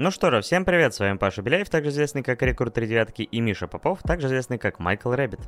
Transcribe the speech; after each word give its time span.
Ну 0.00 0.12
что 0.12 0.30
же, 0.30 0.42
всем 0.42 0.64
привет, 0.64 0.94
с 0.94 1.00
вами 1.00 1.16
Паша 1.16 1.42
Беляев, 1.42 1.68
также 1.68 1.90
известный 1.90 2.22
как 2.22 2.40
Рекорд 2.40 2.72
Три 2.72 2.86
Девятки, 2.86 3.22
и 3.22 3.40
Миша 3.40 3.66
Попов, 3.66 3.98
также 4.04 4.28
известный 4.28 4.56
как 4.56 4.78
Майкл 4.78 5.10
Рэббит. 5.10 5.40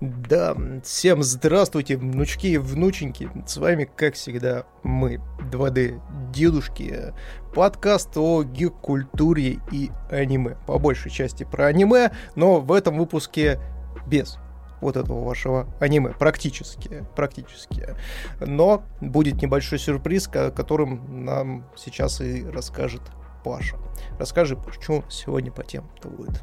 Да, 0.00 0.54
всем 0.84 1.24
здравствуйте, 1.24 1.96
внучки 1.96 2.46
и 2.46 2.58
внученьки. 2.58 3.28
С 3.44 3.56
вами, 3.56 3.90
как 3.96 4.14
всегда, 4.14 4.66
мы, 4.84 5.20
2D 5.50 6.00
дедушки. 6.32 7.12
Подкаст 7.56 8.16
о 8.16 8.44
гик-культуре 8.44 9.58
и 9.72 9.90
аниме. 10.12 10.56
По 10.68 10.78
большей 10.78 11.10
части 11.10 11.42
про 11.42 11.66
аниме, 11.66 12.12
но 12.36 12.60
в 12.60 12.70
этом 12.70 12.96
выпуске 12.96 13.58
без 14.06 14.38
вот 14.80 14.96
этого 14.96 15.24
вашего 15.24 15.66
аниме. 15.80 16.10
Практически. 16.10 17.04
Практически. 17.16 17.96
Но 18.38 18.84
будет 19.00 19.42
небольшой 19.42 19.80
сюрприз, 19.80 20.28
которым 20.28 21.24
нам 21.24 21.64
сейчас 21.76 22.20
и 22.20 22.44
расскажет 22.48 23.02
Паша. 23.42 23.76
Расскажи, 24.18 24.58
что 24.80 25.04
сегодня 25.08 25.50
по 25.50 25.62
темам-то 25.62 26.08
будет? 26.08 26.42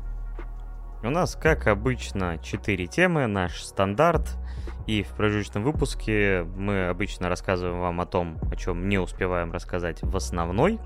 У 1.02 1.10
нас, 1.10 1.36
как 1.36 1.68
обычно, 1.68 2.38
4 2.40 2.88
темы, 2.88 3.28
наш 3.28 3.64
стандарт. 3.64 4.36
И 4.86 5.04
в 5.04 5.10
промежуточном 5.10 5.64
выпуске 5.64 6.44
мы 6.58 6.88
обычно 6.88 7.30
рассказываем 7.30 7.80
вам 7.80 8.02
о 8.02 8.08
том, 8.08 8.40
о 8.52 8.56
чем 8.56 8.90
не 8.90 8.98
успеваем 8.98 9.52
рассказать 9.52 10.00
в 10.02 10.16
основной. 10.16 10.80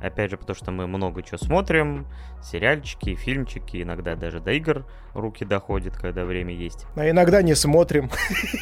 Опять 0.00 0.30
же, 0.30 0.38
потому 0.38 0.56
что 0.56 0.70
мы 0.70 0.86
много 0.86 1.22
чего 1.22 1.36
смотрим. 1.36 2.06
Сериальчики, 2.42 3.14
фильмчики, 3.14 3.82
иногда 3.82 4.16
даже 4.16 4.40
до 4.40 4.52
игр 4.52 4.86
руки 5.12 5.44
доходят, 5.44 5.94
когда 5.96 6.24
время 6.24 6.54
есть. 6.54 6.86
А 6.96 7.08
иногда 7.08 7.42
не 7.42 7.54
смотрим. 7.54 8.10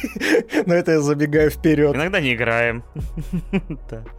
Но 0.65 0.75
это 0.75 0.91
я 0.91 0.99
забегаю 1.01 1.49
вперед. 1.49 1.95
Иногда 1.95 2.19
не 2.19 2.33
играем. 2.33 2.83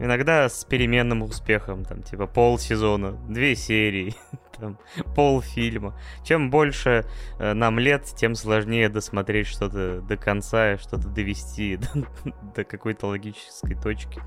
Иногда 0.00 0.48
с 0.48 0.64
переменным 0.64 1.22
успехом, 1.22 1.84
там, 1.84 2.02
типа 2.02 2.26
полсезона, 2.26 3.12
две 3.28 3.54
серии, 3.54 4.14
там, 4.58 4.78
полфильма. 5.14 5.94
Чем 6.24 6.50
больше 6.50 7.04
э, 7.38 7.52
нам 7.52 7.78
лет, 7.78 8.06
тем 8.16 8.34
сложнее 8.34 8.88
досмотреть 8.88 9.46
что-то 9.46 10.00
до 10.00 10.16
конца, 10.16 10.78
что-то 10.78 11.08
довести 11.08 11.76
до, 11.76 12.06
до 12.54 12.64
какой-то 12.64 13.08
логической 13.08 13.74
точки. 13.74 14.22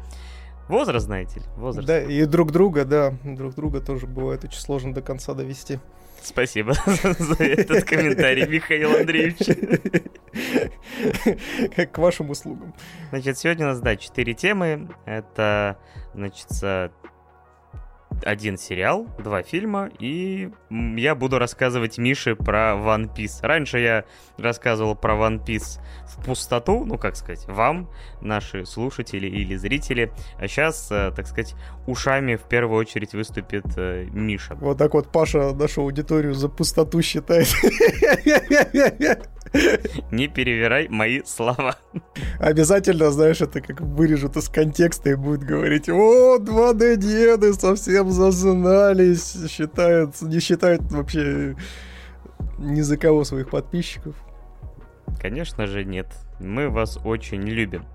Возраст, 0.69 1.07
знаете 1.07 1.39
ли, 1.39 1.45
возраст. 1.57 1.87
Да, 1.87 2.01
и 2.01 2.23
друг 2.25 2.51
друга, 2.51 2.85
да, 2.85 3.13
друг 3.23 3.55
друга 3.55 3.81
тоже 3.81 4.05
бывает 4.05 4.43
очень 4.43 4.59
сложно 4.59 4.93
до 4.93 5.01
конца 5.01 5.33
довести. 5.33 5.79
Спасибо 6.23 6.73
за 7.03 7.43
этот 7.43 7.83
комментарий, 7.83 8.47
Михаил 8.47 8.95
Андреевич. 8.95 9.39
Как 11.75 11.91
к 11.91 11.97
вашим 11.97 12.29
услугам. 12.29 12.73
Значит, 13.09 13.37
сегодня 13.37 13.65
у 13.65 13.69
нас, 13.69 13.81
да, 13.81 13.97
четыре 13.97 14.33
темы. 14.33 14.89
Это, 15.05 15.77
значит, 16.13 16.47
один 18.23 18.57
сериал, 18.57 19.07
два 19.19 19.43
фильма, 19.43 19.89
и 19.99 20.49
я 20.69 21.15
буду 21.15 21.39
рассказывать 21.39 21.97
Мише 21.97 22.35
про 22.35 22.73
One 22.73 23.13
Piece. 23.13 23.39
Раньше 23.41 23.79
я 23.79 24.05
рассказывал 24.37 24.95
про 24.95 25.13
One 25.15 25.43
Piece 25.43 25.79
в 26.05 26.25
пустоту, 26.25 26.85
ну, 26.85 26.97
как 26.97 27.15
сказать, 27.15 27.45
вам, 27.47 27.89
наши 28.21 28.65
слушатели 28.65 29.27
или 29.27 29.55
зрители, 29.55 30.11
а 30.37 30.47
сейчас, 30.47 30.91
э, 30.91 31.11
так 31.15 31.27
сказать, 31.27 31.55
ушами 31.87 32.35
в 32.35 32.43
первую 32.43 32.79
очередь 32.79 33.13
выступит 33.13 33.65
э, 33.77 34.05
Миша. 34.11 34.55
Вот 34.55 34.77
так 34.77 34.93
вот 34.93 35.11
Паша 35.11 35.53
нашу 35.53 35.81
аудиторию 35.81 36.33
за 36.33 36.49
пустоту 36.49 37.01
считает. 37.01 37.47
Не 40.11 40.27
перевирай 40.27 40.87
мои 40.87 41.21
слова. 41.25 41.77
Обязательно, 42.39 43.11
знаешь, 43.11 43.41
это 43.41 43.61
как 43.61 43.81
вырежут 43.81 44.35
из 44.37 44.49
контекста 44.49 45.11
и 45.11 45.15
будет 45.15 45.43
говорить, 45.43 45.89
о, 45.89 46.37
2D-деды 46.39 47.53
совсем 47.53 48.09
зазнались, 48.11 49.37
считают, 49.49 50.21
не 50.21 50.39
считают 50.39 50.81
вообще 50.91 51.55
ни 52.57 52.81
за 52.81 52.97
кого 52.97 53.23
своих 53.23 53.49
подписчиков. 53.49 54.15
Конечно 55.21 55.67
же 55.67 55.83
нет. 55.85 56.07
Мы 56.39 56.69
вас 56.69 56.97
очень 57.03 57.43
любим. 57.43 57.85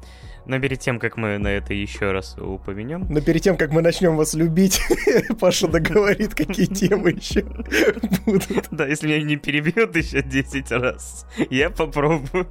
Но 0.48 0.58
перед 0.58 0.80
тем, 0.80 0.98
как 0.98 1.18
мы 1.18 1.36
на 1.36 1.48
это 1.48 1.74
еще 1.74 2.10
раз 2.10 2.36
упомянем... 2.38 3.06
Но 3.10 3.20
перед 3.20 3.42
тем, 3.42 3.58
как 3.58 3.70
мы 3.70 3.82
начнем 3.82 4.16
вас 4.16 4.32
любить, 4.32 4.80
Паша 5.40 5.68
договорит, 5.68 6.34
какие 6.34 6.64
темы 6.64 7.10
еще 7.10 7.42
будут. 8.24 8.68
Да, 8.70 8.86
если 8.86 9.08
меня 9.08 9.22
не 9.22 9.36
перебьет 9.36 9.94
еще 9.94 10.22
10 10.22 10.72
раз, 10.72 11.26
я 11.50 11.68
попробую. 11.68 12.48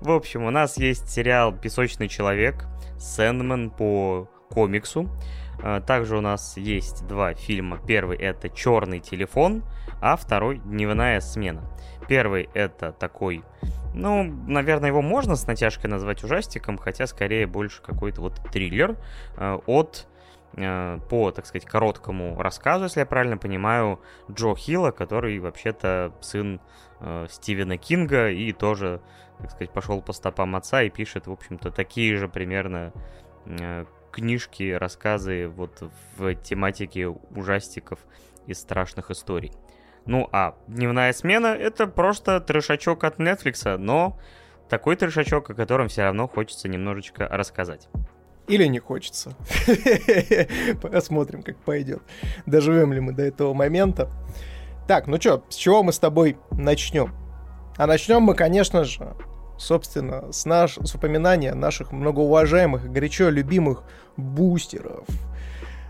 В 0.00 0.10
общем, 0.10 0.42
у 0.42 0.50
нас 0.50 0.76
есть 0.76 1.08
сериал 1.08 1.52
«Песочный 1.56 2.08
человек», 2.08 2.66
«Сэндман» 2.98 3.70
по 3.70 4.28
комиксу. 4.50 5.08
А, 5.62 5.80
также 5.80 6.16
у 6.16 6.20
нас 6.20 6.56
есть 6.56 7.06
два 7.06 7.32
фильма. 7.34 7.78
Первый 7.86 8.18
это 8.18 8.48
«Черный 8.48 8.98
телефон», 8.98 9.62
а 10.00 10.16
второй 10.16 10.58
«Дневная 10.58 11.20
смена». 11.20 11.70
Первый 12.08 12.48
это 12.54 12.92
такой, 12.92 13.44
ну, 13.94 14.24
наверное, 14.24 14.88
его 14.88 15.02
можно 15.02 15.36
с 15.36 15.46
натяжкой 15.46 15.90
назвать 15.90 16.24
ужастиком, 16.24 16.78
хотя 16.78 17.06
скорее 17.06 17.46
больше 17.46 17.82
какой-то 17.82 18.22
вот 18.22 18.40
триллер 18.50 18.96
э, 19.36 19.58
от 19.66 20.06
э, 20.54 20.98
по, 21.10 21.30
так 21.30 21.44
сказать, 21.44 21.66
короткому 21.66 22.40
рассказу, 22.40 22.84
если 22.84 23.00
я 23.00 23.06
правильно 23.06 23.36
понимаю, 23.36 24.00
Джо 24.30 24.54
Хилла, 24.54 24.90
который 24.90 25.38
вообще-то 25.38 26.14
сын 26.20 26.60
э, 27.00 27.26
Стивена 27.28 27.76
Кинга 27.76 28.30
и 28.30 28.52
тоже, 28.52 29.02
так 29.38 29.50
сказать, 29.50 29.70
пошел 29.70 30.00
по 30.00 30.12
стопам 30.14 30.56
отца 30.56 30.82
и 30.82 30.90
пишет, 30.90 31.26
в 31.26 31.32
общем-то, 31.32 31.70
такие 31.70 32.16
же 32.16 32.28
примерно 32.28 32.92
книжки, 34.10 34.72
рассказы 34.72 35.48
вот 35.48 35.82
в 36.16 36.34
тематике 36.36 37.08
ужастиков 37.08 37.98
и 38.46 38.54
страшных 38.54 39.10
историй. 39.10 39.52
Ну 40.08 40.26
а 40.32 40.54
дневная 40.68 41.12
смена 41.12 41.48
это 41.48 41.86
просто 41.86 42.40
трешачок 42.40 43.04
от 43.04 43.20
Netflix, 43.20 43.76
но 43.76 44.18
такой 44.70 44.96
трешачок, 44.96 45.50
о 45.50 45.54
котором 45.54 45.88
все 45.88 46.04
равно 46.04 46.26
хочется 46.26 46.66
немножечко 46.66 47.28
рассказать. 47.28 47.90
Или 48.46 48.64
не 48.64 48.78
хочется. 48.78 49.34
Посмотрим, 50.80 51.42
как 51.42 51.58
пойдет. 51.58 52.00
Доживем 52.46 52.94
ли 52.94 53.00
мы 53.00 53.12
до 53.12 53.22
этого 53.22 53.52
момента. 53.52 54.10
Так, 54.86 55.08
ну 55.08 55.20
что, 55.20 55.44
с 55.50 55.56
чего 55.56 55.82
мы 55.82 55.92
с 55.92 55.98
тобой 55.98 56.38
начнем? 56.52 57.14
А 57.76 57.86
начнем 57.86 58.22
мы, 58.22 58.34
конечно 58.34 58.84
же, 58.84 59.14
собственно, 59.58 60.32
с, 60.32 60.46
наш, 60.46 60.78
с 60.78 60.94
упоминания 60.94 61.52
наших 61.52 61.92
многоуважаемых 61.92 62.90
горячо 62.90 63.28
любимых 63.28 63.84
бустеров– 64.16 65.04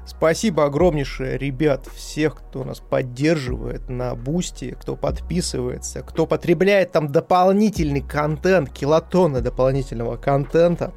Спасибо 0.08 0.64
огромнейшее, 0.64 1.36
ребят, 1.36 1.86
всех, 1.94 2.36
кто 2.36 2.64
нас 2.64 2.80
поддерживает 2.80 3.90
на 3.90 4.14
Бусти, 4.14 4.74
кто 4.80 4.96
подписывается, 4.96 6.00
кто 6.00 6.26
потребляет 6.26 6.92
там 6.92 7.12
дополнительный 7.12 8.00
контент, 8.00 8.70
килотонны 8.70 9.42
дополнительного 9.42 10.16
контента 10.16 10.94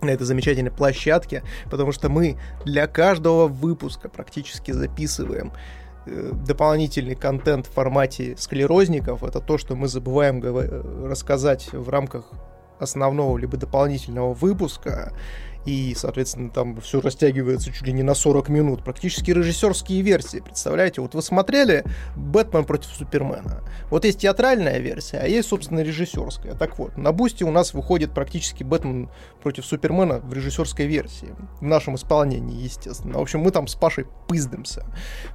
на 0.00 0.10
этой 0.10 0.22
замечательной 0.22 0.70
площадке, 0.70 1.42
потому 1.68 1.90
что 1.90 2.08
мы 2.08 2.38
для 2.64 2.86
каждого 2.86 3.48
выпуска 3.48 4.08
практически 4.08 4.70
записываем 4.70 5.52
э, 6.06 6.30
дополнительный 6.46 7.16
контент 7.16 7.66
в 7.66 7.72
формате 7.72 8.36
склерозников. 8.38 9.24
Это 9.24 9.40
то, 9.40 9.58
что 9.58 9.74
мы 9.74 9.88
забываем 9.88 10.40
рассказать 11.04 11.72
в 11.72 11.88
рамках 11.88 12.30
основного 12.78 13.36
либо 13.38 13.56
дополнительного 13.56 14.34
выпуска 14.34 15.12
и, 15.66 15.94
соответственно, 15.96 16.50
там 16.50 16.80
все 16.80 17.00
растягивается 17.00 17.72
чуть 17.72 17.86
ли 17.86 17.92
не 17.92 18.04
на 18.04 18.14
40 18.14 18.48
минут. 18.48 18.84
Практически 18.84 19.32
режиссерские 19.32 20.00
версии, 20.00 20.38
представляете? 20.38 21.00
Вот 21.00 21.14
вы 21.14 21.22
смотрели 21.22 21.84
«Бэтмен 22.14 22.64
против 22.64 22.90
Супермена». 22.90 23.64
Вот 23.90 24.04
есть 24.04 24.20
театральная 24.20 24.78
версия, 24.78 25.18
а 25.18 25.26
есть, 25.26 25.48
собственно, 25.48 25.80
режиссерская. 25.80 26.54
Так 26.54 26.78
вот, 26.78 26.96
на 26.96 27.12
Бусте 27.12 27.44
у 27.44 27.50
нас 27.50 27.74
выходит 27.74 28.14
практически 28.14 28.62
«Бэтмен 28.62 29.10
против 29.42 29.66
Супермена» 29.66 30.20
в 30.20 30.32
режиссерской 30.32 30.86
версии. 30.86 31.34
В 31.60 31.64
нашем 31.64 31.96
исполнении, 31.96 32.62
естественно. 32.62 33.18
В 33.18 33.22
общем, 33.22 33.40
мы 33.40 33.50
там 33.50 33.66
с 33.66 33.74
Пашей 33.74 34.06
пыздымся. 34.28 34.84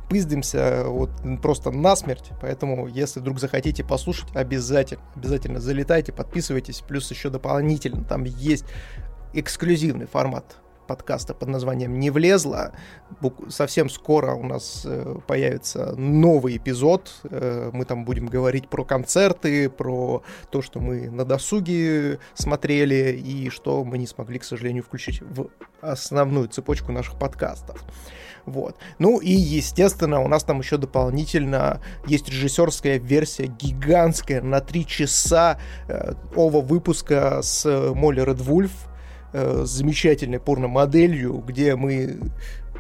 Пыздымся 0.10 0.86
вот 0.86 1.12
просто 1.42 1.72
насмерть. 1.72 2.30
Поэтому, 2.42 2.88
если 2.88 3.20
вдруг 3.20 3.40
захотите 3.40 3.84
послушать, 3.84 4.34
обязательно, 4.34 5.04
обязательно 5.14 5.60
залетайте, 5.60 6.14
подписывайтесь. 6.14 6.82
Плюс 6.88 7.12
еще 7.12 7.30
дополнительно 7.30 8.06
там 8.06 8.24
есть 8.24 8.64
эксклюзивный 9.34 10.08
формат 10.08 10.62
подкаста 10.92 11.34
под 11.34 11.48
названием 11.48 12.00
«Не 12.00 12.10
влезло». 12.10 12.74
Совсем 13.48 13.90
скоро 13.90 14.34
у 14.34 14.44
нас 14.44 14.84
э, 14.86 15.20
появится 15.26 15.96
новый 15.96 16.58
эпизод. 16.58 17.14
Э, 17.24 17.70
мы 17.72 17.86
там 17.86 18.04
будем 18.04 18.26
говорить 18.26 18.68
про 18.68 18.84
концерты, 18.84 19.70
про 19.70 20.22
то, 20.50 20.62
что 20.62 20.82
мы 20.82 21.10
на 21.10 21.24
досуге 21.24 22.20
смотрели 22.34 23.14
и 23.14 23.50
что 23.50 23.86
мы 23.86 24.00
не 24.00 24.08
смогли, 24.08 24.40
к 24.40 24.44
сожалению, 24.44 24.84
включить 24.84 25.22
в 25.22 25.48
основную 25.80 26.50
цепочку 26.50 26.92
наших 26.92 27.18
подкастов. 27.18 27.82
Вот. 28.46 28.76
Ну 29.00 29.20
и, 29.20 29.32
естественно, 29.32 30.20
у 30.20 30.28
нас 30.28 30.44
там 30.44 30.60
еще 30.60 30.76
дополнительно 30.76 31.80
есть 32.06 32.28
режиссерская 32.28 33.00
версия 33.00 33.46
гигантская 33.46 34.42
на 34.42 34.60
три 34.60 34.86
часа 34.86 35.58
э, 35.88 36.16
ова 36.36 36.60
выпуска 36.60 37.42
с 37.42 37.94
Молли 37.94 38.20
Редвульф, 38.22 38.72
э, 39.34 39.64
замечательной 39.66 40.40
порно-моделью, 40.40 41.44
где 41.46 41.76
мы 41.76 42.20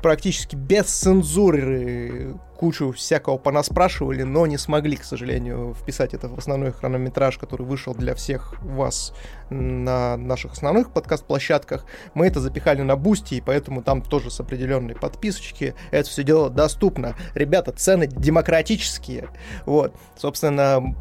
практически 0.01 0.55
без 0.55 0.85
цензуры 0.85 2.35
кучу 2.57 2.91
всякого 2.91 3.37
понаспрашивали, 3.37 4.23
но 4.23 4.45
не 4.45 4.57
смогли, 4.57 4.95
к 4.95 5.03
сожалению, 5.03 5.73
вписать 5.73 6.13
это 6.13 6.27
в 6.27 6.37
основной 6.37 6.71
хронометраж, 6.71 7.37
который 7.37 7.65
вышел 7.65 7.95
для 7.95 8.13
всех 8.13 8.61
вас 8.61 9.13
на 9.49 10.15
наших 10.17 10.53
основных 10.53 10.93
подкаст-площадках. 10.93 11.85
Мы 12.13 12.27
это 12.27 12.39
запихали 12.39 12.81
на 12.81 12.95
Бусти, 12.95 13.35
и 13.35 13.41
поэтому 13.41 13.81
там 13.81 14.03
тоже 14.03 14.29
с 14.29 14.39
определенной 14.39 14.95
подписочки 14.95 15.73
это 15.89 16.07
все 16.07 16.23
дело 16.23 16.49
доступно. 16.49 17.15
Ребята, 17.33 17.71
цены 17.71 18.05
демократические. 18.05 19.29
Вот, 19.65 19.95
собственно, 20.15 20.95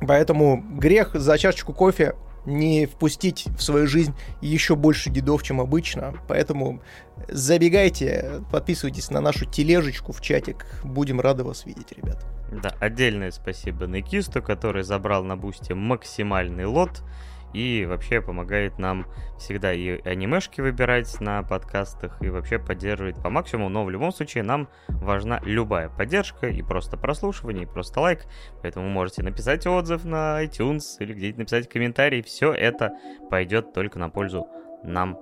поэтому 0.00 0.62
грех 0.78 1.14
за 1.14 1.38
чашечку 1.38 1.72
кофе 1.72 2.14
не 2.46 2.86
впустить 2.86 3.46
в 3.56 3.62
свою 3.62 3.86
жизнь 3.86 4.14
еще 4.40 4.76
больше 4.76 5.10
дедов, 5.10 5.42
чем 5.42 5.60
обычно. 5.60 6.14
Поэтому 6.28 6.82
забегайте, 7.28 8.42
подписывайтесь 8.50 9.10
на 9.10 9.20
нашу 9.20 9.46
тележечку 9.46 10.12
в 10.12 10.20
чатик. 10.20 10.66
Будем 10.82 11.20
рады 11.20 11.44
вас 11.44 11.64
видеть, 11.66 11.92
ребят. 11.92 12.24
Да, 12.62 12.74
отдельное 12.80 13.30
спасибо 13.30 13.86
Некисту, 13.86 14.42
который 14.42 14.82
забрал 14.84 15.24
на 15.24 15.36
Бусти 15.36 15.74
максимальный 15.74 16.66
лот 16.66 17.02
и 17.54 17.86
вообще 17.86 18.20
помогает 18.20 18.78
нам 18.78 19.06
всегда 19.38 19.72
и 19.72 20.00
анимешки 20.02 20.60
выбирать 20.60 21.20
на 21.20 21.42
подкастах, 21.42 22.20
и 22.20 22.28
вообще 22.28 22.58
поддерживает 22.58 23.22
по 23.22 23.30
максимуму, 23.30 23.68
но 23.68 23.84
в 23.84 23.90
любом 23.90 24.12
случае 24.12 24.42
нам 24.42 24.68
важна 24.88 25.40
любая 25.44 25.88
поддержка, 25.88 26.48
и 26.48 26.62
просто 26.62 26.96
прослушивание, 26.96 27.62
и 27.62 27.66
просто 27.66 28.00
лайк, 28.00 28.26
поэтому 28.60 28.88
можете 28.88 29.22
написать 29.22 29.66
отзыв 29.66 30.04
на 30.04 30.44
iTunes 30.44 30.82
или 30.98 31.14
где-нибудь 31.14 31.38
написать 31.38 31.68
комментарий, 31.68 32.22
все 32.22 32.52
это 32.52 32.92
пойдет 33.30 33.72
только 33.72 33.98
на 33.98 34.10
пользу 34.10 34.46
нам 34.82 35.18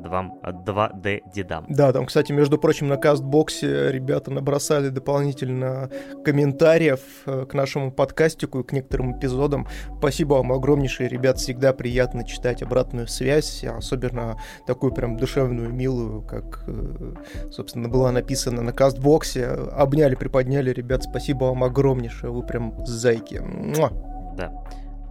2D 0.00 1.20
дедам. 1.34 1.66
Да, 1.68 1.92
там, 1.92 2.06
кстати, 2.06 2.32
между 2.32 2.58
прочим, 2.58 2.88
на 2.88 2.96
кастбоксе 2.96 3.92
ребята 3.92 4.30
набросали 4.30 4.88
дополнительно 4.88 5.90
комментариев 6.24 7.00
э, 7.26 7.46
к 7.48 7.54
нашему 7.54 7.92
подкастику 7.92 8.60
и 8.60 8.64
к 8.64 8.72
некоторым 8.72 9.18
эпизодам. 9.18 9.66
Спасибо 9.98 10.34
вам 10.34 10.52
огромнейшее, 10.52 11.08
ребят, 11.08 11.38
всегда 11.38 11.72
приятно 11.72 12.24
читать 12.24 12.62
обратную 12.62 13.06
связь, 13.08 13.64
особенно 13.64 14.36
такую 14.66 14.92
прям 14.92 15.16
душевную, 15.16 15.72
милую, 15.72 16.22
как, 16.22 16.64
э, 16.66 17.14
собственно, 17.50 17.88
была 17.88 18.12
написана 18.12 18.62
на 18.62 18.72
кастбоксе. 18.72 19.46
Обняли, 19.46 20.14
приподняли, 20.14 20.70
ребят, 20.70 21.04
спасибо 21.04 21.44
вам 21.44 21.64
огромнейшее, 21.64 22.30
вы 22.30 22.42
прям 22.42 22.74
зайки. 22.86 23.38
Муа. 23.38 23.90
Да. 24.36 24.52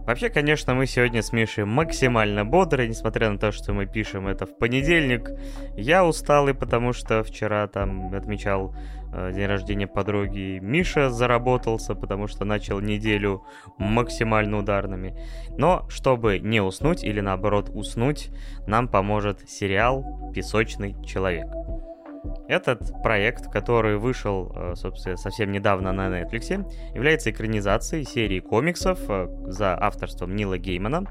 Вообще, 0.06 0.28
конечно, 0.28 0.74
мы 0.74 0.86
сегодня 0.86 1.22
с 1.22 1.32
Мишей 1.32 1.64
максимально 1.64 2.44
бодры, 2.44 2.88
несмотря 2.88 3.30
на 3.30 3.38
то, 3.38 3.52
что 3.52 3.72
мы 3.72 3.86
пишем 3.86 4.26
это 4.26 4.46
в 4.46 4.56
понедельник. 4.56 5.30
Я 5.76 6.04
усталый, 6.04 6.54
потому 6.54 6.92
что 6.92 7.22
вчера 7.22 7.66
там 7.68 8.12
отмечал 8.14 8.74
э, 9.12 9.32
день 9.32 9.46
рождения 9.46 9.86
подруги. 9.86 10.58
Миша 10.60 11.10
заработался, 11.10 11.94
потому 11.94 12.26
что 12.26 12.44
начал 12.44 12.80
неделю 12.80 13.44
максимально 13.78 14.58
ударными. 14.58 15.16
Но 15.56 15.86
чтобы 15.88 16.38
не 16.38 16.60
уснуть 16.60 17.04
или 17.04 17.20
наоборот 17.20 17.70
уснуть, 17.72 18.30
нам 18.66 18.88
поможет 18.88 19.48
сериал 19.48 20.32
«Песочный 20.34 20.96
человек». 21.04 21.46
Этот 22.48 23.02
проект, 23.02 23.50
который 23.50 23.96
вышел, 23.96 24.52
э, 24.54 24.74
собственно, 24.74 25.16
совсем 25.16 25.52
недавно 25.52 25.92
на 25.92 26.08
Netflix, 26.08 26.66
является 26.94 27.30
экранизацией 27.30 28.04
серии 28.04 28.40
комиксов 28.40 28.98
э, 29.08 29.28
за 29.46 29.76
авторством 29.80 30.34
Нила 30.34 30.58
Геймана, 30.58 31.04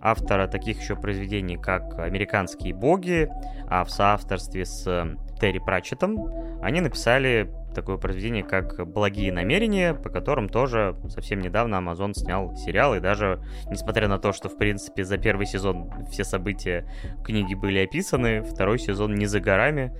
автора 0.00 0.46
таких 0.46 0.80
еще 0.80 0.96
произведений, 0.96 1.56
как 1.56 1.98
«Американские 1.98 2.74
боги», 2.74 3.28
а 3.68 3.84
в 3.84 3.90
соавторстве 3.90 4.64
с 4.64 4.86
э, 4.86 5.16
Терри 5.40 5.58
Пратчетом 5.58 6.16
они 6.62 6.80
написали 6.80 7.52
такое 7.74 7.98
произведение, 7.98 8.42
как 8.42 8.86
«Благие 8.86 9.32
намерения», 9.32 9.92
по 9.92 10.08
которым 10.08 10.48
тоже 10.48 10.96
совсем 11.08 11.40
недавно 11.40 11.76
Amazon 11.76 12.14
снял 12.14 12.56
сериал, 12.56 12.94
и 12.94 13.00
даже, 13.00 13.42
несмотря 13.70 14.08
на 14.08 14.18
то, 14.18 14.32
что, 14.32 14.48
в 14.48 14.56
принципе, 14.56 15.04
за 15.04 15.18
первый 15.18 15.46
сезон 15.46 15.90
все 16.10 16.24
события 16.24 16.88
книги 17.24 17.54
были 17.54 17.80
описаны, 17.80 18.42
второй 18.42 18.78
сезон 18.78 19.14
не 19.14 19.26
за 19.26 19.40
горами, 19.40 19.92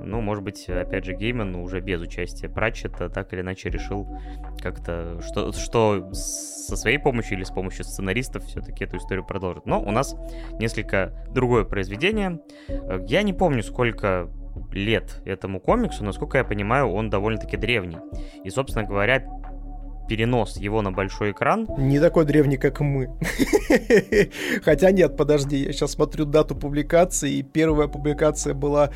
ну, 0.00 0.20
может 0.20 0.44
быть, 0.44 0.68
опять 0.68 1.04
же, 1.04 1.14
Гейман 1.14 1.54
уже 1.56 1.80
без 1.80 2.00
участия 2.00 2.48
Пратчета 2.48 3.08
так 3.08 3.32
или 3.32 3.40
иначе 3.40 3.70
решил 3.70 4.08
как-то, 4.60 5.20
что, 5.22 5.52
что 5.52 6.12
со 6.12 6.76
своей 6.76 6.98
помощью 6.98 7.36
или 7.36 7.44
с 7.44 7.50
помощью 7.50 7.84
сценаристов 7.84 8.44
все-таки 8.44 8.84
эту 8.84 8.98
историю 8.98 9.24
продолжит. 9.24 9.66
Но 9.66 9.80
у 9.80 9.90
нас 9.90 10.14
несколько 10.58 11.12
другое 11.30 11.64
произведение. 11.64 12.40
Я 13.06 13.22
не 13.22 13.32
помню, 13.32 13.62
сколько 13.62 14.30
лет 14.72 15.22
этому 15.24 15.60
комиксу, 15.60 16.04
насколько 16.04 16.38
я 16.38 16.44
понимаю, 16.44 16.88
он 16.88 17.10
довольно-таки 17.10 17.56
древний. 17.56 17.98
И, 18.44 18.50
собственно 18.50 18.84
говоря, 18.84 19.24
перенос 20.08 20.56
его 20.56 20.82
на 20.82 20.90
большой 20.90 21.32
экран. 21.32 21.66
Не 21.78 22.00
такой 22.00 22.24
древний, 22.24 22.56
как 22.56 22.80
мы. 22.80 23.10
Хотя 24.64 24.90
нет, 24.90 25.16
подожди, 25.16 25.56
я 25.58 25.72
сейчас 25.72 25.92
смотрю 25.92 26.24
дату 26.24 26.54
публикации, 26.54 27.34
и 27.34 27.42
первая 27.42 27.88
публикация 27.88 28.54
была 28.54 28.90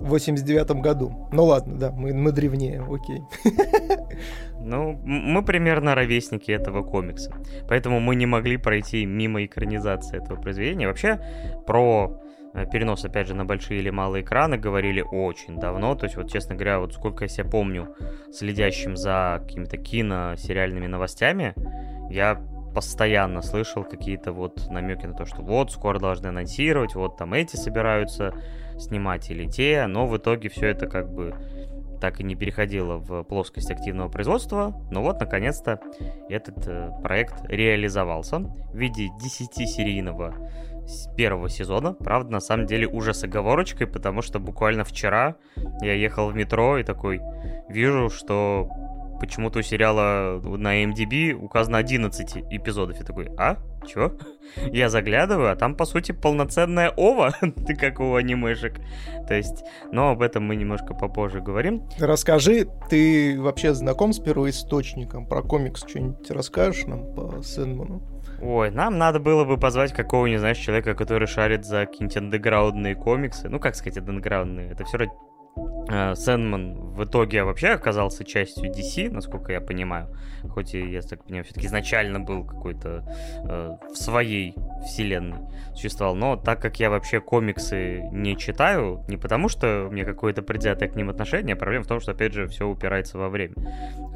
в 0.00 0.08
89 0.08 0.70
году. 0.82 1.28
Ну 1.32 1.44
ладно, 1.44 1.76
да, 1.76 1.90
мы, 1.90 2.12
мы 2.14 2.32
древнее, 2.32 2.84
окей. 2.88 3.22
Ну, 4.58 4.98
мы 5.04 5.44
примерно 5.44 5.94
ровесники 5.94 6.50
этого 6.50 6.82
комикса. 6.82 7.32
Поэтому 7.68 8.00
мы 8.00 8.16
не 8.16 8.26
могли 8.26 8.56
пройти 8.56 9.06
мимо 9.06 9.44
экранизации 9.44 10.20
этого 10.20 10.40
произведения. 10.40 10.88
Вообще, 10.88 11.20
про 11.66 12.20
перенос, 12.64 13.04
опять 13.04 13.26
же, 13.26 13.34
на 13.34 13.44
большие 13.44 13.80
или 13.80 13.90
малые 13.90 14.24
экраны 14.24 14.56
говорили 14.56 15.02
очень 15.02 15.58
давно. 15.58 15.94
То 15.94 16.06
есть, 16.06 16.16
вот, 16.16 16.30
честно 16.30 16.54
говоря, 16.54 16.80
вот 16.80 16.94
сколько 16.94 17.24
я 17.24 17.28
себя 17.28 17.48
помню, 17.48 17.94
следящим 18.32 18.96
за 18.96 19.40
какими-то 19.42 19.76
кино, 19.76 20.36
сериальными 20.36 20.86
новостями, 20.86 21.54
я 22.10 22.40
постоянно 22.74 23.40
слышал 23.42 23.84
какие-то 23.84 24.32
вот 24.32 24.68
намеки 24.70 25.06
на 25.06 25.14
то, 25.14 25.24
что 25.24 25.42
вот, 25.42 25.72
скоро 25.72 25.98
должны 25.98 26.28
анонсировать, 26.28 26.94
вот 26.94 27.16
там 27.16 27.32
эти 27.32 27.56
собираются 27.56 28.34
снимать 28.78 29.30
или 29.30 29.46
те, 29.46 29.86
но 29.86 30.06
в 30.06 30.16
итоге 30.16 30.50
все 30.50 30.68
это 30.68 30.86
как 30.86 31.10
бы 31.10 31.34
так 32.00 32.20
и 32.20 32.24
не 32.24 32.34
переходило 32.34 32.98
в 32.98 33.22
плоскость 33.24 33.70
активного 33.70 34.08
производства. 34.08 34.74
Но 34.90 35.02
вот, 35.02 35.18
наконец-то, 35.20 35.80
этот 36.28 36.66
э, 36.66 36.90
проект 37.02 37.44
реализовался 37.48 38.38
в 38.38 38.76
виде 38.76 39.08
10-серийного 39.24 40.34
первого 41.16 41.48
сезона. 41.48 41.92
Правда, 41.94 42.32
на 42.32 42.40
самом 42.40 42.66
деле 42.66 42.86
уже 42.86 43.14
с 43.14 43.24
оговорочкой, 43.24 43.86
потому 43.86 44.22
что 44.22 44.38
буквально 44.38 44.84
вчера 44.84 45.36
я 45.80 45.92
ехал 45.94 46.30
в 46.30 46.34
метро 46.34 46.78
и 46.78 46.84
такой 46.84 47.20
вижу, 47.68 48.10
что 48.10 48.68
почему-то 49.18 49.60
у 49.60 49.62
сериала 49.62 50.40
на 50.40 50.84
MDB 50.84 51.32
указано 51.32 51.78
11 51.78 52.44
эпизодов. 52.50 52.98
Я 52.98 53.04
такой, 53.04 53.30
а? 53.36 53.56
Чё? 53.86 54.16
Я 54.72 54.88
заглядываю, 54.88 55.52
а 55.52 55.56
там, 55.56 55.74
по 55.74 55.84
сути, 55.84 56.12
полноценная 56.12 56.92
ова, 56.96 57.32
ты 57.66 57.74
как 57.74 58.00
у 58.00 58.14
анимешек. 58.14 58.80
То 59.28 59.34
есть, 59.34 59.64
но 59.92 60.10
об 60.10 60.22
этом 60.22 60.44
мы 60.44 60.56
немножко 60.56 60.94
попозже 60.94 61.40
говорим. 61.40 61.88
Расскажи, 61.98 62.68
ты 62.88 63.40
вообще 63.40 63.74
знаком 63.74 64.12
с 64.12 64.18
первоисточником? 64.18 65.26
Про 65.26 65.42
комикс 65.42 65.84
что-нибудь 65.86 66.30
расскажешь 66.30 66.84
нам 66.86 67.14
по 67.14 67.42
Сэндману? 67.42 68.15
Ой, 68.40 68.70
нам 68.70 68.98
надо 68.98 69.18
было 69.18 69.44
бы 69.44 69.56
позвать 69.56 69.92
какого-нибудь, 69.92 70.40
знаешь, 70.40 70.58
человека, 70.58 70.94
который 70.94 71.26
шарит 71.26 71.64
за 71.64 71.86
какие-нибудь 71.86 72.16
андеграундные 72.16 72.94
комиксы. 72.94 73.48
Ну, 73.48 73.58
как 73.58 73.74
сказать, 73.74 73.96
андеграундные? 73.96 74.70
Это 74.70 74.84
все 74.84 74.98
равно 74.98 75.14
Сэндман 76.16 76.74
в 76.74 77.04
итоге 77.04 77.44
вообще 77.44 77.68
оказался 77.68 78.24
частью 78.24 78.70
DC, 78.70 79.10
насколько 79.10 79.52
я 79.52 79.60
понимаю. 79.60 80.08
Хоть 80.48 80.74
и, 80.74 80.80
я 80.80 81.00
так 81.02 81.24
понимаю, 81.24 81.44
все-таки 81.44 81.66
изначально 81.66 82.20
был 82.20 82.44
какой-то 82.44 83.04
э, 83.48 83.76
в 83.92 83.96
своей 83.96 84.54
вселенной 84.84 85.38
существовал. 85.74 86.14
Но 86.14 86.36
так 86.36 86.60
как 86.60 86.80
я 86.80 86.90
вообще 86.90 87.20
комиксы 87.20 88.02
не 88.12 88.36
читаю, 88.36 89.04
не 89.08 89.16
потому 89.16 89.48
что 89.48 89.88
меня 89.90 90.04
какое-то 90.04 90.42
предвзятое 90.42 90.88
к 90.88 90.96
ним 90.96 91.10
отношение, 91.10 91.54
а 91.54 91.58
проблема 91.58 91.84
в 91.84 91.88
том, 91.88 92.00
что, 92.00 92.12
опять 92.12 92.32
же, 92.32 92.48
все 92.48 92.66
упирается 92.66 93.18
во 93.18 93.28
время. 93.28 93.54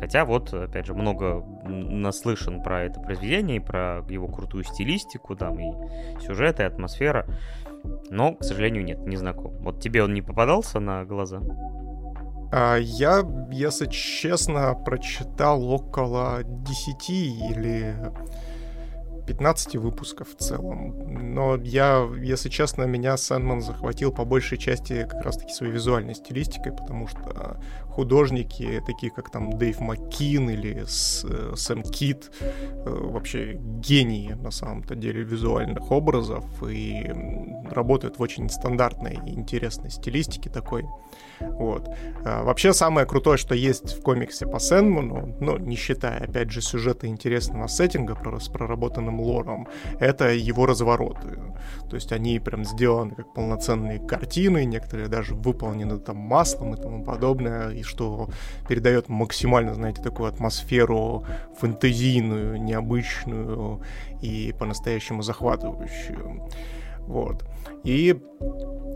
Хотя 0.00 0.24
вот, 0.24 0.52
опять 0.52 0.86
же, 0.86 0.94
много 0.94 1.44
наслышан 1.64 2.62
про 2.62 2.82
это 2.82 3.00
произведение, 3.00 3.60
про 3.60 4.04
его 4.08 4.28
крутую 4.28 4.64
стилистику, 4.64 5.36
там, 5.36 5.58
и 5.60 6.20
сюжет, 6.20 6.60
и 6.60 6.62
атмосфера. 6.64 7.26
Но, 8.10 8.34
к 8.34 8.44
сожалению, 8.44 8.84
нет, 8.84 9.06
не 9.06 9.16
знаком. 9.16 9.56
Вот 9.60 9.80
тебе 9.80 10.02
он 10.02 10.14
не 10.14 10.22
попадался 10.22 10.80
на 10.80 11.04
глаза? 11.04 11.40
А 12.52 12.76
я, 12.76 13.22
если 13.52 13.86
честно, 13.86 14.74
прочитал 14.74 15.62
около 15.64 16.42
10 16.42 17.10
или 17.10 17.94
15 19.26 19.76
выпусков 19.76 20.28
в 20.30 20.36
целом. 20.36 21.32
Но 21.32 21.56
я, 21.56 22.08
если 22.20 22.48
честно, 22.48 22.82
меня 22.84 23.16
Сэндман 23.16 23.60
захватил 23.60 24.12
по 24.12 24.24
большей 24.24 24.58
части 24.58 25.06
как 25.08 25.22
раз-таки 25.24 25.52
своей 25.52 25.72
визуальной 25.72 26.16
стилистикой, 26.16 26.72
потому 26.72 27.06
что 27.06 27.60
художники, 28.00 28.82
такие 28.86 29.12
как 29.12 29.30
там 29.30 29.58
Дэйв 29.58 29.78
Маккин 29.80 30.48
или 30.48 30.84
э, 30.84 31.54
Сэм 31.54 31.82
Кит, 31.82 32.30
э, 32.40 32.84
вообще 32.86 33.58
гении 33.60 34.32
на 34.32 34.50
самом-то 34.50 34.94
деле 34.94 35.22
визуальных 35.22 35.90
образов 35.90 36.44
и 36.66 37.12
работают 37.70 38.18
в 38.18 38.22
очень 38.22 38.48
стандартной 38.48 39.18
и 39.26 39.30
интересной 39.30 39.90
стилистике 39.90 40.48
такой. 40.48 40.86
Вот. 41.40 41.88
А, 42.24 42.42
вообще 42.42 42.72
самое 42.72 43.06
крутое, 43.06 43.38
что 43.38 43.54
есть 43.54 43.98
в 43.98 44.02
комиксе 44.02 44.46
по 44.46 44.58
Сэндману, 44.58 45.36
ну, 45.40 45.58
не 45.58 45.76
считая, 45.76 46.24
опять 46.24 46.50
же, 46.50 46.60
сюжета 46.60 47.06
интересного 47.06 47.66
сеттинга 47.66 48.16
с 48.40 48.48
проработанным 48.48 49.20
лором, 49.20 49.68
это 49.98 50.30
его 50.32 50.66
развороты. 50.66 51.38
То 51.88 51.96
есть 51.96 52.12
они 52.12 52.38
прям 52.38 52.64
сделаны 52.64 53.14
как 53.14 53.32
полноценные 53.32 53.98
картины, 53.98 54.64
некоторые 54.64 55.08
даже 55.08 55.34
выполнены 55.34 55.98
там 55.98 56.16
маслом 56.16 56.74
и 56.74 56.80
тому 56.80 57.04
подобное, 57.04 57.70
и 57.70 57.82
что 57.90 58.30
передает 58.68 59.08
максимально, 59.08 59.74
знаете, 59.74 60.02
такую 60.02 60.28
атмосферу 60.28 61.24
фэнтезийную, 61.58 62.62
необычную 62.62 63.82
и 64.22 64.54
по-настоящему 64.58 65.22
захватывающую. 65.22 66.48
Вот. 67.06 67.44
И 67.82 68.14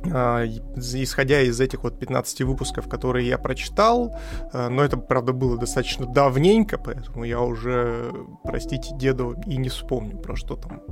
э, 0.04 0.46
исходя 0.76 1.40
из 1.40 1.60
этих 1.60 1.82
вот 1.82 1.98
15 1.98 2.42
выпусков, 2.42 2.88
которые 2.88 3.26
я 3.26 3.38
прочитал, 3.38 4.16
э, 4.52 4.68
но 4.68 4.84
это, 4.84 4.96
правда, 4.96 5.32
было 5.32 5.58
достаточно 5.58 6.06
давненько, 6.06 6.78
поэтому 6.78 7.24
я 7.24 7.40
уже, 7.40 8.12
простите, 8.44 8.90
деду 8.94 9.34
и 9.46 9.56
не 9.56 9.68
вспомню, 9.68 10.18
про 10.18 10.36
что 10.36 10.54
там 10.54 10.82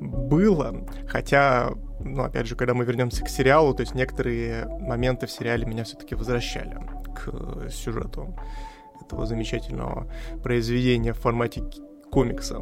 было. 0.00 0.84
Хотя, 1.06 1.70
ну, 2.00 2.24
опять 2.24 2.46
же, 2.46 2.56
когда 2.56 2.74
мы 2.74 2.84
вернемся 2.84 3.24
к 3.24 3.28
сериалу, 3.28 3.74
то 3.74 3.82
есть 3.82 3.94
некоторые 3.94 4.66
моменты 4.80 5.26
в 5.26 5.30
сериале 5.30 5.66
меня 5.66 5.84
все-таки 5.84 6.14
возвращали 6.14 6.76
к 7.14 7.70
сюжету 7.70 8.34
этого 9.00 9.26
замечательного 9.26 10.06
произведения 10.42 11.12
в 11.12 11.18
формате 11.18 11.62
комикса. 12.10 12.60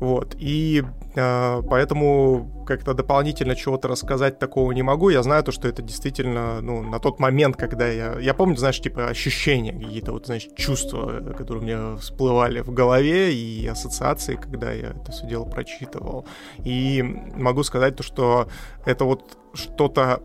Вот. 0.00 0.36
И 0.38 0.84
э, 1.16 1.62
поэтому 1.68 2.64
как-то 2.66 2.94
дополнительно 2.94 3.56
чего-то 3.56 3.88
рассказать 3.88 4.38
такого 4.38 4.70
не 4.70 4.82
могу. 4.82 5.08
Я 5.08 5.22
знаю 5.24 5.42
то, 5.42 5.50
что 5.50 5.66
это 5.66 5.82
действительно, 5.82 6.60
ну, 6.60 6.82
на 6.82 7.00
тот 7.00 7.18
момент, 7.18 7.56
когда 7.56 7.88
я... 7.88 8.16
Я 8.20 8.32
помню, 8.32 8.56
знаешь, 8.56 8.80
типа 8.80 9.08
ощущения, 9.08 9.72
какие-то 9.72 10.12
вот, 10.12 10.26
знаешь, 10.26 10.48
чувства, 10.54 11.34
которые 11.36 11.62
у 11.62 11.66
меня 11.66 11.96
всплывали 11.96 12.60
в 12.60 12.70
голове 12.70 13.34
и 13.34 13.66
ассоциации, 13.66 14.36
когда 14.36 14.70
я 14.70 14.90
это 14.90 15.10
все 15.10 15.26
дело 15.26 15.44
прочитывал. 15.44 16.26
И 16.58 17.02
могу 17.34 17.64
сказать 17.64 17.96
то, 17.96 18.04
что 18.04 18.48
это 18.84 19.04
вот 19.04 19.36
что-то 19.54 20.22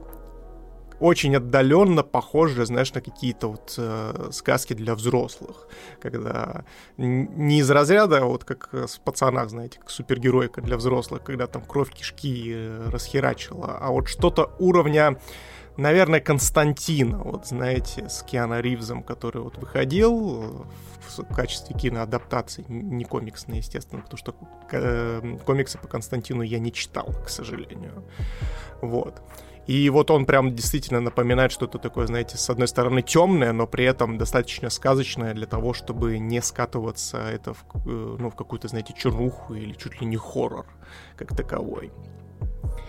очень 1.04 1.36
отдаленно 1.36 2.02
похоже, 2.02 2.66
знаешь, 2.66 2.94
на 2.94 3.02
какие-то 3.02 3.50
вот 3.50 3.76
э, 3.78 4.30
сказки 4.32 4.74
для 4.74 4.96
взрослых, 4.96 5.68
когда 6.02 6.64
не 6.98 7.60
из 7.60 7.70
разряда, 7.70 8.20
а 8.20 8.26
вот 8.26 8.46
как 8.46 8.70
в 8.72 9.00
пацанах, 9.02 9.50
знаете, 9.50 9.80
как 9.80 9.90
супергеройка 9.90 10.62
для 10.62 10.78
взрослых, 10.78 11.22
когда 11.22 11.48
там 11.48 11.62
кровь 11.64 11.92
кишки 11.92 12.54
э, 12.56 12.90
расхерачила, 12.90 13.78
а 13.82 13.90
вот 13.90 14.08
что-то 14.08 14.56
уровня 14.60 15.20
наверное, 15.76 16.20
Константина, 16.20 17.18
вот 17.18 17.48
знаете, 17.48 18.08
с 18.08 18.24
Киану 18.24 18.62
Ривзом, 18.62 19.04
который 19.04 19.42
вот 19.42 19.58
выходил 19.58 20.66
в 21.18 21.36
качестве 21.36 21.78
киноадаптации, 21.78 22.64
не 22.70 23.04
комиксные, 23.04 23.58
естественно, 23.60 24.02
потому 24.02 24.18
что 24.18 24.36
э, 24.72 25.38
комиксы 25.46 25.78
по 25.78 25.88
Константину 25.88 26.44
я 26.44 26.60
не 26.60 26.72
читал, 26.72 27.14
к 27.26 27.30
сожалению. 27.30 28.06
Вот. 28.82 29.22
И 29.66 29.90
вот 29.90 30.12
он 30.12 30.26
прям 30.26 30.54
действительно 30.54 31.00
напоминает 31.00 31.52
что-то 31.52 31.80
такое, 31.80 32.08
знаете, 32.08 32.38
с 32.38 32.50
одной 32.50 32.68
стороны 32.68 33.02
темное, 33.02 33.54
но 33.54 33.66
при 33.66 33.86
этом 33.86 34.18
достаточно 34.18 34.70
сказочное 34.70 35.34
для 35.34 35.48
того, 35.48 35.74
чтобы 35.74 36.18
не 36.20 36.42
скатываться 36.42 37.18
это 37.18 37.54
в, 37.54 37.64
э, 37.86 38.18
ну, 38.20 38.30
в 38.30 38.36
какую-то, 38.36 38.68
знаете, 38.68 38.94
чернуху 38.98 39.54
или 39.54 39.74
чуть 39.74 40.02
ли 40.02 40.08
не 40.08 40.18
хоррор 40.18 40.66
как 41.16 41.36
таковой. 41.36 41.92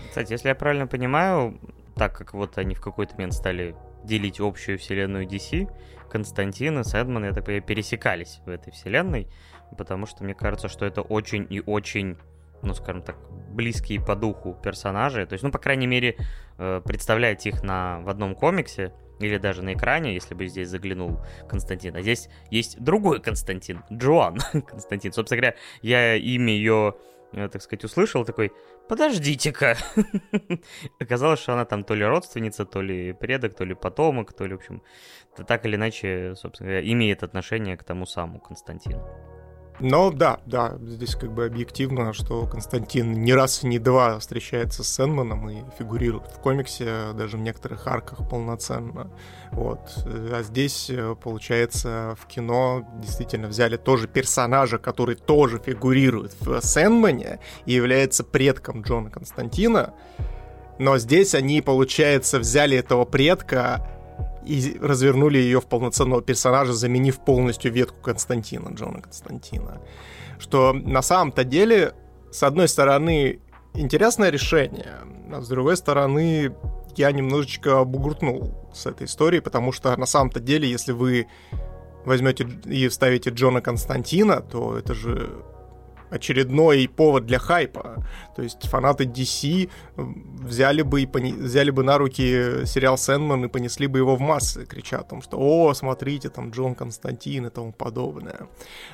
Кстати, 0.09 0.33
если 0.33 0.49
я 0.49 0.55
правильно 0.55 0.87
понимаю, 0.87 1.61
так 1.95 2.17
как 2.17 2.35
вот 2.35 2.59
они 2.59 2.75
в 2.75 2.81
какой-то 2.81 3.15
момент 3.15 3.35
стали 3.35 3.77
делить 4.03 4.41
общую 4.41 4.79
вселенную 4.79 5.27
DC, 5.27 5.69
Константин 6.11 6.81
и 6.81 6.85
Сэдман, 6.85 7.25
я 7.25 7.33
так 7.33 7.45
понимаю, 7.45 7.63
пересекались 7.63 8.41
в 8.45 8.49
этой 8.49 8.73
вселенной, 8.73 9.29
потому 9.77 10.07
что 10.07 10.25
мне 10.25 10.35
кажется, 10.35 10.69
что 10.69 10.87
это 10.87 11.03
очень 11.03 11.47
и 11.51 11.61
очень 11.61 12.19
ну, 12.65 12.75
скажем 12.75 13.03
так, 13.03 13.17
близкие 13.55 14.01
по 14.01 14.17
духу 14.17 14.57
персонажи. 14.63 15.27
То 15.27 15.35
есть, 15.35 15.45
ну, 15.45 15.51
по 15.51 15.59
крайней 15.59 15.87
мере, 15.87 16.17
э, 16.59 16.81
представлять 16.85 17.47
их 17.47 17.63
на, 17.63 18.01
в 18.01 18.09
одном 18.09 18.35
комиксе 18.35 18.93
или 19.21 19.39
даже 19.39 19.63
на 19.63 19.75
экране, 19.75 20.15
если 20.15 20.35
бы 20.35 20.47
здесь 20.47 20.69
заглянул 20.69 21.21
Константин. 21.49 21.97
А 21.97 22.03
здесь 22.03 22.29
есть 22.51 22.81
другой 22.81 23.21
Константин, 23.21 23.83
Джоан 23.93 24.39
Константин. 24.67 25.13
Собственно 25.13 25.41
говоря, 25.41 25.57
я 25.83 26.17
имя 26.17 26.53
ее, 26.53 26.95
э, 27.33 27.49
так 27.49 27.63
сказать, 27.63 27.85
услышал, 27.85 28.25
такой, 28.25 28.53
подождите-ка. 28.89 29.77
Оказалось, 31.01 31.41
что 31.41 31.53
она 31.53 31.65
там 31.65 31.85
то 31.85 31.95
ли 31.95 32.05
родственница, 32.05 32.65
то 32.65 32.83
ли 32.83 33.13
предок, 33.13 33.55
то 33.55 33.65
ли 33.65 33.75
потомок, 33.75 34.33
то 34.33 34.47
ли, 34.47 34.55
в 34.55 34.59
общем, 34.59 34.83
так 35.47 35.65
или 35.65 35.77
иначе, 35.77 36.35
собственно 36.37 36.71
говоря, 36.71 36.93
имеет 36.93 37.23
отношение 37.23 37.77
к 37.77 37.85
тому 37.85 38.07
самому 38.07 38.41
Константину. 38.41 39.07
Но 39.81 40.13
да, 40.13 40.39
да, 40.47 40.79
здесь 40.81 41.17
как 41.17 41.33
бы 41.33 41.47
объективно, 41.47 42.13
что 42.13 42.47
Константин 42.47 43.13
не 43.13 43.35
раз 43.35 43.65
и 43.65 43.67
не 43.67 43.81
два 43.81 44.21
встречается 44.21 44.85
с 44.85 44.89
Сэнманом 44.89 45.51
и 45.51 45.63
фигурирует 45.79 46.29
в 46.29 46.39
комиксе, 46.39 47.13
даже 47.15 47.37
в 47.37 47.41
некоторых 47.41 47.87
арках 47.89 48.29
полноценно. 48.29 49.11
Вот. 49.51 49.81
А 50.07 50.43
здесь, 50.43 50.89
э, 50.91 51.17
получается, 51.21 52.17
в 52.21 52.27
кино 52.27 52.87
действительно 53.03 53.49
взяли 53.49 53.77
тоже 53.77 54.07
персонажа, 54.07 54.79
который 54.79 55.17
тоже 55.17 55.59
фигурирует 55.59 56.37
в 56.41 56.61
Сэнмане 56.61 57.41
и 57.67 57.73
является 57.73 58.23
предком 58.23 58.83
Джона 58.83 59.11
Константина. 59.11 59.93
Но 60.79 60.99
здесь 60.99 61.35
они, 61.35 61.61
получается, 61.63 62.39
взяли 62.39 62.77
этого 62.77 63.05
предка 63.05 63.89
и 64.47 64.79
развернули 64.81 65.39
ее 65.39 65.61
в 65.61 65.67
полноценного 65.67 66.23
персонажа, 66.23 66.73
заменив 66.73 67.19
полностью 67.25 67.73
ветку 67.73 67.97
Константина, 68.03 68.71
Джона 68.75 69.01
Константина. 69.01 69.81
Что 70.39 70.73
на 70.73 71.03
самом-то 71.03 71.45
деле, 71.45 71.95
с 72.31 72.43
одной 72.43 72.69
стороны, 72.69 73.41
интересное 73.75 74.31
решение, 74.31 74.95
а 75.33 75.41
с 75.41 75.49
другой 75.49 75.77
стороны, 75.77 76.55
я 76.97 77.13
немножечко 77.13 77.81
обугрутнул 77.81 78.71
с 78.75 78.87
этой 78.87 79.07
историей, 79.07 79.41
потому 79.41 79.73
что 79.73 79.97
на 79.97 80.07
самом-то 80.07 80.41
деле, 80.41 80.69
если 80.69 80.93
вы 80.93 81.27
возьмете 82.05 82.47
и 82.67 82.89
вставите 82.89 83.31
Джона 83.31 83.61
Константина, 83.61 84.41
то 84.41 84.77
это 84.77 84.95
же 84.95 85.31
очередной 86.15 86.89
повод 86.89 87.27
для 87.27 87.39
хайпа. 87.39 88.05
То 88.37 88.43
есть 88.43 88.67
фанаты 88.69 89.05
DC 89.05 89.71
взяли 89.97 90.83
бы, 90.83 91.03
и 91.03 91.07
пони... 91.07 91.33
взяли 91.33 91.71
бы 91.71 91.83
на 91.83 91.99
руки 91.99 92.65
сериал 92.67 92.97
Сэндман 92.97 93.45
и 93.45 93.49
понесли 93.49 93.87
бы 93.87 93.99
его 93.99 94.17
в 94.17 94.21
массы, 94.21 94.65
крича 94.65 94.99
о 94.99 95.03
том, 95.03 95.23
что 95.23 95.39
«О, 95.39 95.75
смотрите, 95.75 96.29
там 96.29 96.51
Джон 96.51 96.75
Константин» 96.75 97.47
и 97.47 97.51
тому 97.51 97.73
подобное. 97.73 98.49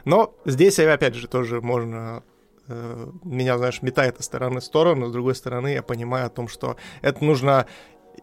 Но 0.05 0.35
здесь, 0.45 0.79
опять 0.79 1.15
же, 1.15 1.29
тоже 1.29 1.61
можно 1.61 2.23
э, 2.69 3.07
меня, 3.25 3.59
знаешь, 3.59 3.83
метает 3.83 4.19
из 4.19 4.25
стороны 4.25 4.61
в 4.61 4.65
сторону, 4.65 5.09
с 5.09 5.12
другой 5.12 5.35
стороны 5.35 5.69
я 5.69 5.83
понимаю 5.83 6.27
о 6.27 6.31
том, 6.31 6.49
что 6.49 6.77
это 7.03 7.25
нужно 7.25 7.67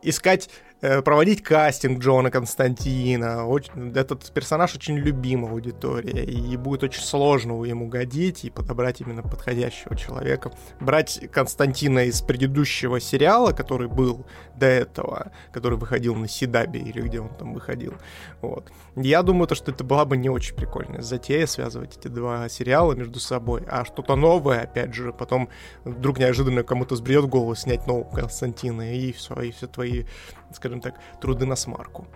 искать 0.01 0.49
Э, 0.49 0.66
проводить 0.79 1.43
кастинг 1.43 1.99
Джона 1.99 2.31
Константина. 2.31 3.47
Очень, 3.47 3.91
этот 3.95 4.31
персонаж 4.31 4.75
очень 4.75 4.97
любим 4.97 5.45
аудитория, 5.45 6.23
и 6.23 6.55
будет 6.57 6.83
очень 6.83 7.01
сложно 7.01 7.63
ему 7.63 7.87
годить 7.87 8.45
и 8.45 8.49
подобрать 8.49 9.01
именно 9.01 9.23
подходящего 9.23 9.95
человека. 9.95 10.51
Брать 10.79 11.21
Константина 11.31 12.05
из 12.05 12.21
предыдущего 12.21 12.99
сериала, 12.99 13.51
который 13.51 13.87
был 13.87 14.25
до 14.57 14.65
этого, 14.65 15.31
который 15.51 15.77
выходил 15.77 16.15
на 16.15 16.27
Сидабе 16.27 16.79
или 16.79 17.01
где 17.01 17.19
он 17.19 17.29
там 17.29 17.53
выходил. 17.53 17.93
Вот. 18.41 18.71
Я 18.95 19.23
думаю, 19.23 19.47
то, 19.47 19.55
что 19.55 19.71
это 19.71 19.83
была 19.83 20.05
бы 20.05 20.17
не 20.17 20.29
очень 20.29 20.55
прикольная 20.55 21.01
затея 21.01 21.45
связывать 21.45 21.97
эти 21.97 22.07
два 22.07 22.49
сериала 22.49 22.93
между 22.93 23.19
собой, 23.19 23.63
а 23.67 23.85
что-то 23.85 24.15
новое, 24.15 24.61
опять 24.61 24.93
же, 24.93 25.13
потом 25.13 25.49
вдруг 25.83 26.19
неожиданно 26.19 26.63
кому-то 26.63 26.95
сберет 26.95 27.25
в 27.25 27.27
голову 27.27 27.55
снять 27.55 27.87
нового 27.87 28.09
Константина, 28.09 28.93
и 28.93 29.11
все, 29.11 29.35
и 29.41 29.51
все 29.51 29.67
твои 29.67 30.05
скажем 30.53 30.81
так, 30.81 30.95
труды 31.21 31.45
на 31.45 31.55
смарку. 31.55 32.07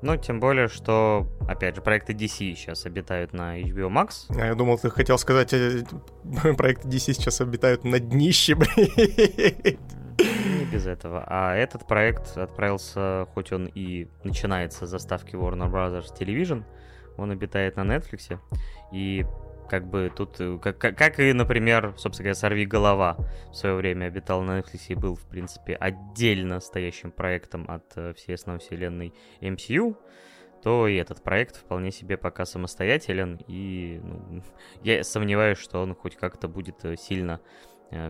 Ну, 0.00 0.16
тем 0.16 0.38
более, 0.38 0.68
что, 0.68 1.26
опять 1.48 1.74
же, 1.74 1.82
проекты 1.82 2.12
DC 2.12 2.54
сейчас 2.54 2.86
обитают 2.86 3.32
на 3.32 3.60
HBO 3.60 3.88
Max. 3.88 4.26
А 4.28 4.46
я 4.46 4.54
думал, 4.54 4.78
ты 4.78 4.90
хотел 4.90 5.18
сказать, 5.18 5.52
э, 5.52 5.82
проекты 6.56 6.86
DC 6.86 7.14
сейчас 7.14 7.40
обитают 7.40 7.82
на 7.84 7.98
днище, 7.98 8.54
блин. 8.54 9.78
Не 10.18 10.64
без 10.64 10.86
этого. 10.86 11.24
А 11.26 11.54
этот 11.54 11.86
проект 11.86 12.36
отправился, 12.36 13.26
хоть 13.34 13.52
он 13.52 13.66
и 13.66 14.08
начинается 14.24 14.86
с 14.86 14.90
заставки 14.90 15.34
Warner 15.34 15.70
Brothers 15.70 16.08
Television, 16.18 16.64
он 17.16 17.30
обитает 17.30 17.76
на 17.76 17.82
Netflix. 17.82 18.38
И 18.92 19.24
как 19.68 19.86
бы 19.86 20.10
тут, 20.14 20.40
э, 20.40 20.58
как, 20.60 20.78
как 20.78 21.20
и, 21.20 21.32
например, 21.32 21.94
собственно 21.96 22.24
говоря, 22.24 22.34
«Сорви 22.34 22.66
голова» 22.66 23.16
в 23.50 23.54
свое 23.54 23.74
время 23.74 24.06
обитал 24.06 24.42
на 24.42 24.58
Netflix 24.58 24.86
и 24.88 24.94
был, 24.94 25.14
в 25.14 25.26
принципе, 25.26 25.74
отдельно 25.74 26.60
стоящим 26.60 27.10
проектом 27.12 27.66
от 27.68 27.84
э, 27.96 28.14
всей 28.14 28.34
основной 28.34 28.60
вселенной 28.60 29.12
MCU, 29.40 29.96
то 30.62 30.88
и 30.88 30.96
этот 30.96 31.22
проект 31.22 31.56
вполне 31.56 31.92
себе 31.92 32.16
пока 32.16 32.44
самостоятелен, 32.44 33.40
и 33.46 34.00
ну, 34.02 34.42
я 34.82 35.04
сомневаюсь, 35.04 35.58
что 35.58 35.80
он 35.82 35.94
хоть 35.94 36.16
как-то 36.16 36.48
будет 36.48 36.84
э, 36.84 36.96
сильно 36.96 37.40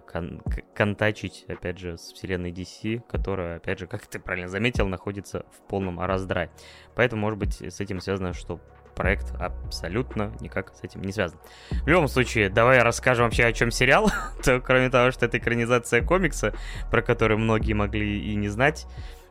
кон- 0.06 0.42
контачить, 0.74 1.44
опять 1.48 1.78
же, 1.78 1.96
с 1.98 2.12
вселенной 2.12 2.52
DC, 2.52 3.02
которая, 3.08 3.56
опять 3.56 3.78
же, 3.78 3.86
как 3.86 4.06
ты 4.06 4.18
правильно 4.18 4.48
заметил, 4.48 4.88
находится 4.88 5.46
в 5.52 5.68
полном 5.68 6.00
раздрае. 6.00 6.50
Поэтому, 6.94 7.22
может 7.22 7.38
быть, 7.38 7.62
с 7.62 7.80
этим 7.80 8.00
связано, 8.00 8.32
что 8.32 8.60
проект 8.96 9.32
абсолютно 9.38 10.32
никак 10.40 10.74
с 10.74 10.82
этим 10.82 11.02
не 11.02 11.12
связан. 11.12 11.38
В 11.70 11.86
любом 11.86 12.08
случае, 12.08 12.48
давай 12.50 12.82
расскажем 12.82 13.26
вообще, 13.26 13.44
о 13.44 13.52
чем 13.52 13.70
сериал. 13.70 14.10
То, 14.42 14.60
кроме 14.60 14.90
того, 14.90 15.12
что 15.12 15.26
это 15.26 15.38
экранизация 15.38 16.02
комикса, 16.02 16.52
про 16.90 17.00
который 17.00 17.36
многие 17.36 17.74
могли 17.74 18.32
и 18.32 18.34
не 18.34 18.48
знать, 18.48 18.86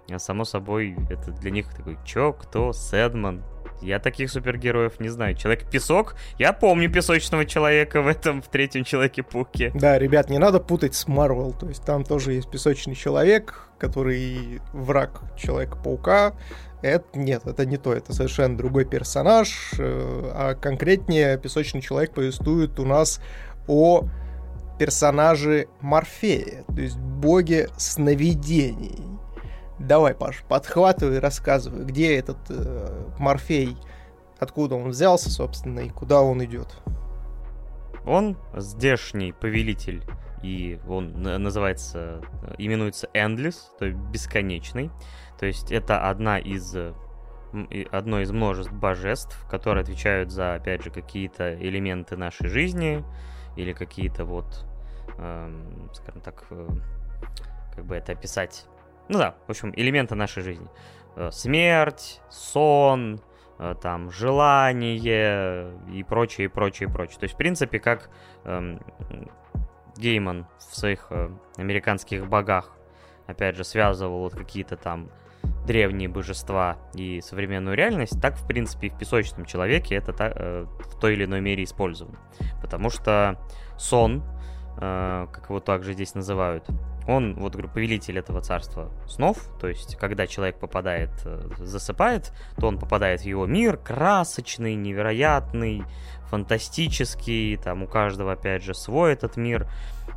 а 0.09 0.19
само 0.19 0.45
собой, 0.45 0.95
это 1.09 1.31
для 1.31 1.51
них 1.51 1.73
такой, 1.75 1.97
чё, 2.05 2.31
кто, 2.31 2.71
Сэдман, 2.71 3.43
я 3.81 3.99
таких 3.99 4.31
супергероев 4.31 4.99
не 4.99 5.09
знаю. 5.09 5.35
Человек-песок? 5.35 6.15
Я 6.37 6.53
помню 6.53 6.91
песочного 6.91 7.45
человека 7.45 8.01
в 8.01 8.07
этом, 8.07 8.41
в 8.41 8.47
третьем 8.47 8.83
Человеке-пауке. 8.83 9.71
Да, 9.73 9.97
ребят, 9.99 10.29
не 10.29 10.37
надо 10.37 10.59
путать 10.59 10.95
с 10.95 11.07
Марвел. 11.07 11.53
То 11.53 11.67
есть 11.67 11.83
там 11.83 12.03
тоже 12.03 12.33
есть 12.33 12.49
песочный 12.49 12.95
человек, 12.95 13.69
который 13.77 14.61
враг 14.73 15.21
Человека-паука. 15.37 16.33
Это 16.81 17.05
нет, 17.15 17.45
это 17.45 17.65
не 17.65 17.77
то, 17.77 17.93
это 17.93 18.13
совершенно 18.13 18.55
другой 18.55 18.85
персонаж, 18.85 19.73
э, 19.79 20.31
а 20.33 20.53
конкретнее 20.53 21.37
песочный 21.39 21.81
человек 21.81 22.13
повествует 22.13 22.79
у 22.79 22.85
нас 22.85 23.19
о 23.67 24.03
персонаже 24.77 25.67
Морфея, 25.81 26.63
то 26.67 26.79
есть 26.79 26.97
боге 26.97 27.69
сновидений. 27.77 29.16
Давай, 29.79 30.15
Паш, 30.15 30.43
подхватывай, 30.47 31.19
рассказывай, 31.19 31.85
где 31.85 32.17
этот 32.17 32.37
э, 32.49 33.09
Морфей, 33.19 33.77
откуда 34.39 34.75
он 34.75 34.89
взялся, 34.89 35.29
собственно, 35.29 35.81
и 35.81 35.89
куда 35.89 36.21
он 36.21 36.43
идет. 36.43 36.75
Он 38.05 38.37
здешний 38.55 39.33
повелитель, 39.33 40.03
и 40.41 40.79
он 40.87 41.21
называется, 41.21 42.21
именуется 42.57 43.09
Endless, 43.13 43.55
то 43.77 43.85
есть 43.85 43.97
бесконечный. 43.97 44.89
То 45.39 45.45
есть 45.45 45.71
это 45.71 46.09
одна 46.09 46.39
из 46.39 46.75
одно 47.91 48.19
из 48.21 48.31
множеств 48.31 48.71
божеств, 48.71 49.45
которые 49.49 49.81
отвечают 49.83 50.31
за, 50.31 50.55
опять 50.55 50.83
же, 50.83 50.89
какие-то 50.89 51.55
элементы 51.55 52.17
нашей 52.17 52.47
жизни 52.47 53.03
или 53.55 53.73
какие-то 53.73 54.25
вот, 54.25 54.65
эм, 55.17 55.89
скажем 55.93 56.21
так, 56.21 56.45
э, 56.49 56.67
как 57.75 57.85
бы 57.85 57.95
это 57.95 58.11
описать. 58.11 58.65
Ну 59.09 59.17
да, 59.17 59.35
в 59.47 59.49
общем, 59.49 59.73
элементы 59.75 60.15
нашей 60.15 60.43
жизни. 60.43 60.67
Э, 61.15 61.29
смерть, 61.31 62.21
сон, 62.29 63.21
э, 63.59 63.75
там, 63.81 64.11
желание 64.11 65.73
и 65.93 66.03
прочее, 66.03 66.45
и 66.45 66.47
прочее, 66.47 66.89
и 66.89 66.91
прочее. 66.91 67.19
То 67.19 67.23
есть, 67.23 67.35
в 67.35 67.37
принципе, 67.37 67.79
как 67.79 68.09
эм, 68.43 68.79
Гейман 69.97 70.45
в 70.57 70.75
своих 70.75 71.07
э, 71.09 71.29
американских 71.57 72.27
богах, 72.27 72.71
опять 73.25 73.55
же, 73.55 73.63
связывал 73.63 74.19
вот 74.19 74.35
какие-то 74.35 74.77
там 74.77 75.09
древние 75.65 76.07
божества 76.07 76.77
и 76.93 77.21
современную 77.21 77.75
реальность, 77.75 78.21
так, 78.21 78.37
в 78.37 78.47
принципе, 78.47 78.87
и 78.87 78.89
в 78.89 78.97
песочном 78.97 79.45
человеке 79.45 79.95
это 79.95 80.13
та, 80.13 80.31
э, 80.33 80.65
в 80.65 80.99
той 80.99 81.13
или 81.13 81.25
иной 81.25 81.41
мере 81.41 81.63
использовано. 81.63 82.17
Потому 82.61 82.89
что 82.89 83.39
сон, 83.77 84.23
э, 84.79 85.27
как 85.31 85.49
его 85.49 85.59
также 85.59 85.93
здесь 85.93 86.15
называют, 86.15 86.65
он, 87.07 87.35
вот, 87.35 87.53
говорю, 87.53 87.69
повелитель 87.69 88.19
этого 88.19 88.41
царства 88.41 88.91
снов, 89.07 89.37
то 89.59 89.67
есть, 89.67 89.95
когда 89.95 90.27
человек 90.27 90.59
попадает, 90.59 91.09
э, 91.23 91.49
засыпает, 91.59 92.33
то 92.57 92.67
он 92.67 92.77
попадает 92.77 93.21
в 93.21 93.25
его 93.25 93.45
мир, 93.45 93.77
красочный, 93.77 94.75
невероятный, 94.75 95.83
фантастический, 96.29 97.55
там 97.55 97.83
у 97.83 97.87
каждого, 97.87 98.33
опять 98.33 98.63
же, 98.63 98.73
свой 98.73 99.13
этот 99.13 99.37
мир, 99.37 99.67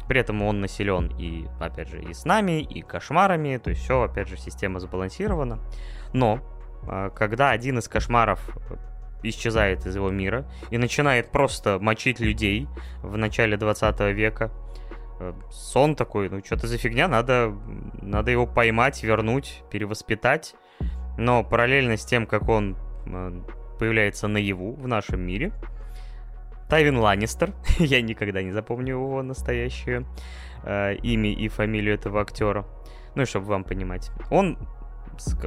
при 0.09 0.21
этом 0.21 0.43
он 0.43 0.61
населен 0.61 1.13
и, 1.17 1.47
опять 1.61 1.89
же, 1.89 2.03
и 2.03 2.13
с 2.13 2.25
нами, 2.25 2.61
и 2.61 2.83
кошмарами, 2.83 3.59
то 3.59 3.71
есть 3.71 3.83
все, 3.83 4.03
опять 4.03 4.29
же, 4.29 4.37
система 4.37 4.81
сбалансирована. 4.81 5.61
Но, 6.13 6.41
а, 6.89 7.11
когда 7.11 7.51
один 7.51 7.79
из 7.79 7.87
кошмаров 7.87 8.41
исчезает 9.23 9.87
из 9.87 9.95
его 9.95 10.11
мира 10.11 10.47
и 10.71 10.79
начинает 10.79 11.31
просто 11.31 11.79
мочить 11.79 12.19
людей 12.19 12.67
в 13.03 13.17
начале 13.17 13.57
20 13.57 14.13
века, 14.13 14.51
э, 14.51 14.70
сон 15.51 15.95
такой, 15.95 16.29
ну 16.29 16.43
что-то 16.45 16.67
за 16.67 16.79
фигня, 16.79 17.09
надо, 17.09 17.55
надо 18.01 18.31
его 18.31 18.47
поймать, 18.47 19.03
вернуть, 19.03 19.63
перевоспитать. 19.71 20.55
Но 21.19 21.45
параллельно 21.45 21.97
с 21.97 22.05
тем, 22.05 22.27
как 22.27 22.49
он 22.49 22.77
э, 23.07 23.43
появляется 23.79 24.29
наяву 24.29 24.75
в 24.75 24.87
нашем 24.89 25.21
мире, 25.21 25.53
Тайвин 26.69 26.99
Ланнистер, 26.99 27.53
я 27.79 28.01
никогда 28.01 28.43
не 28.43 28.53
запомню 28.53 28.95
его 28.95 29.23
настоящее 29.23 30.07
э, 30.63 30.95
имя 30.97 31.33
и 31.33 31.49
фамилию 31.49 31.95
этого 31.95 32.21
актера, 32.21 32.65
ну 33.15 33.23
и 33.23 33.27
чтобы 33.27 33.47
вам 33.47 33.65
понимать. 33.65 34.11
Он 34.31 34.57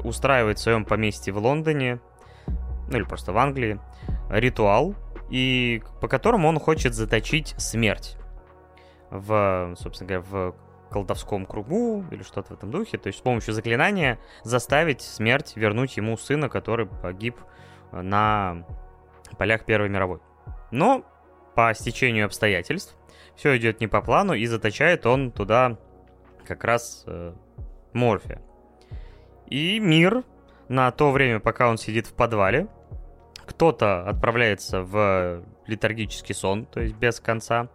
устраивает 0.03 0.59
в 0.59 0.61
своем 0.61 0.85
поместье 0.85 1.33
в 1.33 1.37
Лондоне, 1.37 1.99
ну 2.89 2.97
или 2.97 3.03
просто 3.03 3.31
в 3.31 3.37
Англии, 3.37 3.79
ритуал, 4.29 4.95
и 5.29 5.81
по 6.01 6.07
которому 6.07 6.47
он 6.47 6.59
хочет 6.59 6.93
заточить 6.93 7.55
смерть 7.57 8.17
в, 9.13 9.75
собственно 9.77 10.07
говоря, 10.07 10.25
в 10.29 10.55
колдовском 10.89 11.45
кругу 11.45 12.03
или 12.11 12.23
что-то 12.23 12.49
в 12.49 12.57
этом 12.57 12.71
духе. 12.71 12.97
То 12.97 13.07
есть 13.07 13.19
с 13.19 13.21
помощью 13.21 13.53
заклинания 13.53 14.19
заставить 14.43 15.01
смерть 15.01 15.53
вернуть 15.55 15.97
ему 15.97 16.17
сына, 16.17 16.49
который 16.49 16.87
погиб 16.87 17.37
на 17.91 18.65
полях 19.37 19.65
Первой 19.65 19.89
мировой. 19.89 20.19
Но 20.71 21.05
по 21.55 21.73
стечению 21.73 22.25
обстоятельств 22.25 22.95
все 23.35 23.55
идет 23.57 23.79
не 23.79 23.87
по 23.87 24.01
плану, 24.01 24.33
и 24.33 24.45
заточает 24.45 25.05
он 25.05 25.31
туда 25.31 25.77
как 26.45 26.63
раз 26.63 27.03
э, 27.07 27.33
Морфия. 27.93 28.41
И 29.47 29.79
мир 29.79 30.23
на 30.69 30.91
то 30.91 31.11
время, 31.11 31.39
пока 31.39 31.69
он 31.69 31.77
сидит 31.77 32.07
в 32.07 32.13
подвале, 32.13 32.67
кто-то 33.45 34.07
отправляется 34.07 34.81
в 34.81 35.43
летаргический 35.67 36.33
сон, 36.33 36.65
то 36.65 36.81
есть 36.81 36.95
без 36.95 37.19
конца, 37.19 37.69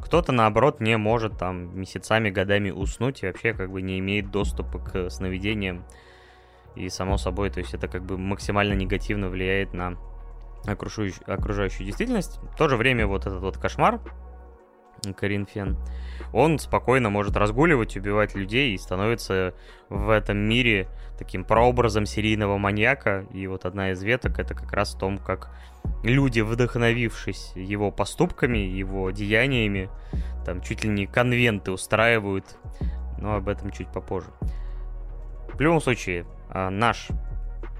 кто-то, 0.00 0.32
наоборот, 0.32 0.80
не 0.80 0.96
может 0.96 1.38
там 1.38 1.78
месяцами, 1.78 2.30
годами 2.30 2.70
уснуть 2.70 3.22
и 3.22 3.26
вообще 3.26 3.52
как 3.54 3.70
бы 3.70 3.82
не 3.82 3.98
имеет 3.98 4.30
доступа 4.30 4.78
к 4.78 5.10
сновидениям. 5.10 5.84
И 6.74 6.88
само 6.90 7.16
собой, 7.16 7.50
то 7.50 7.60
есть 7.60 7.72
это 7.72 7.88
как 7.88 8.04
бы 8.04 8.18
максимально 8.18 8.74
негативно 8.74 9.30
влияет 9.30 9.72
на 9.72 9.96
окружающую, 10.66 11.22
окружающую 11.26 11.86
действительность. 11.86 12.38
В 12.38 12.56
то 12.56 12.68
же 12.68 12.76
время 12.76 13.06
вот 13.06 13.26
этот 13.26 13.40
вот 13.40 13.56
кошмар, 13.56 14.00
Коринфен, 15.16 15.76
он 16.32 16.58
спокойно 16.58 17.10
может 17.10 17.36
разгуливать, 17.36 17.96
убивать 17.96 18.34
людей 18.34 18.74
и 18.74 18.78
становится 18.78 19.54
в 19.88 20.10
этом 20.10 20.38
мире 20.38 20.88
таким 21.18 21.44
прообразом 21.44 22.06
серийного 22.06 22.58
маньяка. 22.58 23.26
И 23.32 23.46
вот 23.46 23.64
одна 23.64 23.92
из 23.92 24.02
веток 24.02 24.38
это 24.38 24.54
как 24.54 24.72
раз 24.72 24.94
в 24.94 24.98
том, 24.98 25.18
как 25.18 25.50
люди, 26.02 26.40
вдохновившись 26.40 27.52
его 27.54 27.90
поступками, 27.90 28.58
его 28.58 29.10
деяниями, 29.10 29.90
там 30.44 30.60
чуть 30.60 30.84
ли 30.84 30.90
не 30.90 31.06
конвенты 31.06 31.72
устраивают, 31.72 32.58
но 33.18 33.34
об 33.36 33.48
этом 33.48 33.70
чуть 33.70 33.88
попозже. 33.88 34.30
В 35.52 35.60
любом 35.60 35.80
случае, 35.80 36.26
а, 36.50 36.70
наш 36.70 37.08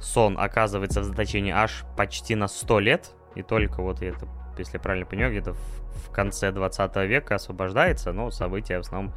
сон 0.01 0.39
оказывается 0.39 1.01
в 1.01 1.05
заточении 1.05 1.53
аж 1.53 1.85
почти 1.97 2.35
на 2.35 2.49
100 2.49 2.81
лет, 2.81 3.11
и 3.35 3.43
только 3.43 3.83
вот 3.83 4.03
это, 4.03 4.27
если 4.59 4.77
я 4.77 4.81
правильно 4.81 5.07
понимаю, 5.07 5.33
где-то 5.33 5.53
в, 5.53 6.11
конце 6.11 6.51
20 6.53 6.97
века 7.09 7.35
освобождается, 7.35 8.13
но 8.13 8.31
события 8.31 8.79
в 8.79 8.81
основном 8.81 9.13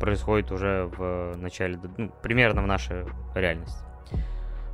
происходят 0.00 0.52
уже 0.52 0.84
в 0.84 1.34
начале, 1.36 1.78
ну, 1.96 2.10
примерно 2.22 2.62
в 2.62 2.66
нашей 2.66 3.04
реальности. 3.34 3.78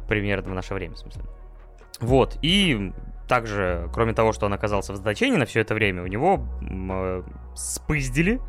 Примерно 0.08 0.50
в 0.50 0.54
наше 0.54 0.74
время, 0.74 0.94
в 0.94 0.98
смысле. 0.98 1.22
Вот, 2.00 2.38
и 2.42 2.92
также, 3.28 3.88
кроме 3.92 4.12
того, 4.12 4.32
что 4.32 4.46
он 4.46 4.52
оказался 4.52 4.92
в 4.92 4.96
заточении 4.96 5.36
на 5.36 5.46
все 5.46 5.60
это 5.60 5.74
время, 5.74 6.02
у 6.02 6.06
него 6.06 6.44
э, 6.62 7.22
спиздили 7.54 8.40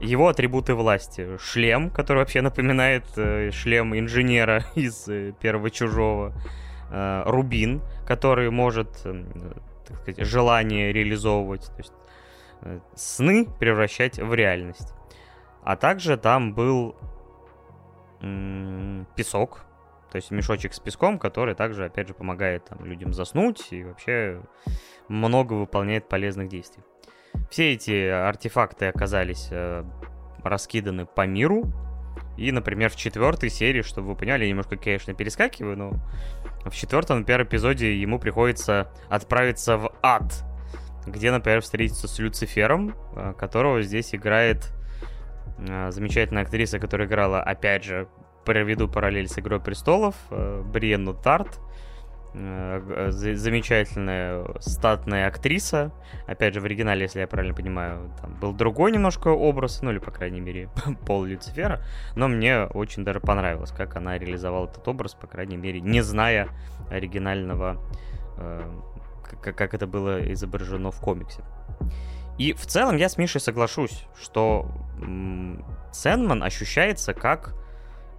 его 0.00 0.28
атрибуты 0.28 0.74
власти. 0.74 1.38
Шлем, 1.38 1.90
который 1.90 2.18
вообще 2.18 2.42
напоминает 2.42 3.04
э, 3.16 3.50
шлем 3.52 3.98
инженера 3.98 4.64
из 4.74 5.08
э, 5.08 5.32
первого 5.40 5.70
чужого. 5.70 6.34
Э, 6.90 7.22
рубин, 7.26 7.82
который 8.06 8.50
может, 8.50 9.02
э, 9.04 9.24
так 9.88 9.96
сказать, 10.02 10.26
желание 10.26 10.92
реализовывать. 10.92 11.66
То 11.66 11.78
есть 11.78 11.92
э, 12.62 12.80
сны 12.94 13.46
превращать 13.58 14.18
в 14.18 14.34
реальность. 14.34 14.94
А 15.62 15.76
также 15.76 16.16
там 16.16 16.54
был 16.54 16.96
песок, 19.14 19.64
то 20.10 20.16
есть 20.16 20.30
мешочек 20.30 20.74
с 20.74 20.80
песком, 20.80 21.18
который 21.18 21.54
также, 21.54 21.84
опять 21.84 22.08
же, 22.08 22.14
помогает 22.14 22.64
там, 22.64 22.84
людям 22.84 23.12
заснуть 23.12 23.68
и 23.72 23.84
вообще 23.84 24.40
много 25.08 25.52
выполняет 25.52 26.08
полезных 26.08 26.48
действий. 26.48 26.82
Все 27.50 27.74
эти 27.74 28.08
артефакты 28.08 28.86
оказались 28.86 29.48
э, 29.50 29.84
раскиданы 30.42 31.06
по 31.06 31.26
миру. 31.26 31.70
И, 32.36 32.52
например, 32.52 32.90
в 32.90 32.96
четвертой 32.96 33.50
серии, 33.50 33.82
чтобы 33.82 34.08
вы 34.08 34.16
поняли, 34.16 34.44
я 34.44 34.50
немножко, 34.50 34.76
конечно, 34.76 35.12
перескакиваю, 35.12 35.76
но 35.76 35.92
в 36.64 36.74
четвертом, 36.74 37.20
например, 37.20 37.42
эпизоде 37.42 38.00
ему 38.00 38.18
приходится 38.18 38.90
отправиться 39.08 39.76
в 39.76 39.92
ад, 40.02 40.44
где, 41.06 41.30
например, 41.30 41.60
встретиться 41.60 42.08
с 42.08 42.18
Люцифером, 42.18 42.94
э, 43.14 43.34
которого 43.38 43.82
здесь 43.82 44.14
играет 44.14 44.72
э, 45.58 45.90
замечательная 45.90 46.42
актриса, 46.42 46.78
которая 46.78 47.06
играла, 47.06 47.42
опять 47.42 47.84
же, 47.84 48.08
проведу 48.44 48.88
параллель 48.88 49.28
с 49.28 49.38
«Игрой 49.38 49.60
престолов», 49.60 50.14
э, 50.30 50.62
Бриенну 50.64 51.14
Тарт, 51.14 51.60
замечательная 52.34 54.44
статная 54.60 55.28
актриса. 55.28 55.92
Опять 56.26 56.54
же, 56.54 56.60
в 56.60 56.64
оригинале, 56.64 57.02
если 57.02 57.20
я 57.20 57.26
правильно 57.26 57.54
понимаю, 57.54 58.12
там 58.20 58.34
был 58.34 58.52
другой 58.52 58.92
немножко 58.92 59.28
образ, 59.28 59.82
ну 59.82 59.90
или, 59.90 59.98
по 59.98 60.10
крайней 60.10 60.40
мере, 60.40 60.68
пол 61.06 61.24
Люцифера. 61.24 61.80
Но 62.16 62.28
мне 62.28 62.64
очень 62.64 63.04
даже 63.04 63.20
понравилось, 63.20 63.70
как 63.70 63.96
она 63.96 64.18
реализовала 64.18 64.66
этот 64.66 64.86
образ, 64.86 65.14
по 65.14 65.26
крайней 65.26 65.56
мере, 65.56 65.80
не 65.80 66.02
зная 66.02 66.48
оригинального, 66.90 67.82
э, 68.36 68.80
как 69.42 69.74
это 69.74 69.86
было 69.86 70.32
изображено 70.32 70.90
в 70.90 71.00
комиксе. 71.00 71.42
И 72.36 72.52
в 72.52 72.66
целом 72.66 72.96
я 72.96 73.08
с 73.08 73.18
Мишей 73.18 73.40
соглашусь, 73.40 74.06
что 74.20 74.70
Сэндман 75.92 76.44
ощущается 76.44 77.14
как 77.14 77.54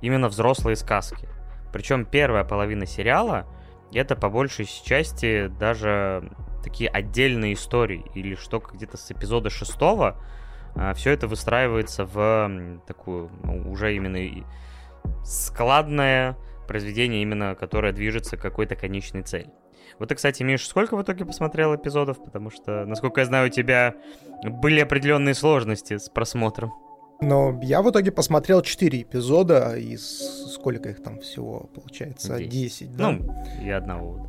именно 0.02 0.28
взрослые 0.28 0.76
сказки. 0.76 1.30
Причем 1.72 2.06
первая 2.06 2.44
половина 2.44 2.86
сериала— 2.86 3.46
это 3.94 4.16
по 4.16 4.30
большей 4.30 4.66
части 4.66 5.48
даже 5.48 6.32
такие 6.64 6.90
отдельные 6.90 7.54
истории, 7.54 8.06
или 8.16 8.36
что 8.36 8.60
где-то 8.60 8.98
с 8.98 9.12
эпизода 9.12 9.50
шестого 9.50 10.18
а, 10.76 10.94
все 10.94 11.12
это 11.12 11.28
выстраивается 11.28 12.06
в 12.06 12.82
такую 12.86 13.32
ну, 13.44 13.72
уже 13.72 13.96
именно 13.96 14.46
складное 15.24 16.38
произведение, 16.68 17.22
именно 17.22 17.56
которое 17.56 17.94
движется 17.94 18.38
к 18.38 18.42
какой-то 18.42 18.76
конечной 18.76 19.24
цели. 19.24 19.50
Вот 19.98 20.10
ты, 20.10 20.16
кстати, 20.16 20.44
Миш, 20.44 20.68
сколько 20.68 20.96
в 20.96 21.02
итоге 21.02 21.26
посмотрел 21.26 21.76
эпизодов? 21.76 22.24
Потому 22.24 22.52
что, 22.52 22.86
насколько 22.86 23.22
я 23.22 23.26
знаю, 23.26 23.48
у 23.48 23.52
тебя 23.52 23.96
были 24.44 24.80
определенные 24.80 25.34
сложности 25.34 25.98
с 25.98 26.10
просмотром. 26.10 26.72
Но 27.22 27.60
я 27.62 27.82
в 27.82 27.90
итоге 27.90 28.12
посмотрел 28.12 28.62
4 28.62 29.02
эпизода 29.02 29.76
из 29.76 30.54
сколько 30.54 30.90
их 30.90 31.04
там 31.04 31.20
всего 31.20 31.70
получается? 31.74 32.38
10, 32.38 32.50
10 32.50 32.96
да? 32.96 33.12
Ну, 33.12 33.36
и 33.64 33.70
одного. 33.70 34.26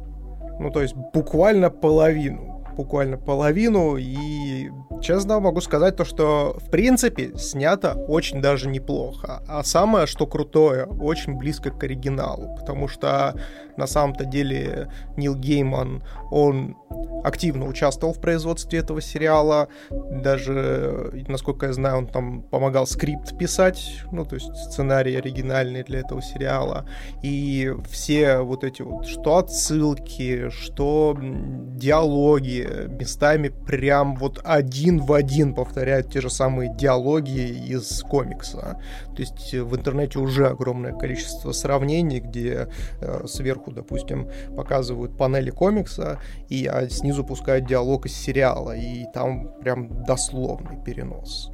Ну, 0.58 0.70
то 0.70 0.82
есть 0.82 0.94
буквально 0.94 1.70
половину 1.70 2.50
буквально 2.76 3.18
половину, 3.18 3.96
и 3.98 4.70
честно 5.02 5.40
могу 5.40 5.60
сказать 5.60 5.96
то, 5.96 6.04
что 6.04 6.56
в 6.58 6.70
принципе 6.70 7.36
снято 7.36 7.92
очень 8.08 8.40
даже 8.40 8.68
неплохо. 8.68 9.42
А 9.48 9.62
самое, 9.62 10.06
что 10.06 10.26
крутое, 10.26 10.86
очень 10.86 11.36
близко 11.36 11.70
к 11.70 11.84
оригиналу, 11.84 12.56
потому 12.58 12.88
что 12.88 13.34
на 13.80 13.86
самом-то 13.86 14.24
деле 14.24 14.88
Нил 15.16 15.34
Гейман, 15.34 16.02
он 16.30 16.76
активно 17.24 17.66
участвовал 17.66 18.12
в 18.12 18.20
производстве 18.20 18.78
этого 18.78 19.00
сериала, 19.00 19.68
даже, 19.90 21.24
насколько 21.28 21.66
я 21.66 21.72
знаю, 21.72 21.98
он 21.98 22.06
там 22.06 22.42
помогал 22.42 22.86
скрипт 22.86 23.36
писать, 23.38 24.02
ну, 24.12 24.24
то 24.24 24.36
есть 24.36 24.54
сценарий 24.54 25.16
оригинальный 25.16 25.82
для 25.82 26.00
этого 26.00 26.22
сериала, 26.22 26.84
и 27.22 27.72
все 27.90 28.38
вот 28.38 28.64
эти 28.64 28.82
вот, 28.82 29.06
что 29.06 29.38
отсылки, 29.38 30.50
что 30.50 31.16
диалоги, 31.20 32.68
местами 32.88 33.48
прям 33.48 34.16
вот 34.16 34.40
один 34.44 35.00
в 35.00 35.12
один 35.12 35.54
повторяют 35.54 36.12
те 36.12 36.20
же 36.20 36.28
самые 36.30 36.74
диалоги 36.76 37.66
из 37.68 38.02
комикса. 38.02 38.80
То 39.20 39.24
есть 39.24 39.52
в 39.52 39.76
интернете 39.76 40.18
уже 40.18 40.46
огромное 40.46 40.94
количество 40.94 41.52
сравнений, 41.52 42.20
где 42.20 42.68
э, 43.02 43.26
сверху, 43.26 43.70
допустим, 43.70 44.30
показывают 44.56 45.18
панели 45.18 45.50
комикса, 45.50 46.18
и 46.48 46.64
а 46.64 46.88
снизу 46.88 47.22
пускают 47.22 47.66
диалог 47.66 48.06
из 48.06 48.16
сериала, 48.16 48.74
и 48.74 49.04
там 49.12 49.52
прям 49.60 50.04
дословный 50.04 50.82
перенос. 50.82 51.50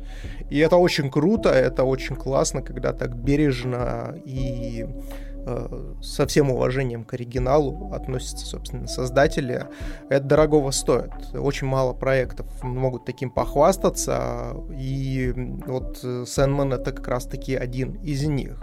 И 0.49 0.61
это 0.61 0.77
очень 0.77 1.11
круто, 1.11 1.49
это 1.49 1.83
очень 1.83 2.15
классно, 2.15 2.63
когда 2.63 2.93
так 2.93 3.17
бережно 3.17 4.15
и 4.25 4.87
Э, 5.36 5.36
со 6.03 6.27
всем 6.27 6.51
уважением 6.51 7.05
к 7.05 7.15
оригиналу 7.15 7.93
относятся, 7.93 8.47
собственно, 8.47 8.87
создатели. 8.89 9.67
Это 10.09 10.25
дорогого 10.25 10.71
стоит. 10.71 11.13
Очень 11.35 11.69
мало 11.69 11.93
проектов 11.93 12.47
могут 12.63 13.05
таким 13.05 13.31
похвастаться, 13.31 14.57
и 14.77 15.33
вот 15.67 15.99
Сэндман 15.99 16.73
это 16.75 16.93
как 16.93 17.07
раз-таки 17.09 17.55
один 17.55 17.95
из 18.03 18.27
них. 18.27 18.59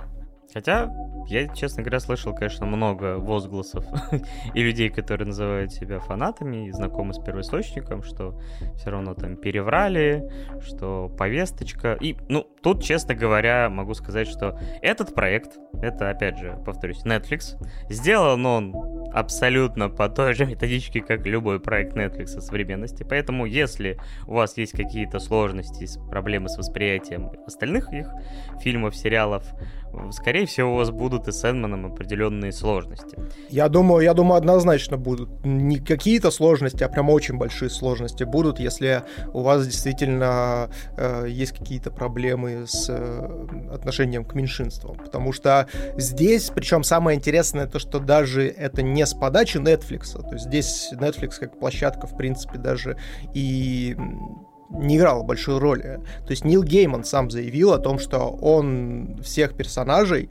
Хотя, 0.54 0.94
я, 1.28 1.48
честно 1.48 1.82
говоря, 1.82 2.00
слышал, 2.00 2.36
конечно, 2.36 2.66
много 2.66 3.18
возгласов 3.18 3.86
и 4.54 4.62
людей, 4.62 4.90
которые 4.90 5.28
называют 5.28 5.72
себя 5.72 6.00
фанатами 6.00 6.68
и 6.68 6.72
знакомы 6.72 7.14
с 7.14 7.20
первоисточником, 7.20 8.04
что 8.04 8.40
все 8.76 8.92
равно 8.92 9.16
там 9.16 9.36
переврали, 9.36 10.30
что 10.62 11.10
повесточка. 11.18 11.98
И, 12.00 12.16
ну, 12.30 12.46
тут, 12.62 12.84
честно 12.84 13.16
говоря, 13.16 13.70
могу 13.70 13.96
сказать, 13.96 14.28
что 14.28 14.60
этот 14.82 15.16
проект, 15.16 15.58
это, 15.82 16.12
опять 16.12 16.38
же, 16.38 16.60
повторюсь, 16.66 17.04
Netflix, 17.04 17.58
сделан 17.90 18.46
он 18.46 18.76
абсолютно 19.14 19.90
по 19.90 20.10
той 20.10 20.34
же 20.34 20.46
методичке, 20.46 21.02
как 21.02 21.26
любой 21.26 21.60
проект 21.60 21.96
Netflix 21.96 22.40
современности. 22.40 23.04
Поэтому, 23.04 23.46
если 23.46 24.00
у 24.28 24.34
вас 24.34 24.58
есть 24.58 24.74
какие-то 24.74 25.20
сложности, 25.20 25.88
проблемы 26.10 26.50
с 26.50 26.58
восприятием 26.58 27.32
остальных 27.46 27.92
их 27.94 28.10
фильмов, 28.62 28.96
сериалов, 28.96 29.46
скорее 30.12 30.43
всего, 30.46 30.74
у 30.74 30.78
вас 30.78 30.92
будут 30.92 31.28
и 31.28 31.32
с 31.32 31.40
Сэндманом 31.40 31.86
определенные 31.86 32.52
сложности. 32.52 33.18
Я 33.50 33.70
думаю, 33.70 34.04
я 34.04 34.14
думаю, 34.14 34.38
однозначно 34.38 34.98
будут. 34.98 35.30
Не 35.44 35.80
какие-то 35.80 36.32
сложности, 36.32 36.84
а 36.84 36.90
прям 36.90 37.10
очень 37.10 37.38
большие 37.38 37.70
сложности 37.70 38.24
будут, 38.24 38.60
если 38.60 39.04
у 39.34 39.42
вас 39.42 39.66
действительно 39.66 40.70
э, 40.98 41.26
есть 41.30 41.58
какие-то 41.58 41.92
проблемы 41.92 42.66
с 42.68 42.88
э, 42.90 43.48
отношением 43.72 44.26
к 44.26 44.36
меньшинствам. 44.36 44.98
Потому 44.98 45.34
что 45.34 45.68
здесь, 45.98 46.50
причем 46.54 46.84
самое 46.84 47.18
интересное, 47.18 47.68
то, 47.68 47.80
что 47.80 48.00
даже 48.00 48.48
это 48.48 48.82
не 48.82 49.06
с 49.06 49.14
подачи 49.14 49.58
Netflix. 49.58 50.20
То 50.22 50.34
есть 50.34 50.46
здесь 50.46 50.92
Netflix 50.94 51.40
как 51.40 51.60
площадка, 51.60 52.08
в 52.08 52.16
принципе, 52.18 52.58
даже 52.58 52.98
и 53.34 53.96
не 54.74 54.98
играла 54.98 55.24
большой 55.24 55.60
роли. 55.60 56.02
То 56.26 56.32
есть 56.32 56.46
Нил 56.46 56.64
Гейман 56.64 57.04
сам 57.04 57.30
заявил 57.30 57.74
о 57.74 57.80
том, 57.80 58.00
что 58.00 58.20
он 58.30 59.20
всех 59.24 59.56
персонажей 59.56 60.30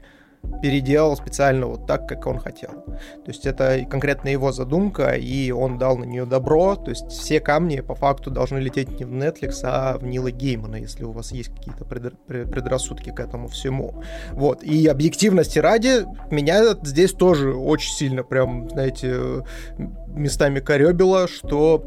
переделал 0.61 1.15
специально 1.15 1.67
вот 1.67 1.87
так, 1.87 2.07
как 2.07 2.25
он 2.27 2.37
хотел. 2.37 2.71
То 2.71 3.27
есть 3.27 3.45
это 3.45 3.85
конкретно 3.89 4.29
его 4.29 4.51
задумка, 4.51 5.11
и 5.13 5.51
он 5.51 5.77
дал 5.77 5.97
на 5.97 6.03
нее 6.03 6.25
добро. 6.25 6.75
То 6.75 6.89
есть 6.89 7.07
все 7.09 7.39
камни 7.39 7.79
по 7.79 7.95
факту 7.95 8.29
должны 8.29 8.59
лететь 8.59 8.99
не 8.99 9.05
в 9.05 9.11
Netflix, 9.11 9.61
а 9.63 9.97
в 9.97 10.03
Нила 10.03 10.31
Геймана, 10.31 10.75
если 10.75 11.03
у 11.03 11.11
вас 11.11 11.31
есть 11.31 11.49
какие-то 11.49 11.85
предрассудки 11.85 13.09
к 13.11 13.19
этому 13.19 13.47
всему. 13.47 14.03
Вот. 14.31 14.63
И 14.63 14.87
объективности 14.87 15.59
ради 15.59 16.05
меня 16.31 16.75
здесь 16.83 17.11
тоже 17.11 17.53
очень 17.53 17.93
сильно 17.93 18.23
прям, 18.23 18.69
знаете, 18.69 19.45
местами 20.07 20.59
коребило, 20.59 21.27
что 21.27 21.83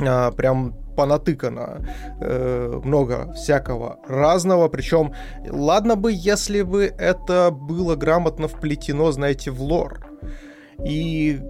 а, 0.00 0.30
прям 0.32 0.76
понатыкано 0.98 1.86
э, 2.20 2.80
много 2.84 3.32
всякого 3.32 4.00
разного. 4.08 4.68
Причем, 4.68 5.12
ладно 5.48 5.94
бы, 5.94 6.10
если 6.12 6.62
бы 6.62 6.92
это 6.98 7.52
было 7.52 7.94
грамотно 7.94 8.48
вплетено, 8.48 9.12
знаете, 9.12 9.52
в 9.52 9.62
лор. 9.62 10.04
И 10.84 11.40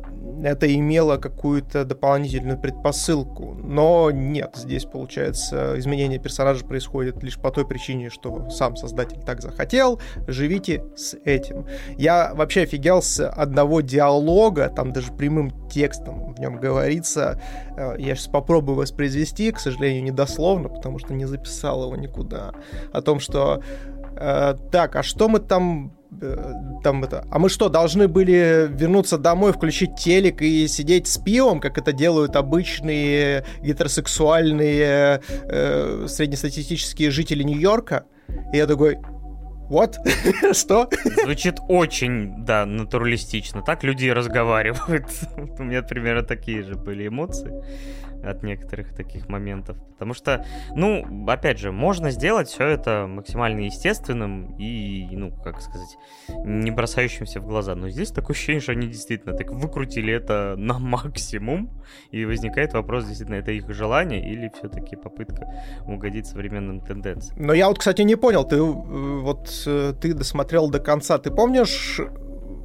это 0.42 0.72
имело 0.72 1.16
какую-то 1.16 1.84
дополнительную 1.84 2.58
предпосылку. 2.58 3.54
Но 3.54 4.10
нет, 4.10 4.54
здесь, 4.56 4.84
получается, 4.84 5.74
изменение 5.78 6.18
персонажа 6.18 6.64
происходит 6.64 7.22
лишь 7.22 7.38
по 7.38 7.50
той 7.50 7.66
причине, 7.66 8.10
что 8.10 8.48
сам 8.50 8.76
создатель 8.76 9.20
так 9.24 9.40
захотел. 9.40 10.00
Живите 10.26 10.84
с 10.96 11.16
этим. 11.24 11.66
Я 11.96 12.32
вообще 12.34 12.62
офигел 12.62 13.02
с 13.02 13.26
одного 13.28 13.80
диалога, 13.80 14.68
там 14.68 14.92
даже 14.92 15.12
прямым 15.12 15.50
текстом 15.68 16.34
в 16.34 16.40
нем 16.40 16.58
говорится. 16.58 17.40
Э, 17.76 17.96
я 17.98 18.14
сейчас 18.14 18.28
попробую 18.28 18.76
воспроизвести, 18.76 19.52
к 19.52 19.58
сожалению, 19.58 20.02
недословно, 20.02 20.68
потому 20.68 20.98
что 20.98 21.14
не 21.14 21.26
записал 21.26 21.84
его 21.84 21.96
никуда. 21.96 22.52
О 22.92 23.02
том, 23.02 23.20
что 23.20 23.62
э, 24.18 24.54
так, 24.70 24.96
а 24.96 25.02
что 25.02 25.28
мы 25.28 25.38
там 25.40 25.98
Э, 26.20 26.52
там 26.82 27.04
это, 27.04 27.26
а 27.30 27.38
мы 27.38 27.48
что, 27.48 27.68
должны 27.68 28.08
были 28.08 28.66
вернуться 28.70 29.18
домой, 29.18 29.52
включить 29.52 29.96
телек 29.96 30.40
и 30.40 30.66
сидеть 30.66 31.06
с 31.06 31.18
пивом, 31.18 31.60
как 31.60 31.76
это 31.76 31.92
делают 31.92 32.34
обычные 32.34 33.44
гетеросексуальные 33.60 35.20
э, 35.28 36.06
среднестатистические 36.08 37.10
жители 37.10 37.42
Нью-Йорка? 37.42 38.04
И 38.52 38.56
я 38.56 38.66
такой, 38.66 38.98
Вот? 39.68 39.98
Что? 40.52 40.88
Звучит 41.24 41.58
очень, 41.68 42.44
да, 42.44 42.66
натуралистично. 42.66 43.62
Так 43.62 43.84
люди 43.84 44.08
разговаривают. 44.08 45.06
У 45.58 45.62
меня 45.62 45.82
примерно 45.82 46.22
такие 46.22 46.62
же 46.62 46.74
были 46.74 47.08
эмоции 47.08 47.52
от 48.24 48.42
некоторых 48.42 48.94
таких 48.94 49.28
моментов. 49.28 49.76
Потому 49.92 50.14
что, 50.14 50.44
ну, 50.74 51.04
опять 51.28 51.58
же, 51.58 51.72
можно 51.72 52.10
сделать 52.10 52.48
все 52.48 52.66
это 52.66 53.06
максимально 53.08 53.60
естественным 53.60 54.56
и, 54.56 55.08
ну, 55.10 55.32
как 55.42 55.60
сказать, 55.60 55.96
не 56.44 56.70
бросающимся 56.70 57.40
в 57.40 57.46
глаза. 57.46 57.74
Но 57.74 57.88
здесь 57.88 58.10
такое 58.10 58.34
ощущение, 58.34 58.60
что 58.60 58.72
они 58.72 58.86
действительно 58.86 59.36
так 59.36 59.50
выкрутили 59.50 60.12
это 60.12 60.54
на 60.56 60.78
максимум. 60.78 61.70
И 62.10 62.24
возникает 62.24 62.74
вопрос, 62.74 63.06
действительно, 63.06 63.36
это 63.36 63.52
их 63.52 63.68
желание 63.70 64.20
или 64.20 64.50
все-таки 64.56 64.96
попытка 64.96 65.48
угодить 65.86 66.26
современным 66.26 66.80
тенденциям. 66.80 67.36
Но 67.44 67.52
я 67.52 67.68
вот, 67.68 67.78
кстати, 67.78 68.02
не 68.02 68.16
понял, 68.16 68.44
ты 68.44 68.56
э, 68.56 68.60
вот 68.60 69.48
ты 69.64 70.14
досмотрел 70.14 70.70
до 70.70 70.80
конца. 70.80 71.18
Ты 71.18 71.30
помнишь 71.30 72.00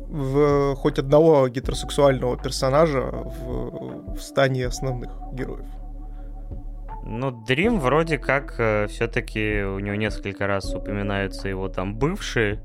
в 0.10 0.76
хоть 0.76 1.00
одного 1.00 1.48
гетеросексуального 1.48 2.38
персонажа 2.38 3.02
в, 3.02 4.16
в 4.16 4.22
стане 4.22 4.68
основных 4.68 5.12
героев. 5.34 5.66
Ну, 7.06 7.32
Дрим 7.32 7.80
вроде 7.80 8.18
как 8.18 8.56
э, 8.60 8.88
все-таки 8.88 9.64
у 9.64 9.80
него 9.80 9.96
несколько 9.96 10.48
раз 10.48 10.74
упоминаются 10.74 11.50
его 11.50 11.68
там 11.68 11.96
бывшие, 11.96 12.62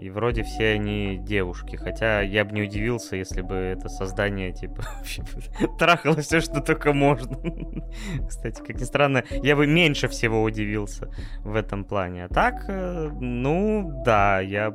и 0.00 0.08
вроде 0.08 0.42
все 0.42 0.72
они 0.72 1.18
девушки. 1.18 1.76
Хотя 1.76 2.22
я 2.22 2.44
бы 2.44 2.52
не 2.52 2.62
удивился, 2.62 3.16
если 3.16 3.42
бы 3.42 3.54
это 3.54 3.88
создание, 3.88 4.52
типа, 4.52 4.82
трахало 5.78 6.16
все, 6.16 6.40
что 6.40 6.60
только 6.60 6.92
можно. 6.92 7.36
Кстати, 8.28 8.62
как 8.62 8.80
ни 8.80 8.84
странно, 8.84 9.24
я 9.42 9.56
бы 9.56 9.66
меньше 9.66 10.08
всего 10.08 10.42
удивился 10.42 11.10
в 11.44 11.54
этом 11.54 11.84
плане. 11.84 12.24
А 12.24 12.28
так, 12.28 12.64
э, 12.68 13.10
ну, 13.20 14.02
да, 14.04 14.40
я 14.40 14.72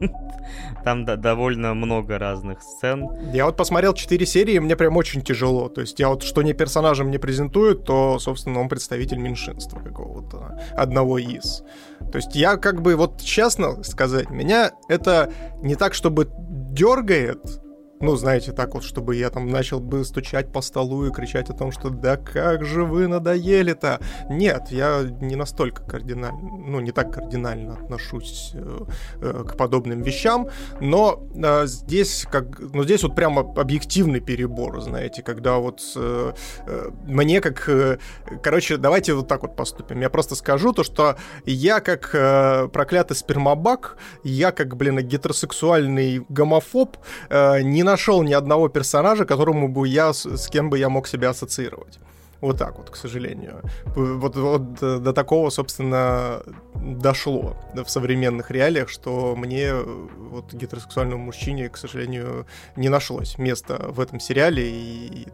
Там 0.84 1.04
да, 1.04 1.16
довольно 1.16 1.74
много 1.74 2.18
разных 2.18 2.62
сцен. 2.62 3.08
Я 3.32 3.46
вот 3.46 3.56
посмотрел 3.56 3.94
4 3.94 4.26
серии, 4.26 4.58
мне 4.58 4.76
прям 4.76 4.96
очень 4.96 5.22
тяжело. 5.22 5.68
То 5.68 5.82
есть 5.82 6.00
я 6.00 6.08
вот 6.08 6.22
что 6.22 6.42
не 6.42 6.54
персонажем 6.54 7.10
не 7.10 7.18
презентуют, 7.18 7.84
то, 7.84 8.18
собственно, 8.18 8.60
он 8.60 8.68
представитель 8.68 9.18
меньшинства 9.18 9.78
какого-то, 9.80 10.58
одного 10.76 11.18
из. 11.18 11.62
То 12.10 12.16
есть 12.16 12.34
я 12.34 12.56
как 12.56 12.82
бы, 12.82 12.96
вот 12.96 13.20
честно 13.20 13.82
сказать, 13.82 14.30
меня 14.30 14.72
это 14.88 15.32
не 15.62 15.76
так, 15.76 15.94
чтобы 15.94 16.30
дергает, 16.72 17.60
ну, 18.00 18.16
знаете, 18.16 18.52
так 18.52 18.74
вот, 18.74 18.82
чтобы 18.82 19.14
я 19.16 19.28
там 19.28 19.48
начал 19.48 19.78
бы 19.78 20.04
стучать 20.04 20.50
по 20.50 20.62
столу 20.62 21.04
и 21.06 21.12
кричать 21.12 21.50
о 21.50 21.52
том, 21.52 21.70
что 21.70 21.90
да 21.90 22.16
как 22.16 22.64
же 22.64 22.84
вы 22.84 23.06
надоели-то. 23.06 24.00
Нет, 24.30 24.68
я 24.70 25.02
не 25.20 25.36
настолько 25.36 25.82
кардинально, 25.82 26.38
ну, 26.40 26.80
не 26.80 26.92
так 26.92 27.12
кардинально 27.12 27.74
отношусь 27.74 28.52
э, 28.54 28.80
э, 29.20 29.44
к 29.46 29.56
подобным 29.56 30.00
вещам, 30.00 30.48
но 30.80 31.22
э, 31.34 31.66
здесь 31.66 32.26
как, 32.30 32.58
ну, 32.58 32.84
здесь 32.84 33.02
вот 33.02 33.14
прямо 33.14 33.42
объективный 33.42 34.20
перебор, 34.20 34.80
знаете, 34.80 35.22
когда 35.22 35.58
вот 35.58 35.82
э, 35.94 36.32
э, 36.66 36.90
мне 37.04 37.42
как, 37.42 37.68
э, 37.68 37.98
короче, 38.42 38.78
давайте 38.78 39.12
вот 39.12 39.28
так 39.28 39.42
вот 39.42 39.56
поступим. 39.56 40.00
Я 40.00 40.08
просто 40.08 40.36
скажу 40.36 40.72
то, 40.72 40.84
что 40.84 41.16
я 41.44 41.80
как 41.80 42.14
э, 42.14 42.68
проклятый 42.72 43.14
спермобак, 43.14 43.98
я 44.24 44.52
как, 44.52 44.74
блин, 44.76 45.00
гетеросексуальный 45.00 46.24
гомофоб, 46.30 46.96
э, 47.28 47.60
не 47.60 47.89
нашел 47.90 48.22
ни 48.22 48.32
одного 48.32 48.68
персонажа, 48.68 49.24
которому 49.24 49.68
бы 49.68 49.88
я, 49.88 50.12
с 50.12 50.48
кем 50.48 50.70
бы 50.70 50.78
я 50.78 50.88
мог 50.88 51.08
себя 51.08 51.30
ассоциировать. 51.30 51.98
Вот 52.40 52.58
так 52.58 52.78
вот, 52.78 52.90
к 52.90 52.96
сожалению. 52.96 53.60
Вот, 53.96 54.36
вот 54.36 54.74
до 54.80 55.12
такого, 55.12 55.50
собственно, 55.50 56.42
дошло 56.74 57.56
в 57.74 57.88
современных 57.88 58.50
реалиях, 58.50 58.88
что 58.88 59.36
мне, 59.36 59.74
вот 59.74 60.54
гетеросексуальному 60.54 61.22
мужчине, 61.22 61.68
к 61.68 61.76
сожалению, 61.76 62.46
не 62.76 62.88
нашлось 62.88 63.36
места 63.36 63.76
в 63.88 64.00
этом 64.00 64.20
сериале, 64.20 64.70
и, 64.70 65.28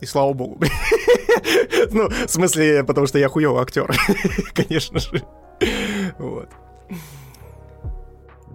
и 0.00 0.06
слава 0.06 0.32
богу. 0.32 0.60
Ну, 1.90 2.08
в 2.08 2.28
смысле, 2.28 2.84
потому 2.84 3.06
что 3.06 3.18
я 3.18 3.28
хуёвый 3.28 3.62
актер, 3.62 3.88
конечно 4.54 4.98
же. 4.98 5.22
Вот. 6.18 6.48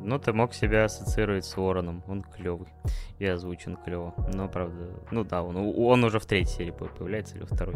Ну, 0.03 0.19
ты 0.19 0.33
мог 0.33 0.53
себя 0.53 0.85
ассоциировать 0.85 1.45
с 1.45 1.57
Уорреном. 1.57 2.03
Он 2.07 2.23
клевый. 2.23 2.67
И 3.19 3.25
озвучен 3.25 3.77
клево. 3.77 4.13
Но, 4.33 4.47
правда, 4.47 4.89
ну 5.11 5.23
да, 5.23 5.43
он, 5.43 5.57
он 5.57 6.03
уже 6.03 6.19
в 6.19 6.25
третьей 6.25 6.55
серии 6.55 6.71
появляется 6.71 7.37
или 7.37 7.45
второй. 7.45 7.75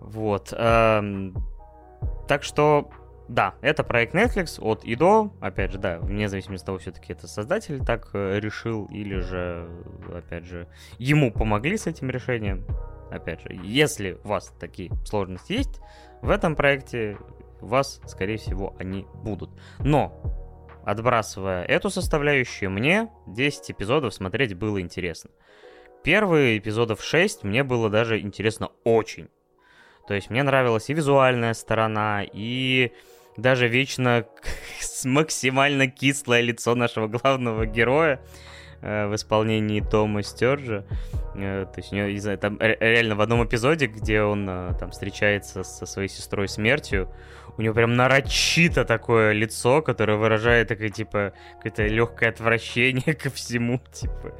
Вот. 0.00 0.52
Эм, 0.56 1.34
так 2.28 2.42
что, 2.42 2.90
да, 3.28 3.54
это 3.60 3.82
проект 3.82 4.14
Netflix 4.14 4.60
от 4.60 4.84
и 4.84 4.94
до. 4.94 5.32
Опять 5.40 5.72
же, 5.72 5.78
да, 5.78 5.98
вне 5.98 6.28
зависимости 6.28 6.62
от 6.62 6.66
того, 6.66 6.78
все-таки 6.78 7.12
это 7.12 7.26
создатель 7.26 7.84
так 7.84 8.10
э, 8.12 8.38
решил, 8.38 8.86
или 8.86 9.18
же, 9.18 9.68
опять 10.14 10.44
же, 10.44 10.68
ему 10.98 11.32
помогли 11.32 11.76
с 11.76 11.86
этим 11.86 12.10
решением. 12.10 12.64
Опять 13.10 13.42
же, 13.42 13.48
если 13.62 14.18
у 14.24 14.28
вас 14.28 14.52
такие 14.58 14.90
сложности 15.04 15.52
есть, 15.52 15.80
в 16.22 16.30
этом 16.30 16.56
проекте 16.56 17.18
вас, 17.60 18.00
скорее 18.06 18.36
всего, 18.36 18.74
они 18.78 19.06
будут. 19.22 19.50
Но 19.78 20.45
Отбрасывая 20.86 21.64
эту 21.64 21.90
составляющую, 21.90 22.70
мне 22.70 23.08
10 23.26 23.72
эпизодов 23.72 24.14
смотреть 24.14 24.54
было 24.54 24.80
интересно. 24.80 25.30
Первые 26.04 26.58
эпизодов 26.58 27.02
6 27.02 27.42
мне 27.42 27.64
было 27.64 27.90
даже 27.90 28.20
интересно 28.20 28.70
очень. 28.84 29.28
То 30.06 30.14
есть 30.14 30.30
мне 30.30 30.44
нравилась 30.44 30.88
и 30.88 30.94
визуальная 30.94 31.54
сторона, 31.54 32.22
и 32.22 32.92
даже 33.36 33.66
вечно 33.66 34.26
максимально 35.04 35.88
кислое 35.88 36.40
лицо 36.40 36.76
нашего 36.76 37.08
главного 37.08 37.66
героя 37.66 38.20
в 38.82 39.14
исполнении 39.14 39.80
Тома 39.80 40.22
Стерджа. 40.22 40.84
Э, 41.38 41.66
то 41.66 41.80
есть 41.80 41.92
у 41.92 41.96
него, 41.96 42.08
не 42.08 42.18
знаю, 42.18 42.38
там 42.38 42.58
реально 42.60 43.14
в 43.14 43.20
одном 43.20 43.44
эпизоде, 43.44 43.86
где 43.86 44.22
он 44.22 44.48
э, 44.48 44.72
там 44.78 44.90
встречается 44.90 45.64
со 45.64 45.86
своей 45.86 46.08
сестрой 46.08 46.48
смертью, 46.48 47.08
у 47.58 47.62
него 47.62 47.74
прям 47.74 47.96
нарочито 47.96 48.84
такое 48.84 49.32
лицо, 49.32 49.80
которое 49.80 50.18
выражает 50.18 50.68
такое, 50.68 50.90
типа, 50.90 51.32
какое-то 51.56 51.86
легкое 51.86 52.30
отвращение 52.30 53.14
ко 53.22 53.30
всему, 53.30 53.80
типа. 53.92 54.34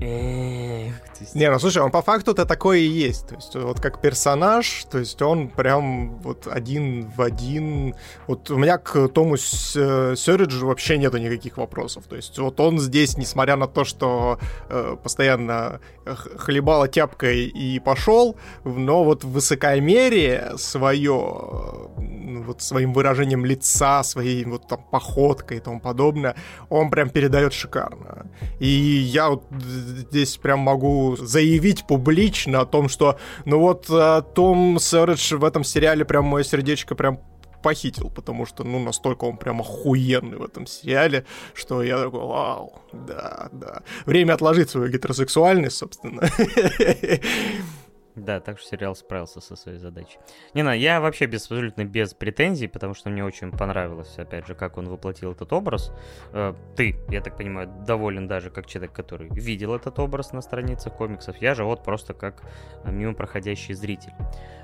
Не, 0.00 1.50
ну 1.50 1.58
слушай, 1.58 1.82
он 1.82 1.90
по 1.90 2.02
факту-то 2.02 2.46
такое 2.46 2.78
и 2.78 2.86
есть. 2.86 3.28
То 3.28 3.34
есть 3.36 3.54
вот 3.54 3.80
как 3.80 4.00
персонаж, 4.00 4.84
то 4.90 4.98
есть 4.98 5.20
он 5.22 5.48
прям 5.48 6.16
вот 6.18 6.46
один 6.46 7.08
в 7.08 7.20
один. 7.22 7.94
Вот 8.26 8.50
у 8.50 8.56
меня 8.56 8.78
к 8.78 9.08
Тому 9.08 9.36
Сёриджу 9.36 10.66
вообще 10.66 10.98
нету 10.98 11.18
никаких 11.18 11.56
вопросов. 11.58 12.04
То 12.08 12.16
есть 12.16 12.38
вот 12.38 12.58
он 12.58 12.80
здесь, 12.80 13.16
несмотря 13.16 13.49
на 13.56 13.66
то, 13.66 13.84
что 13.84 14.38
э, 14.68 14.96
постоянно 15.02 15.80
хлебала 16.04 16.88
тяпкой 16.88 17.46
и 17.46 17.78
пошел, 17.78 18.36
но 18.64 19.04
вот 19.04 19.24
высокомерие 19.24 20.52
свое 20.56 21.90
ну, 21.98 22.42
вот 22.42 22.62
своим 22.62 22.92
выражением 22.92 23.44
лица, 23.44 24.02
своей 24.02 24.44
вот 24.44 24.68
там 24.68 24.82
походкой 24.90 25.58
и 25.58 25.60
тому 25.60 25.80
подобное, 25.80 26.34
он 26.68 26.90
прям 26.90 27.10
передает 27.10 27.52
шикарно. 27.52 28.26
И 28.58 28.68
я 28.68 29.30
вот 29.30 29.44
здесь 29.50 30.36
прям 30.36 30.60
могу 30.60 31.16
заявить 31.16 31.86
публично 31.86 32.60
о 32.60 32.66
том, 32.66 32.88
что 32.88 33.18
ну 33.44 33.58
вот 33.58 33.86
э, 33.90 34.22
Том 34.34 34.78
Сэридж 34.78 35.34
в 35.34 35.44
этом 35.44 35.64
сериале 35.64 36.04
прям 36.04 36.24
мое 36.24 36.44
сердечко 36.44 36.94
прям 36.94 37.20
похитил, 37.62 38.10
потому 38.10 38.46
что, 38.46 38.64
ну, 38.64 38.78
настолько 38.78 39.24
он 39.24 39.36
прям 39.36 39.60
охуенный 39.60 40.38
в 40.38 40.44
этом 40.44 40.66
сериале, 40.66 41.24
что 41.54 41.82
я 41.82 41.98
такой, 41.98 42.20
вау, 42.20 42.80
да, 42.92 43.48
да. 43.52 43.82
Время 44.06 44.34
отложить 44.34 44.70
свою 44.70 44.88
гетеросексуальность, 44.88 45.76
собственно. 45.76 46.22
Да, 48.16 48.40
так 48.40 48.58
что 48.58 48.68
сериал 48.68 48.96
справился 48.96 49.40
со 49.40 49.54
своей 49.54 49.78
задачей. 49.78 50.18
Не, 50.54 50.62
на, 50.62 50.74
я 50.74 51.00
вообще 51.00 51.26
без, 51.26 51.42
абсолютно 51.42 51.84
без 51.84 52.12
претензий, 52.12 52.66
потому 52.66 52.94
что 52.94 53.08
мне 53.08 53.24
очень 53.24 53.52
понравилось, 53.52 54.18
опять 54.18 54.46
же, 54.46 54.54
как 54.54 54.78
он 54.78 54.88
воплотил 54.88 55.32
этот 55.32 55.52
образ. 55.52 55.92
Э, 56.32 56.54
ты, 56.76 56.96
я 57.08 57.20
так 57.20 57.36
понимаю, 57.36 57.68
доволен 57.86 58.26
даже 58.26 58.50
как 58.50 58.66
человек, 58.66 58.92
который 58.92 59.28
видел 59.30 59.74
этот 59.74 59.98
образ 60.00 60.32
на 60.32 60.40
страницах 60.40 60.96
комиксов. 60.96 61.36
Я 61.40 61.54
же 61.54 61.64
вот 61.64 61.84
просто 61.84 62.12
как 62.12 62.42
мимо 62.84 63.14
проходящий 63.14 63.74
зритель. 63.74 64.12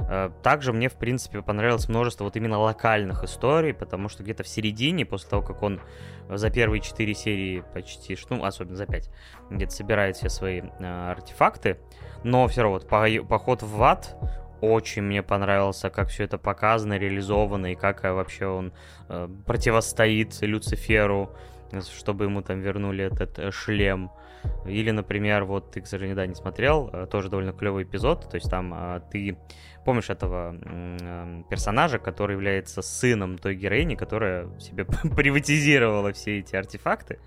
Э, 0.01 0.31
также 0.43 0.73
мне, 0.73 0.89
в 0.89 0.95
принципе, 0.95 1.41
понравилось 1.41 1.89
множество 1.89 2.25
вот 2.25 2.37
именно 2.37 2.59
локальных 2.59 3.23
историй, 3.23 3.73
потому 3.73 4.09
что 4.09 4.25
где-то 4.25 4.43
в 4.43 4.49
середине, 4.49 5.07
после 5.07 5.31
того, 5.31 5.43
как 5.43 5.63
он 5.63 5.81
за 6.29 6.51
первые 6.51 6.81
четыре 6.81 7.15
серии 7.15 7.63
почти, 7.73 8.19
ну, 8.31 8.45
особенно 8.45 8.77
за 8.77 8.87
пять, 8.87 9.11
где-то 9.51 9.73
собирает 9.73 10.17
все 10.17 10.29
свои 10.29 10.63
э, 10.63 11.11
артефакты, 11.11 11.79
но 12.27 12.49
все 12.49 12.63
равно 12.63 12.81
вот 12.81 13.29
поход 13.29 13.63
в 13.63 13.83
ад 13.83 14.17
очень 14.61 15.03
мне 15.03 15.23
понравился, 15.23 15.91
как 15.91 16.09
все 16.09 16.25
это 16.25 16.39
показано, 16.39 16.99
реализовано, 16.99 17.73
и 17.73 17.75
как 17.77 18.05
э, 18.05 18.13
вообще 18.13 18.47
он 18.47 18.73
э, 19.09 19.29
противостоит 19.47 20.41
Люциферу, 20.41 21.31
чтобы 21.97 22.25
ему 22.25 22.43
там 22.43 22.61
вернули 22.61 23.05
этот 23.05 23.39
э, 23.39 23.51
шлем. 23.53 24.11
Или, 24.67 24.91
например, 24.91 25.45
вот 25.45 25.71
ты, 25.71 25.81
к 25.83 25.87
сожалению, 25.87 26.17
да, 26.17 26.27
не 26.27 26.35
смотрел, 26.35 26.91
э, 26.93 27.07
тоже 27.07 27.29
довольно 27.29 27.53
клевый 27.53 27.85
эпизод, 27.85 28.29
то 28.29 28.37
есть 28.37 28.51
там 28.51 28.75
э, 28.75 29.01
ты 29.13 29.39
помнишь 29.85 30.11
этого 30.11 30.57
э, 30.61 31.43
персонажа, 31.49 31.99
который 31.99 32.33
является 32.33 32.83
сыном 32.83 33.39
той 33.39 33.55
героини, 33.55 33.95
которая 33.95 34.49
себе 34.59 34.85
приватизировала 35.17 36.13
все 36.13 36.41
эти 36.41 36.57
артефакты, 36.57 37.21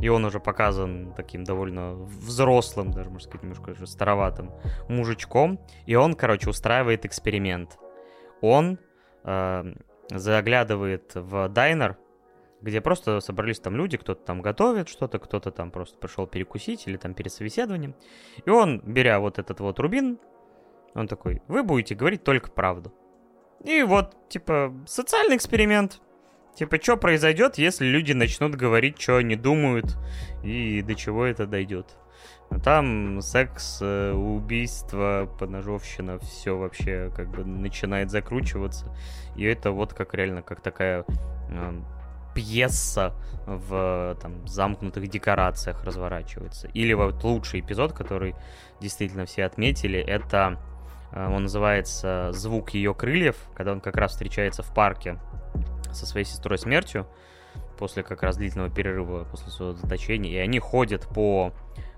и 0.00 0.08
он 0.08 0.24
уже 0.24 0.40
показан 0.40 1.12
таким 1.16 1.44
довольно 1.44 1.94
взрослым, 1.94 2.90
даже, 2.90 3.10
можно 3.10 3.28
сказать, 3.28 3.42
немножко 3.42 3.70
уже 3.70 3.86
староватым 3.86 4.52
мужичком, 4.88 5.60
и 5.86 5.94
он, 5.94 6.14
короче, 6.14 6.50
устраивает 6.50 7.04
эксперимент. 7.04 7.78
Он 8.40 8.78
э, 9.24 9.74
заглядывает 10.10 11.12
в 11.14 11.48
дайнер, 11.48 11.96
где 12.60 12.80
просто 12.80 13.20
собрались 13.20 13.60
там 13.60 13.76
люди, 13.76 13.96
кто-то 13.96 14.24
там 14.24 14.40
готовит 14.42 14.88
что-то, 14.88 15.18
кто-то 15.18 15.50
там 15.50 15.70
просто 15.70 15.98
пришел 15.98 16.26
перекусить 16.26 16.86
или 16.86 16.96
там 16.96 17.14
перед 17.14 17.32
собеседованием. 17.32 17.94
И 18.44 18.50
он, 18.50 18.80
беря 18.80 19.20
вот 19.20 19.38
этот 19.38 19.60
вот 19.60 19.78
рубин, 19.78 20.18
он 20.94 21.08
такой, 21.08 21.42
вы 21.48 21.62
будете 21.62 21.94
говорить 21.94 22.24
только 22.24 22.50
правду. 22.50 22.92
И 23.62 23.82
вот, 23.82 24.28
типа, 24.28 24.74
социальный 24.86 25.36
эксперимент. 25.36 26.00
Типа, 26.54 26.80
что 26.80 26.96
произойдет, 26.96 27.58
если 27.58 27.84
люди 27.84 28.12
начнут 28.12 28.54
говорить, 28.54 29.00
что 29.00 29.16
они 29.16 29.34
думают, 29.34 29.96
и 30.44 30.82
до 30.82 30.94
чего 30.94 31.24
это 31.24 31.46
дойдет. 31.46 31.96
Там 32.62 33.20
секс, 33.20 33.78
э, 33.80 34.12
убийство, 34.12 35.28
поножовщина, 35.40 36.18
все 36.20 36.56
вообще 36.56 37.10
как 37.16 37.28
бы 37.30 37.44
начинает 37.44 38.10
закручиваться. 38.10 38.94
И 39.34 39.44
это 39.44 39.72
вот 39.72 39.92
как 39.94 40.14
реально, 40.14 40.42
как 40.42 40.60
такая 40.60 41.04
э, 41.48 41.80
пьеса 42.34 43.14
в 43.46 44.16
там, 44.20 44.46
замкнутых 44.46 45.08
декорациях 45.08 45.82
разворачивается. 45.82 46.68
Или 46.68 46.92
вот 46.92 47.24
лучший 47.24 47.60
эпизод, 47.60 47.92
который 47.92 48.36
действительно 48.80 49.26
все 49.26 49.44
отметили, 49.44 49.98
это 49.98 50.60
э, 51.10 51.26
он 51.26 51.44
называется 51.44 52.30
«Звук 52.32 52.70
ее 52.70 52.94
крыльев», 52.94 53.36
когда 53.56 53.72
он 53.72 53.80
как 53.80 53.96
раз 53.96 54.12
встречается 54.12 54.62
в 54.62 54.72
парке 54.72 55.18
со 55.94 56.06
своей 56.06 56.26
сестрой 56.26 56.58
смертью 56.58 57.06
после 57.78 58.02
как 58.02 58.22
раз 58.22 58.36
длительного 58.36 58.70
перерыва 58.70 59.24
после 59.24 59.50
своего 59.50 59.74
заточения, 59.74 60.32
и 60.32 60.36
они 60.36 60.58
ходят 60.58 61.06
по 61.08 61.52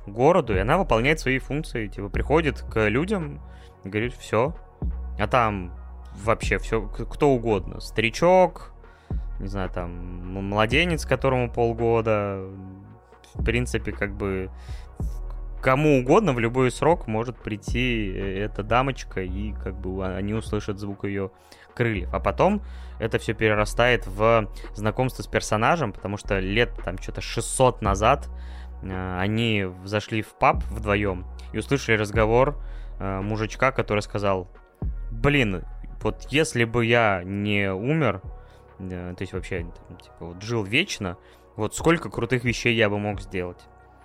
городу, 0.06 0.54
и 0.54 0.58
она 0.58 0.78
выполняет 0.78 1.20
свои 1.20 1.38
функции, 1.38 1.88
типа 1.88 2.08
приходит 2.08 2.60
к 2.60 2.88
людям, 2.88 3.40
говорит, 3.84 4.14
все, 4.14 4.54
а 5.18 5.26
там 5.26 5.72
вообще 6.14 6.58
все, 6.58 6.82
кто 6.82 7.30
угодно, 7.30 7.80
старичок, 7.80 8.72
не 9.40 9.48
знаю, 9.48 9.70
там, 9.70 9.90
младенец, 10.48 11.04
которому 11.04 11.50
полгода, 11.50 12.48
в 13.34 13.44
принципе, 13.44 13.92
как 13.92 14.14
бы 14.14 14.50
кому 15.60 15.98
угодно 15.98 16.32
в 16.32 16.38
любой 16.38 16.70
срок 16.70 17.06
может 17.06 17.36
прийти 17.36 18.12
э, 18.14 18.44
эта 18.44 18.62
дамочка, 18.62 19.22
и 19.22 19.52
как 19.52 19.74
бы 19.74 20.06
они 20.06 20.32
услышат 20.32 20.78
звук 20.78 21.04
ее 21.04 21.30
крыльев. 21.76 22.12
А 22.12 22.20
потом 22.20 22.62
это 22.98 23.18
все 23.18 23.34
перерастает 23.34 24.06
в 24.06 24.50
знакомство 24.74 25.22
с 25.22 25.26
персонажем, 25.26 25.92
потому 25.92 26.16
что 26.16 26.38
лет 26.38 26.70
там 26.84 26.98
что-то 26.98 27.20
600 27.20 27.82
назад 27.82 28.28
э, 28.82 29.18
они 29.18 29.66
зашли 29.84 30.22
в 30.22 30.34
паб 30.34 30.62
вдвоем 30.64 31.26
и 31.52 31.58
услышали 31.58 31.96
разговор 31.96 32.58
э, 32.98 33.20
мужичка, 33.20 33.70
который 33.70 34.00
сказал, 34.00 34.48
блин, 35.10 35.64
вот 36.02 36.26
если 36.30 36.64
бы 36.64 36.84
я 36.84 37.22
не 37.24 37.72
умер, 37.72 38.22
э, 38.78 39.14
то 39.16 39.22
есть 39.22 39.32
вообще 39.32 39.66
там, 39.88 39.98
типа, 39.98 40.16
вот, 40.20 40.42
жил 40.42 40.64
вечно, 40.64 41.18
вот 41.56 41.74
сколько 41.74 42.10
крутых 42.10 42.44
вещей 42.44 42.74
я 42.74 42.88
бы 42.88 42.98
мог 42.98 43.20
сделать. 43.20 43.60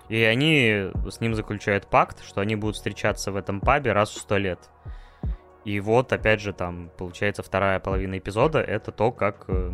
И 0.10 0.22
они 0.24 0.90
с 1.10 1.22
ним 1.22 1.36
заключают 1.36 1.88
пакт, 1.88 2.22
что 2.26 2.42
они 2.42 2.58
будут 2.58 2.76
встречаться 2.76 3.32
в 3.32 3.38
этом 3.38 3.62
пабе 3.62 3.94
раз 3.94 4.10
в 4.10 4.18
сто 4.18 4.38
лет. 4.38 4.60
И 5.64 5.80
вот, 5.80 6.12
опять 6.12 6.42
же, 6.42 6.54
там, 6.54 6.90
получается, 6.98 7.44
вторая 7.44 7.80
половина 7.80 8.18
эпизода— 8.18 8.60
это 8.62 8.92
то, 8.92 9.12
как 9.12 9.46
э, 9.48 9.72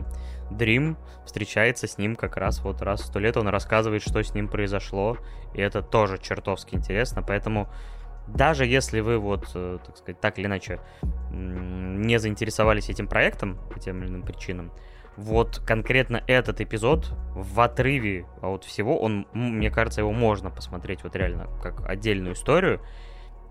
Дрим 0.51 0.97
встречается 1.25 1.87
с 1.87 1.97
ним 1.97 2.15
как 2.15 2.37
раз 2.37 2.61
вот 2.61 2.81
раз 2.81 3.01
в 3.01 3.05
сто 3.05 3.19
лет. 3.19 3.37
Он 3.37 3.47
рассказывает, 3.47 4.01
что 4.01 4.21
с 4.21 4.33
ним 4.33 4.49
произошло, 4.49 5.17
и 5.53 5.61
это 5.61 5.81
тоже 5.81 6.17
чертовски 6.17 6.75
интересно. 6.75 7.23
Поэтому 7.23 7.69
даже 8.27 8.65
если 8.65 8.99
вы 8.99 9.17
вот, 9.17 9.49
э, 9.55 9.79
так 9.85 9.97
сказать, 9.97 10.19
так 10.19 10.37
или 10.39 10.47
иначе 10.47 10.79
не 11.31 12.19
заинтересовались 12.19 12.89
этим 12.89 13.07
проектом 13.07 13.57
по 13.69 13.79
тем 13.79 14.01
или 14.01 14.09
иным 14.09 14.23
причинам, 14.23 14.71
вот 15.15 15.59
конкретно 15.65 16.21
этот 16.27 16.61
эпизод 16.61 17.11
в 17.33 17.59
отрыве 17.59 18.27
от 18.41 18.63
всего, 18.63 18.99
он, 18.99 19.27
мне 19.33 19.71
кажется, 19.71 20.01
его 20.01 20.11
можно 20.11 20.51
посмотреть 20.51 21.03
вот 21.03 21.15
реально 21.15 21.47
как 21.61 21.87
отдельную 21.89 22.33
историю, 22.35 22.81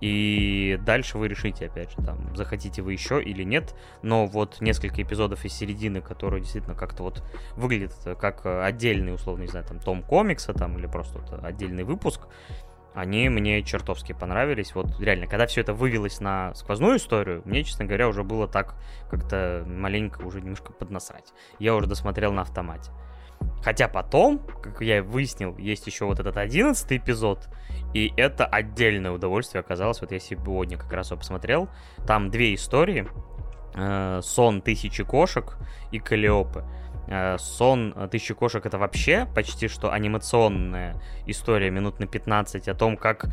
и 0.00 0.78
дальше 0.84 1.18
вы 1.18 1.28
решите, 1.28 1.66
опять 1.66 1.90
же, 1.90 1.96
там, 1.98 2.34
захотите 2.36 2.82
вы 2.82 2.92
еще 2.92 3.22
или 3.22 3.42
нет. 3.42 3.74
Но 4.02 4.26
вот 4.26 4.60
несколько 4.60 5.02
эпизодов 5.02 5.44
из 5.44 5.52
середины, 5.52 6.00
которые 6.00 6.40
действительно 6.40 6.74
как-то 6.74 7.02
вот 7.02 7.22
выглядят 7.56 7.94
как 8.18 8.44
отдельный, 8.44 9.14
условно, 9.14 9.42
не 9.42 9.48
знаю, 9.48 9.66
там, 9.66 9.78
том 9.78 10.02
комикса, 10.02 10.52
там, 10.52 10.78
или 10.78 10.86
просто 10.86 11.18
вот 11.18 11.44
отдельный 11.44 11.84
выпуск, 11.84 12.22
они 12.94 13.28
мне 13.28 13.62
чертовски 13.62 14.14
понравились. 14.14 14.74
Вот 14.74 14.98
реально, 14.98 15.26
когда 15.26 15.46
все 15.46 15.60
это 15.60 15.74
вывелось 15.74 16.18
на 16.20 16.54
сквозную 16.54 16.96
историю, 16.96 17.42
мне, 17.44 17.62
честно 17.62 17.84
говоря, 17.84 18.08
уже 18.08 18.24
было 18.24 18.48
так 18.48 18.74
как-то 19.10 19.64
маленько 19.66 20.22
уже 20.22 20.40
немножко 20.40 20.72
поднасрать. 20.72 21.34
Я 21.58 21.74
уже 21.74 21.86
досмотрел 21.86 22.32
на 22.32 22.40
автомате. 22.42 22.90
Хотя 23.62 23.88
потом, 23.88 24.38
как 24.38 24.80
я 24.80 25.02
выяснил, 25.02 25.56
есть 25.58 25.86
еще 25.86 26.04
вот 26.04 26.20
этот 26.20 26.36
одиннадцатый 26.36 26.98
эпизод, 26.98 27.48
и 27.94 28.12
это 28.16 28.46
отдельное 28.46 29.10
удовольствие 29.10 29.60
оказалось. 29.60 30.00
Вот 30.00 30.12
я 30.12 30.18
сегодня 30.18 30.78
как 30.78 30.92
раз 30.92 31.10
его 31.10 31.18
посмотрел. 31.18 31.68
Там 32.06 32.30
две 32.30 32.54
истории. 32.54 33.08
Э, 33.74 34.20
сон 34.22 34.62
тысячи 34.62 35.04
кошек 35.04 35.56
и 35.92 35.98
Калиопы. 35.98 36.64
Э, 37.08 37.36
сон 37.38 37.94
тысячи 38.10 38.34
кошек 38.34 38.64
это 38.64 38.78
вообще 38.78 39.28
почти 39.34 39.68
что 39.68 39.92
анимационная 39.92 41.00
история 41.26 41.70
минут 41.70 42.00
на 42.00 42.06
15 42.06 42.68
о 42.68 42.74
том, 42.74 42.96
как 42.96 43.26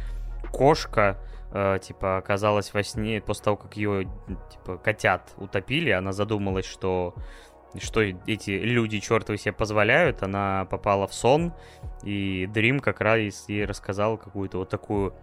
кошка 0.52 1.18
э, 1.52 1.80
типа 1.82 2.18
оказалась 2.18 2.74
во 2.74 2.84
сне 2.84 3.22
после 3.22 3.44
того, 3.46 3.58
как 3.58 3.78
ее 3.78 4.10
типа 4.52 4.78
котят 4.78 5.34
утопили, 5.38 5.92
она 5.92 6.12
задумалась, 6.12 6.66
что 6.66 7.16
что 7.80 8.02
эти 8.02 8.52
люди 8.52 9.00
чертовы 9.00 9.38
себе 9.38 9.54
позволяют, 9.54 10.24
она 10.24 10.66
попала 10.70 11.08
в 11.08 11.14
сон, 11.14 11.54
и 12.04 12.48
Дрим 12.54 12.80
как 12.80 13.02
раз 13.02 13.46
ей 13.48 13.66
рассказал 13.66 14.18
какую-то 14.18 14.60
вот 14.60 14.70
такую 14.70 15.14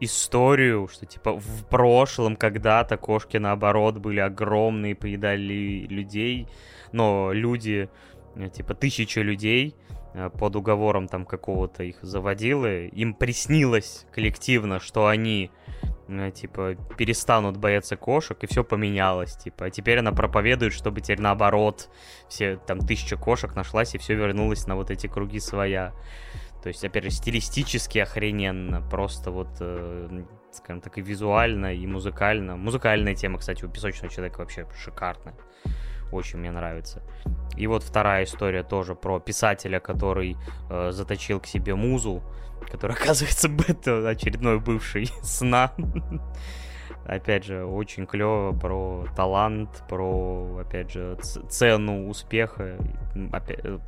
историю, 0.00 0.88
что 0.88 1.06
типа 1.06 1.38
в 1.38 1.64
прошлом 1.66 2.34
когда-то 2.36 2.96
кошки 2.96 3.36
наоборот 3.36 3.98
были 3.98 4.18
огромные, 4.18 4.96
поедали 4.96 5.86
людей, 5.88 6.48
но 6.90 7.32
люди, 7.32 7.88
э, 8.34 8.48
типа 8.48 8.74
тысяча 8.74 9.20
людей 9.20 9.76
э, 10.14 10.28
под 10.30 10.56
уговором 10.56 11.06
там 11.06 11.24
какого-то 11.24 11.84
их 11.84 11.98
заводилы, 12.02 12.90
им 12.92 13.14
приснилось 13.14 14.06
коллективно, 14.12 14.80
что 14.80 15.06
они 15.06 15.52
типа, 16.34 16.74
перестанут 16.96 17.56
бояться 17.56 17.96
кошек, 17.96 18.36
и 18.42 18.46
все 18.46 18.64
поменялось, 18.64 19.36
типа. 19.36 19.66
А 19.66 19.70
теперь 19.70 19.98
она 19.98 20.12
проповедует, 20.12 20.72
чтобы 20.72 21.00
теперь 21.00 21.20
наоборот, 21.20 21.88
все, 22.28 22.56
там, 22.56 22.80
тысяча 22.80 23.16
кошек 23.16 23.54
нашлась, 23.54 23.94
и 23.94 23.98
все 23.98 24.14
вернулось 24.14 24.66
на 24.66 24.76
вот 24.76 24.90
эти 24.90 25.06
круги 25.06 25.40
своя. 25.40 25.92
То 26.62 26.68
есть, 26.68 26.84
опять 26.84 27.04
же, 27.04 27.10
стилистически 27.10 27.98
охрененно, 27.98 28.80
просто 28.88 29.30
вот, 29.30 29.48
э, 29.60 30.24
скажем 30.52 30.80
так, 30.80 30.96
и 30.96 31.00
визуально, 31.00 31.74
и 31.74 31.86
музыкально. 31.86 32.56
Музыкальная 32.56 33.14
тема, 33.14 33.38
кстати, 33.38 33.64
у 33.64 33.68
Песочного 33.68 34.12
Человека 34.12 34.38
вообще 34.38 34.66
шикарная. 34.76 35.34
Очень 36.12 36.38
мне 36.40 36.50
нравится. 36.50 37.02
И 37.56 37.66
вот 37.66 37.82
вторая 37.82 38.24
история 38.24 38.62
тоже 38.62 38.94
про 38.94 39.18
писателя, 39.18 39.80
который 39.80 40.36
э, 40.70 40.92
заточил 40.92 41.40
к 41.40 41.46
себе 41.46 41.74
музу, 41.74 42.22
который, 42.70 42.94
оказывается, 43.00 43.48
это 43.66 44.08
очередной 44.08 44.60
бывший 44.60 45.06
сна. 45.22 45.72
Опять 47.04 47.44
же, 47.44 47.64
очень 47.64 48.06
клево 48.06 48.52
про 48.52 49.06
талант, 49.16 49.82
про, 49.88 50.58
опять 50.60 50.92
же, 50.92 51.18
цену 51.48 52.08
успеха. 52.08 52.76
Опять, 53.32 53.60
э, 53.64 53.78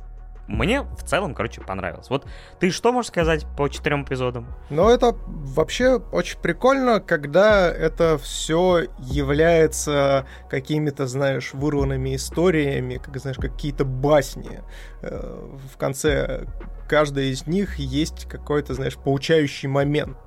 мне 0.47 0.81
в 0.81 1.03
целом, 1.03 1.33
короче, 1.33 1.61
понравилось. 1.61 2.09
Вот 2.09 2.25
ты 2.59 2.69
что 2.69 2.91
можешь 2.91 3.09
сказать 3.09 3.45
по 3.57 3.67
четырем 3.67 4.03
эпизодам? 4.03 4.47
Ну, 4.69 4.89
это 4.89 5.15
вообще 5.25 5.97
очень 6.11 6.39
прикольно, 6.39 6.99
когда 6.99 7.69
это 7.69 8.17
все 8.17 8.85
является 8.99 10.27
какими-то, 10.49 11.07
знаешь, 11.07 11.53
вырванными 11.53 12.15
историями, 12.15 12.97
как, 13.03 13.17
знаешь, 13.17 13.37
какие-то 13.37 13.85
басни. 13.85 14.61
Э, 15.01 15.49
в 15.73 15.77
конце 15.77 16.45
каждой 16.87 17.29
из 17.29 17.47
них 17.47 17.77
есть 17.77 18.25
какой-то, 18.25 18.75
знаешь, 18.75 18.97
поучающий 18.97 19.67
момент. 19.67 20.17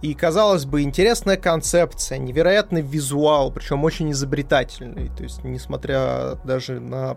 И, 0.00 0.14
казалось 0.14 0.64
бы, 0.64 0.82
интересная 0.82 1.36
концепция, 1.36 2.18
невероятный 2.18 2.82
визуал, 2.82 3.50
причем 3.50 3.82
очень 3.82 4.12
изобретательный. 4.12 5.08
То 5.08 5.24
есть, 5.24 5.42
несмотря 5.42 6.36
даже 6.44 6.78
на 6.78 7.16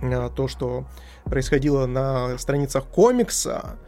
то, 0.00 0.48
что 0.48 0.86
происходило 1.24 1.86
на 1.86 2.38
страницах 2.38 2.84
комикса, 2.86 3.78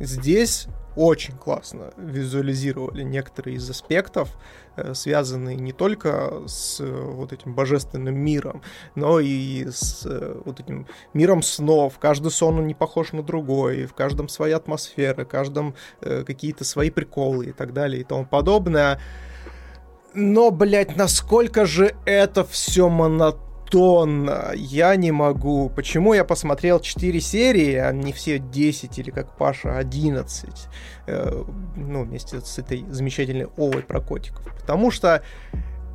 здесь 0.00 0.68
очень 0.98 1.34
классно 1.34 1.92
визуализировали 1.96 3.04
некоторые 3.04 3.56
из 3.56 3.70
аспектов, 3.70 4.36
э, 4.74 4.94
связанные 4.94 5.54
не 5.54 5.72
только 5.72 6.42
с 6.46 6.80
э, 6.80 6.90
вот 6.90 7.32
этим 7.32 7.54
божественным 7.54 8.16
миром, 8.16 8.62
но 8.96 9.20
и 9.20 9.66
с 9.70 10.04
э, 10.04 10.40
вот 10.44 10.58
этим 10.58 10.88
миром 11.14 11.42
снов. 11.42 12.00
Каждый 12.00 12.32
сон 12.32 12.58
он 12.58 12.66
не 12.66 12.74
похож 12.74 13.12
на 13.12 13.22
другой, 13.22 13.86
в 13.86 13.94
каждом 13.94 14.28
своя 14.28 14.56
атмосфера, 14.56 15.24
в 15.24 15.28
каждом 15.28 15.74
какие-то 16.00 16.64
свои 16.64 16.90
приколы 16.90 17.46
и 17.46 17.52
так 17.52 17.72
далее 17.72 18.00
и 18.00 18.04
тому 18.04 18.26
подобное. 18.26 19.00
Но, 20.14 20.50
блядь, 20.50 20.96
насколько 20.96 21.64
же 21.64 21.94
это 22.06 22.42
все 22.44 22.88
монотонно 22.88 23.47
тонна. 23.70 24.52
Я 24.54 24.96
не 24.96 25.12
могу. 25.12 25.70
Почему 25.70 26.14
я 26.14 26.24
посмотрел 26.24 26.80
4 26.80 27.20
серии, 27.20 27.74
а 27.74 27.92
не 27.92 28.12
все 28.12 28.38
10 28.38 28.98
или 28.98 29.10
как 29.10 29.36
Паша 29.36 29.76
11? 29.76 30.50
Э, 31.06 31.44
ну, 31.76 32.04
вместе 32.04 32.40
с 32.40 32.58
этой 32.58 32.84
замечательной 32.90 33.46
Овой 33.56 33.82
про 33.82 34.00
котиков. 34.00 34.44
Потому 34.60 34.90
что, 34.90 35.22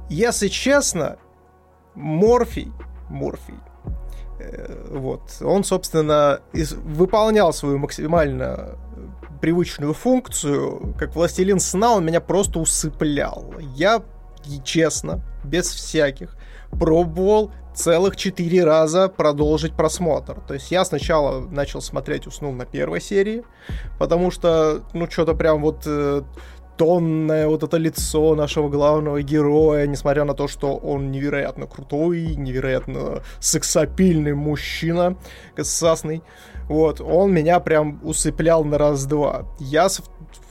если 0.09 0.47
честно, 0.47 1.17
Морфий, 1.95 2.71
Морфий, 3.09 3.55
э, 4.39 4.87
вот, 4.91 5.37
он, 5.41 5.63
собственно, 5.63 6.41
из, 6.53 6.73
выполнял 6.73 7.53
свою 7.53 7.77
максимально 7.79 8.77
привычную 9.41 9.93
функцию, 9.93 10.95
как 10.97 11.15
властелин 11.15 11.59
сна, 11.59 11.95
он 11.95 12.05
меня 12.05 12.21
просто 12.21 12.59
усыплял. 12.59 13.53
Я, 13.75 14.01
честно, 14.63 15.21
без 15.43 15.67
всяких, 15.67 16.37
пробовал 16.71 17.51
целых 17.73 18.15
четыре 18.15 18.63
раза 18.63 19.09
продолжить 19.09 19.73
просмотр. 19.73 20.39
То 20.47 20.53
есть 20.53 20.71
я 20.71 20.85
сначала 20.85 21.39
начал 21.41 21.81
смотреть, 21.81 22.27
уснул 22.27 22.51
на 22.53 22.65
первой 22.65 23.01
серии, 23.01 23.43
потому 23.99 24.31
что, 24.31 24.83
ну, 24.93 25.09
что-то 25.09 25.33
прям 25.33 25.61
вот 25.61 25.83
э, 25.85 26.21
тонное 26.77 27.47
вот 27.47 27.63
это 27.63 27.77
лицо 27.77 28.35
нашего 28.35 28.69
главного 28.69 29.21
героя, 29.21 29.87
несмотря 29.87 30.23
на 30.23 30.33
то, 30.33 30.47
что 30.47 30.75
он 30.75 31.11
невероятно 31.11 31.67
крутой, 31.67 32.35
невероятно 32.35 33.23
сексапильный 33.39 34.33
мужчина, 34.33 35.17
кассасный, 35.55 36.23
вот, 36.67 37.01
он 37.01 37.33
меня 37.33 37.59
прям 37.59 37.99
усыплял 38.03 38.63
на 38.63 38.77
раз-два. 38.77 39.45
Я 39.59 39.89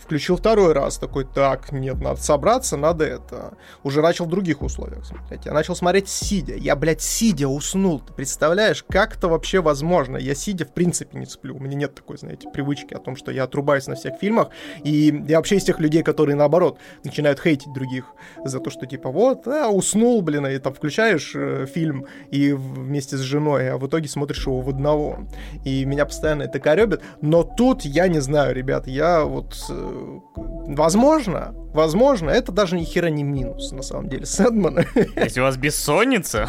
Включил 0.03 0.37
второй 0.37 0.73
раз, 0.73 0.99
такой, 0.99 1.25
так, 1.25 1.71
нет, 1.71 2.01
надо 2.01 2.21
собраться, 2.21 2.77
надо 2.77 3.05
это. 3.05 3.55
Уже 3.85 4.03
начал 4.03 4.25
в 4.25 4.29
других 4.29 4.61
условиях 4.61 5.05
смотреть. 5.05 5.47
Я 5.47 5.53
начал 5.53 5.77
смотреть 5.77 6.09
сидя. 6.09 6.57
Я, 6.57 6.75
блядь, 6.75 7.01
сидя 7.01 7.47
уснул. 7.47 8.01
Ты 8.01 8.13
представляешь, 8.13 8.85
как 8.89 9.17
это 9.17 9.29
вообще 9.29 9.63
возможно? 9.63 10.17
Я 10.17 10.35
сидя, 10.35 10.65
в 10.65 10.73
принципе, 10.73 11.19
не 11.19 11.27
сплю. 11.27 11.55
У 11.57 11.61
меня 11.61 11.77
нет 11.77 11.95
такой, 11.95 12.19
знаете, 12.19 12.49
привычки 12.53 12.95
о 12.95 12.99
том, 12.99 13.15
что 13.15 13.31
я 13.31 13.45
отрубаюсь 13.45 13.87
на 13.87 13.95
всех 13.95 14.19
фильмах. 14.19 14.49
И 14.83 15.25
я 15.29 15.37
вообще 15.37 15.57
из 15.57 15.65
тех 15.65 15.79
людей, 15.79 16.03
которые, 16.03 16.35
наоборот, 16.35 16.79
начинают 17.05 17.41
хейтить 17.41 17.73
других 17.73 18.07
за 18.45 18.59
то, 18.59 18.71
что, 18.71 18.87
типа, 18.87 19.11
вот, 19.11 19.47
а, 19.47 19.69
уснул, 19.69 20.21
блин, 20.23 20.47
и 20.47 20.59
там 20.59 20.75
включаешь 20.75 21.33
э, 21.37 21.67
фильм 21.73 22.07
и 22.31 22.53
вместе 22.53 23.17
с 23.17 23.21
женой, 23.21 23.71
а 23.71 23.79
в 23.79 23.87
итоге 23.87 24.09
смотришь 24.09 24.47
его 24.47 24.61
в 24.61 24.69
одного. 24.69 25.21
И 25.65 25.85
меня 25.85 26.07
постоянно 26.07 26.43
это 26.43 26.59
коребит. 26.59 27.01
Но 27.21 27.45
тут 27.45 27.83
я 27.83 28.09
не 28.09 28.21
знаю, 28.21 28.55
ребят, 28.55 28.89
я 28.89 29.25
вот 29.25 29.57
э, 29.71 29.92
возможно, 30.35 31.55
возможно, 31.73 32.31
это 32.31 32.53
даже 32.53 32.77
ни 32.77 32.85
хера 32.85 33.09
не 33.09 33.23
минус, 33.23 33.73
на 33.73 33.83
самом 33.83 34.09
деле, 34.09 34.27
Сэндмана. 34.27 34.85
Если 35.17 35.41
у 35.41 35.45
вас 35.45 35.57
бессонница... 35.57 36.49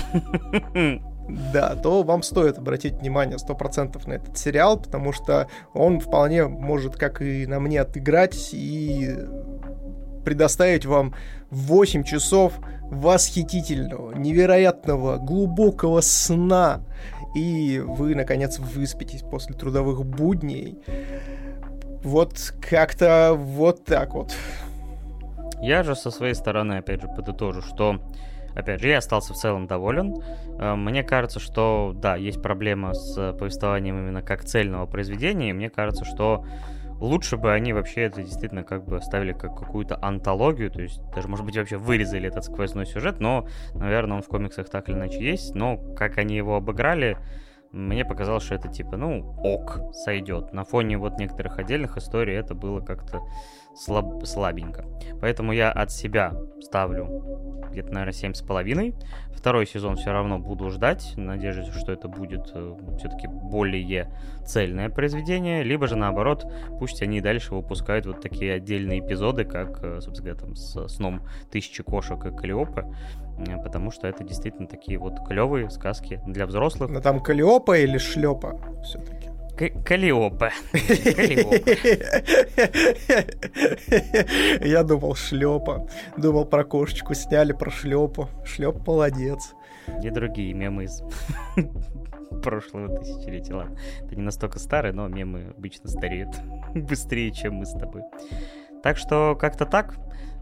Да, 1.53 1.75
то 1.75 2.03
вам 2.03 2.21
стоит 2.21 2.57
обратить 2.57 2.95
внимание 2.95 3.37
100% 3.37 4.09
на 4.09 4.13
этот 4.13 4.37
сериал, 4.37 4.77
потому 4.77 5.13
что 5.13 5.47
он 5.73 6.01
вполне 6.01 6.47
может, 6.47 6.97
как 6.97 7.21
и 7.21 7.47
на 7.47 7.61
мне, 7.61 7.79
отыграть 7.79 8.49
и 8.51 9.15
предоставить 10.25 10.85
вам 10.85 11.15
8 11.49 12.03
часов 12.03 12.53
восхитительного, 12.83 14.13
невероятного, 14.13 15.17
глубокого 15.17 16.01
сна. 16.01 16.83
И 17.35 17.81
вы, 17.83 18.15
наконец, 18.15 18.59
выспитесь 18.59 19.21
после 19.21 19.55
трудовых 19.55 20.05
будней. 20.05 20.79
Вот 22.03 22.53
как-то 22.61 23.33
вот 23.37 23.85
так 23.85 24.13
вот. 24.13 24.35
Я 25.61 25.83
же 25.83 25.95
со 25.95 26.11
своей 26.11 26.33
стороны, 26.33 26.73
опять 26.73 27.01
же, 27.01 27.07
подытожу, 27.07 27.61
что, 27.61 28.01
опять 28.53 28.81
же, 28.81 28.89
я 28.89 28.97
остался 28.97 29.33
в 29.33 29.37
целом 29.37 29.65
доволен. 29.65 30.21
Э, 30.59 30.75
мне 30.75 31.03
кажется, 31.03 31.39
что, 31.39 31.93
да, 31.95 32.17
есть 32.17 32.41
проблема 32.41 32.93
с 32.93 33.33
повествованием 33.33 33.97
именно 33.97 34.21
как 34.21 34.43
цельного 34.43 34.85
произведения, 34.85 35.51
и 35.51 35.53
мне 35.53 35.69
кажется, 35.69 36.03
что 36.03 36.45
лучше 36.99 37.37
бы 37.37 37.53
они 37.53 37.71
вообще 37.71 38.01
это 38.01 38.21
действительно 38.21 38.63
как 38.63 38.85
бы 38.85 38.97
оставили 38.97 39.31
как 39.31 39.57
какую-то 39.57 39.97
антологию, 40.01 40.69
то 40.69 40.81
есть 40.81 40.99
даже, 41.15 41.29
может 41.29 41.45
быть, 41.45 41.55
вообще 41.55 41.77
вырезали 41.77 42.27
этот 42.27 42.43
сквозной 42.43 42.85
сюжет, 42.85 43.21
но, 43.21 43.47
наверное, 43.73 44.17
он 44.17 44.23
в 44.23 44.27
комиксах 44.27 44.69
так 44.69 44.89
или 44.89 44.95
иначе 44.95 45.23
есть, 45.23 45.55
но 45.55 45.77
как 45.95 46.17
они 46.17 46.35
его 46.35 46.57
обыграли, 46.57 47.17
мне 47.74 48.05
показалось, 48.05 48.43
что 48.43 48.55
это 48.55 48.69
типа, 48.69 48.97
ну, 48.97 49.36
ок, 49.43 49.82
сойдет. 49.93 50.53
На 50.53 50.63
фоне 50.63 50.97
вот 50.97 51.17
некоторых 51.17 51.57
отдельных 51.57 51.97
историй 51.97 52.36
это 52.36 52.53
было 52.53 52.82
как-то 52.82 53.21
слаб, 53.76 54.26
слабенько. 54.26 54.86
Поэтому 55.21 55.51
я 55.51 55.71
от 55.71 55.91
себя 55.91 56.34
ставлю 56.61 57.67
где-то, 57.71 57.91
наверное, 57.91 58.13
семь 58.13 58.34
с 58.34 58.41
половиной. 58.41 58.95
Второй 59.34 59.67
сезон 59.67 59.97
все 59.97 60.11
равно 60.11 60.39
буду 60.39 60.69
ждать, 60.69 61.13
надеюсь, 61.17 61.67
что 61.74 61.91
это 61.91 62.07
будет 62.07 62.49
э, 62.53 62.76
все-таки 62.97 63.28
более 63.28 64.09
цельное 64.45 64.89
произведение, 64.89 65.63
либо 65.63 65.88
же 65.88 65.97
наоборот, 65.97 66.49
пусть 66.80 67.01
они 67.01 67.19
дальше 67.19 67.53
выпускают 67.53 68.05
вот 68.05 68.21
такие 68.21 68.53
отдельные 68.53 68.99
эпизоды, 68.99 69.43
как, 69.43 69.84
э, 69.84 69.99
собственно 69.99 70.32
говоря, 70.32 70.45
там, 70.45 70.55
с 70.55 70.88
сном 70.88 71.24
тысячи 71.51 71.84
кошек 71.84 72.24
и 72.26 72.32
Калиопы, 72.32 72.86
Э, 73.38 73.61
потому 73.61 73.91
что 73.91 74.07
это 74.07 74.24
действительно 74.24 74.67
такие 74.67 74.97
вот 74.97 75.26
клевые 75.28 75.69
сказки 75.69 76.21
для 76.26 76.45
взрослых. 76.45 76.89
Но 76.89 77.01
там 77.01 77.19
Калиопа 77.21 77.78
или 77.78 77.97
шлепа 77.97 78.59
все-таки? 78.84 79.30
Калиопа. 79.55 80.51
Я 84.65 84.83
думал 84.83 85.15
шлепа. 85.15 85.87
Думал 86.17 86.45
про 86.45 86.63
кошечку 86.63 87.13
сняли, 87.13 87.53
про 87.53 87.69
шлепу. 87.69 88.29
Шлеп 88.45 88.87
молодец. 88.87 89.53
И 90.01 90.09
другие 90.09 90.53
мемы 90.53 90.85
из 90.85 91.03
прошлого 92.43 92.99
тысячелетия. 92.99 93.53
Ладно, 93.53 93.77
это 94.01 94.15
не 94.15 94.21
настолько 94.21 94.59
старые, 94.59 94.93
но 94.93 95.07
мемы 95.07 95.53
обычно 95.55 95.89
стареют 95.89 96.29
быстрее, 96.73 97.31
чем 97.31 97.55
мы 97.55 97.65
с 97.65 97.73
тобой. 97.73 98.03
Так 98.81 98.97
что 98.97 99.35
как-то 99.39 99.65
так. 99.65 99.95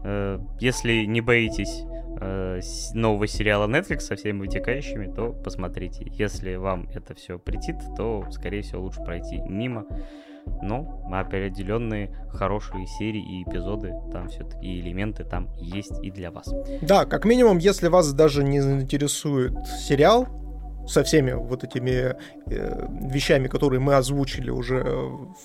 Э, 0.04 0.38
если 0.60 1.04
не 1.04 1.20
боитесь 1.20 1.84
э, 2.20 2.60
нового 2.94 3.26
сериала 3.26 3.66
Netflix 3.68 4.00
со 4.00 4.16
всеми 4.16 4.40
вытекающими, 4.40 5.12
то 5.12 5.32
посмотрите. 5.32 6.06
Если 6.12 6.56
вам 6.56 6.88
это 6.94 7.14
все 7.14 7.38
претит, 7.38 7.76
то, 7.96 8.24
скорее 8.30 8.62
всего, 8.62 8.82
лучше 8.82 9.02
пройти 9.02 9.40
мимо. 9.40 9.86
Но 10.60 11.08
определенные 11.12 12.12
хорошие 12.30 12.86
серии 12.86 13.22
и 13.22 13.44
эпизоды 13.44 13.94
там 14.12 14.28
все-таки 14.28 14.66
и 14.66 14.80
элементы 14.80 15.22
там 15.22 15.48
есть 15.60 16.02
и 16.02 16.10
для 16.10 16.32
вас. 16.32 16.52
Да, 16.80 17.04
как 17.04 17.24
минимум, 17.24 17.58
если 17.58 17.86
вас 17.86 18.12
даже 18.12 18.42
не 18.42 18.60
заинтересует 18.60 19.54
сериал, 19.66 20.26
со 20.86 21.02
всеми 21.02 21.32
вот 21.32 21.64
этими 21.64 22.16
э, 22.46 22.88
вещами, 23.10 23.48
которые 23.48 23.80
мы 23.80 23.94
озвучили 23.94 24.50
уже 24.50 24.82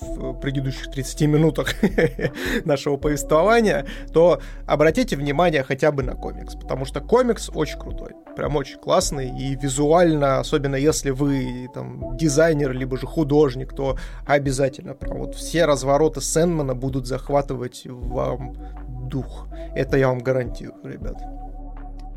в 0.02 0.40
предыдущих 0.40 0.92
30 0.92 1.22
минутах 1.22 1.74
нашего 2.66 2.98
повествования, 2.98 3.86
то 4.14 4.42
обратите 4.66 5.16
внимание 5.16 5.64
хотя 5.64 5.92
бы 5.92 6.04
на 6.04 6.16
комикс, 6.16 6.56
потому 6.56 6.86
что 6.86 7.02
комикс 7.02 7.50
очень 7.54 7.80
крутой, 7.80 8.14
прям 8.36 8.56
очень 8.56 8.80
классный 8.80 9.30
и 9.30 9.56
визуально, 9.56 10.40
особенно 10.40 10.76
если 10.76 11.12
вы 11.12 11.70
там 11.74 12.18
дизайнер 12.18 12.72
либо 12.72 12.98
же 12.98 13.08
художник, 13.08 13.74
то 13.74 13.98
обязательно 14.26 14.94
прям 14.94 15.20
вот 15.20 15.36
все 15.36 15.66
развороты 15.66 16.22
Сэндмана 16.22 16.76
будут 16.76 17.08
захватывать 17.08 17.84
вам 17.86 18.56
дух. 19.08 19.48
Это 19.76 19.98
я 19.98 20.10
вам 20.10 20.20
гарантирую, 20.20 20.82
ребят. 20.84 21.18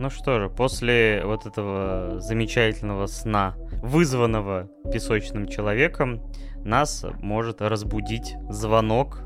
Ну 0.00 0.08
что 0.08 0.40
же, 0.40 0.48
после 0.48 1.20
вот 1.26 1.44
этого 1.44 2.20
замечательного 2.20 3.04
сна, 3.04 3.54
вызванного 3.82 4.66
песочным 4.90 5.46
человеком, 5.46 6.22
нас 6.64 7.04
может 7.20 7.60
разбудить 7.60 8.34
звонок 8.48 9.20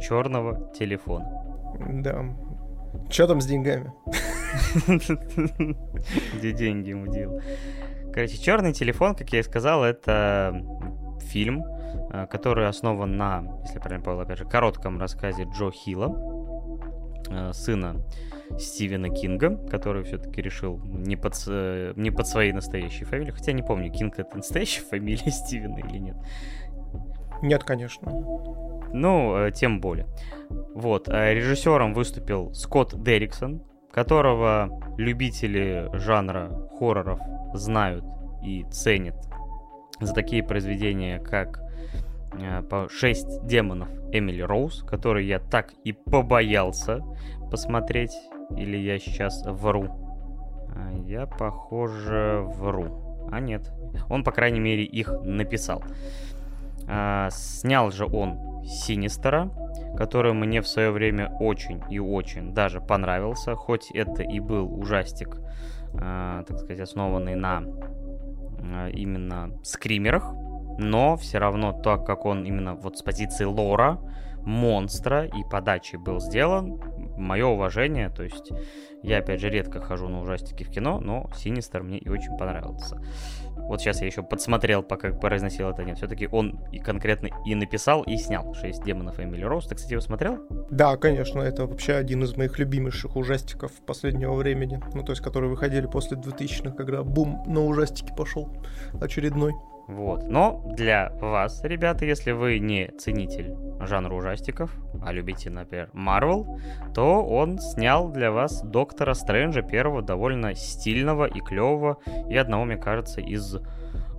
черного 0.00 0.72
телефона. 0.74 1.28
Да. 2.04 2.24
Что 3.10 3.26
там 3.26 3.40
с 3.40 3.46
деньгами? 3.46 3.92
Где 6.36 6.52
деньги 6.52 6.92
мудил? 6.92 7.40
Короче, 8.14 8.38
черный 8.38 8.72
телефон, 8.72 9.16
как 9.16 9.32
я 9.32 9.40
и 9.40 9.42
сказал, 9.42 9.82
это 9.82 10.64
фильм, 11.22 11.64
э, 12.12 12.28
который 12.28 12.68
основан 12.68 13.16
на, 13.16 13.42
если 13.62 13.74
я 13.74 13.80
правильно 13.80 14.04
понял, 14.04 14.20
опять 14.20 14.38
же, 14.38 14.44
коротком 14.44 15.00
рассказе 15.00 15.48
Джо 15.52 15.72
Хилла. 15.72 16.16
э, 17.28 17.52
сына 17.52 17.96
Стивена 18.58 19.08
Кинга, 19.08 19.56
который 19.68 20.04
все-таки 20.04 20.42
решил 20.42 20.78
не 20.84 21.16
под, 21.16 21.34
не 21.96 22.10
под 22.10 22.26
своей 22.26 22.52
настоящей 22.52 23.04
фамилией. 23.04 23.32
Хотя 23.32 23.52
не 23.52 23.62
помню, 23.62 23.90
Кинг 23.90 24.18
это 24.18 24.36
настоящая 24.36 24.82
фамилия 24.82 25.30
Стивена 25.30 25.78
или 25.78 25.98
нет. 25.98 26.16
Нет, 27.42 27.64
конечно. 27.64 28.12
Ну, 28.92 29.36
э, 29.36 29.50
тем 29.50 29.80
более. 29.80 30.06
Вот, 30.74 31.08
э, 31.08 31.34
режиссером 31.34 31.92
выступил 31.92 32.54
Скотт 32.54 33.02
Дерриксон, 33.02 33.62
которого 33.90 34.70
любители 34.96 35.90
жанра 35.94 36.50
хорроров 36.78 37.20
знают 37.52 38.04
и 38.44 38.64
ценят 38.70 39.16
за 40.00 40.14
такие 40.14 40.42
произведения, 40.44 41.18
как 41.18 41.60
э, 42.40 42.86
«Шесть 42.90 43.44
демонов» 43.46 43.88
Эмили 44.12 44.42
Роуз, 44.42 44.84
который 44.84 45.26
я 45.26 45.40
так 45.40 45.72
и 45.84 45.92
побоялся 45.92 47.00
посмотреть, 47.52 48.18
или 48.56 48.78
я 48.78 48.98
сейчас 48.98 49.44
вру? 49.44 49.84
А, 50.74 50.90
я, 51.06 51.26
похоже, 51.26 52.40
вру. 52.56 53.28
А 53.30 53.40
нет, 53.40 53.70
он, 54.08 54.24
по 54.24 54.32
крайней 54.32 54.58
мере, 54.58 54.84
их 54.84 55.12
написал. 55.22 55.84
А, 56.88 57.28
снял 57.30 57.92
же 57.92 58.06
он 58.06 58.64
Синистера, 58.64 59.50
который 59.98 60.32
мне 60.32 60.62
в 60.62 60.66
свое 60.66 60.90
время 60.92 61.36
очень 61.40 61.82
и 61.90 61.98
очень 61.98 62.54
даже 62.54 62.80
понравился, 62.80 63.54
хоть 63.54 63.90
это 63.90 64.22
и 64.22 64.40
был 64.40 64.72
ужастик, 64.80 65.36
а, 65.94 66.44
так 66.44 66.58
сказать, 66.58 66.80
основанный 66.80 67.34
на 67.34 67.62
именно 68.94 69.50
скримерах, 69.62 70.32
но 70.78 71.16
все 71.16 71.38
равно 71.38 71.72
так 71.72 72.06
как 72.06 72.24
он 72.24 72.44
именно 72.44 72.76
вот 72.76 72.96
с 72.96 73.02
позиции 73.02 73.44
лора, 73.44 73.98
монстра 74.44 75.24
и 75.26 75.44
подачи 75.50 75.96
был 75.96 76.20
сделан, 76.20 76.80
мое 77.16 77.46
уважение, 77.46 78.08
то 78.10 78.22
есть 78.22 78.52
я, 79.02 79.18
опять 79.18 79.40
же, 79.40 79.50
редко 79.50 79.80
хожу 79.80 80.08
на 80.08 80.20
ужастики 80.20 80.62
в 80.64 80.70
кино, 80.70 81.00
но 81.00 81.28
Синистер 81.36 81.82
мне 81.82 81.98
и 81.98 82.08
очень 82.08 82.36
понравился. 82.36 83.00
Вот 83.56 83.80
сейчас 83.80 84.00
я 84.00 84.06
еще 84.06 84.22
подсмотрел, 84.22 84.82
пока 84.82 85.12
произносил 85.12 85.70
это 85.70 85.84
нет. 85.84 85.96
Все-таки 85.96 86.28
он 86.30 86.60
и 86.72 86.78
конкретно 86.78 87.28
и 87.46 87.54
написал, 87.54 88.02
и 88.02 88.16
снял 88.16 88.54
«Шесть 88.54 88.82
демонов 88.84 89.18
Эмили 89.18 89.44
Роуз». 89.44 89.66
Ты, 89.66 89.74
кстати, 89.74 89.92
его 89.92 90.00
смотрел? 90.00 90.38
Да, 90.70 90.96
конечно. 90.96 91.40
Это 91.40 91.66
вообще 91.66 91.94
один 91.94 92.22
из 92.22 92.36
моих 92.36 92.58
любимейших 92.58 93.16
ужастиков 93.16 93.72
последнего 93.86 94.34
времени. 94.34 94.80
Ну, 94.94 95.02
то 95.02 95.12
есть, 95.12 95.22
которые 95.22 95.50
выходили 95.50 95.86
после 95.86 96.16
2000-х, 96.16 96.76
когда 96.76 97.02
бум 97.02 97.42
на 97.46 97.64
ужастики 97.64 98.12
пошел 98.16 98.48
очередной. 99.00 99.52
Вот. 99.92 100.28
Но 100.28 100.62
для 100.76 101.10
вас, 101.20 101.62
ребята, 101.64 102.04
если 102.04 102.32
вы 102.32 102.58
не 102.58 102.88
ценитель 102.98 103.54
жанра 103.80 104.14
ужастиков, 104.14 104.74
а 105.02 105.12
любите, 105.12 105.50
например, 105.50 105.90
Марвел, 105.92 106.58
то 106.94 107.24
он 107.24 107.58
снял 107.58 108.08
для 108.10 108.30
вас 108.30 108.62
Доктора 108.62 109.14
Стрэнджа 109.14 109.62
первого 109.62 110.02
довольно 110.02 110.54
стильного 110.54 111.26
и 111.26 111.40
клевого, 111.40 111.98
и 112.28 112.36
одного, 112.36 112.64
мне 112.64 112.76
кажется, 112.76 113.20
из 113.20 113.56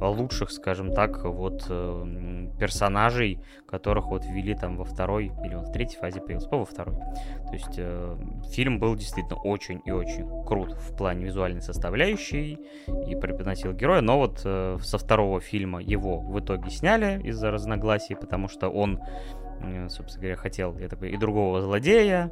лучших, 0.10 0.52
скажем 0.52 0.92
так, 0.94 1.24
вот 1.24 1.66
э, 1.70 2.48
персонажей, 2.60 3.40
которых 3.68 4.08
вот 4.08 4.24
ввели 4.26 4.56
там 4.56 4.78
во 4.78 4.86
второй 4.86 5.32
или 5.44 5.56
он 5.56 5.66
в 5.66 5.72
третьей 5.72 6.00
фазе 6.00 6.22
появился, 6.22 6.50
по 6.50 6.58
во 6.60 6.66
второй. 6.66 6.96
То 6.96 7.54
есть 7.54 7.76
э, 7.78 8.18
фильм 8.52 8.80
был 8.80 8.96
действительно 8.96 9.40
очень 9.42 9.82
и 9.86 9.92
очень 9.92 10.28
крут 10.46 10.74
в 10.74 10.96
плане 10.96 11.26
визуальной 11.26 11.62
составляющей 11.62 12.60
и 13.08 13.16
преподносил 13.16 13.74
героя, 13.74 14.02
но 14.02 14.18
вот 14.18 14.42
э, 14.46 14.78
со 14.82 14.98
второго 14.98 15.40
фильма 15.40 15.82
его 15.82 16.20
в 16.20 16.40
итоге 16.40 16.70
сняли 16.70 17.22
из-за 17.24 17.52
разногласий, 17.52 18.16
потому 18.16 18.48
что 18.48 18.70
он, 18.70 19.00
э, 19.62 19.88
собственно 19.90 20.22
говоря, 20.22 20.36
хотел 20.38 20.78
я 20.78 20.88
такой, 20.88 21.12
и 21.12 21.18
другого 21.18 21.62
злодея, 21.62 22.32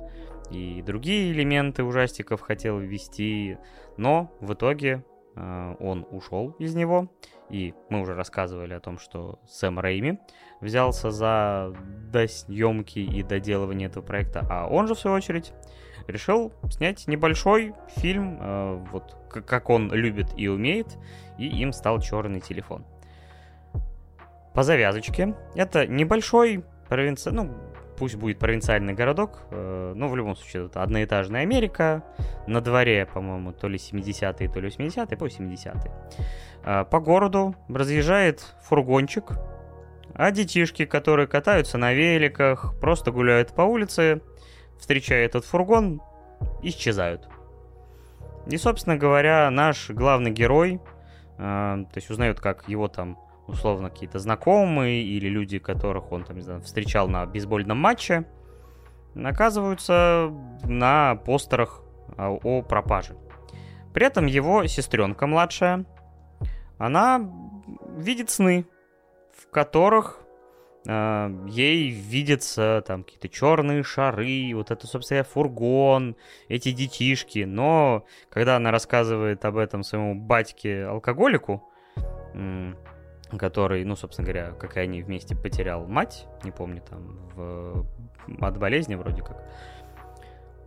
и 0.51 0.81
другие 0.81 1.31
элементы 1.31 1.83
ужастиков 1.83 2.41
хотел 2.41 2.77
ввести, 2.77 3.57
но 3.97 4.31
в 4.41 4.53
итоге 4.53 5.03
он 5.35 6.05
ушел 6.11 6.55
из 6.59 6.75
него, 6.75 7.11
и 7.49 7.73
мы 7.89 8.01
уже 8.01 8.15
рассказывали 8.15 8.73
о 8.73 8.79
том, 8.79 8.97
что 8.97 9.39
Сэм 9.47 9.79
Рейми 9.79 10.19
взялся 10.61 11.11
за 11.11 11.73
съемки 12.27 12.99
и 12.99 13.23
доделывание 13.23 13.87
этого 13.87 14.03
проекта, 14.03 14.45
а 14.49 14.67
он 14.67 14.87
же, 14.87 14.95
в 14.95 14.99
свою 14.99 15.17
очередь, 15.17 15.53
решил 16.07 16.51
снять 16.69 17.07
небольшой 17.07 17.73
фильм, 17.95 18.37
э, 18.39 18.85
вот 18.91 19.15
как 19.29 19.69
он 19.69 19.91
любит 19.91 20.27
и 20.37 20.47
умеет, 20.47 20.97
и 21.37 21.47
им 21.47 21.73
стал 21.73 21.99
черный 21.99 22.41
телефон. 22.41 22.85
По 24.53 24.63
завязочке, 24.63 25.35
это 25.55 25.87
небольшой 25.87 26.65
провинци... 26.89 27.31
ну, 27.31 27.51
пусть 28.01 28.15
будет 28.15 28.39
провинциальный 28.39 28.95
городок, 28.95 29.43
э, 29.51 29.93
ну, 29.95 30.07
в 30.07 30.15
любом 30.15 30.35
случае, 30.35 30.65
это 30.65 30.81
одноэтажная 30.81 31.41
Америка, 31.41 32.03
на 32.47 32.59
дворе, 32.59 33.05
по-моему, 33.05 33.53
то 33.53 33.67
ли 33.67 33.77
70-е, 33.77 34.49
то 34.49 34.59
ли 34.59 34.69
80-е, 34.69 35.15
по 35.17 35.25
70-е. 35.25 35.91
А, 36.63 36.83
по 36.83 36.99
городу 36.99 37.53
разъезжает 37.69 38.55
фургончик, 38.63 39.33
а 40.15 40.31
детишки, 40.31 40.85
которые 40.85 41.27
катаются 41.27 41.77
на 41.77 41.93
великах, 41.93 42.73
просто 42.81 43.11
гуляют 43.11 43.53
по 43.53 43.61
улице, 43.61 44.21
встречая 44.79 45.23
этот 45.23 45.45
фургон, 45.45 46.01
исчезают. 46.63 47.29
И, 48.47 48.57
собственно 48.57 48.97
говоря, 48.97 49.51
наш 49.51 49.91
главный 49.91 50.31
герой, 50.31 50.81
э, 51.37 51.37
то 51.37 51.97
есть 51.97 52.09
узнает, 52.09 52.39
как 52.39 52.67
его 52.67 52.87
там 52.87 53.19
условно 53.51 53.89
какие-то 53.89 54.19
знакомые 54.19 55.03
или 55.03 55.27
люди, 55.27 55.59
которых 55.59 56.11
он 56.11 56.23
там, 56.23 56.37
не 56.37 56.41
знаю, 56.41 56.61
встречал 56.61 57.07
на 57.07 57.25
бейсбольном 57.25 57.77
матче, 57.77 58.25
оказываются 59.15 60.31
на 60.63 61.15
постерах 61.15 61.83
о 62.17 62.61
пропаже. 62.61 63.15
При 63.93 64.05
этом 64.05 64.25
его 64.25 64.65
сестренка 64.67 65.27
младшая, 65.27 65.85
она 66.77 67.29
видит 67.97 68.29
сны, 68.29 68.65
в 69.37 69.49
которых 69.51 70.21
э, 70.87 71.47
ей 71.47 71.89
видятся 71.89 72.83
там 72.87 73.03
какие-то 73.03 73.29
черные 73.29 73.83
шары, 73.83 74.51
вот 74.55 74.71
это, 74.71 74.87
собственно, 74.87 75.23
фургон, 75.23 76.15
эти 76.47 76.71
детишки. 76.71 77.43
Но 77.43 78.05
когда 78.29 78.55
она 78.55 78.71
рассказывает 78.71 79.43
об 79.45 79.57
этом 79.57 79.83
своему 79.83 80.15
батьке-алкоголику, 80.15 81.67
который, 83.37 83.83
ну, 83.83 83.95
собственно 83.95 84.25
говоря, 84.25 84.51
как 84.51 84.77
и 84.77 84.79
они 84.79 85.01
вместе 85.01 85.35
потерял 85.35 85.85
мать, 85.87 86.27
не 86.43 86.51
помню, 86.51 86.81
там, 86.81 87.19
в... 87.35 87.85
от 88.39 88.57
болезни 88.57 88.95
вроде 88.95 89.21
как, 89.21 89.43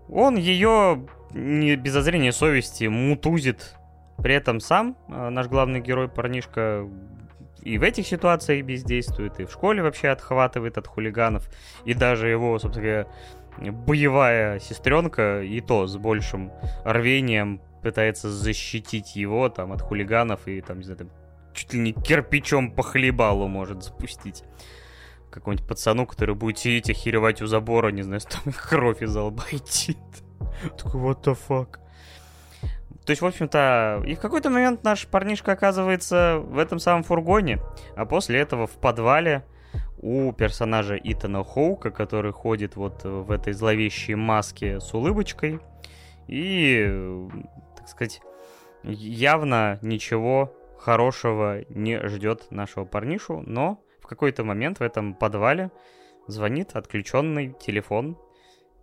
он 0.09 0.37
ее 0.37 1.07
не 1.33 1.77
без 1.77 1.97
озрения 1.97 2.33
совести 2.33 2.85
мутузит. 2.85 3.75
При 4.19 4.35
этом 4.35 4.61
сам 4.61 4.97
э, 5.09 5.29
наш 5.31 5.49
главный 5.49 5.81
герой, 5.81 6.09
парнишка, 6.09 6.89
и 7.63 7.79
в 7.79 7.83
этих 7.83 8.07
ситуациях 8.07 8.65
бездействует, 8.65 9.41
и 9.41 9.45
в 9.45 9.51
школе 9.51 9.83
вообще 9.83 10.09
отхватывает 10.09 10.79
от 10.79 10.87
хулиганов, 10.87 11.49
и 11.85 11.95
даже 11.95 12.29
его, 12.29 12.59
собственно 12.59 12.87
говоря, 12.87 13.73
боевая 13.73 14.59
сестренка, 14.61 15.43
и 15.43 15.61
то 15.61 15.87
с 15.87 15.97
большим 15.97 16.53
рвением 16.85 17.61
пытается 17.83 18.31
защитить 18.31 19.17
его 19.17 19.49
там 19.49 19.73
от 19.73 19.81
хулиганов 19.81 20.47
и 20.47 20.61
там, 20.61 20.79
не 20.79 20.85
знаю, 20.85 20.99
там, 20.99 21.11
чуть 21.55 21.73
ли 21.73 21.81
не 21.81 21.93
кирпичом 21.93 22.71
по 22.71 22.83
хлебалу 22.83 23.49
может 23.49 23.83
запустить. 23.83 24.45
Какому-нибудь 25.31 25.67
пацану, 25.67 26.07
который 26.07 26.35
будет 26.35 26.59
сидеть 26.59 26.91
охеревать 26.91 27.43
у 27.43 27.47
забора, 27.47 27.89
не 27.89 28.03
знаю, 28.03 28.21
там 28.45 28.53
кровь 28.53 29.03
из 29.03 29.17
лба 29.17 29.45
идти. 29.51 29.97
Такой, 30.77 31.01
what 31.01 31.23
the 31.23 31.39
fuck? 31.49 31.79
То 33.05 33.11
есть, 33.11 33.21
в 33.21 33.27
общем-то, 33.27 34.03
и 34.07 34.15
в 34.15 34.21
какой-то 34.21 34.49
момент 34.49 34.83
наш 34.83 35.07
парнишка 35.07 35.53
оказывается 35.53 36.39
в 36.39 36.59
этом 36.59 36.79
самом 36.79 37.03
фургоне, 37.03 37.61
а 37.97 38.07
после 38.07 38.39
этого 38.39 38.67
в 38.67 38.79
подвале 38.79 39.45
у 39.99 40.33
персонажа 40.33 40.99
Итана 41.03 41.45
Хоука, 41.45 41.91
который 41.91 42.33
ходит 42.33 42.77
вот 42.77 43.05
в 43.05 43.31
этой 43.31 43.53
зловещей 43.53 44.15
маске 44.15 44.81
с 44.81 44.95
улыбочкой. 44.95 45.61
И, 46.29 47.27
так 47.77 47.89
сказать, 47.89 48.23
явно 48.83 49.79
ничего 49.83 50.55
хорошего 50.85 51.65
не 51.71 51.99
ждет 52.09 52.51
нашего 52.51 52.85
парнишу, 52.85 53.43
но 53.47 53.83
в 54.03 54.07
какой-то 54.07 54.45
момент 54.45 54.81
в 54.81 54.83
этом 54.83 55.15
подвале 55.15 55.71
звонит 56.27 56.77
отключенный 56.77 57.55
телефон 57.59 58.19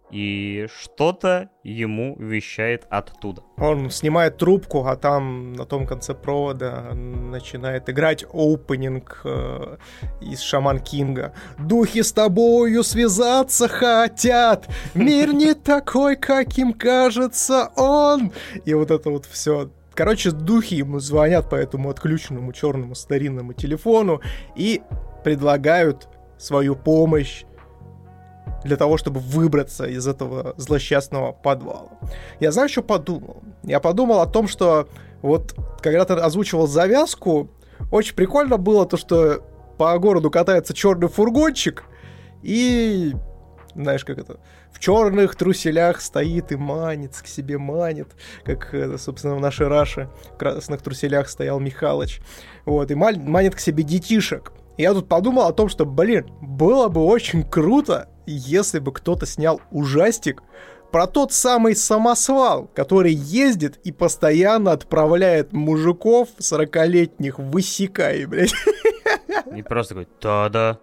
и 0.09 0.67
что-то 0.75 1.51
ему 1.63 2.15
вещает 2.17 2.87
оттуда. 2.89 3.43
Он 3.57 3.91
снимает 3.91 4.37
трубку, 4.37 4.85
а 4.85 4.95
там 4.95 5.53
на 5.53 5.65
том 5.65 5.85
конце 5.85 6.15
провода 6.15 6.91
начинает 6.93 7.87
играть 7.87 8.25
опенинг 8.33 9.21
э, 9.23 9.77
из 10.21 10.41
Шаман 10.41 10.79
Кинга. 10.79 11.33
«Духи 11.59 12.01
с 12.01 12.11
тобою 12.11 12.83
связаться 12.83 13.67
хотят, 13.67 14.67
мир 14.95 15.33
не 15.33 15.53
такой, 15.53 16.15
каким 16.15 16.73
кажется 16.73 17.71
он!» 17.77 18.33
И 18.65 18.73
вот 18.73 18.89
это 18.89 19.11
вот 19.11 19.25
все 19.27 19.69
Короче, 19.93 20.31
духи 20.31 20.75
ему 20.75 20.99
звонят 20.99 21.49
по 21.49 21.55
этому 21.55 21.89
отключенному 21.89 22.53
черному 22.53 22.95
старинному 22.95 23.53
телефону 23.53 24.21
и 24.55 24.81
предлагают 25.23 26.07
свою 26.37 26.75
помощь 26.75 27.43
для 28.63 28.77
того, 28.77 28.97
чтобы 28.97 29.19
выбраться 29.19 29.85
из 29.85 30.07
этого 30.07 30.53
злосчастного 30.57 31.31
подвала. 31.31 31.89
Я 32.39 32.51
знаю, 32.51 32.69
что 32.69 32.81
подумал. 32.81 33.43
Я 33.63 33.79
подумал 33.79 34.21
о 34.21 34.27
том, 34.27 34.47
что 34.47 34.87
вот 35.21 35.55
когда 35.81 36.05
ты 36.05 36.13
озвучивал 36.13 36.67
завязку, 36.67 37.49
очень 37.91 38.15
прикольно 38.15 38.57
было 38.57 38.85
то, 38.85 38.97
что 38.97 39.41
по 39.77 39.97
городу 39.97 40.29
катается 40.29 40.73
черный 40.73 41.07
фургончик, 41.07 41.83
и 42.43 43.13
знаешь, 43.75 44.05
как 44.05 44.17
это, 44.19 44.39
в 44.71 44.79
черных 44.79 45.35
труселях 45.35 46.01
стоит 46.01 46.51
и 46.51 46.55
манит, 46.55 47.15
к 47.15 47.27
себе 47.27 47.57
манит, 47.57 48.09
как, 48.43 48.73
э, 48.73 48.97
собственно, 48.97 49.35
в 49.35 49.39
нашей 49.39 49.67
Раше 49.67 50.09
в 50.33 50.37
красных 50.37 50.81
труселях 50.81 51.29
стоял 51.29 51.59
Михалыч. 51.59 52.21
Вот, 52.65 52.89
и 52.91 52.95
манит 52.95 53.55
к 53.55 53.59
себе 53.59 53.83
детишек. 53.83 54.53
Я 54.77 54.93
тут 54.93 55.07
подумал 55.07 55.47
о 55.47 55.53
том, 55.53 55.69
что, 55.69 55.85
блин, 55.85 56.31
было 56.41 56.87
бы 56.87 57.03
очень 57.03 57.43
круто, 57.43 58.09
если 58.25 58.79
бы 58.79 58.91
кто-то 58.91 59.25
снял 59.25 59.61
ужастик 59.71 60.43
про 60.91 61.07
тот 61.07 61.31
самый 61.31 61.75
самосвал, 61.75 62.67
который 62.73 63.13
ездит 63.13 63.79
и 63.83 63.91
постоянно 63.91 64.71
отправляет 64.71 65.53
мужиков 65.53 66.29
40-летних 66.39 67.39
в 67.39 67.59
Исикай, 67.59 68.25
блядь. 68.25 68.53
И 69.55 69.61
просто 69.61 69.95
такой, 69.95 70.07
да-да, 70.21 70.79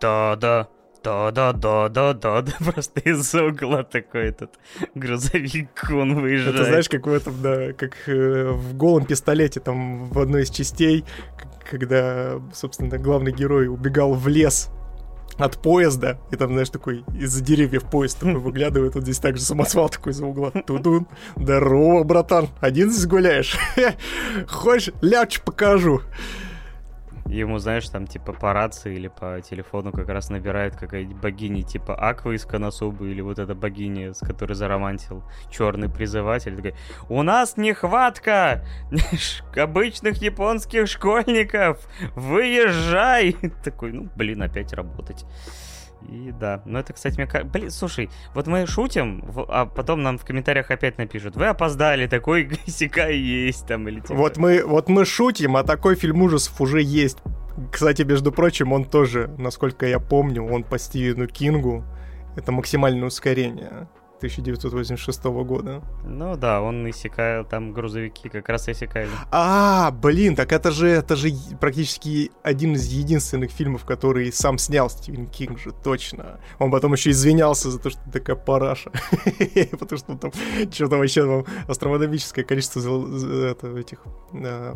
да-да, 0.00 0.68
да-да-да-да-да, 1.02 2.44
просто 2.72 3.00
из 3.00 3.34
угла 3.34 3.82
такой 3.82 4.28
этот 4.28 4.58
грузовик 4.94 5.90
он 5.90 6.20
выезжает. 6.20 6.54
Это 6.54 6.64
знаешь, 6.64 6.88
как 6.88 7.06
в 7.06 7.12
этом, 7.12 7.40
да, 7.42 7.72
как 7.72 7.96
э, 8.06 8.50
в 8.50 8.74
голом 8.74 9.04
пистолете, 9.04 9.60
там, 9.60 10.08
в 10.10 10.18
одной 10.18 10.42
из 10.42 10.50
частей, 10.50 11.04
когда, 11.70 12.40
собственно, 12.52 12.98
главный 12.98 13.32
герой 13.32 13.68
убегал 13.68 14.14
в 14.14 14.28
лес 14.28 14.70
от 15.38 15.56
поезда, 15.58 16.18
и 16.30 16.36
там, 16.36 16.50
знаешь, 16.52 16.70
такой 16.70 17.04
из-за 17.18 17.42
деревьев 17.42 17.84
поезд 17.84 18.18
такой 18.18 18.34
выглядывает, 18.40 18.94
вот 18.94 19.04
здесь 19.04 19.18
также 19.18 19.42
самосвал 19.42 19.88
такой 19.88 20.12
за 20.12 20.26
угла. 20.26 20.50
Тудун. 20.50 21.06
Здорово, 21.36 22.04
братан, 22.04 22.48
один 22.60 22.90
здесь 22.90 23.06
гуляешь? 23.06 23.56
Хочешь, 24.48 24.92
ляч 25.00 25.40
покажу. 25.40 26.02
Ему, 27.30 27.58
знаешь, 27.58 27.88
там 27.88 28.06
типа 28.06 28.32
по 28.32 28.52
рации 28.52 28.94
или 28.94 29.08
по 29.08 29.40
телефону 29.40 29.92
как 29.92 30.08
раз 30.08 30.30
набирает 30.30 30.76
какая-нибудь 30.76 31.16
богиня 31.16 31.62
типа 31.62 31.94
Аква 31.94 32.32
из 32.32 32.44
Коносубы 32.44 33.10
или 33.10 33.20
вот 33.20 33.38
эта 33.38 33.54
богиня, 33.54 34.14
с 34.14 34.18
которой 34.18 34.54
заромантил 34.54 35.22
черный 35.48 35.88
призыватель. 35.88 36.56
Такой, 36.56 36.74
у 37.08 37.22
нас 37.22 37.56
нехватка 37.56 38.64
обычных 39.56 40.20
японских 40.20 40.88
школьников, 40.88 41.78
выезжай! 42.16 43.36
Такой, 43.64 43.92
ну, 43.92 44.08
блин, 44.16 44.42
опять 44.42 44.72
работать. 44.72 45.24
И 46.08 46.32
да, 46.32 46.62
ну 46.64 46.78
это, 46.78 46.92
кстати, 46.92 47.16
мне 47.16 47.26
как... 47.26 47.46
Блин, 47.50 47.70
слушай, 47.70 48.10
вот 48.34 48.46
мы 48.46 48.66
шутим, 48.66 49.24
а 49.48 49.66
потом 49.66 50.02
нам 50.02 50.18
в 50.18 50.24
комментариях 50.24 50.70
опять 50.70 50.98
напишут, 50.98 51.36
вы 51.36 51.46
опоздали, 51.46 52.06
такой 52.06 52.50
сикай 52.66 53.16
есть 53.16 53.66
там 53.66 53.88
или 53.88 54.00
типа... 54.00 54.14
Вот 54.14 54.36
мы, 54.36 54.64
вот 54.64 54.88
мы 54.88 55.04
шутим, 55.04 55.56
а 55.56 55.62
такой 55.62 55.94
фильм 55.94 56.22
ужасов 56.22 56.60
уже 56.60 56.80
есть. 56.82 57.18
Кстати, 57.70 58.02
между 58.02 58.32
прочим, 58.32 58.72
он 58.72 58.84
тоже, 58.84 59.30
насколько 59.38 59.86
я 59.86 59.98
помню, 59.98 60.44
он 60.44 60.64
по 60.64 60.78
Стивену 60.78 61.26
Кингу. 61.26 61.84
Это 62.36 62.52
максимальное 62.52 63.08
ускорение. 63.08 63.88
1986 64.20 65.24
года. 65.24 65.82
Ну 66.04 66.36
да, 66.36 66.60
он 66.60 66.88
иссякал, 66.90 67.44
там 67.44 67.72
грузовики 67.72 68.28
как 68.28 68.48
раз 68.50 68.68
иссякали. 68.68 69.08
А, 69.30 69.90
блин, 69.90 70.36
так 70.36 70.52
это 70.52 70.70
же, 70.70 70.88
это 70.88 71.16
же 71.16 71.30
практически 71.58 72.30
один 72.42 72.74
из 72.74 72.86
единственных 72.86 73.50
фильмов, 73.50 73.84
который 73.84 74.30
сам 74.30 74.58
снял 74.58 74.90
Стивен 74.90 75.26
Кинг 75.26 75.58
же, 75.58 75.72
точно. 75.72 76.38
Он 76.58 76.70
потом 76.70 76.92
еще 76.92 77.10
извинялся 77.10 77.70
за 77.70 77.78
то, 77.78 77.88
что 77.88 78.00
такая 78.12 78.36
параша. 78.36 78.90
Потому 79.78 79.98
что 79.98 80.16
там 80.16 80.32
что-то 80.70 80.96
вообще 80.96 81.22
там 81.24 81.46
астрономическое 81.66 82.44
количество 82.44 82.80
этих 83.78 84.02
э, 84.34 84.74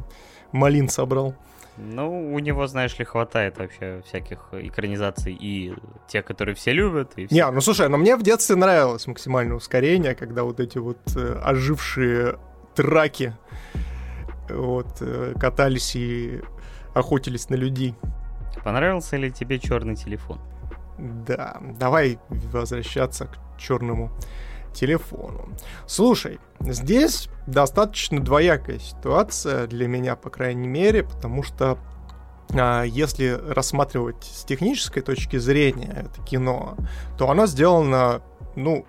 малин 0.52 0.88
собрал. 0.88 1.34
Ну, 1.76 2.32
у 2.32 2.38
него, 2.38 2.66
знаешь 2.66 2.98
ли, 2.98 3.04
хватает 3.04 3.58
вообще 3.58 4.02
всяких 4.06 4.48
экранизаций 4.52 5.36
и 5.38 5.74
тех, 6.08 6.24
которые 6.24 6.54
все 6.54 6.72
любят. 6.72 7.12
И 7.16 7.26
все. 7.26 7.34
Не, 7.34 7.50
ну 7.50 7.60
слушай, 7.60 7.88
но 7.88 7.96
мне 7.96 8.16
в 8.16 8.22
детстве 8.22 8.54
нравилось 8.56 9.06
максимальное 9.06 9.56
ускорение, 9.56 10.14
когда 10.14 10.44
вот 10.44 10.60
эти 10.60 10.78
вот 10.78 10.98
э, 11.16 11.40
ожившие 11.42 12.38
траки 12.76 13.34
вот, 14.48 14.98
э, 15.00 15.34
катались 15.38 15.96
и 15.96 16.42
охотились 16.94 17.50
на 17.50 17.56
людей. 17.56 17.94
Понравился 18.62 19.16
ли 19.16 19.32
тебе 19.32 19.58
черный 19.58 19.96
телефон? 19.96 20.40
Да, 20.98 21.60
давай 21.78 22.18
возвращаться 22.28 23.26
к 23.26 23.58
черному 23.58 24.08
телефону. 24.08 24.53
Слушай, 25.86 26.38
здесь 26.60 27.28
достаточно 27.46 28.20
двоякая 28.20 28.78
ситуация 28.78 29.66
для 29.66 29.88
меня, 29.88 30.16
по 30.16 30.30
крайней 30.30 30.68
мере, 30.68 31.02
потому 31.02 31.42
что 31.42 31.78
а, 32.52 32.82
если 32.82 33.40
рассматривать 33.48 34.24
с 34.24 34.44
технической 34.44 35.02
точки 35.02 35.36
зрения 35.38 36.06
это 36.10 36.24
кино, 36.26 36.76
то 37.18 37.30
оно 37.30 37.46
сделано, 37.46 38.22
ну, 38.56 38.86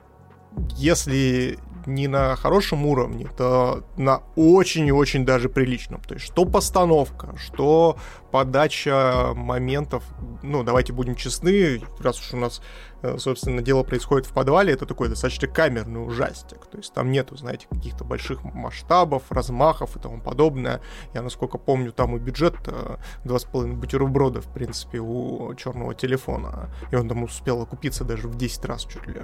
если 0.75 1.59
не 1.85 2.07
на 2.07 2.35
хорошем 2.35 2.85
уровне, 2.85 3.27
то 3.37 3.83
на 3.97 4.23
очень 4.35 4.87
и 4.87 4.91
очень 4.91 5.25
даже 5.25 5.49
приличном. 5.49 6.01
То 6.01 6.15
есть 6.15 6.25
что 6.25 6.45
постановка, 6.45 7.35
что 7.37 7.97
подача 8.35 9.31
моментов, 9.33 10.03
ну, 10.43 10.61
давайте 10.61 10.91
будем 10.91 11.15
честны, 11.15 11.81
раз 12.01 12.19
уж 12.19 12.33
у 12.33 12.37
нас 12.37 12.61
Э, 13.05 13.17
собственно, 13.19 13.61
дело 13.61 13.83
происходит 13.83 14.25
в 14.25 14.33
подвале, 14.33 14.73
это 14.73 14.85
такой 14.85 15.09
достаточно 15.09 15.47
камерный 15.47 16.03
ужастик. 16.03 16.65
То 16.65 16.77
есть 16.77 16.93
там 16.93 17.11
нету, 17.11 17.37
знаете, 17.37 17.67
каких-то 17.69 18.03
больших 18.03 18.43
масштабов, 18.43 19.23
размахов 19.31 19.95
и 19.95 19.99
тому 19.99 20.19
подобное. 20.19 20.81
Я, 21.13 21.21
насколько 21.21 21.57
помню, 21.57 21.91
там 21.91 22.15
и 22.15 22.19
бюджет 22.19 22.55
э, 22.65 22.97
два 23.23 23.37
с 23.37 23.43
половиной 23.43 23.75
бутерброда, 23.75 24.41
в 24.41 24.51
принципе, 24.51 24.99
у 24.99 25.53
черного 25.55 25.93
телефона. 25.93 26.69
И 26.91 26.95
он 26.95 27.07
там 27.07 27.23
успел 27.23 27.61
окупиться 27.61 28.03
даже 28.03 28.27
в 28.27 28.35
10 28.37 28.65
раз 28.65 28.85
чуть 28.85 29.05
ли. 29.07 29.21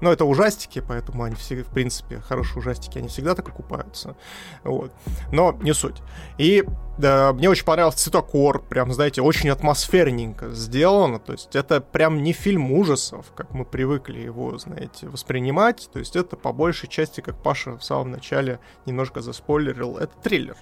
Но 0.00 0.12
это 0.12 0.24
ужастики, 0.24 0.82
поэтому 0.86 1.24
они 1.24 1.34
все, 1.34 1.62
в 1.62 1.68
принципе, 1.68 2.20
хорошие 2.20 2.58
ужастики, 2.58 2.98
они 2.98 3.08
всегда 3.08 3.34
так 3.34 3.48
окупаются. 3.48 4.16
Вот. 4.62 4.92
Но 5.32 5.52
не 5.52 5.74
суть. 5.74 6.02
И 6.38 6.64
да, 6.98 7.32
мне 7.32 7.50
очень 7.50 7.64
понравился 7.64 7.98
цветокор, 7.98 8.62
прям, 8.62 8.92
знаете, 8.92 9.20
очень 9.20 9.50
атмосферненько 9.50 10.50
сделано. 10.50 11.18
То 11.18 11.32
есть 11.32 11.54
это 11.54 11.80
прям 11.80 12.22
не 12.22 12.32
фильм 12.32 12.72
ужасов, 12.72 13.26
как 13.34 13.52
мы 13.52 13.64
привыкли 13.64 14.20
его, 14.20 14.56
знаете, 14.58 15.08
воспринимать. 15.08 15.90
То 15.92 15.98
есть 15.98 16.16
это 16.16 16.36
по 16.36 16.52
большей 16.52 16.88
части, 16.88 17.20
как 17.20 17.42
Паша 17.42 17.76
в 17.76 17.84
самом 17.84 18.12
начале 18.12 18.60
немножко 18.86 19.20
заспойлерил, 19.20 19.98
это 19.98 20.12
триллер. 20.22 20.56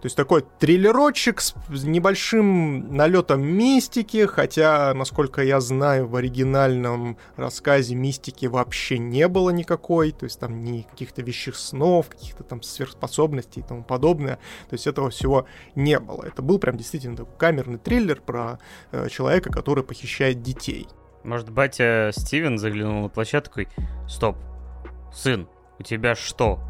То 0.00 0.06
есть 0.06 0.16
такой 0.16 0.44
триллерочек 0.58 1.40
с 1.40 1.54
небольшим 1.68 2.94
налетом 2.94 3.42
мистики, 3.42 4.26
хотя, 4.26 4.92
насколько 4.94 5.42
я 5.42 5.58
знаю, 5.60 6.06
в 6.06 6.14
оригинальном 6.16 7.16
рассказе 7.36 7.94
мистики 7.94 8.46
вообще 8.46 8.98
не 8.98 9.26
было 9.26 9.50
никакой, 9.50 10.12
то 10.12 10.24
есть 10.24 10.38
там 10.38 10.62
ни 10.62 10.82
каких-то 10.82 11.22
вещих 11.22 11.56
снов, 11.56 12.08
каких-то 12.08 12.44
там 12.44 12.62
сверхспособностей 12.62 13.62
и 13.62 13.64
тому 13.64 13.82
подобное, 13.82 14.36
то 14.68 14.74
есть 14.74 14.86
этого 14.86 15.10
всего 15.10 15.46
не 15.74 15.98
было. 15.98 16.24
Это 16.24 16.42
был 16.42 16.58
прям 16.58 16.76
действительно 16.76 17.16
такой 17.16 17.34
камерный 17.38 17.78
триллер 17.78 18.20
про 18.20 18.58
э, 18.92 19.08
человека, 19.08 19.50
который 19.50 19.82
похищает 19.82 20.42
детей. 20.42 20.86
Может, 21.24 21.50
батя 21.50 22.10
Стивен 22.12 22.58
заглянул 22.58 23.02
на 23.02 23.08
площадку 23.08 23.60
и 23.60 23.66
«Стоп, 24.08 24.36
сын, 25.12 25.48
у 25.78 25.82
тебя 25.82 26.14
что, 26.14 26.60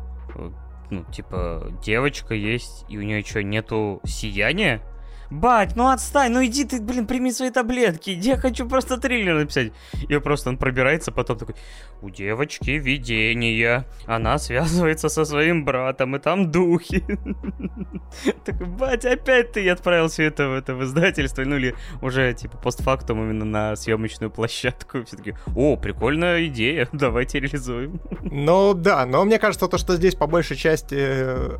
ну, 0.90 1.04
типа, 1.04 1.72
девочка 1.82 2.34
есть, 2.34 2.84
и 2.88 2.98
у 2.98 3.02
нее 3.02 3.24
что, 3.24 3.42
нету 3.42 4.00
сияния? 4.04 4.82
Бать, 5.30 5.76
ну 5.76 5.88
отстань, 5.88 6.32
ну 6.32 6.44
иди 6.44 6.64
ты, 6.64 6.80
блин, 6.80 7.06
прими 7.06 7.32
свои 7.32 7.50
таблетки, 7.50 8.10
я 8.10 8.36
хочу 8.36 8.68
просто 8.68 8.96
триллер 8.96 9.34
написать. 9.34 9.72
И 10.08 10.18
просто 10.18 10.50
он 10.50 10.56
пробирается, 10.56 11.12
потом 11.12 11.38
такой, 11.38 11.56
у 12.02 12.10
девочки 12.10 12.70
видение, 12.70 13.84
она 14.06 14.38
связывается 14.38 15.08
со 15.08 15.24
своим 15.24 15.64
братом, 15.64 16.16
и 16.16 16.18
там 16.18 16.50
духи. 16.50 17.04
Такой, 18.44 18.66
бать, 18.66 19.04
опять 19.04 19.52
ты 19.52 19.68
отправил 19.68 20.08
все 20.08 20.24
это 20.24 20.48
в 20.48 20.52
это 20.52 20.74
в 20.74 20.84
издательство, 20.84 21.42
ну 21.42 21.56
или 21.56 21.74
уже, 22.02 22.32
типа, 22.34 22.56
постфактум 22.58 23.22
именно 23.22 23.44
на 23.44 23.76
съемочную 23.76 24.30
площадку. 24.30 25.04
Все 25.04 25.16
таки 25.16 25.34
о, 25.54 25.76
прикольная 25.76 26.46
идея, 26.46 26.88
давайте 26.92 27.40
реализуем. 27.40 28.00
Ну 28.22 28.74
да, 28.74 29.06
но 29.06 29.24
мне 29.24 29.38
кажется, 29.38 29.68
то, 29.68 29.78
что 29.78 29.96
здесь 29.96 30.14
по 30.14 30.26
большей 30.26 30.56
части 30.56 30.96
э, 30.98 31.58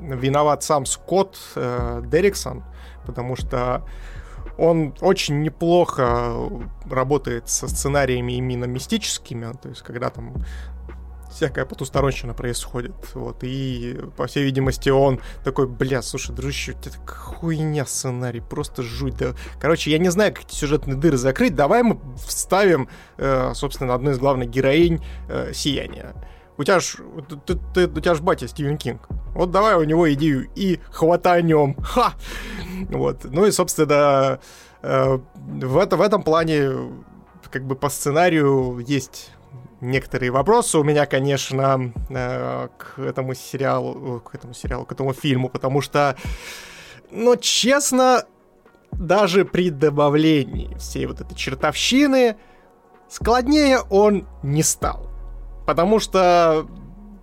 виноват 0.00 0.62
сам 0.62 0.86
Скотт 0.86 1.38
э, 1.56 2.02
Дерриксон, 2.06 2.64
потому 3.06 3.36
что 3.36 3.84
он 4.58 4.94
очень 5.00 5.42
неплохо 5.42 6.36
работает 6.88 7.48
со 7.48 7.68
сценариями 7.68 8.34
именно 8.34 8.66
мистическими, 8.66 9.52
то 9.60 9.68
есть 9.68 9.82
когда 9.82 10.10
там 10.10 10.34
всякая 11.30 11.64
потусторонщина 11.64 12.34
происходит. 12.34 12.92
Вот, 13.14 13.38
и, 13.42 13.98
по 14.16 14.26
всей 14.26 14.44
видимости, 14.44 14.88
он 14.88 15.20
такой, 15.44 15.66
бля, 15.66 16.02
слушай, 16.02 16.34
дружище, 16.34 16.72
это 16.72 16.90
хуйня 17.06 17.86
сценарий, 17.86 18.40
просто 18.40 18.82
жуть. 18.82 19.16
Да. 19.16 19.34
Короче, 19.60 19.90
я 19.90 19.98
не 19.98 20.10
знаю, 20.10 20.34
как 20.34 20.44
эти 20.44 20.54
сюжетные 20.54 20.96
дыры 20.96 21.16
закрыть, 21.16 21.54
давай 21.54 21.82
мы 21.82 22.00
вставим, 22.26 22.88
э, 23.16 23.52
собственно, 23.54 23.94
одну 23.94 24.10
из 24.10 24.18
главных 24.18 24.50
героинь 24.50 25.02
э, 25.28 25.52
«Сияние». 25.54 26.14
У 26.60 26.62
тебя 26.62 26.78
ж, 26.78 26.96
ты, 27.46 27.58
ты, 27.72 27.86
у 27.86 28.00
тебя 28.00 28.14
ж 28.14 28.20
батя 28.20 28.46
Стивен 28.46 28.76
Кинг. 28.76 29.08
Вот 29.34 29.50
давай 29.50 29.76
у 29.76 29.84
него 29.84 30.12
идею 30.12 30.46
и 30.54 30.78
хватанем. 30.90 31.74
Ха! 31.82 32.12
Вот. 32.90 33.24
Ну 33.24 33.46
и, 33.46 33.50
собственно, 33.50 34.40
э, 34.82 35.18
в, 35.34 35.78
это, 35.78 35.96
в 35.96 36.02
этом 36.02 36.22
плане 36.22 36.70
как 37.50 37.64
бы 37.64 37.76
по 37.76 37.88
сценарию 37.88 38.78
есть 38.86 39.30
некоторые 39.80 40.32
вопросы 40.32 40.76
у 40.76 40.84
меня, 40.84 41.06
конечно, 41.06 41.94
э, 42.10 42.68
к 42.76 42.98
этому 42.98 43.32
сериалу, 43.32 44.20
к 44.20 44.34
этому 44.34 44.52
сериалу, 44.52 44.84
к 44.84 44.92
этому 44.92 45.14
фильму, 45.14 45.48
потому 45.48 45.80
что, 45.80 46.14
ну, 47.10 47.36
честно, 47.36 48.24
даже 48.92 49.46
при 49.46 49.70
добавлении 49.70 50.74
всей 50.74 51.06
вот 51.06 51.22
этой 51.22 51.34
чертовщины 51.34 52.36
складнее 53.08 53.78
он 53.88 54.28
не 54.42 54.62
стал. 54.62 55.09
Потому 55.70 56.00
что 56.00 56.66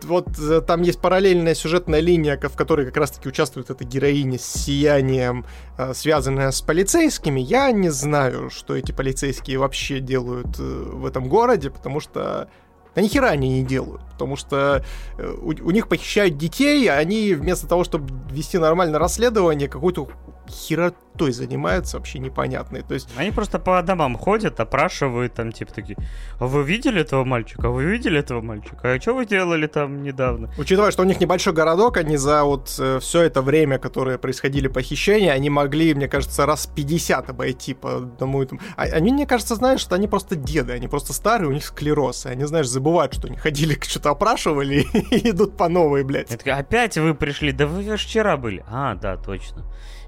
вот 0.03 0.39
э, 0.39 0.61
там 0.61 0.81
есть 0.81 1.01
параллельная 1.01 1.53
сюжетная 1.53 1.99
линия, 1.99 2.39
в 2.41 2.55
которой 2.55 2.85
как 2.85 2.95
раз-таки 2.95 3.27
участвует 3.27 3.69
эта 3.69 3.83
героиня 3.83 4.39
с 4.39 4.45
сиянием, 4.45 5.45
э, 5.77 5.93
связанная 5.93 6.51
с 6.51 6.61
полицейскими. 6.61 7.41
Я 7.41 7.73
не 7.73 7.89
знаю, 7.89 8.49
что 8.49 8.77
эти 8.77 8.93
полицейские 8.93 9.57
вообще 9.57 9.99
делают 9.99 10.57
э, 10.59 10.61
в 10.61 11.05
этом 11.05 11.27
городе, 11.27 11.69
потому 11.69 11.99
что 11.99 12.47
да 12.95 13.01
ни 13.01 13.09
хера 13.09 13.31
они 13.31 13.49
не 13.49 13.65
делают, 13.65 14.01
потому 14.13 14.37
что 14.37 14.85
у, 15.17 15.49
у 15.49 15.71
них 15.71 15.89
похищают 15.89 16.37
детей, 16.37 16.87
а 16.87 16.95
они 16.95 17.33
вместо 17.33 17.67
того, 17.67 17.83
чтобы 17.83 18.07
вести 18.31 18.57
нормальное 18.57 18.97
расследование, 18.97 19.67
какую-то 19.67 20.07
херотой 20.49 21.31
занимаются 21.31 21.97
вообще 21.97 22.19
непонятные. 22.19 22.83
То 22.83 22.93
есть... 22.93 23.09
Они 23.17 23.31
просто 23.31 23.59
по 23.59 23.81
домам 23.81 24.15
ходят, 24.15 24.59
опрашивают 24.59 25.33
там, 25.33 25.51
типа 25.51 25.73
такие, 25.73 25.97
а 26.39 26.45
вы 26.45 26.63
видели 26.63 27.01
этого 27.01 27.23
мальчика? 27.23 27.67
А 27.67 27.69
вы 27.69 27.85
видели 27.85 28.19
этого 28.19 28.41
мальчика? 28.41 28.93
А 28.93 29.01
что 29.01 29.13
вы 29.13 29.25
делали 29.25 29.67
там 29.67 30.03
недавно? 30.03 30.51
Учитывая, 30.57 30.91
что 30.91 31.03
у 31.03 31.05
них 31.05 31.19
небольшой 31.19 31.53
городок, 31.53 31.97
они 31.97 32.17
за 32.17 32.43
вот 32.43 32.75
э, 32.79 32.99
все 32.99 33.21
это 33.21 33.41
время, 33.41 33.79
которое 33.79 34.17
происходили 34.17 34.67
похищения, 34.67 35.31
они 35.31 35.49
могли, 35.49 35.93
мне 35.93 36.07
кажется, 36.07 36.45
раз 36.45 36.67
50 36.67 37.29
обойти 37.29 37.73
по 37.73 37.97
одному 37.97 38.43
этому. 38.43 38.61
А, 38.75 38.83
они, 38.83 39.11
мне 39.11 39.25
кажется, 39.25 39.55
знаешь, 39.55 39.79
что 39.79 39.95
они 39.95 40.07
просто 40.07 40.35
деды, 40.35 40.73
они 40.73 40.87
просто 40.87 41.13
старые, 41.13 41.49
у 41.49 41.53
них 41.53 41.65
склероз, 41.65 42.25
и 42.25 42.29
они, 42.29 42.45
знаешь, 42.45 42.67
забывают, 42.67 43.13
что 43.13 43.27
они 43.27 43.37
ходили, 43.37 43.77
что-то 43.81 44.11
опрашивали 44.11 44.85
и 45.11 45.29
идут 45.29 45.57
по 45.57 45.67
новой, 45.67 46.03
блядь. 46.03 46.31
Это, 46.31 46.55
опять 46.55 46.97
вы 46.97 47.13
пришли? 47.15 47.51
Да 47.51 47.65
вы 47.67 47.83
же 47.83 47.97
вчера 47.97 48.37
были. 48.37 48.63
А, 48.69 48.95
да, 48.95 49.17
точно. 49.17 49.65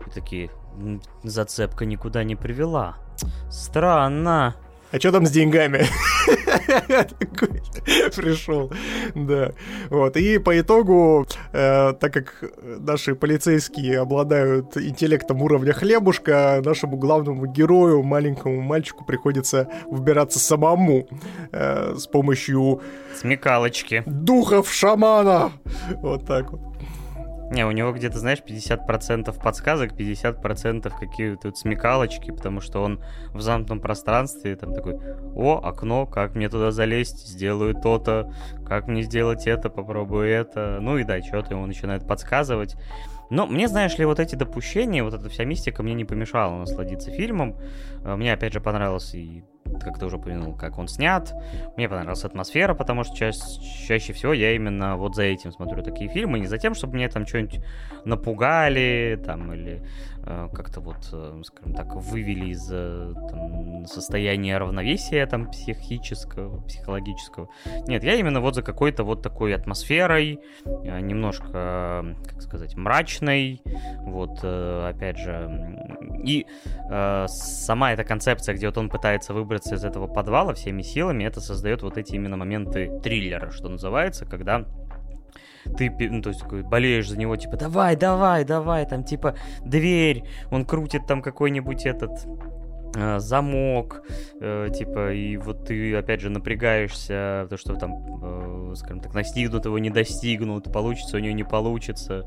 И 0.08 0.10
такие, 0.10 0.50
зацепка 1.24 1.86
никуда 1.86 2.24
не 2.24 2.36
привела. 2.36 2.98
Странно. 3.50 4.56
А 4.92 4.98
что 4.98 5.12
там 5.12 5.26
с 5.28 5.32
деньгами? 5.32 5.86
Пришел, 8.16 8.72
да. 9.14 9.52
Вот, 9.90 10.18
и 10.18 10.40
по 10.40 10.60
итогу, 10.60 11.28
э, 11.54 11.94
так 11.94 12.12
как 12.12 12.44
наши 12.64 13.14
полицейские 13.14 14.00
обладают 14.00 14.78
интеллектом 14.78 15.44
уровня 15.44 15.74
хлебушка, 15.74 16.60
нашему 16.66 16.98
главному 16.98 17.46
герою, 17.46 18.02
маленькому 18.02 18.62
мальчику, 18.62 19.06
приходится 19.06 19.68
выбираться 19.86 20.40
самому 20.40 21.08
э, 21.52 21.94
с 21.96 22.08
помощью... 22.08 22.82
Смекалочки. 23.16 24.02
Духов 24.08 24.74
шамана! 24.74 25.52
Вот 25.98 26.26
так 26.26 26.52
вот. 26.52 26.62
Не, 27.52 27.66
у 27.66 27.72
него 27.72 27.92
где-то, 27.92 28.20
знаешь, 28.20 28.44
50% 28.46 29.42
подсказок, 29.42 29.94
50% 29.94 30.92
какие-то 31.00 31.54
смекалочки, 31.56 32.30
потому 32.32 32.62
что 32.62 32.84
он 32.84 33.04
в 33.34 33.42
замкнутом 33.42 33.80
пространстве 33.80 34.56
там 34.56 34.74
такой, 34.74 35.00
о, 35.36 35.60
окно, 35.64 36.06
как 36.06 36.36
мне 36.36 36.48
туда 36.48 36.72
залезть, 36.72 37.28
сделаю 37.28 37.74
то-то, 37.74 38.32
как 38.68 38.88
мне 38.88 39.02
сделать 39.02 39.48
это, 39.48 39.70
попробую 39.70 40.30
это. 40.30 40.78
Ну 40.80 40.98
и 40.98 41.04
да, 41.04 41.22
что-то 41.24 41.56
ему 41.56 41.66
начинает 41.66 42.08
подсказывать. 42.08 42.76
Но 43.30 43.46
мне, 43.46 43.68
знаешь 43.68 43.98
ли, 43.98 44.06
вот 44.06 44.20
эти 44.20 44.36
допущения, 44.36 45.04
вот 45.04 45.14
эта 45.14 45.30
вся 45.30 45.44
мистика 45.44 45.84
мне 45.84 45.94
не 45.94 46.06
помешала 46.06 46.58
насладиться 46.58 47.12
фильмом. 47.12 47.56
Э, 48.04 48.16
мне, 48.16 48.34
опять 48.34 48.54
же, 48.54 48.62
понравился 48.62 49.18
и 49.18 49.44
как 49.82 50.00
ты 50.00 50.06
уже 50.06 50.18
упомянул, 50.18 50.56
как 50.56 50.78
он 50.78 50.88
снят. 50.88 51.34
Мне 51.78 51.88
понравилась 51.90 52.24
атмосфера, 52.24 52.74
потому 52.74 53.04
что 53.04 53.16
ча- 53.16 53.32
чаще 53.88 54.14
всего 54.14 54.34
я 54.34 54.56
именно 54.56 54.98
вот 54.98 55.16
за 55.16 55.24
этим 55.24 55.52
смотрю 55.52 55.84
такие 55.84 56.10
фильмы, 56.10 56.40
не 56.40 56.48
за 56.48 56.58
тем, 56.58 56.74
чтобы 56.74 56.96
мне 56.96 57.08
там 57.10 57.26
что-нибудь 57.26 57.62
напугали, 58.06 59.22
там, 59.26 59.54
или 59.54 59.84
э, 60.24 60.50
как-то 60.54 60.80
вот, 60.82 61.10
э, 61.12 61.42
скажем 61.44 61.74
так, 61.74 61.96
вывели 61.96 62.48
из 62.48 62.70
э, 62.72 63.14
там, 63.30 63.86
состояния 63.86 64.58
равновесия 64.58 65.26
там 65.26 65.50
психического, 65.50 66.62
психологического. 66.62 67.50
Нет, 67.88 68.04
я 68.04 68.16
именно 68.16 68.42
вот 68.42 68.56
за 68.56 68.62
какой-то 68.62 69.04
вот 69.04 69.22
такой 69.22 69.54
атмосферой, 69.54 70.40
э, 70.66 71.00
немножко, 71.00 72.16
как 72.26 72.42
сказать, 72.42 72.76
мрачной, 72.76 73.62
вот, 74.02 74.40
э, 74.44 74.90
опять 74.90 75.18
же, 75.18 75.78
и 76.24 76.46
э, 76.90 77.26
сама 77.28 77.94
эта 77.94 78.04
концепция, 78.04 78.56
где 78.56 78.68
вот 78.68 78.78
он 78.78 78.90
пытается 78.90 79.34
выбраться 79.60 79.76
из 79.76 79.84
этого 79.84 80.08
подвала 80.08 80.54
всеми 80.54 80.82
силами, 80.82 81.26
это 81.26 81.42
создает 81.42 81.84
вот 81.84 81.98
эти 81.98 82.16
именно 82.16 82.38
моменты 82.38 83.00
триллера, 83.04 83.52
что 83.52 83.70
называется, 83.70 84.26
когда 84.26 84.66
ты, 85.78 85.92
ну, 86.10 86.22
то 86.22 86.30
есть, 86.30 86.44
болеешь 86.44 87.10
за 87.10 87.18
него, 87.18 87.36
типа, 87.36 87.58
давай, 87.58 87.96
давай, 87.96 88.46
давай, 88.46 88.86
там, 88.88 89.04
типа, 89.04 89.36
дверь, 89.66 90.24
он 90.52 90.66
крутит 90.66 91.06
там 91.08 91.22
какой-нибудь 91.22 91.86
этот 91.86 92.12
замок, 92.94 94.04
э, 94.40 94.70
типа, 94.76 95.14
и 95.14 95.38
вот 95.38 95.66
ты, 95.66 95.96
опять 95.96 96.22
же, 96.22 96.30
напрягаешься, 96.30 97.48
то, 97.50 97.58
что 97.58 97.76
там, 97.76 98.72
э, 98.72 98.76
скажем 98.76 99.00
так, 99.00 99.14
настигнут 99.14 99.66
его, 99.66 99.78
не 99.80 99.90
достигнут, 99.90 100.72
получится 100.72 101.18
у 101.18 101.20
него, 101.20 101.34
не 101.34 101.44
получится. 101.44 102.26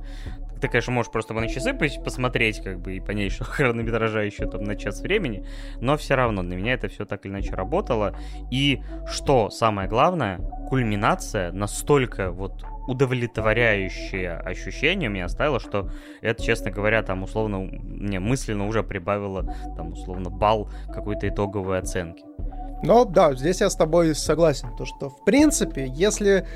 Ты, 0.60 0.68
конечно, 0.68 0.92
можешь 0.92 1.10
просто 1.10 1.34
на 1.34 1.48
часы 1.48 1.74
посмотреть, 1.74 2.62
как 2.62 2.80
бы, 2.80 2.96
и 2.96 3.00
понять, 3.00 3.32
что 3.32 3.44
хронометража 3.44 4.22
еще 4.22 4.46
там 4.46 4.62
на 4.62 4.76
час 4.76 5.00
времени, 5.00 5.44
но 5.80 5.96
все 5.96 6.14
равно 6.14 6.42
для 6.42 6.56
меня 6.56 6.74
это 6.74 6.88
все 6.88 7.04
так 7.04 7.24
или 7.26 7.32
иначе 7.32 7.54
работало. 7.54 8.16
И 8.50 8.82
что 9.06 9.50
самое 9.50 9.88
главное, 9.88 10.38
кульминация 10.68 11.52
настолько 11.52 12.30
вот 12.30 12.64
удовлетворяющее 12.87 14.33
ощущение 14.33 15.09
меня 15.09 15.26
оставило, 15.26 15.61
что 15.61 15.91
это, 16.20 16.43
честно 16.43 16.70
говоря, 16.70 17.03
там 17.03 17.22
условно 17.22 17.59
мне 17.59 18.20
мысленно 18.20 18.66
уже 18.66 18.83
прибавило 18.83 19.55
там 19.76 19.93
условно 19.93 20.30
балл 20.30 20.68
какой-то 20.93 21.28
итоговой 21.28 21.78
оценки. 21.78 22.24
Ну 22.83 23.05
да, 23.05 23.35
здесь 23.35 23.61
я 23.61 23.70
с 23.70 23.76
тобой 23.76 24.14
согласен, 24.14 24.68
то 24.76 24.85
что 24.85 25.09
в 25.09 25.24
принципе, 25.24 25.87
если 25.87 26.47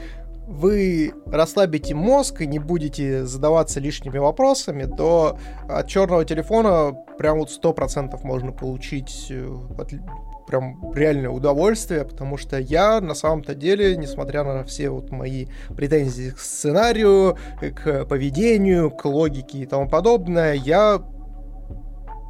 вы 0.47 1.13
расслабите 1.27 1.95
мозг 1.95 2.41
и 2.41 2.47
не 2.47 2.59
будете 2.59 3.27
задаваться 3.27 3.81
лишними 3.81 4.19
вопросами, 4.19 4.85
то 4.85 5.39
от 5.69 5.89
черного 5.89 6.25
телефона 6.25 6.93
прям 7.19 7.39
вот 7.39 7.51
сто 7.51 7.73
процентов 7.73 8.23
можно 8.23 8.53
получить 8.53 9.27
э, 9.31 9.45
прям 10.47 10.93
реальное 10.95 11.31
удовольствие, 11.31 12.05
потому 12.05 12.37
что 12.37 12.59
я 12.59 13.01
на 13.01 13.15
самом-то 13.15 13.55
деле, 13.55 13.97
несмотря 13.97 14.45
на 14.45 14.65
все 14.65 14.91
вот 14.91 15.11
мои 15.11 15.47
претензии 15.77 16.31
к 16.31 16.39
сценарию, 16.39 17.37
к 17.61 18.05
поведению, 18.05 18.91
к 18.91 19.05
логике 19.05 19.59
и 19.59 19.67
тому 19.67 19.89
подобное, 19.89 20.55
я 20.55 21.03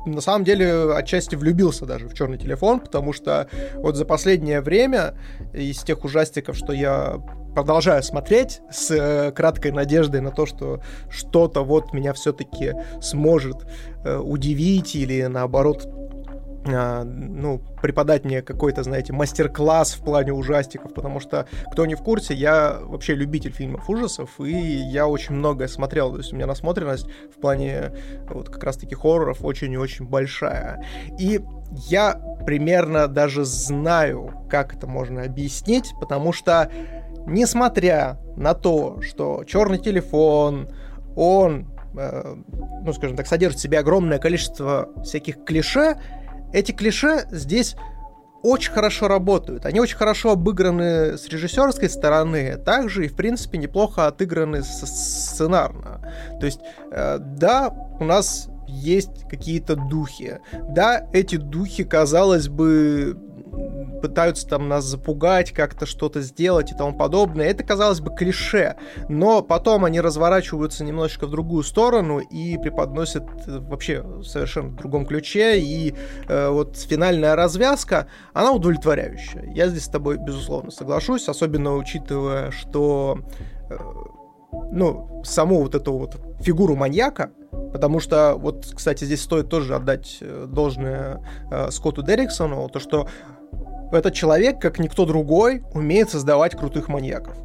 на 0.06 0.20
самом 0.20 0.44
деле 0.44 0.94
отчасти 0.94 1.34
влюбился 1.34 1.84
даже 1.84 2.08
в 2.08 2.14
черный 2.14 2.38
телефон, 2.38 2.80
потому 2.80 3.12
что 3.12 3.48
вот 3.74 3.96
за 3.96 4.04
последнее 4.04 4.60
время 4.60 5.14
из 5.52 5.82
тех 5.82 6.04
ужастиков, 6.04 6.56
что 6.56 6.72
я 6.72 7.18
продолжаю 7.54 8.02
смотреть 8.02 8.60
с 8.70 8.90
э, 8.90 9.32
краткой 9.32 9.72
надеждой 9.72 10.20
на 10.20 10.30
то, 10.30 10.44
что 10.44 10.80
что-то 11.08 11.64
вот 11.64 11.94
меня 11.94 12.12
все-таки 12.12 12.74
сможет 13.00 13.56
э, 14.04 14.18
удивить 14.18 14.94
или 14.94 15.22
наоборот 15.22 15.88
ну, 16.66 17.60
преподать 17.80 18.24
мне 18.24 18.42
какой-то, 18.42 18.82
знаете, 18.82 19.12
мастер-класс 19.12 19.94
в 19.94 20.04
плане 20.04 20.32
ужастиков, 20.32 20.92
потому 20.92 21.20
что, 21.20 21.46
кто 21.70 21.86
не 21.86 21.94
в 21.94 22.02
курсе, 22.02 22.34
я 22.34 22.78
вообще 22.82 23.14
любитель 23.14 23.52
фильмов 23.52 23.88
ужасов, 23.88 24.40
и 24.40 24.52
я 24.52 25.06
очень 25.06 25.34
многое 25.34 25.68
смотрел, 25.68 26.12
то 26.12 26.18
есть 26.18 26.32
у 26.32 26.36
меня 26.36 26.46
насмотренность 26.46 27.06
в 27.34 27.40
плане 27.40 27.92
вот 28.28 28.48
как 28.48 28.62
раз-таки 28.64 28.94
хорроров 28.94 29.44
очень 29.44 29.72
и 29.72 29.76
очень 29.76 30.06
большая. 30.06 30.84
И 31.18 31.40
я 31.88 32.20
примерно 32.44 33.08
даже 33.08 33.44
знаю, 33.44 34.32
как 34.48 34.74
это 34.74 34.86
можно 34.86 35.22
объяснить, 35.22 35.92
потому 36.00 36.32
что 36.32 36.70
несмотря 37.26 38.18
на 38.36 38.54
то, 38.54 39.00
что 39.02 39.44
черный 39.44 39.78
телефон, 39.78 40.68
он, 41.16 41.66
э, 41.96 42.34
ну, 42.82 42.92
скажем 42.92 43.16
так, 43.16 43.26
содержит 43.26 43.58
в 43.58 43.62
себе 43.62 43.78
огромное 43.78 44.18
количество 44.18 44.88
всяких 45.02 45.44
клише, 45.44 45.96
эти 46.52 46.72
клише 46.72 47.26
здесь 47.30 47.76
очень 48.42 48.72
хорошо 48.72 49.08
работают. 49.08 49.66
Они 49.66 49.80
очень 49.80 49.96
хорошо 49.96 50.32
обыграны 50.32 51.18
с 51.18 51.28
режиссерской 51.28 51.88
стороны, 51.88 52.56
также 52.56 53.06
и, 53.06 53.08
в 53.08 53.16
принципе, 53.16 53.58
неплохо 53.58 54.06
отыграны 54.06 54.62
сценарно. 54.62 56.00
То 56.38 56.46
есть, 56.46 56.60
э, 56.92 57.18
да, 57.18 57.70
у 57.98 58.04
нас 58.04 58.48
есть 58.68 59.28
какие-то 59.28 59.74
духи. 59.74 60.38
Да, 60.70 61.08
эти 61.12 61.36
духи, 61.36 61.84
казалось 61.84 62.48
бы, 62.48 63.16
пытаются 64.00 64.46
там 64.46 64.68
нас 64.68 64.84
запугать, 64.84 65.52
как-то 65.52 65.86
что-то 65.86 66.20
сделать 66.20 66.72
и 66.72 66.74
тому 66.74 66.96
подобное. 66.96 67.46
Это, 67.46 67.64
казалось 67.64 68.00
бы, 68.00 68.14
клише, 68.14 68.76
но 69.08 69.42
потом 69.42 69.84
они 69.84 70.00
разворачиваются 70.00 70.84
немножечко 70.84 71.26
в 71.26 71.30
другую 71.30 71.62
сторону 71.62 72.18
и 72.18 72.58
преподносят 72.58 73.24
э, 73.46 73.58
вообще 73.58 74.02
в 74.02 74.24
совершенно 74.24 74.76
другом 74.76 75.06
ключе, 75.06 75.58
и 75.58 75.94
э, 76.28 76.48
вот 76.48 76.76
финальная 76.76 77.36
развязка, 77.36 78.06
она 78.32 78.52
удовлетворяющая. 78.52 79.44
Я 79.54 79.68
здесь 79.68 79.84
с 79.84 79.88
тобой, 79.88 80.18
безусловно, 80.18 80.70
соглашусь, 80.70 81.28
особенно 81.28 81.76
учитывая, 81.76 82.50
что 82.50 83.18
э, 83.70 83.76
ну, 84.70 85.22
саму 85.24 85.62
вот 85.62 85.74
эту 85.74 85.92
вот 85.96 86.16
фигуру 86.40 86.76
маньяка, 86.76 87.30
потому 87.72 88.00
что, 88.00 88.34
вот, 88.36 88.66
кстати, 88.74 89.04
здесь 89.04 89.22
стоит 89.22 89.48
тоже 89.48 89.74
отдать 89.74 90.18
э, 90.20 90.46
должное 90.48 91.22
э, 91.50 91.70
Скотту 91.70 92.02
Дерриксону, 92.02 92.68
то, 92.68 92.78
что 92.78 93.08
этот 93.92 94.14
человек, 94.14 94.60
как 94.60 94.78
никто 94.78 95.04
другой, 95.04 95.62
умеет 95.72 96.10
создавать 96.10 96.56
крутых 96.56 96.88
маньяков 96.88 97.36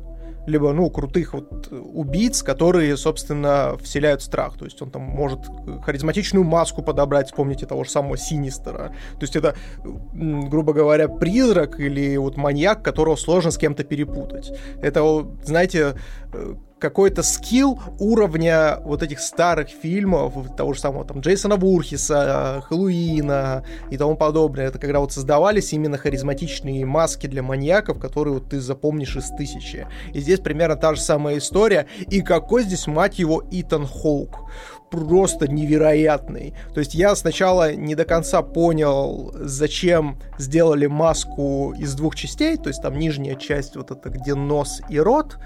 либо, 0.48 0.74
ну, 0.74 0.90
крутых 0.90 1.34
вот 1.34 1.72
убийц, 1.72 2.42
которые, 2.42 2.98
собственно, 2.98 3.78
вселяют 3.82 4.22
страх. 4.22 4.58
То 4.58 4.66
есть 4.66 4.82
он 4.82 4.90
там 4.90 5.04
может 5.04 5.40
харизматичную 5.84 6.44
маску 6.44 6.82
подобрать, 6.82 7.28
вспомните 7.28 7.66
того 7.66 7.84
же 7.84 7.92
самого 7.92 8.18
Синистера. 8.18 8.90
То 9.14 9.22
есть 9.22 9.36
это, 9.36 9.56
грубо 9.84 10.74
говоря, 10.74 11.08
призрак 11.08 11.80
или 11.80 12.18
вот 12.18 12.38
маньяк, 12.38 12.84
которого 12.84 13.16
сложно 13.16 13.52
с 13.52 13.58
кем-то 13.58 13.84
перепутать. 13.84 14.52
Это, 14.82 15.28
знаете, 15.44 15.96
э, 16.34 16.56
какой-то 16.82 17.22
скилл 17.22 17.80
уровня 18.00 18.80
вот 18.84 19.04
этих 19.04 19.20
старых 19.20 19.70
фильмов, 19.70 20.34
того 20.58 20.74
же 20.74 20.82
самого 20.82 21.06
там 21.06 21.20
Джейсона 21.20 21.56
Вурхиса, 21.56 22.64
Хэллоуина 22.68 23.64
и 23.92 23.98
тому 23.98 24.18
подобное. 24.18 24.68
Это 24.68 24.80
когда 24.80 25.00
вот 25.00 25.14
создавались 25.14 25.72
именно 25.74 25.98
харизматичные 25.98 26.86
маски 26.86 27.28
для 27.28 27.44
маньяков, 27.44 28.00
которые 28.00 28.34
вот 28.34 28.50
ты 28.50 28.60
запомнишь 28.60 29.16
из 29.16 29.30
тысячи. 29.30 29.88
И 30.14 30.20
здесь 30.20 30.40
примерно 30.40 30.76
та 30.76 30.96
же 30.96 31.02
самая 31.02 31.38
история. 31.38 31.86
И 32.10 32.22
какой 32.22 32.64
здесь, 32.64 32.88
мать 32.88 33.20
его, 33.20 33.44
Итан 33.52 33.86
Хоук 33.86 34.50
просто 34.90 35.48
невероятный. 35.48 36.54
То 36.74 36.82
есть 36.82 36.96
я 36.96 37.16
сначала 37.16 37.74
не 37.74 37.96
до 37.96 38.04
конца 38.04 38.42
понял, 38.42 39.32
зачем 39.36 40.20
сделали 40.38 40.88
маску 40.88 41.74
из 41.78 41.94
двух 41.94 42.16
частей, 42.16 42.58
то 42.58 42.68
есть 42.68 42.82
там 42.82 43.00
нижняя 43.00 43.36
часть 43.36 43.78
вот 43.78 43.92
это, 43.92 44.10
где 44.10 44.36
нос 44.36 44.82
и 44.90 45.00
рот, 45.00 45.38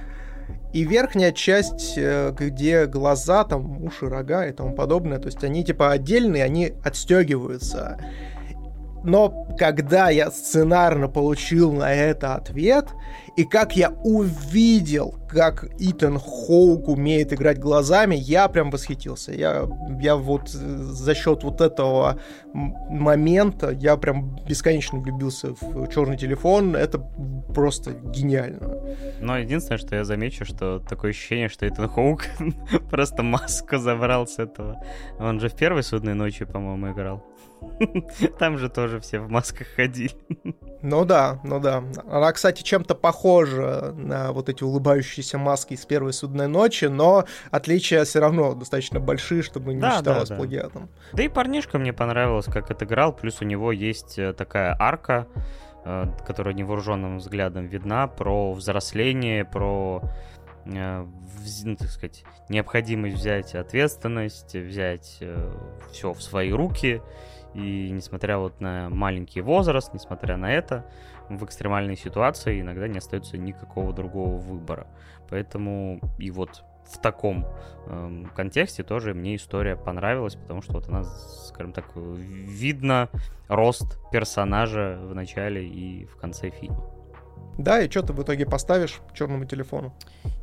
и 0.73 0.83
верхняя 0.83 1.31
часть, 1.31 1.93
э, 1.95 2.33
где 2.37 2.85
глаза, 2.85 3.43
там 3.45 3.83
уши, 3.83 4.09
рога 4.09 4.45
и 4.45 4.51
тому 4.51 4.75
подобное, 4.75 5.19
то 5.19 5.27
есть 5.27 5.43
они 5.43 5.63
типа 5.63 5.91
отдельные, 5.91 6.43
они 6.43 6.73
отстегиваются. 6.83 7.97
Но 9.05 9.47
когда 9.57 10.09
я 10.09 10.31
сценарно 10.31 11.07
получил 11.07 11.71
на 11.71 11.93
это 11.93 12.35
ответ, 12.35 12.89
и 13.35 13.43
как 13.43 13.75
я 13.75 13.89
увидел, 14.03 15.15
как 15.27 15.65
Итан 15.77 16.17
Хоук 16.17 16.87
умеет 16.87 17.33
играть 17.33 17.59
глазами, 17.59 18.15
я 18.15 18.47
прям 18.47 18.69
восхитился. 18.69 19.33
Я, 19.33 19.67
я 19.99 20.15
вот 20.15 20.43
э, 20.43 20.47
за 20.55 21.13
счет 21.13 21.43
вот 21.43 21.59
этого 21.59 22.17
момента, 22.53 23.71
я 23.71 23.97
прям 23.97 24.37
бесконечно 24.47 24.99
влюбился 24.99 25.53
в 25.59 25.89
черный 25.89 26.17
телефон. 26.17 26.77
Это 26.77 26.99
просто 27.53 27.91
гениально. 27.91 28.79
Но 29.19 29.37
единственное, 29.37 29.79
что 29.79 29.95
я 29.95 30.05
замечу, 30.05 30.45
что 30.45 30.79
такое 30.79 31.11
ощущение, 31.11 31.49
что 31.49 31.67
Итан 31.67 31.89
Хоук 31.89 32.27
просто 32.89 33.21
маску 33.21 33.77
забрал 33.77 34.27
с 34.27 34.39
этого. 34.39 34.81
Он 35.19 35.41
же 35.41 35.49
в 35.49 35.55
первой 35.55 35.83
судной 35.83 36.13
ночи, 36.13 36.45
по-моему, 36.45 36.93
играл. 36.93 37.21
Там 38.39 38.57
же 38.57 38.69
тоже 38.69 38.99
все 38.99 39.19
в 39.19 39.29
масках 39.29 39.67
ходили. 39.75 40.13
Ну 40.81 41.03
да, 41.03 41.39
ну 41.43 41.59
да. 41.59 41.83
Она, 42.09 42.31
кстати, 42.31 42.61
чем-то 42.61 42.95
похожа 42.95 43.24
на 43.25 44.31
вот 44.31 44.49
эти 44.49 44.63
улыбающиеся 44.63 45.37
маски 45.37 45.73
из 45.73 45.85
первой 45.85 46.13
судной 46.13 46.47
ночи, 46.47 46.85
но 46.85 47.25
отличия 47.51 48.03
все 48.05 48.19
равно 48.19 48.53
достаточно 48.53 48.99
большие, 48.99 49.41
чтобы 49.41 49.73
не 49.73 49.81
да, 49.81 49.97
считалось 49.97 50.29
да, 50.29 50.35
да. 50.35 50.39
плагиатом. 50.39 50.89
Да 51.13 51.23
и 51.23 51.27
парнишка 51.27 51.79
мне 51.79 51.91
понравилось, 51.91 52.45
как 52.45 52.69
отыграл, 52.69 53.13
плюс 53.13 53.41
у 53.41 53.45
него 53.45 53.71
есть 53.71 54.19
э, 54.19 54.33
такая 54.33 54.75
арка, 54.79 55.27
э, 55.83 56.05
которая 56.25 56.53
невооруженным 56.53 57.17
взглядом 57.17 57.65
видна, 57.65 58.07
про 58.07 58.53
взросление, 58.53 59.43
про 59.43 60.03
э, 60.65 61.05
ну, 61.63 61.75
так 61.75 61.89
сказать, 61.89 62.23
необходимость 62.49 63.15
взять 63.15 63.55
ответственность, 63.55 64.55
взять 64.55 65.19
все 65.91 66.13
в 66.13 66.21
свои 66.21 66.51
руки 66.51 67.01
и 67.55 67.89
несмотря 67.89 68.37
вот 68.37 68.59
на 68.59 68.89
маленький 68.89 69.39
возраст, 69.39 69.93
несмотря 69.93 70.35
на 70.35 70.51
это, 70.51 70.85
в 71.29 71.43
экстремальной 71.43 71.97
ситуации 71.97 72.61
иногда 72.61 72.87
не 72.87 72.97
остается 72.97 73.37
никакого 73.37 73.93
другого 73.93 74.37
выбора. 74.37 74.87
Поэтому 75.29 75.99
и 76.19 76.31
вот 76.31 76.63
в 76.85 76.99
таком 76.99 77.47
э, 77.87 78.23
контексте 78.35 78.83
тоже 78.83 79.13
мне 79.13 79.35
история 79.35 79.75
понравилась, 79.75 80.35
потому 80.35 80.61
что 80.61 80.73
вот 80.73 80.87
она, 80.87 81.03
скажем 81.03 81.73
так, 81.73 81.85
видно 81.95 83.09
рост 83.47 83.99
персонажа 84.11 84.99
в 85.01 85.15
начале 85.15 85.67
и 85.67 86.05
в 86.05 86.15
конце 86.17 86.49
фильма. 86.49 86.83
Да, 87.57 87.81
и 87.81 87.89
что 87.89 88.01
ты 88.01 88.13
в 88.13 88.21
итоге 88.21 88.45
поставишь 88.45 88.99
черному 89.13 89.45
телефону? 89.45 89.93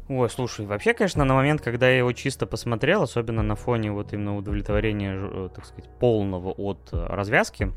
Ой, 0.08 0.28
слушай, 0.30 0.66
вообще, 0.66 0.94
конечно, 0.94 1.24
на 1.24 1.34
момент, 1.34 1.60
когда 1.60 1.88
я 1.88 1.98
его 1.98 2.12
чисто 2.12 2.46
посмотрел, 2.46 3.02
особенно 3.02 3.42
на 3.42 3.54
фоне 3.54 3.92
вот 3.92 4.12
именно 4.12 4.36
удовлетворения, 4.36 5.14
э, 5.16 5.48
так 5.54 5.66
сказать, 5.66 5.90
полного 5.98 6.50
от 6.50 6.88
э, 6.92 7.06
развязки, 7.06 7.72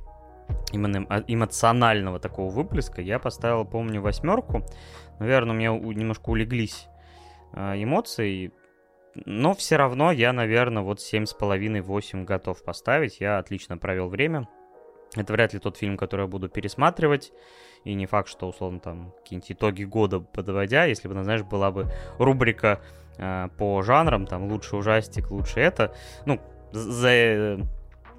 именно 0.71 1.05
а, 1.09 1.23
эмоционального 1.27 2.19
такого 2.19 2.49
выплеска, 2.49 3.01
я 3.01 3.19
поставил, 3.19 3.65
помню, 3.65 4.01
восьмерку. 4.01 4.65
Наверное, 5.19 5.53
у 5.53 5.57
меня 5.57 5.93
немножко 5.93 6.29
улеглись 6.29 6.87
э, 7.53 7.83
эмоции, 7.83 8.51
но 9.25 9.53
все 9.55 9.77
равно 9.77 10.11
я, 10.11 10.33
наверное, 10.33 10.83
вот 10.83 10.99
семь 10.99 11.25
с 11.25 11.33
половиной, 11.33 11.81
восемь 11.81 12.25
готов 12.25 12.63
поставить. 12.63 13.21
Я 13.21 13.37
отлично 13.37 13.77
провел 13.77 14.09
время. 14.09 14.47
Это 15.15 15.31
вряд 15.31 15.53
ли 15.53 15.59
тот 15.59 15.77
фильм, 15.77 15.95
который 15.95 16.23
я 16.23 16.27
буду 16.27 16.49
пересматривать. 16.49 17.31
И 17.85 17.93
не 17.93 18.05
факт, 18.07 18.27
что, 18.27 18.49
условно, 18.49 18.79
там, 18.79 19.13
какие-нибудь 19.19 19.51
итоги 19.51 19.83
года 19.83 20.19
подводя, 20.19 20.85
если 20.85 21.07
бы, 21.07 21.23
знаешь, 21.23 21.43
была 21.43 21.71
бы 21.71 21.89
рубрика 22.17 22.81
э, 23.17 23.47
по 23.57 23.81
жанрам, 23.83 24.25
там, 24.25 24.51
лучший 24.51 24.79
ужастик, 24.79 25.31
лучше 25.31 25.61
это. 25.61 25.95
Ну, 26.25 26.41
за, 26.73 27.59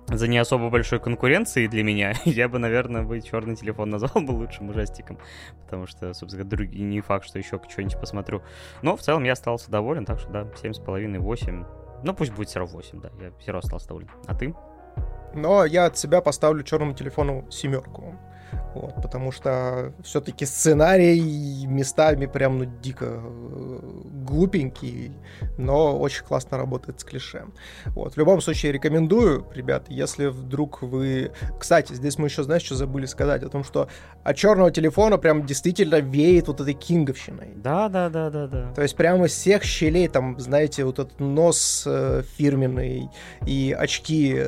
за 0.08 0.28
не 0.28 0.38
особо 0.38 0.70
большой 0.70 1.00
конкуренцией 1.00 1.68
для 1.68 1.82
меня, 1.82 2.14
я 2.24 2.48
бы, 2.48 2.58
наверное, 2.58 3.02
бы 3.02 3.20
черный 3.20 3.56
телефон 3.56 3.90
назвал 3.90 4.22
бы 4.22 4.32
лучшим 4.32 4.70
ужастиком. 4.70 5.18
Потому 5.64 5.86
что, 5.86 6.12
собственно, 6.14 6.44
другие, 6.44 6.84
не 6.84 7.00
факт, 7.00 7.26
что 7.26 7.38
еще 7.38 7.60
что-нибудь 7.68 7.98
посмотрю. 7.98 8.42
Но 8.82 8.96
в 8.96 9.02
целом 9.02 9.24
я 9.24 9.32
остался 9.32 9.70
доволен, 9.70 10.04
так 10.04 10.18
что, 10.18 10.30
да, 10.30 10.42
7,5-8. 10.42 11.66
Ну, 12.04 12.14
пусть 12.14 12.32
будет 12.32 12.48
все 12.48 12.60
равно 12.60 12.76
8, 12.76 13.00
да, 13.00 13.10
я 13.20 13.32
все 13.38 13.52
равно 13.52 13.64
остался 13.64 13.88
доволен. 13.88 14.10
А 14.26 14.34
ты? 14.34 14.54
Но 15.34 15.64
я 15.64 15.86
от 15.86 15.98
себя 15.98 16.20
поставлю 16.20 16.62
черному 16.62 16.94
телефону 16.94 17.46
семерку. 17.50 18.14
Вот, 18.74 18.94
потому 18.96 19.32
что 19.32 19.92
все-таки 20.02 20.44
сценарий 20.44 21.66
местами 21.66 22.26
прям 22.26 22.58
ну 22.58 22.64
дико 22.82 23.06
э, 23.08 23.78
глупенький, 24.26 25.12
но 25.56 25.98
очень 25.98 26.24
классно 26.24 26.58
работает 26.58 27.00
с 27.00 27.04
клише. 27.04 27.46
Вот, 27.86 28.14
в 28.14 28.18
любом 28.18 28.40
случае 28.40 28.72
рекомендую, 28.72 29.46
ребят, 29.54 29.86
если 29.88 30.26
вдруг 30.26 30.82
вы... 30.82 31.32
Кстати, 31.58 31.94
здесь 31.94 32.18
мы 32.18 32.28
еще, 32.28 32.42
знаешь, 32.42 32.62
что 32.62 32.74
забыли 32.74 33.06
сказать? 33.06 33.42
О 33.42 33.48
том, 33.48 33.64
что 33.64 33.88
от 34.24 34.36
черного 34.36 34.70
телефона 34.70 35.16
прям 35.16 35.46
действительно 35.46 36.00
веет 36.00 36.48
вот 36.48 36.60
этой 36.60 36.74
кинговщиной. 36.74 37.54
Да, 37.56 37.88
да, 37.88 38.10
да, 38.10 38.30
да, 38.30 38.46
да. 38.46 38.72
То 38.74 38.82
есть 38.82 38.94
прямо 38.96 39.26
из 39.26 39.32
всех 39.32 39.62
щелей, 39.64 40.08
там, 40.08 40.38
знаете, 40.38 40.84
вот 40.84 40.98
этот 40.98 41.18
нос 41.18 41.84
э, 41.86 42.22
фирменный 42.36 43.08
и 43.46 43.74
очки 43.78 44.44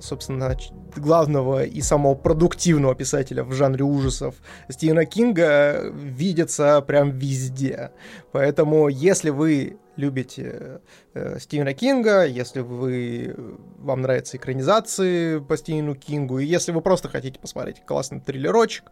собственно, 0.00 0.56
главного 0.96 1.64
и 1.64 1.80
самого 1.80 2.14
продуктивного 2.14 2.94
писателя 2.94 3.44
в 3.44 3.52
жанре 3.52 3.84
ужасов 3.84 4.34
Стивена 4.68 5.04
Кинга 5.04 5.90
видится 5.92 6.80
прям 6.82 7.10
везде. 7.10 7.92
Поэтому, 8.32 8.88
если 8.88 9.30
вы 9.30 9.78
любите 9.96 10.80
э, 11.14 11.38
Стивена 11.38 11.74
Кинга, 11.74 12.24
если 12.24 12.60
вы 12.60 13.34
вам 13.78 14.02
нравятся 14.02 14.36
экранизации 14.36 15.38
по 15.38 15.56
Стивену 15.56 15.94
Кингу, 15.94 16.38
и 16.38 16.46
если 16.46 16.72
вы 16.72 16.80
просто 16.80 17.08
хотите 17.08 17.38
посмотреть 17.38 17.84
классный 17.84 18.20
триллерочек, 18.20 18.84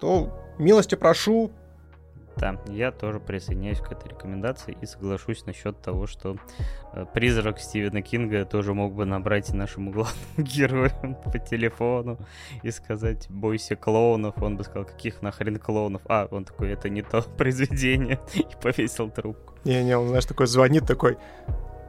то 0.00 0.32
милости 0.58 0.94
прошу, 0.94 1.52
Да, 2.36 2.60
я 2.68 2.92
тоже 2.92 3.18
присоединяюсь 3.18 3.78
к 3.78 3.90
этой 3.90 4.10
рекомендации 4.10 4.76
и 4.82 4.86
соглашусь 4.86 5.46
насчет 5.46 5.80
того, 5.80 6.06
что 6.06 6.36
э, 6.92 7.06
призрак 7.14 7.58
Стивена 7.58 8.02
Кинга 8.02 8.44
тоже 8.44 8.74
мог 8.74 8.94
бы 8.94 9.06
набрать 9.06 9.52
нашему 9.54 9.90
главному 9.92 10.16
герою 10.36 11.16
по 11.24 11.38
телефону 11.38 12.18
и 12.62 12.70
сказать 12.70 13.26
«бойся 13.30 13.74
клоунов». 13.74 14.42
Он 14.42 14.58
бы 14.58 14.64
сказал 14.64 14.84
«каких 14.84 15.22
нахрен 15.22 15.58
клоунов?» 15.58 16.02
А, 16.08 16.28
он 16.30 16.44
такой 16.44 16.72
«это 16.72 16.90
не 16.90 17.00
то 17.00 17.22
произведение» 17.38 18.20
и 18.34 18.46
повесил 18.62 19.10
трубку. 19.10 19.54
Не-не, 19.64 19.96
он, 19.96 20.08
знаешь, 20.08 20.26
такой 20.26 20.46
звонит, 20.46 20.86
такой 20.86 21.16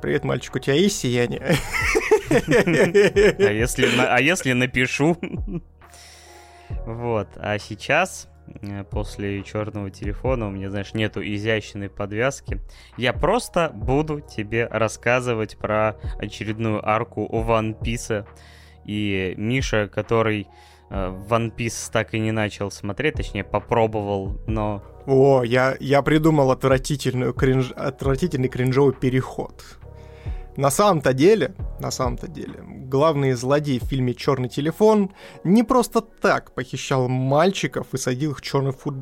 Привет, 0.01 0.23
мальчик, 0.23 0.55
у 0.55 0.59
тебя 0.59 0.75
есть 0.75 0.99
сияние? 0.99 1.41
А 2.29 3.51
если, 3.51 3.87
а 3.97 4.19
если 4.19 4.51
напишу? 4.51 5.17
Вот, 6.85 7.29
а 7.37 7.57
сейчас 7.57 8.27
после 8.89 9.43
черного 9.43 9.89
телефона 9.89 10.47
у 10.47 10.51
меня, 10.51 10.69
знаешь, 10.69 10.93
нету 10.93 11.21
изящной 11.21 11.89
подвязки. 11.89 12.59
Я 12.97 13.13
просто 13.13 13.71
буду 13.73 14.21
тебе 14.21 14.67
рассказывать 14.67 15.57
про 15.57 15.97
очередную 16.19 16.87
арку 16.87 17.27
One 17.31 17.79
Piece. 17.79 18.25
И 18.85 19.33
Миша, 19.37 19.89
который 19.93 20.47
э, 20.89 20.95
One 21.29 21.53
Piece 21.55 21.91
так 21.91 22.13
и 22.13 22.19
не 22.19 22.31
начал 22.31 22.71
смотреть, 22.71 23.15
точнее, 23.15 23.43
попробовал, 23.43 24.39
но... 24.47 24.83
О, 25.05 25.43
я, 25.43 25.75
я 25.79 26.01
придумал 26.01 26.51
отвратительную 26.51 27.33
кринж, 27.33 27.71
отвратительный 27.71 28.49
кринжовый 28.49 28.93
переход. 28.93 29.63
На 30.57 30.71
самом-то 30.71 31.13
деле, 31.13 31.53
на 31.79 31.91
самом-то 31.91 32.27
деле, 32.27 32.63
главный 32.65 33.33
злодей 33.33 33.79
в 33.79 33.83
фильме 33.83 34.15
«Черный 34.15 34.49
телефон» 34.49 35.11
не 35.43 35.61
просто 35.63 36.01
так 36.01 36.51
похищал 36.55 37.07
мальчиков 37.07 37.93
и 37.93 37.97
садил 37.97 38.31
их 38.31 38.39
в 38.39 38.41
черный 38.41 38.71
фур... 38.71 38.95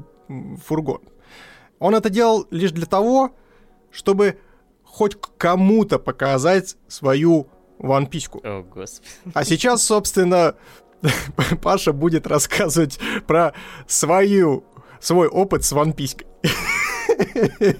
фургон. 0.63 1.01
Он 1.79 1.95
это 1.95 2.09
делал 2.09 2.45
лишь 2.51 2.71
для 2.71 2.85
того, 2.85 3.31
чтобы 3.89 4.37
хоть 4.83 5.15
кому-то 5.37 5.97
показать 5.97 6.75
свою 6.89 7.47
ванпиську. 7.79 8.41
О, 8.43 8.63
господи. 8.63 9.07
А 9.33 9.45
сейчас, 9.45 9.81
собственно, 9.81 10.55
Паша 11.61 11.93
будет 11.93 12.27
рассказывать 12.27 12.99
про 13.27 13.53
свою, 13.87 14.65
свой 14.99 15.29
опыт 15.29 15.63
с 15.63 15.71
ванписькой. 15.71 16.27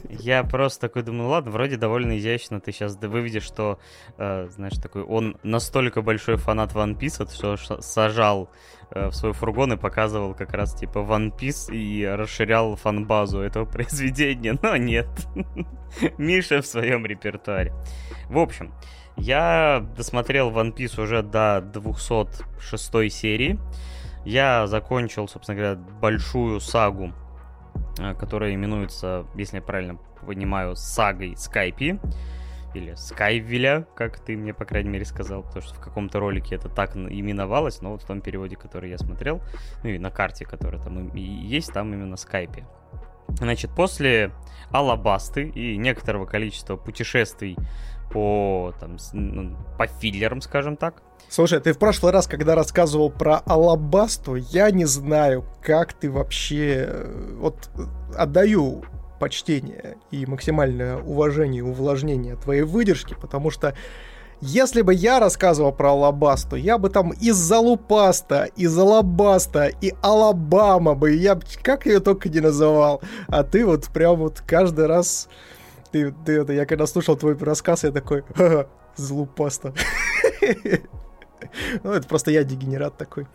Я 0.10 0.44
просто 0.44 0.82
такой 0.88 1.04
думаю, 1.04 1.30
ладно, 1.30 1.52
вроде 1.52 1.78
довольно 1.78 2.18
изящно. 2.18 2.60
Ты 2.60 2.72
сейчас 2.72 2.96
выведешь, 2.96 3.44
что, 3.44 3.80
э, 4.18 4.48
знаешь, 4.50 4.78
такой, 4.78 5.04
он 5.04 5.38
настолько 5.44 6.02
большой 6.02 6.38
фанат 6.38 6.74
One 6.74 6.98
Piece, 6.98 7.32
что 7.34 7.82
сажал 7.82 8.50
э, 8.92 9.08
в 9.08 9.14
свой 9.14 9.34
фургон 9.34 9.74
и 9.74 9.78
показывал 9.78 10.34
как 10.34 10.54
раз 10.54 10.74
типа 10.76 11.00
One 11.00 11.32
Piece 11.36 11.74
и 11.74 12.06
расширял 12.06 12.76
фан-базу 12.76 13.40
этого 13.40 13.66
произведения. 13.72 14.58
Но 14.62 14.78
нет. 14.78 15.08
Миша 16.18 16.62
в 16.62 16.66
своем 16.66 17.06
репертуаре. 17.06 17.74
В 18.30 18.38
общем, 18.38 18.74
я 19.18 19.86
досмотрел 19.96 20.52
One 20.52 20.76
Piece 20.76 21.02
уже 21.02 21.24
до 21.24 21.62
206 21.62 23.12
серии. 23.12 23.60
Я 24.26 24.66
закончил, 24.68 25.28
собственно 25.28 25.58
говоря, 25.58 25.76
большую 25.76 26.60
сагу 26.60 27.14
которая 28.18 28.54
именуется, 28.54 29.26
если 29.36 29.58
я 29.58 29.62
правильно 29.62 29.98
понимаю, 30.26 30.76
сагой 30.76 31.36
Скайпи 31.38 32.00
или 32.74 32.94
Скайвиля, 32.96 33.88
как 33.96 34.20
ты 34.20 34.36
мне, 34.36 34.54
по 34.54 34.66
крайней 34.66 34.90
мере, 34.90 35.06
сказал, 35.06 35.44
потому 35.44 35.62
что 35.62 35.76
в 35.76 35.80
каком-то 35.80 36.20
ролике 36.20 36.56
это 36.56 36.68
так 36.68 36.96
именовалось, 36.96 37.82
но 37.82 37.92
вот 37.92 38.04
в 38.04 38.06
том 38.06 38.22
переводе, 38.22 38.56
который 38.56 38.90
я 38.90 38.98
смотрел, 38.98 39.42
ну 39.84 39.90
и 39.90 39.98
на 39.98 40.12
карте, 40.12 40.46
которая 40.46 40.82
там 40.82 41.14
есть, 41.16 41.72
там 41.74 41.94
именно 41.94 42.18
Скайпи. 42.18 42.66
Значит, 43.30 43.72
после 43.72 44.32
Алабасты 44.72 45.48
и 45.48 45.78
некоторого 45.78 46.26
количества 46.26 46.76
путешествий 46.76 47.58
по, 48.12 48.74
там, 48.80 48.98
ну, 49.14 49.58
по 49.78 49.88
филлерам, 49.88 50.42
скажем 50.42 50.78
так, 50.78 51.02
Слушай, 51.30 51.60
ты 51.60 51.74
в 51.74 51.78
прошлый 51.78 52.12
раз, 52.12 52.28
когда 52.28 52.56
рассказывал 52.56 53.10
про 53.10 53.38
Алабасту, 53.46 54.36
я 54.36 54.72
не 54.72 54.86
знаю, 54.86 55.46
как 55.62 55.94
ты 55.94 56.10
вообще... 56.10 56.86
Э, 56.88 57.36
вот 57.38 57.70
отдаю 58.16 58.84
почтение 59.20 59.98
и 60.12 60.26
максимальное 60.26 60.98
уважение 60.98 61.60
и 61.60 61.62
увлажнение 61.62 62.36
твоей 62.36 62.64
выдержки, 62.64 63.16
потому 63.20 63.50
что 63.50 63.76
если 64.42 64.82
бы 64.82 64.94
я 64.94 65.20
рассказывал 65.20 65.72
про 65.72 65.92
Алабасту, 65.92 66.56
я 66.56 66.78
бы 66.78 66.90
там 66.90 67.12
из 67.12 67.36
Залупаста, 67.36 68.50
из 68.56 68.78
Алабаста 68.78 69.68
и 69.68 69.94
Алабама 70.02 70.94
бы, 70.94 71.14
я 71.14 71.40
как 71.64 71.86
ее 71.86 72.00
только 72.00 72.30
не 72.30 72.42
называл. 72.42 73.02
А 73.28 73.44
ты 73.44 73.66
вот 73.66 73.86
прям 73.88 74.18
вот 74.18 74.42
каждый 74.46 74.88
раз... 74.88 75.30
Ты, 75.92 76.14
ты 76.26 76.42
это, 76.42 76.52
я 76.52 76.66
когда 76.66 76.86
слушал 76.86 77.16
твой 77.16 77.38
рассказ, 77.38 77.84
я 77.86 77.92
такой, 77.92 78.24
ха-ха, 78.36 78.68
Залупаста. 78.98 79.74
Ну, 81.84 81.92
это 81.92 82.08
просто 82.08 82.32
я 82.32 82.44
дегенерат 82.44 82.98
такой. 82.98 83.28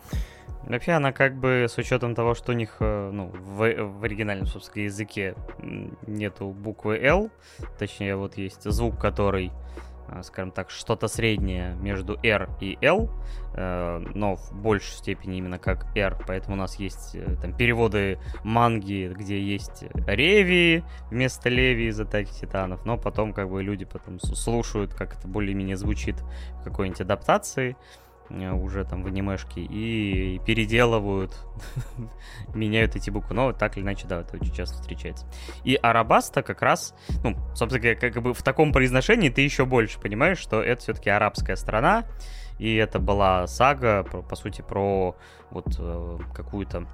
Вообще 0.63 0.91
она 0.91 1.11
как 1.11 1.35
бы 1.35 1.65
с 1.67 1.77
учетом 1.77 2.13
того, 2.13 2.35
что 2.35 2.51
у 2.51 2.55
них 2.55 2.77
э, 2.79 3.09
ну, 3.11 3.31
в, 3.33 3.73
в 3.73 4.03
оригинальном, 4.03 4.45
собственно, 4.45 4.83
языке 4.83 5.35
нету 6.05 6.49
буквы 6.49 6.97
L, 6.97 7.31
точнее 7.79 8.15
вот 8.15 8.37
есть 8.37 8.63
звук, 8.63 8.99
который, 8.99 9.51
э, 10.07 10.21
скажем 10.23 10.51
так, 10.51 10.69
что-то 10.69 11.07
среднее 11.07 11.75
между 11.81 12.17
R 12.23 12.47
и 12.61 12.77
L, 12.83 13.09
э, 13.55 14.03
но 14.13 14.35
в 14.35 14.53
большей 14.53 14.93
степени 14.93 15.39
именно 15.39 15.57
как 15.57 15.87
R, 15.97 16.15
поэтому 16.27 16.55
у 16.55 16.59
нас 16.59 16.75
есть 16.75 17.17
там 17.41 17.57
переводы 17.57 18.19
манги, 18.43 19.11
где 19.17 19.41
есть 19.41 19.83
Реви 20.05 20.83
вместо 21.09 21.49
Леви 21.49 21.87
из 21.87 21.99
Атаки 21.99 22.31
Титанов, 22.31 22.85
но 22.85 22.97
потом 22.97 23.33
как 23.33 23.49
бы 23.49 23.63
люди 23.63 23.85
потом 23.85 24.19
слушают, 24.19 24.93
как 24.93 25.17
это 25.17 25.27
более-менее 25.27 25.75
звучит 25.75 26.17
в 26.59 26.63
какой-нибудь 26.63 27.01
адаптации, 27.01 27.75
уже 28.53 28.85
там 28.85 29.03
в 29.03 29.07
анимешке 29.07 29.61
и 29.61 30.39
переделывают, 30.45 31.37
меняют 32.53 32.95
эти 32.95 33.09
буквы. 33.09 33.35
Но 33.35 33.51
так 33.53 33.77
или 33.77 33.83
иначе, 33.83 34.07
да, 34.07 34.21
это 34.21 34.37
очень 34.37 34.53
часто 34.53 34.77
встречается. 34.77 35.25
И 35.63 35.75
Арабаста 35.75 36.41
как 36.43 36.61
раз, 36.61 36.95
ну, 37.23 37.35
собственно 37.55 37.79
говоря, 37.79 37.95
как 37.95 38.21
бы 38.21 38.33
в 38.33 38.43
таком 38.43 38.71
произношении 38.71 39.29
ты 39.29 39.41
еще 39.41 39.65
больше 39.65 39.99
понимаешь, 39.99 40.37
что 40.37 40.61
это 40.61 40.81
все-таки 40.81 41.09
арабская 41.09 41.55
страна, 41.55 42.05
и 42.59 42.75
это 42.75 42.99
была 42.99 43.47
сага, 43.47 44.03
по, 44.03 44.35
сути, 44.35 44.61
про 44.61 45.15
вот 45.49 45.65
э, 45.79 46.19
какую-то 46.33 46.87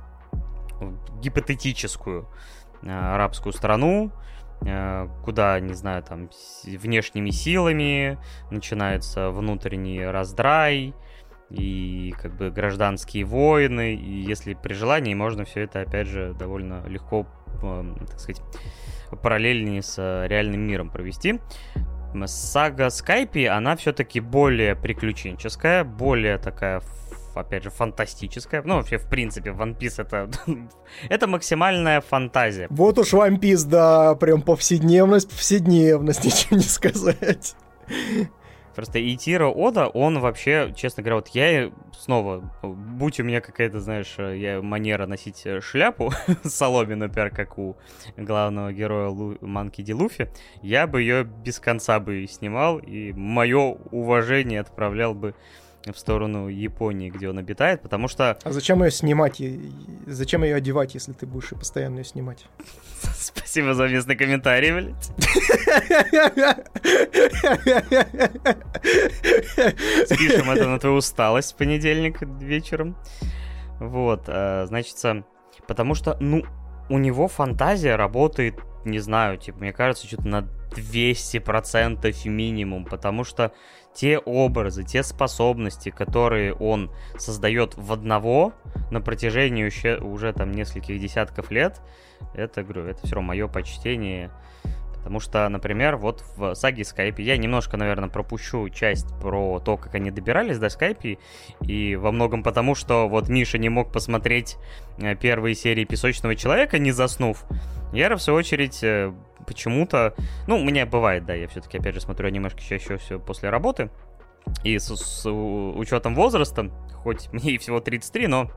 гипотетическую 1.22 2.28
э, 2.84 2.90
арабскую 2.90 3.54
страну, 3.54 4.12
э, 4.66 5.08
куда, 5.24 5.60
не 5.60 5.74
знаю, 5.74 6.04
там, 6.04 6.30
внешними 6.64 7.32
силами 7.32 8.18
начинается 8.50 9.30
внутренний 9.32 10.06
раздрай, 10.06 10.94
и 11.50 12.14
как 12.22 12.36
бы 12.36 12.52
гражданские 12.52 13.26
войны, 13.26 13.96
и 13.96 14.22
если 14.22 14.54
при 14.54 14.74
желании 14.74 15.14
можно 15.14 15.46
все 15.46 15.62
это, 15.62 15.82
опять 15.82 16.08
же, 16.08 16.36
довольно 16.38 16.84
легко, 16.88 17.26
э, 17.62 17.84
так 18.08 18.20
сказать, 18.20 18.42
параллельнее 19.22 19.82
с 19.82 19.96
э, 19.98 20.28
реальным 20.28 20.62
миром 20.62 20.90
провести. 20.90 21.40
Сага 22.26 22.90
Скайпи, 22.90 23.46
она 23.46 23.76
все-таки 23.76 24.20
более 24.20 24.76
приключенческая, 24.76 25.84
более 25.84 26.38
такая 26.38 26.82
опять 27.36 27.64
же, 27.64 27.70
фантастическая. 27.70 28.64
Ну, 28.64 28.78
вообще, 28.78 28.98
в 28.98 29.08
принципе, 29.08 29.52
One 29.52 29.78
Piece 29.78 30.02
это, 30.02 30.30
это 31.10 31.28
максимальная 31.28 32.02
фантазия. 32.02 32.68
Вот 32.70 32.98
уж 32.98 33.14
One 33.14 33.40
Piece, 33.40 33.68
да, 33.68 34.16
прям 34.16 34.42
повседневность, 34.42 35.30
повседневность, 35.30 36.24
ничего 36.26 36.58
не 36.58 36.64
сказать. 36.64 37.56
Просто 38.78 39.00
Итиро 39.02 39.48
Ода, 39.48 39.88
он 39.88 40.20
вообще, 40.20 40.72
честно 40.76 41.02
говоря, 41.02 41.16
вот 41.16 41.30
я 41.30 41.72
снова, 41.98 42.48
будь 42.62 43.20
у 43.20 43.24
меня 43.24 43.42
какая-то, 43.42 43.80
знаешь, 43.80 44.14
я 44.20 44.62
манера 44.62 45.08
носить 45.08 45.48
шляпу 45.62 46.12
соломенную, 46.44 47.10
например, 47.10 47.32
как 47.32 47.58
у 47.58 47.76
главного 48.18 48.72
героя 48.72 49.08
Лу... 49.08 49.36
Манки 49.42 49.82
Ди 49.82 49.96
я 50.62 50.86
бы 50.86 51.02
ее 51.02 51.24
без 51.24 51.60
конца 51.60 52.00
бы 52.00 52.28
снимал, 52.28 52.78
и 52.78 53.14
мое 53.14 53.80
уважение 53.90 54.60
отправлял 54.60 55.16
бы 55.16 55.34
в 55.94 56.00
сторону 56.00 56.48
Японии, 56.48 57.10
где 57.10 57.30
он 57.30 57.38
обитает, 57.38 57.82
потому 57.82 58.08
что... 58.08 58.38
А 58.44 58.52
зачем 58.52 58.84
ее 58.84 58.92
снимать? 58.92 59.42
Зачем 60.06 60.44
ее 60.44 60.56
одевать, 60.56 60.94
если 60.94 61.14
ты 61.14 61.26
будешь 61.26 61.50
постоянно 61.50 62.00
ее 62.00 62.06
снимать? 62.06 62.46
Спасибо 63.16 63.74
за 63.74 63.88
местный 63.88 64.16
комментарий, 64.16 64.72
блядь. 64.72 65.06
Спишем 70.06 70.52
это 70.52 70.68
на 70.68 70.80
твою 70.80 70.98
усталость 70.98 71.54
в 71.54 71.56
понедельник 71.56 72.22
вечером. 72.22 72.98
Вот, 73.80 74.24
а, 74.28 74.66
значит, 74.68 74.98
потому 75.68 75.96
что, 75.96 76.18
ну, 76.20 76.44
у 76.90 76.98
него 76.98 77.28
фантазия 77.28 77.96
работает, 77.96 78.56
не 78.88 79.00
знаю, 79.00 79.38
типа, 79.38 79.60
мне 79.60 79.74
кажется, 79.74 80.08
что-то 80.08 80.28
на 80.28 80.48
200% 80.72 82.28
минимум, 82.28 82.86
потому 82.86 83.24
что 83.24 83.52
те 83.94 84.20
образы, 84.20 84.84
те 84.84 85.02
способности, 85.04 85.90
которые 85.90 86.54
он 86.54 86.92
создает 87.18 87.76
в 87.76 87.92
одного 87.92 88.54
на 88.92 89.02
протяжении 89.02 89.66
уже, 89.66 89.98
уже 89.98 90.34
там 90.34 90.52
нескольких 90.52 91.00
десятков 91.00 91.52
лет, 91.52 91.82
это, 92.34 92.64
говорю, 92.64 92.86
это 92.86 93.06
все 93.06 93.16
равно 93.16 93.30
мое 93.30 93.48
почтение. 93.48 94.32
Потому 95.08 95.22
что, 95.22 95.48
например, 95.48 95.96
вот 95.96 96.22
в 96.36 96.54
саге 96.54 96.84
Скайпе 96.84 97.24
я 97.24 97.38
немножко, 97.38 97.78
наверное, 97.78 98.10
пропущу 98.10 98.68
часть 98.68 99.08
про 99.22 99.62
то, 99.62 99.78
как 99.78 99.96
они 99.96 100.12
добирались 100.12 100.60
до 100.60 100.68
Скайпе, 100.68 101.18
и 101.62 101.96
во 101.96 102.12
многом 102.12 102.44
потому, 102.44 102.76
что 102.76 103.08
вот 103.08 103.30
Миша 103.30 103.58
не 103.58 103.70
мог 103.70 103.90
посмотреть 103.90 104.58
э, 104.98 105.16
первые 105.16 105.56
серии 105.56 105.86
Песочного 105.86 106.36
Человека, 106.36 106.78
не 106.78 106.92
заснув. 106.92 107.46
Я, 107.94 108.14
в 108.14 108.22
свою 108.22 108.40
очередь, 108.40 108.84
э, 108.84 109.14
почему-то... 109.48 110.14
Ну, 110.46 110.62
меня 110.62 110.86
бывает, 110.86 111.26
да, 111.26 111.34
я 111.36 111.48
все-таки, 111.48 111.78
опять 111.78 111.96
же, 111.96 112.02
смотрю 112.02 112.28
анимешки 112.28 112.62
чаще 112.62 112.98
всего 112.98 113.20
после 113.20 113.50
работы. 113.50 113.90
И 114.66 114.78
с, 114.78 114.94
с 114.94 115.26
учетом 115.26 116.16
возраста, 116.16 116.70
хоть 116.96 117.32
мне 117.32 117.52
и 117.52 117.58
всего 117.58 117.80
33, 117.80 118.28
но 118.28 118.52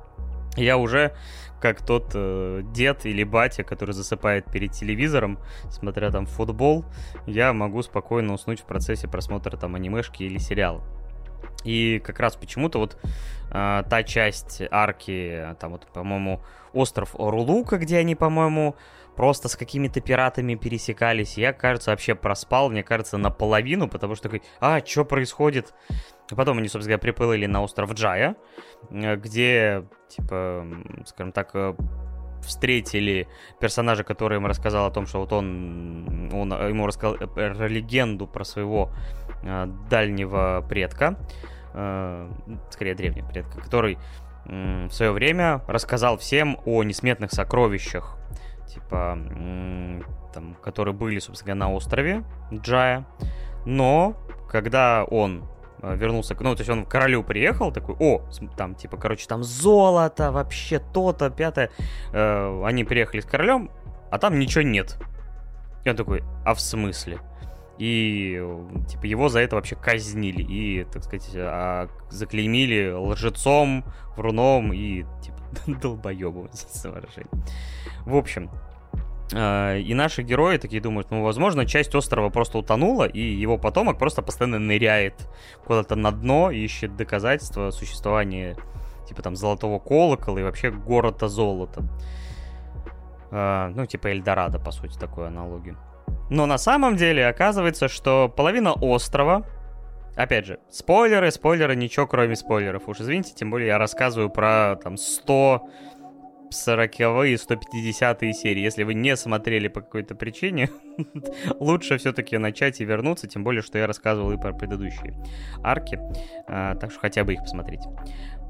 я 0.56 0.78
уже 0.78 1.14
как 1.60 1.84
тот 1.84 2.12
э, 2.14 2.62
дед 2.72 3.06
или 3.06 3.24
батя, 3.24 3.62
который 3.62 3.92
засыпает 3.92 4.46
перед 4.46 4.72
телевизором, 4.72 5.38
смотря 5.70 6.10
там 6.10 6.26
футбол, 6.26 6.84
я 7.26 7.52
могу 7.52 7.82
спокойно 7.82 8.32
уснуть 8.34 8.60
в 8.60 8.64
процессе 8.64 9.08
просмотра 9.08 9.56
там 9.56 9.74
анимешки 9.74 10.22
или 10.22 10.38
сериала. 10.38 10.82
И 11.64 12.00
как 12.04 12.20
раз 12.20 12.36
почему-то 12.36 12.78
вот 12.78 12.96
э, 13.50 13.82
та 13.88 14.02
часть 14.02 14.62
арки, 14.70 15.54
там 15.60 15.72
вот, 15.72 15.86
по-моему, 15.92 16.42
остров 16.72 17.14
Орулука, 17.18 17.78
где 17.78 17.98
они, 17.98 18.14
по-моему, 18.14 18.76
просто 19.16 19.48
с 19.48 19.56
какими-то 19.56 20.00
пиратами 20.00 20.54
пересекались. 20.54 21.36
Я, 21.36 21.52
кажется, 21.52 21.90
вообще 21.90 22.14
проспал, 22.14 22.70
мне 22.70 22.82
кажется, 22.82 23.18
наполовину, 23.18 23.88
потому 23.88 24.14
что 24.14 24.24
такой, 24.24 24.42
а, 24.60 24.80
что 24.84 25.04
происходит? 25.04 25.74
И 26.32 26.34
потом 26.34 26.58
они, 26.58 26.68
собственно 26.68 26.96
говоря, 26.96 27.12
приплыли 27.12 27.46
на 27.46 27.62
остров 27.62 27.92
Джая, 27.92 28.36
э, 28.90 29.16
где, 29.16 29.84
типа, 30.08 30.64
скажем 31.06 31.32
так, 31.32 31.50
э, 31.54 31.74
встретили 32.42 33.28
персонажа, 33.60 34.04
который 34.04 34.36
им 34.36 34.46
рассказал 34.46 34.86
о 34.86 34.90
том, 34.90 35.06
что 35.06 35.20
вот 35.20 35.32
он, 35.32 36.30
он 36.32 36.52
ему 36.52 36.86
рассказал 36.86 37.16
э, 37.16 37.68
легенду 37.68 38.26
про 38.26 38.44
своего 38.44 38.90
дальнего 39.88 40.62
предка, 40.68 41.16
скорее 41.70 42.94
древнего 42.94 43.26
предка, 43.26 43.58
который 43.58 43.96
в 44.44 44.90
свое 44.90 45.12
время 45.12 45.62
рассказал 45.66 46.18
всем 46.18 46.58
о 46.66 46.82
несметных 46.82 47.32
сокровищах 47.32 48.20
типа, 48.70 49.18
там, 50.32 50.54
которые 50.62 50.94
были, 50.94 51.18
собственно, 51.18 51.54
на 51.54 51.72
острове 51.72 52.24
Джая. 52.52 53.04
Но, 53.66 54.16
когда 54.48 55.04
он 55.04 55.42
э, 55.42 55.59
вернулся, 55.82 56.36
ну, 56.38 56.54
то 56.54 56.60
есть 56.60 56.70
он 56.70 56.84
к 56.84 56.88
королю 56.88 57.22
приехал, 57.22 57.72
такой, 57.72 57.96
о, 57.98 58.22
там, 58.56 58.74
типа, 58.74 58.96
короче, 58.96 59.26
там 59.26 59.42
золото, 59.42 60.32
вообще 60.32 60.78
то-то, 60.78 61.30
пятое. 61.30 61.70
Э, 62.12 62.62
они 62.64 62.84
приехали 62.84 63.20
с 63.20 63.26
королем, 63.26 63.70
а 64.10 64.18
там 64.18 64.38
ничего 64.38 64.62
нет. 64.62 64.98
И 65.84 65.90
он 65.90 65.96
такой, 65.96 66.22
а 66.44 66.54
в 66.54 66.60
смысле? 66.60 67.20
И, 67.78 68.38
типа, 68.88 69.06
его 69.06 69.30
за 69.30 69.40
это 69.40 69.56
вообще 69.56 69.74
казнили. 69.74 70.42
И, 70.42 70.84
так 70.84 71.02
сказать, 71.02 71.30
а, 71.34 71.88
заклеймили 72.10 72.92
лжецом, 72.92 73.84
вруном 74.16 74.74
и, 74.74 75.04
типа, 75.22 75.38
долбоебом, 75.80 76.50
выражение. 76.84 77.30
В 78.04 78.16
общем, 78.16 78.50
и 79.32 79.94
наши 79.94 80.22
герои 80.22 80.56
такие 80.56 80.82
думают, 80.82 81.10
ну, 81.10 81.22
возможно, 81.22 81.66
часть 81.66 81.94
острова 81.94 82.30
просто 82.30 82.58
утонула, 82.58 83.04
и 83.04 83.20
его 83.20 83.58
потомок 83.58 83.98
просто 83.98 84.22
постоянно 84.22 84.58
ныряет 84.58 85.28
куда-то 85.64 85.96
на 85.96 86.10
дно 86.10 86.50
ищет 86.50 86.96
доказательства 86.96 87.70
существования, 87.70 88.56
типа, 89.08 89.22
там, 89.22 89.36
золотого 89.36 89.78
колокола 89.78 90.40
и 90.40 90.42
вообще 90.42 90.70
города 90.70 91.28
золота. 91.28 91.82
А, 93.30 93.70
ну, 93.74 93.86
типа 93.86 94.08
Эльдорадо, 94.08 94.58
по 94.58 94.72
сути, 94.72 94.98
такую 94.98 95.28
аналогию. 95.28 95.78
Но 96.28 96.46
на 96.46 96.58
самом 96.58 96.96
деле 96.96 97.26
оказывается, 97.26 97.88
что 97.88 98.28
половина 98.28 98.72
острова 98.72 99.44
Опять 100.16 100.44
же, 100.44 100.58
спойлеры, 100.68 101.30
спойлеры, 101.30 101.76
ничего 101.76 102.06
кроме 102.06 102.36
спойлеров. 102.36 102.88
Уж 102.88 103.00
извините, 103.00 103.32
тем 103.34 103.50
более 103.50 103.68
я 103.68 103.78
рассказываю 103.78 104.28
про 104.28 104.76
там 104.82 104.96
100 104.96 105.62
40-е, 106.50 107.36
150-е 107.36 108.32
серии. 108.32 108.62
Если 108.62 108.82
вы 108.82 108.94
не 108.94 109.16
смотрели 109.16 109.68
по 109.68 109.80
какой-то 109.80 110.14
причине, 110.14 110.70
лучше 111.60 111.98
все-таки 111.98 112.36
начать 112.38 112.80
и 112.80 112.84
вернуться, 112.84 113.26
тем 113.26 113.44
более, 113.44 113.62
что 113.62 113.78
я 113.78 113.86
рассказывал 113.86 114.32
и 114.32 114.36
про 114.36 114.52
предыдущие 114.52 115.14
арки, 115.62 115.98
а, 116.48 116.74
так 116.76 116.90
что 116.90 117.00
хотя 117.00 117.24
бы 117.24 117.34
их 117.34 117.40
посмотрите. 117.40 117.88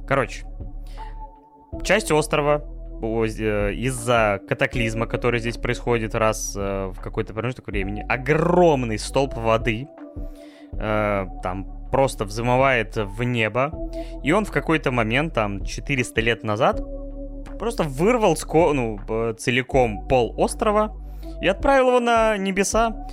Короче, 0.06 0.44
часть 1.84 2.10
острова 2.10 2.64
э, 3.02 3.72
из-за 3.74 4.40
катаклизма, 4.48 5.06
который 5.06 5.40
здесь 5.40 5.56
происходит 5.56 6.14
раз 6.14 6.54
э, 6.56 6.92
в 6.92 7.00
какой-то 7.00 7.32
промежуток 7.32 7.68
времени, 7.68 8.04
огромный 8.08 8.98
столб 8.98 9.34
воды, 9.36 9.88
э, 10.72 11.26
там 11.42 11.90
просто 11.90 12.24
взмывает 12.24 12.96
в 12.96 13.22
небо, 13.22 13.72
и 14.22 14.32
он 14.32 14.44
в 14.44 14.52
какой-то 14.52 14.90
момент, 14.90 15.34
там, 15.34 15.64
400 15.64 16.20
лет 16.20 16.42
назад, 16.44 16.80
просто 17.60 17.84
вырвал 17.84 18.32
ско- 18.34 18.72
ну, 18.72 18.98
целиком 19.34 20.08
пол 20.08 20.34
острова 20.36 20.96
и 21.42 21.46
отправил 21.46 21.88
его 21.88 22.00
на 22.00 22.36
небеса. 22.38 23.06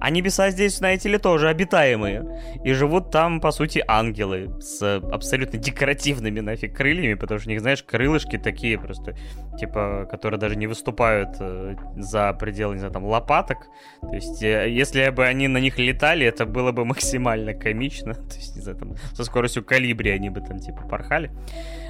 А 0.00 0.10
небеса 0.10 0.50
здесь, 0.50 0.78
знаете 0.78 1.10
ли, 1.10 1.18
тоже 1.18 1.48
обитаемые. 1.48 2.24
И 2.64 2.72
живут 2.72 3.10
там, 3.10 3.40
по 3.40 3.50
сути, 3.50 3.84
ангелы 3.86 4.50
с 4.60 4.96
абсолютно 5.12 5.58
декоративными 5.58 6.40
нафиг 6.40 6.74
крыльями, 6.76 7.14
потому 7.14 7.38
что 7.38 7.50
у 7.50 7.52
них, 7.52 7.60
знаешь, 7.60 7.82
крылышки 7.82 8.38
такие 8.38 8.78
просто, 8.78 9.14
типа, 9.58 10.08
которые 10.10 10.40
даже 10.40 10.56
не 10.56 10.66
выступают 10.66 11.36
э, 11.40 11.76
за 11.96 12.32
пределы, 12.32 12.74
не 12.74 12.78
знаю, 12.78 12.94
там, 12.94 13.04
лопаток. 13.04 13.68
То 14.00 14.14
есть, 14.14 14.42
э, 14.42 14.70
если 14.70 15.10
бы 15.10 15.26
они 15.26 15.48
на 15.48 15.58
них 15.58 15.78
летали, 15.78 16.24
это 16.24 16.46
было 16.46 16.72
бы 16.72 16.84
максимально 16.84 17.52
комично. 17.52 18.14
То 18.30 18.36
есть, 18.36 18.56
не 18.56 18.62
знаю, 18.62 18.78
там, 18.78 18.94
со 19.12 19.24
скоростью 19.24 19.62
калибри 19.64 20.10
они 20.10 20.30
бы 20.30 20.40
там, 20.40 20.60
типа, 20.60 20.82
порхали. 20.88 21.30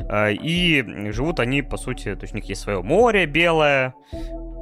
Э, 0.08 0.32
и 0.32 1.12
живут 1.12 1.38
они, 1.38 1.62
по 1.62 1.76
сути, 1.76 2.14
то 2.16 2.22
есть 2.22 2.34
у 2.34 2.36
них 2.36 2.46
есть 2.46 2.62
свое 2.62 2.82
море 2.82 3.26
белое, 3.26 3.94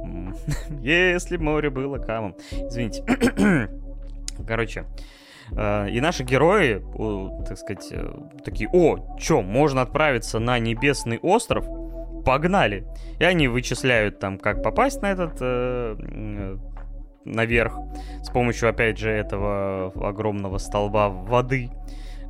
Если 0.81 1.37
море 1.37 1.69
было 1.69 1.97
камом. 1.97 2.35
Извините. 2.51 3.03
Короче, 4.47 4.85
э, 5.51 5.89
и 5.89 5.99
наши 6.01 6.23
герои, 6.23 6.81
так 7.45 7.57
сказать, 7.57 7.87
э, 7.91 8.11
такие, 8.43 8.69
о, 8.71 9.17
чё, 9.17 9.41
можно 9.41 9.81
отправиться 9.81 10.39
на 10.39 10.59
небесный 10.59 11.19
остров? 11.19 11.65
Погнали! 12.25 12.85
И 13.19 13.23
они 13.23 13.47
вычисляют 13.47 14.19
там, 14.19 14.37
как 14.37 14.63
попасть 14.63 15.01
на 15.01 15.11
этот 15.11 15.37
э, 15.41 16.57
наверх 17.25 17.77
с 18.23 18.29
помощью, 18.29 18.69
опять 18.69 18.97
же, 18.97 19.09
этого 19.09 19.91
огромного 20.07 20.57
столба 20.57 21.09
воды. 21.09 21.69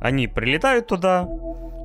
Они 0.00 0.26
прилетают 0.26 0.86
туда 0.86 1.28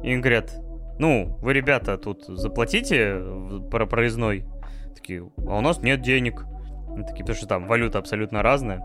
и 0.04 0.16
говорят, 0.16 0.56
ну, 1.00 1.38
вы, 1.42 1.54
ребята, 1.54 1.98
тут 1.98 2.24
заплатите 2.26 3.22
про 3.70 3.86
проездной 3.86 4.46
такие, 4.96 5.30
а 5.48 5.58
у 5.58 5.62
нас 5.62 5.80
нет 5.80 6.02
денег. 6.02 6.46
Такие, 7.08 7.22
потому 7.22 7.36
что 7.36 7.48
там 7.48 7.68
валюта 7.68 8.00
абсолютно 8.00 8.42
разная. 8.42 8.82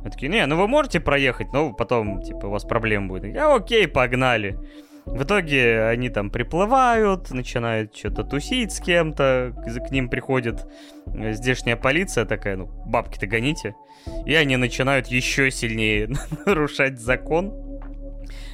Они 0.00 0.10
такие, 0.10 0.30
не, 0.30 0.44
ну 0.46 0.56
вы 0.56 0.68
можете 0.68 1.00
проехать, 1.00 1.52
но 1.52 1.72
потом, 1.72 2.22
типа, 2.22 2.46
у 2.46 2.50
вас 2.50 2.64
проблем 2.64 3.08
будет. 3.08 3.34
Я, 3.34 3.54
окей, 3.54 3.88
погнали. 3.88 4.58
В 5.06 5.22
итоге 5.22 5.84
они 5.84 6.08
там 6.08 6.30
приплывают, 6.30 7.30
начинают 7.30 7.94
что-то 7.94 8.24
тусить 8.24 8.72
с 8.72 8.80
кем-то, 8.80 9.54
к 9.86 9.90
ним 9.90 10.08
приходит 10.08 10.66
э, 11.06 11.32
здешняя 11.32 11.76
полиция 11.76 12.24
такая, 12.24 12.56
ну, 12.56 12.66
бабки-то 12.86 13.26
гоните. 13.26 13.74
И 14.24 14.34
они 14.34 14.56
начинают 14.56 15.08
еще 15.08 15.50
сильнее 15.50 16.08
нарушать 16.46 16.98
закон, 16.98 17.52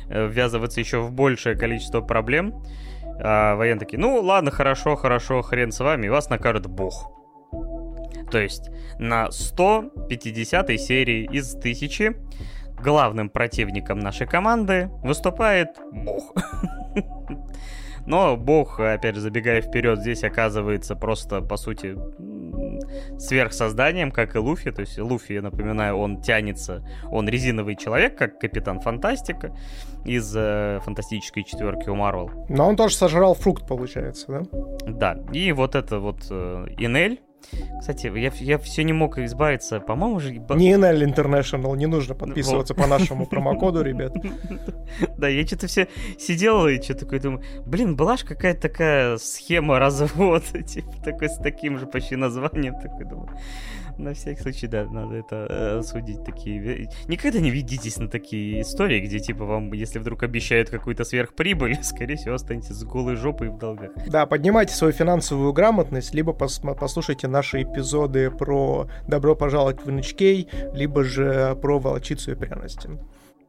э, 0.09 0.27
ввязываться 0.27 0.81
еще 0.81 1.01
в 1.01 1.13
большее 1.13 1.57
количество 1.57 2.01
проблем. 2.01 2.65
А 3.23 3.57
военные 3.57 3.81
такие, 3.81 3.99
ну 3.99 4.21
ладно, 4.21 4.51
хорошо, 4.51 4.97
хорошо, 4.97 5.43
хрен 5.43 5.73
с 5.73 5.81
вами, 5.81 6.09
вас 6.09 6.31
накажет 6.31 6.67
бог. 6.67 7.13
То 8.31 8.39
есть 8.39 8.71
на 8.99 9.31
150 9.31 10.81
серии 10.81 11.29
из 11.31 11.55
1000 11.55 12.17
главным 12.81 13.29
противником 13.29 13.99
нашей 13.99 14.27
команды 14.27 14.91
выступает 15.03 15.69
бог. 15.93 16.35
Но 18.11 18.37
бог, 18.37 18.81
опять 18.81 19.15
же, 19.15 19.21
забегая 19.21 19.63
вперед, 19.63 20.01
здесь 20.01 20.25
оказывается 20.25 20.97
просто, 20.97 21.43
по 21.43 21.57
сути, 21.57 21.97
сверхсозданием, 23.21 24.11
как 24.11 24.35
и 24.35 24.39
Луфи. 24.41 24.73
То 24.73 24.81
есть 24.81 24.99
Луфи, 24.99 25.35
я 25.35 25.43
напоминаю, 25.43 25.97
он 25.97 26.21
тянется, 26.21 26.85
он 27.09 27.29
резиновый 27.29 27.77
человек, 27.77 28.19
как 28.19 28.41
Капитан 28.41 28.81
Фантастика 28.81 29.57
из 30.05 30.35
э, 30.37 30.81
фантастической 30.83 31.45
четверки 31.45 31.89
у 31.89 31.95
Марвел. 31.95 32.33
Но 32.49 32.67
он 32.67 32.75
тоже 32.75 32.97
сожрал 32.97 33.35
фрукт, 33.35 33.69
получается, 33.69 34.27
да? 34.27 35.15
Да. 35.15 35.23
И 35.33 35.53
вот 35.53 35.77
это 35.77 36.01
вот 36.01 36.27
э, 36.31 36.67
Инель, 36.79 37.21
Кстати, 37.81 38.07
я, 38.15 38.33
я 38.41 38.59
все 38.59 38.85
не 38.85 38.93
мог 38.93 39.19
избавиться, 39.19 39.81
по-моему 39.81 40.21
же... 40.21 40.33
Не 40.33 40.75
NL 40.75 41.05
International, 41.05 41.77
не 41.77 41.87
нужно 41.87 42.15
подписываться 42.15 42.75
по 42.75 42.87
нашему 42.87 43.27
промокоду, 43.27 43.83
ребят. 43.83 44.15
Да, 45.17 45.29
я 45.29 45.47
что-то 45.47 45.67
все 45.67 45.89
сидел 46.19 46.67
и 46.67 46.81
что-то 46.81 47.01
такое 47.01 47.21
думаю, 47.21 47.43
блин, 47.65 47.97
была 47.97 48.17
же 48.17 48.25
какая-то 48.25 48.61
такая 48.63 49.19
схема 49.19 49.79
развода, 49.79 50.63
типа 50.67 50.93
такой 51.05 51.29
с 51.29 51.37
таким 51.39 51.79
же 51.79 51.87
почти 51.87 52.17
названием, 52.17 52.75
такой 52.75 53.05
думаю. 53.05 53.31
На 54.01 54.15
всякий 54.15 54.41
случай, 54.41 54.67
да, 54.67 54.87
надо 54.87 55.17
это 55.17 55.47
э, 55.51 55.83
судить 55.83 56.25
такие. 56.25 56.89
Никогда 57.07 57.39
не 57.39 57.51
ведитесь 57.51 57.99
на 57.99 58.09
такие 58.09 58.63
истории, 58.63 59.01
где 59.01 59.19
типа 59.19 59.45
вам, 59.45 59.73
если 59.75 59.99
вдруг 59.99 60.23
обещают 60.23 60.71
какую-то 60.71 61.05
сверхприбыль, 61.05 61.79
скорее 61.83 62.17
всего, 62.17 62.35
останетесь 62.35 62.77
с 62.77 62.85
голой 62.85 63.17
жопой 63.17 63.51
в 63.51 63.59
долгах. 63.59 63.91
Да, 64.07 64.25
поднимайте 64.25 64.75
свою 64.75 64.95
финансовую 64.95 65.53
грамотность, 65.53 66.15
либо 66.15 66.33
пос 66.33 66.61
послушайте 66.61 67.29
наши 67.29 67.63
эпизоды 67.63 68.31
про 68.31 68.89
«Добро 69.07 69.37
пожаловать 69.37 69.85
в 69.85 69.89
NHK», 69.89 70.75
либо 70.75 71.05
же 71.05 71.57
про 71.61 71.79
«Волчицу 71.79 72.33
и 72.33 72.35
пряности». 72.35 72.89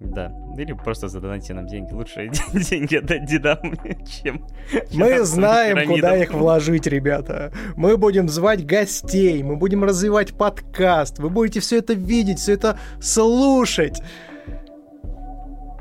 Да, 0.04 0.34
или 0.58 0.74
просто 0.74 1.08
задонайте 1.08 1.54
нам 1.54 1.68
деньги. 1.68 1.94
Лучше 1.94 2.30
деньги 2.54 2.96
отдать 2.96 3.26
дедам, 3.26 3.60
чем... 4.24 4.48
Мы 4.94 5.20
знаем, 5.24 5.76
пирамидам. 5.76 5.96
куда 5.96 6.18
их 6.18 6.34
вложить, 6.34 6.88
ребята. 6.88 7.54
Мы 7.76 7.98
будем 7.98 8.28
звать 8.28 8.66
гостей, 8.66 9.44
мы 9.44 9.58
будем 9.58 9.84
развивать 9.84 10.34
подкаст, 10.34 11.20
вы 11.20 11.30
будете 11.30 11.60
все 11.60 11.78
это 11.78 11.94
видеть, 11.94 12.40
все 12.40 12.54
это 12.54 12.80
слушать. 13.00 14.02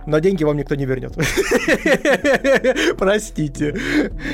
Но 0.07 0.19
деньги 0.19 0.45
вам 0.45 0.57
никто 0.57 0.75
не 0.75 0.87
вернет. 0.87 1.15
Простите. 2.99 3.77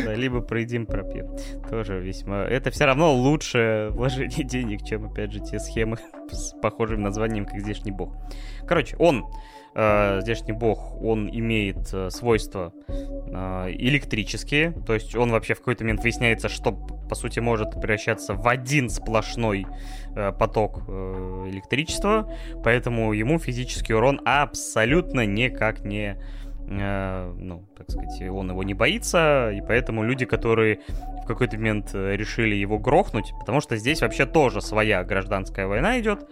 Да, 0.04 0.14
либо 0.14 0.40
проедим, 0.40 0.86
пропьем. 0.86 1.36
Тоже 1.68 2.00
весьма... 2.00 2.44
Это 2.44 2.70
все 2.70 2.86
равно 2.86 3.14
лучше 3.14 3.88
вложение 3.90 4.44
денег, 4.44 4.84
чем, 4.84 5.06
опять 5.06 5.32
же, 5.32 5.40
те 5.40 5.58
схемы 5.58 5.98
с 6.30 6.54
похожим 6.62 7.02
названием, 7.02 7.44
как 7.44 7.60
здешний 7.60 7.92
бог. 7.92 8.14
Короче, 8.66 8.96
он 8.96 9.26
э, 9.76 10.20
здешний 10.22 10.52
бог, 10.52 11.00
он 11.02 11.28
имеет 11.28 11.92
э, 11.92 12.10
свойства 12.10 12.72
э, 12.88 13.66
электрические, 13.78 14.72
то 14.86 14.94
есть 14.94 15.14
он 15.14 15.30
вообще 15.30 15.54
в 15.54 15.58
какой-то 15.58 15.84
момент 15.84 16.02
выясняется, 16.02 16.48
что 16.48 16.72
по 16.72 17.14
сути 17.14 17.40
может 17.40 17.72
превращаться 17.72 18.34
в 18.34 18.48
один 18.48 18.88
сплошной 18.88 19.66
э, 20.14 20.32
поток 20.32 20.82
э, 20.88 21.50
электричества, 21.50 22.32
поэтому 22.64 23.12
ему 23.12 23.38
физический 23.38 23.92
урон 23.92 24.20
абсолютно 24.24 25.26
никак 25.26 25.84
не 25.84 26.16
э, 26.68 27.34
ну, 27.36 27.68
так 27.76 27.90
сказать, 27.90 28.22
он 28.30 28.50
его 28.50 28.62
не 28.62 28.74
боится, 28.74 29.52
и 29.52 29.60
поэтому 29.60 30.04
люди, 30.04 30.24
которые 30.24 30.80
в 31.22 31.26
какой-то 31.26 31.58
момент 31.58 31.90
э, 31.92 32.16
решили 32.16 32.54
его 32.54 32.78
грохнуть, 32.78 33.32
потому 33.38 33.60
что 33.60 33.76
здесь 33.76 34.00
вообще 34.00 34.24
тоже 34.24 34.62
своя 34.62 35.04
гражданская 35.04 35.66
война 35.66 36.00
идет, 36.00 36.26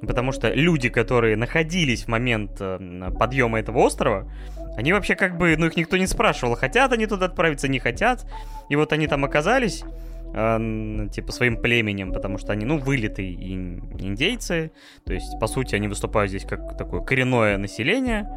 Потому 0.00 0.32
что 0.32 0.50
люди, 0.52 0.88
которые 0.88 1.36
находились 1.36 2.04
в 2.04 2.08
момент 2.08 2.52
э, 2.60 3.10
подъема 3.18 3.60
этого 3.60 3.78
острова, 3.78 4.30
они 4.76 4.92
вообще 4.92 5.14
как 5.14 5.38
бы, 5.38 5.56
ну 5.56 5.66
их 5.66 5.76
никто 5.76 5.96
не 5.96 6.06
спрашивал, 6.06 6.56
хотят 6.56 6.92
они 6.92 7.06
туда 7.06 7.26
отправиться, 7.26 7.68
не 7.68 7.78
хотят. 7.78 8.26
И 8.68 8.76
вот 8.76 8.92
они 8.92 9.06
там 9.06 9.24
оказались, 9.24 9.84
э, 10.34 11.08
типа 11.12 11.32
своим 11.32 11.56
племенем, 11.56 12.12
потому 12.12 12.38
что 12.38 12.52
они, 12.52 12.64
ну, 12.64 12.78
вылитые 12.78 13.32
индейцы. 13.32 14.72
То 15.04 15.14
есть, 15.14 15.38
по 15.40 15.46
сути, 15.46 15.74
они 15.74 15.88
выступают 15.88 16.30
здесь 16.30 16.44
как 16.44 16.76
такое 16.76 17.00
коренное 17.02 17.56
население. 17.56 18.28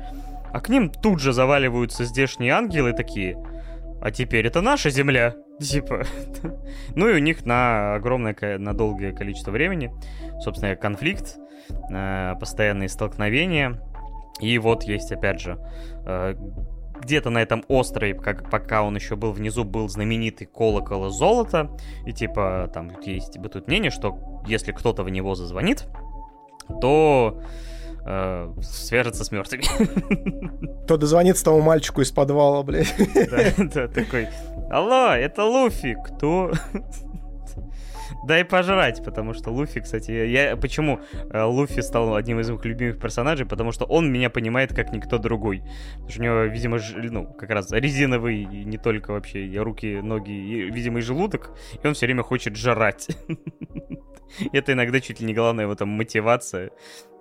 А 0.53 0.61
к 0.61 0.69
ним 0.69 0.89
тут 0.89 1.19
же 1.19 1.33
заваливаются 1.33 2.05
здешние 2.05 2.53
ангелы 2.53 2.93
такие. 2.93 3.37
А 4.01 4.11
теперь 4.11 4.45
это 4.45 4.61
наша 4.61 4.89
земля. 4.89 5.35
Типа. 5.59 6.03
ну 6.95 7.09
и 7.09 7.15
у 7.15 7.17
них 7.17 7.45
на 7.45 7.95
огромное, 7.95 8.35
на 8.59 8.73
долгое 8.73 9.11
количество 9.11 9.49
времени, 9.49 9.91
собственно, 10.39 10.75
конфликт 10.75 11.39
э, 11.91 12.33
постоянные 12.39 12.89
столкновения. 12.89 13.81
И 14.39 14.57
вот 14.59 14.83
есть, 14.83 15.11
опять 15.11 15.39
же, 15.41 15.57
э, 16.05 16.35
где-то 17.01 17.29
на 17.29 17.39
этом 17.39 17.63
острове, 17.67 18.13
как, 18.13 18.49
пока 18.49 18.83
он 18.83 18.95
еще 18.95 19.15
был 19.15 19.31
внизу, 19.31 19.63
был 19.63 19.89
знаменитый 19.89 20.47
колокол 20.47 21.09
золота. 21.09 21.69
И 22.05 22.13
типа 22.13 22.69
там 22.73 22.91
есть 23.01 23.37
бытует 23.37 23.67
мнение, 23.67 23.91
что 23.91 24.41
если 24.47 24.71
кто-то 24.71 25.03
в 25.03 25.09
него 25.09 25.35
зазвонит, 25.35 25.87
то 26.81 27.41
э, 28.05 28.53
свяжется 28.61 29.23
с 29.23 29.31
мертвыми. 29.31 29.63
То 30.87 30.97
дозвонится 30.97 31.43
тому 31.43 31.61
мальчику 31.61 32.01
из 32.01 32.11
подвала, 32.11 32.63
блядь. 32.63 32.93
Да, 33.29 33.53
да, 33.57 33.87
такой, 33.87 34.29
алло, 34.69 35.09
это 35.09 35.43
Луфи, 35.43 35.97
кто? 36.05 36.51
Дай 38.27 38.45
пожрать, 38.45 39.03
потому 39.03 39.33
что 39.33 39.49
Луфи, 39.51 39.79
кстати, 39.79 40.11
я 40.11 40.57
почему 40.57 40.99
э, 41.31 41.43
Луфи 41.43 41.81
стал 41.81 42.15
одним 42.15 42.39
из 42.39 42.49
моих 42.49 42.63
любимых 42.65 42.99
персонажей, 42.99 43.45
потому 43.45 43.71
что 43.71 43.85
он 43.85 44.11
меня 44.11 44.29
понимает 44.29 44.75
как 44.75 44.91
никто 44.91 45.17
другой. 45.17 45.63
Потому 45.93 46.09
что 46.09 46.19
у 46.19 46.23
него, 46.23 46.41
видимо, 46.43 46.77
ж, 46.77 46.93
ну, 46.95 47.25
как 47.25 47.49
раз 47.49 47.71
резиновый, 47.71 48.43
и 48.43 48.65
не 48.65 48.77
только 48.77 49.11
вообще 49.11 49.45
и 49.45 49.57
руки, 49.57 49.99
ноги, 50.03 50.31
и, 50.31 50.69
видимо, 50.69 50.99
и 50.99 51.01
желудок, 51.01 51.51
и 51.81 51.87
он 51.87 51.93
все 51.93 52.05
время 52.05 52.23
хочет 52.23 52.55
жрать. 52.55 53.07
Это 54.51 54.73
иногда 54.73 54.99
чуть 54.99 55.19
ли 55.19 55.25
не 55.25 55.33
главная 55.33 55.65
его 55.65 55.75
там 55.75 55.89
мотивация. 55.89 56.71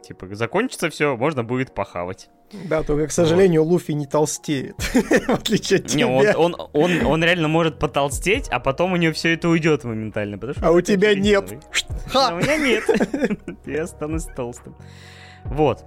Типа, 0.02 0.32
закончится 0.34 0.88
все, 0.88 1.16
можно 1.16 1.42
будет 1.42 1.74
похавать. 1.74 2.28
Да, 2.52 2.84
только, 2.84 3.08
к 3.08 3.12
сожалению, 3.12 3.64
вот. 3.64 3.72
Луфи 3.72 3.90
не 3.90 4.06
толстеет, 4.06 4.76
в 4.80 5.30
отличие 5.30 5.80
от 5.80 5.86
тебя. 5.86 6.04
Не, 6.04 6.36
он, 6.36 6.54
он, 6.54 6.68
он, 6.72 7.06
он 7.06 7.24
реально 7.24 7.48
может 7.48 7.80
потолстеть, 7.80 8.48
а 8.50 8.60
потом 8.60 8.92
у 8.92 8.96
него 8.96 9.12
все 9.12 9.34
это 9.34 9.48
уйдет 9.48 9.82
моментально. 9.82 10.38
Потому 10.38 10.54
что 10.54 10.68
а 10.68 10.70
у 10.70 10.80
тебя 10.80 11.14
нет. 11.14 11.54
А 12.14 12.34
у 12.34 12.36
меня 12.38 12.56
нет. 12.56 12.84
Я 13.66 13.82
останусь 13.82 14.26
толстым. 14.36 14.76
Вот. 15.44 15.84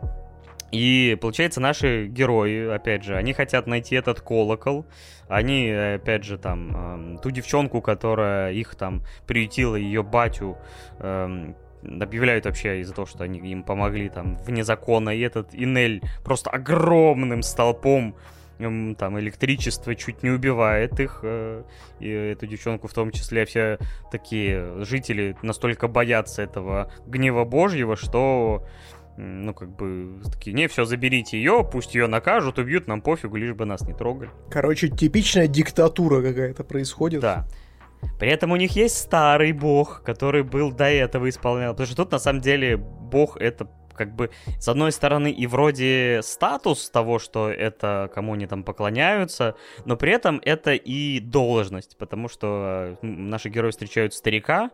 И 0.71 1.17
получается, 1.19 1.59
наши 1.59 2.07
герои, 2.07 2.67
опять 2.67 3.03
же, 3.03 3.15
они 3.15 3.33
хотят 3.33 3.67
найти 3.67 3.95
этот 3.95 4.21
колокол. 4.21 4.85
Они, 5.27 5.69
опять 5.69 6.23
же, 6.23 6.37
там, 6.37 7.15
э, 7.15 7.21
ту 7.21 7.31
девчонку, 7.31 7.81
которая 7.81 8.51
их 8.53 8.75
там 8.75 9.03
приютила, 9.27 9.75
ее 9.75 10.03
батю, 10.03 10.57
э, 10.99 11.53
объявляют 11.83 12.45
вообще 12.45 12.81
из-за 12.81 12.93
того, 12.93 13.05
что 13.05 13.23
они 13.23 13.39
им 13.39 13.63
помогли 13.63 14.09
там 14.09 14.37
вне 14.37 14.63
закона, 14.63 15.09
и 15.11 15.21
этот 15.21 15.53
Инель 15.53 16.01
просто 16.23 16.49
огромным 16.49 17.41
столпом 17.41 18.15
там 18.59 19.17
электричество 19.17 19.95
чуть 19.95 20.21
не 20.21 20.31
убивает 20.31 20.99
их, 20.99 21.21
э, 21.23 21.63
и 22.01 22.09
эту 22.09 22.45
девчонку 22.45 22.89
в 22.89 22.93
том 22.93 23.11
числе, 23.11 23.45
все 23.45 23.79
такие 24.11 24.83
жители 24.83 25.37
настолько 25.41 25.87
боятся 25.87 26.41
этого 26.41 26.91
гнева 27.07 27.45
божьего, 27.45 27.95
что 27.95 28.65
ну, 29.19 29.53
как 29.53 29.75
бы, 29.75 30.21
такие, 30.31 30.53
не, 30.53 30.67
все, 30.67 30.85
заберите 30.85 31.37
ее, 31.37 31.67
пусть 31.69 31.93
ее 31.93 32.07
накажут, 32.07 32.57
убьют, 32.57 32.87
нам 32.87 33.01
пофигу, 33.01 33.35
лишь 33.35 33.53
бы 33.53 33.65
нас 33.65 33.81
не 33.81 33.93
трогали. 33.93 34.31
Короче, 34.49 34.87
типичная 34.87 35.47
диктатура 35.47 36.21
какая-то 36.21 36.63
происходит. 36.63 37.19
Да. 37.19 37.45
При 38.17 38.29
этом 38.29 38.51
у 38.51 38.55
них 38.55 38.77
есть 38.77 38.97
старый 38.97 39.51
бог, 39.51 40.03
который 40.03 40.43
был 40.43 40.71
до 40.71 40.85
этого 40.85 41.27
исполнял. 41.27 41.73
Потому 41.73 41.87
что 41.87 41.97
тут 41.97 42.11
на 42.13 42.19
самом 42.19 42.39
деле 42.39 42.77
бог 42.77 43.35
это 43.35 43.69
как 43.93 44.15
бы, 44.15 44.29
с 44.57 44.69
одной 44.69 44.93
стороны, 44.93 45.29
и 45.29 45.45
вроде 45.45 46.21
статус 46.23 46.89
того, 46.89 47.19
что 47.19 47.49
это 47.49 48.09
кому 48.15 48.35
они 48.35 48.47
там 48.47 48.63
поклоняются, 48.63 49.55
но 49.83 49.97
при 49.97 50.13
этом 50.13 50.41
это 50.45 50.71
и 50.71 51.19
должность, 51.19 51.97
потому 51.97 52.29
что 52.29 52.97
наши 53.01 53.49
герои 53.49 53.71
встречают 53.71 54.13
старика 54.13 54.71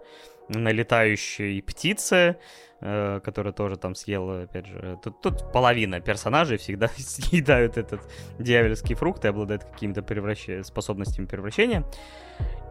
на 0.48 0.72
летающей 0.72 1.60
птице, 1.64 2.38
э, 2.82 3.20
которая 3.24 3.54
тоже 3.54 3.78
там 3.78 3.96
съела, 3.96 4.44
опять 4.44 4.66
же, 4.68 5.00
тут, 5.04 5.22
тут 5.22 5.52
половина 5.52 6.00
персонажей 6.00 6.58
всегда 6.58 6.88
съедают 6.98 7.78
этот 7.78 8.02
дьявольский 8.40 8.96
фрукт 8.96 9.26
и 9.26 9.28
обладают 9.28 9.64
какими-то 9.64 10.04
превращ... 10.04 10.48
способностями 10.64 11.26
превращения. 11.26 11.86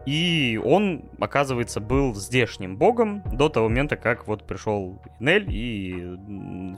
И 0.05 0.61
он, 0.63 1.05
оказывается, 1.19 1.79
был 1.79 2.13
здешним 2.13 2.77
богом 2.77 3.23
до 3.33 3.49
того 3.49 3.69
момента, 3.69 3.95
как 3.95 4.27
вот 4.27 4.45
пришел 4.45 5.01
Нель 5.19 5.47
и 5.49 6.15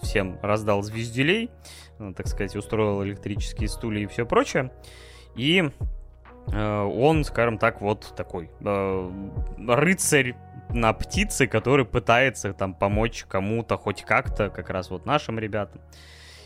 всем 0.02 0.40
раздал 0.42 0.82
звездюлей, 0.82 1.52
ну, 2.00 2.14
так 2.14 2.28
сказать, 2.28 2.56
устроил 2.56 3.04
электрические 3.04 3.68
стулья 3.68 4.04
и 4.04 4.08
все 4.08 4.26
прочее. 4.26 4.72
И 5.36 5.72
э, 6.54 6.82
он, 6.82 7.26
скажем 7.26 7.58
так, 7.58 7.82
вот 7.82 8.14
такой 8.16 8.50
э, 8.62 9.12
рыцарь 9.68 10.36
на 10.70 10.94
птице, 10.94 11.48
который 11.48 11.86
пытается 11.86 12.54
там 12.54 12.74
помочь 12.74 13.26
кому-то 13.28 13.78
хоть 13.78 14.04
как-то, 14.04 14.50
как 14.50 14.70
раз 14.70 14.90
вот 14.90 15.06
нашим 15.06 15.40
ребятам. 15.40 15.82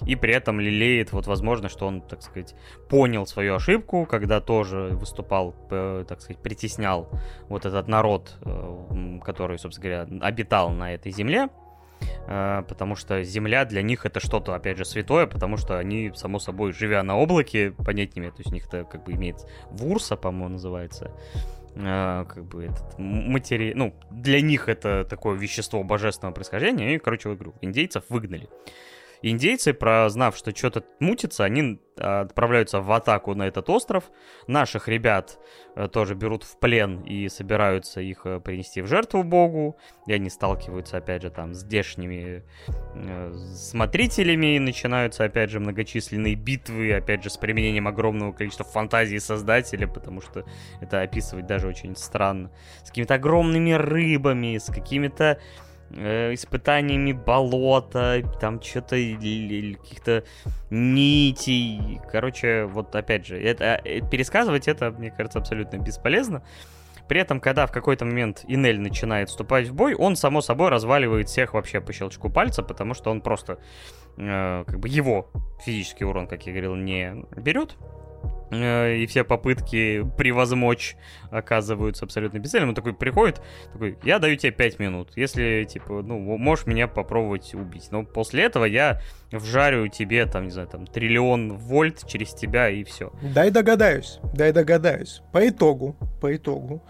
И 0.06 0.15
при 0.15 0.34
этом 0.34 0.60
лелеет 0.60 1.11
вот 1.11 1.27
возможно, 1.27 1.69
что 1.69 1.85
он, 1.85 2.02
так 2.02 2.23
сказать, 2.23 2.56
понял 2.89 3.27
свою 3.27 3.56
ошибку, 3.56 4.07
когда 4.07 4.41
тоже 4.41 4.89
выступал, 4.93 5.56
э, 5.69 6.06
так 6.07 6.22
сказать, 6.22 6.41
притеснял 6.41 7.10
вот 7.49 7.65
этот 7.65 7.88
народ, 7.88 8.38
э, 8.41 9.19
который, 9.23 9.60
собственно 9.60 10.07
говоря, 10.07 10.26
обитал 10.26 10.72
на 10.72 10.93
этой 10.93 11.11
земле, 11.11 11.49
э, 12.27 12.64
потому 12.68 12.95
что 12.95 13.23
земля 13.23 13.64
для 13.65 13.84
них 13.84 14.07
это 14.07 14.19
что-то, 14.19 14.56
опять 14.56 14.77
же, 14.77 14.85
святое, 14.85 15.27
потому 15.27 15.57
что 15.57 15.77
они, 15.77 16.11
само 16.15 16.39
собой, 16.39 16.73
живя 16.73 17.03
на 17.03 17.15
облаке, 17.15 17.72
понять 17.72 18.15
не 18.15 18.22
имеют, 18.22 18.38
то 18.38 18.41
есть 18.41 18.52
у 18.52 18.56
них 18.56 18.68
это 18.68 18.85
как 18.85 19.03
бы 19.03 19.14
имеет 19.14 19.45
Вурса, 19.69 20.15
по-моему, 20.15 20.53
называется, 20.53 21.11
э, 21.76 22.26
как 22.27 22.45
бы 22.45 22.65
этот 22.65 22.98
матери... 22.98 23.73
Ну, 23.76 23.93
для 24.10 24.41
них 24.41 24.69
это 24.69 25.06
такое 25.06 25.35
вещество 25.38 25.84
божественного 25.84 26.34
происхождения, 26.34 26.95
и, 26.95 26.99
короче, 26.99 27.34
говорю, 27.34 27.53
индейцев 27.61 28.03
выгнали. 28.10 28.49
Индейцы, 29.22 29.73
прознав, 29.73 30.35
что 30.35 30.56
что-то 30.56 30.84
мутится, 30.99 31.43
они 31.43 31.80
а, 31.99 32.22
отправляются 32.22 32.80
в 32.81 32.91
атаку 32.91 33.35
на 33.35 33.43
этот 33.43 33.69
остров. 33.69 34.11
Наших 34.48 34.88
ребят 34.88 35.38
э, 35.76 35.88
тоже 35.88 36.15
берут 36.15 36.43
в 36.43 36.57
плен 36.57 37.02
и 37.02 37.30
собираются 37.30 38.02
их 38.02 38.26
э, 38.26 38.39
принести 38.39 38.81
в 38.81 38.88
жертву 38.88 39.23
богу. 39.23 39.77
И 40.07 40.14
они 40.14 40.30
сталкиваются, 40.30 40.98
опять 40.98 41.22
же, 41.22 41.30
там 41.30 41.53
с 41.53 41.60
здешними 41.60 42.43
э, 42.95 43.34
смотрителями. 43.53 44.56
И 44.56 44.60
начинаются, 44.60 45.26
опять 45.26 45.52
же, 45.52 45.60
многочисленные 45.60 46.34
битвы, 46.35 46.93
опять 46.93 47.23
же, 47.23 47.30
с 47.30 47.38
применением 47.38 47.88
огромного 47.88 48.31
количества 48.31 48.65
фантазии 48.65 49.18
создателя, 49.18 49.88
потому 49.88 50.22
что 50.22 50.45
это 50.81 51.02
описывать 51.02 51.45
даже 51.45 51.68
очень 51.68 51.95
странно. 51.95 52.52
С 52.84 52.89
какими-то 52.89 53.15
огромными 53.15 53.73
рыбами, 53.73 54.57
с 54.57 54.72
какими-то 54.72 55.39
испытаниями 55.93 57.11
болота, 57.11 58.22
там 58.39 58.61
что-то 58.61 58.95
каких-то 58.95 60.23
нитей. 60.69 61.99
Короче, 62.11 62.65
вот 62.65 62.95
опять 62.95 63.26
же, 63.26 63.41
это, 63.41 63.81
э, 63.84 64.01
пересказывать 64.09 64.68
это, 64.68 64.91
мне 64.91 65.11
кажется, 65.11 65.39
абсолютно 65.39 65.77
бесполезно. 65.77 66.43
При 67.07 67.19
этом, 67.19 67.41
когда 67.41 67.68
в 67.68 67.72
какой-то 67.72 68.05
момент 68.05 68.45
Инель 68.47 68.80
начинает 68.80 69.27
вступать 69.27 69.68
в 69.68 69.73
бой, 69.73 69.95
он, 69.95 70.15
само 70.15 70.41
собой, 70.41 70.69
разваливает 70.69 71.27
всех 71.27 71.53
вообще 71.53 71.81
по 71.81 71.91
щелчку 71.91 72.30
пальца, 72.30 72.63
потому 72.63 72.93
что 72.93 73.11
он 73.11 73.19
просто, 73.22 73.59
э, 74.18 74.63
как 74.65 74.80
бы 74.80 74.88
его 74.88 75.30
физический 75.65 76.05
урон, 76.05 76.27
как 76.27 76.45
я 76.45 76.53
говорил, 76.53 76.76
не 76.76 77.26
берет. 77.35 77.76
Э, 78.52 78.98
и 78.98 79.06
все 79.06 79.23
попытки 79.23 80.06
превозмочь 80.18 80.98
оказываются 81.30 82.06
абсолютно 82.06 82.40
бесцельными. 82.40 82.69
Он 82.69 82.76
такой 82.76 82.94
приходит, 82.94 83.41
такой, 83.72 83.98
я 84.03 84.19
даю 84.19 84.36
тебе 84.36 84.52
5 84.52 84.80
минут, 84.80 85.11
если, 85.15 85.64
типа, 85.64 86.02
ну, 86.02 86.19
можешь 86.19 86.65
меня 86.65 86.88
попробовать 86.88 87.53
убить. 87.53 87.88
Но 87.91 88.03
после 88.03 88.44
этого 88.44 88.65
я 88.65 89.02
вжарю 89.32 89.88
тебе, 89.88 90.26
там, 90.26 90.45
не 90.45 90.52
знаю, 90.52 90.68
там, 90.68 90.86
триллион 90.86 91.57
вольт 91.57 92.06
через 92.06 92.34
тебя 92.34 92.69
и 92.69 92.84
все. 92.84 93.14
Дай 93.22 93.52
догадаюсь, 93.52 94.19
дай 94.34 94.52
догадаюсь. 94.52 95.22
По 95.32 95.48
итогу, 95.48 95.95
по 96.19 96.36
итогу, 96.36 96.84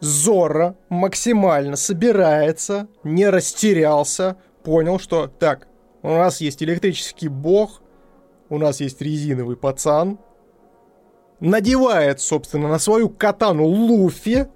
Зора 0.00 0.76
максимально 0.88 1.76
собирается, 1.76 2.88
не 3.02 3.28
растерялся, 3.28 4.36
понял, 4.62 4.98
что 4.98 5.26
так, 5.26 5.68
у 6.02 6.08
нас 6.08 6.40
есть 6.40 6.62
электрический 6.62 7.28
бог, 7.28 7.82
у 8.48 8.58
нас 8.58 8.80
есть 8.80 9.00
резиновый 9.00 9.56
пацан, 9.56 10.18
надевает, 11.40 12.20
собственно, 12.20 12.68
на 12.68 12.78
свою 12.78 13.08
катану 13.08 13.64
Луфи 13.64 14.48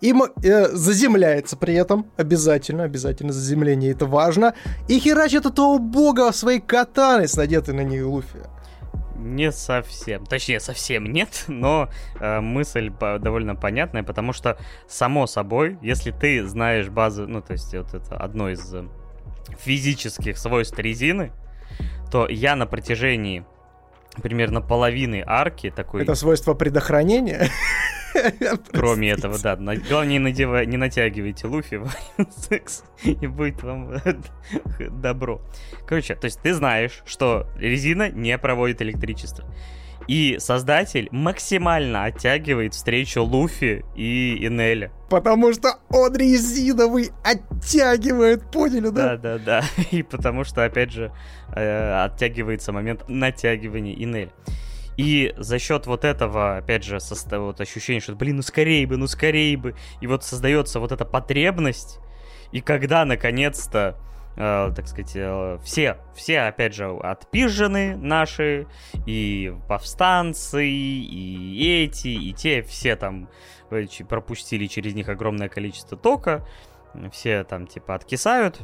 и 0.00 0.12
э, 0.12 0.68
заземляется 0.68 1.56
при 1.56 1.74
этом, 1.74 2.10
обязательно, 2.16 2.84
обязательно 2.84 3.32
заземление, 3.32 3.90
это 3.90 4.06
важно, 4.06 4.54
и 4.88 4.98
херачит 4.98 5.46
этого 5.46 5.78
бога 5.78 6.32
своей 6.32 6.60
катаной 6.60 7.28
с 7.28 7.36
надетой 7.36 7.74
на 7.74 7.82
ней 7.82 8.02
Луфи. 8.02 8.38
Не 9.18 9.50
совсем. 9.50 10.24
Точнее, 10.26 10.60
совсем 10.60 11.04
нет, 11.04 11.44
но 11.48 11.88
э, 12.20 12.40
мысль 12.40 12.90
по- 12.90 13.18
довольно 13.18 13.56
понятная, 13.56 14.04
потому 14.04 14.32
что, 14.32 14.58
само 14.88 15.26
собой, 15.26 15.76
если 15.82 16.12
ты 16.12 16.46
знаешь 16.46 16.88
базу, 16.88 17.26
ну, 17.26 17.42
то 17.42 17.54
есть 17.54 17.74
вот 17.74 17.94
это 17.94 18.16
одно 18.16 18.48
из 18.48 18.72
э, 18.72 18.84
физических 19.58 20.38
свойств 20.38 20.78
резины, 20.78 21.32
то 22.12 22.28
я 22.28 22.54
на 22.54 22.66
протяжении 22.66 23.44
примерно 24.22 24.60
половины 24.60 25.22
арки 25.26 25.70
такой... 25.70 26.02
Это 26.02 26.14
свойство 26.14 26.54
предохранения? 26.54 27.48
Кроме 28.72 29.10
этого, 29.10 29.38
да. 29.38 29.56
Главное, 29.56 30.06
не, 30.06 30.18
надева... 30.18 30.64
не 30.64 30.76
натягивайте 30.76 31.46
Луфи 31.46 31.76
время 31.76 32.30
секса, 32.30 32.84
и 33.02 33.26
будет 33.26 33.62
вам 33.62 33.94
добро. 35.00 35.40
Короче, 35.86 36.14
то 36.14 36.24
есть 36.24 36.40
ты 36.40 36.54
знаешь, 36.54 37.02
что 37.06 37.46
резина 37.56 38.10
не 38.10 38.36
проводит 38.38 38.82
электричество. 38.82 39.44
И 40.08 40.36
создатель 40.38 41.08
максимально 41.12 42.04
оттягивает 42.04 42.72
встречу 42.72 43.22
Луфи 43.22 43.84
и 43.94 44.46
Инеля. 44.46 44.90
Потому 45.10 45.52
что 45.52 45.78
он 45.90 46.16
резиновый 46.16 47.10
оттягивает, 47.22 48.50
поняли, 48.50 48.88
да? 48.88 49.16
Да, 49.16 49.16
да, 49.16 49.38
да. 49.38 49.64
И 49.90 50.02
потому 50.02 50.44
что, 50.44 50.64
опять 50.64 50.92
же, 50.92 51.12
э, 51.54 52.04
оттягивается 52.04 52.72
момент 52.72 53.04
натягивания 53.06 53.94
Инеля. 53.94 54.32
И 54.96 55.34
за 55.36 55.58
счет 55.58 55.86
вот 55.86 56.04
этого, 56.04 56.56
опять 56.56 56.84
же, 56.84 57.00
состав, 57.00 57.40
вот 57.42 57.60
ощущение, 57.60 58.00
что, 58.00 58.16
блин, 58.16 58.36
ну 58.36 58.42
скорее 58.42 58.86
бы, 58.86 58.96
ну 58.96 59.06
скорее 59.06 59.56
бы. 59.58 59.74
И 60.00 60.06
вот 60.06 60.24
создается 60.24 60.80
вот 60.80 60.90
эта 60.90 61.04
потребность. 61.04 62.00
И 62.50 62.62
когда, 62.62 63.04
наконец-то, 63.04 63.96
э, 64.36 64.72
так 64.74 64.86
сказать, 64.86 65.12
э, 65.14 65.58
все, 65.62 65.98
все, 66.14 66.40
опять 66.40 66.74
же, 66.74 66.88
отпизжены 66.88 67.96
наши, 67.96 68.66
и 69.06 69.54
повстанцы, 69.68 70.66
и 70.66 71.84
эти, 71.84 72.08
и 72.08 72.32
те, 72.32 72.62
все 72.62 72.96
там 72.96 73.28
э, 73.70 73.86
пропустили 74.08 74.66
через 74.66 74.94
них 74.94 75.08
огромное 75.08 75.48
количество 75.48 75.96
тока, 75.96 76.46
все 77.12 77.44
там, 77.44 77.66
типа, 77.66 77.94
откисают, 77.94 78.62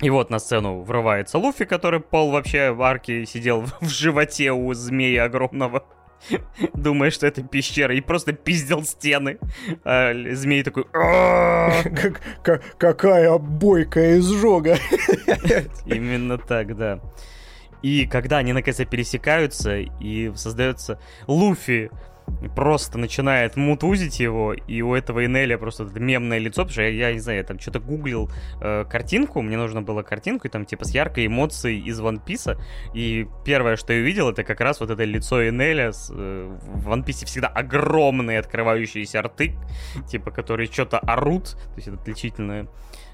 и 0.00 0.10
вот 0.10 0.30
на 0.30 0.38
сцену 0.38 0.82
врывается 0.82 1.38
Луфи, 1.38 1.64
который 1.64 2.00
пол 2.00 2.30
вообще 2.30 2.72
в 2.72 2.82
арке 2.82 3.26
сидел 3.26 3.64
в 3.80 3.88
животе 3.88 4.52
у 4.52 4.72
змея 4.74 5.24
огромного. 5.24 5.84
Думая, 6.74 7.10
что 7.10 7.26
это 7.26 7.42
пещера, 7.42 7.94
и 7.94 8.00
просто 8.00 8.32
пиздил 8.32 8.84
стены. 8.84 9.38
А 9.84 10.12
змей 10.32 10.62
такой... 10.62 10.84
Какая 12.78 13.38
бойкая 13.38 14.18
изжога. 14.18 14.76
Именно 15.86 16.38
так, 16.38 16.76
да. 16.76 17.00
И 17.82 18.06
когда 18.06 18.38
они 18.38 18.52
наконец-то 18.52 18.86
пересекаются, 18.86 19.76
и 19.78 20.32
создается 20.36 20.98
Луфи, 21.26 21.90
просто 22.54 22.98
начинает 22.98 23.56
мутузить 23.56 24.20
его, 24.20 24.52
и 24.52 24.82
у 24.82 24.94
этого 24.94 25.24
Инеля 25.24 25.58
просто 25.58 25.84
мемное 25.84 26.38
лицо, 26.38 26.62
потому 26.62 26.72
что 26.72 26.82
я, 26.82 26.88
я 26.88 27.12
не 27.12 27.18
знаю, 27.18 27.38
я 27.38 27.44
там 27.44 27.58
что-то 27.58 27.80
гуглил 27.80 28.30
э, 28.60 28.84
картинку, 28.88 29.42
мне 29.42 29.56
нужно 29.56 29.82
было 29.82 30.02
картинку, 30.02 30.46
и 30.46 30.50
там 30.50 30.64
типа 30.64 30.84
с 30.84 30.90
яркой 30.90 31.26
эмоцией 31.26 31.80
из 31.80 32.00
One 32.00 32.24
Piece, 32.24 32.58
и 32.94 33.26
первое, 33.44 33.76
что 33.76 33.92
я 33.92 34.00
увидел, 34.00 34.30
это 34.30 34.44
как 34.44 34.60
раз 34.60 34.80
вот 34.80 34.90
это 34.90 35.04
лицо 35.04 35.46
Инеля, 35.48 35.92
с, 35.92 36.10
э, 36.14 36.56
в 36.74 36.88
One 36.88 37.04
Piece 37.04 37.26
всегда 37.26 37.48
огромные 37.48 38.38
открывающиеся 38.38 39.22
рты, 39.22 39.56
типа, 40.08 40.30
которые 40.30 40.70
что-то 40.70 40.98
орут, 40.98 41.52
то 41.52 41.76
есть 41.76 41.88
это 41.88 41.98
отличительная 41.98 42.68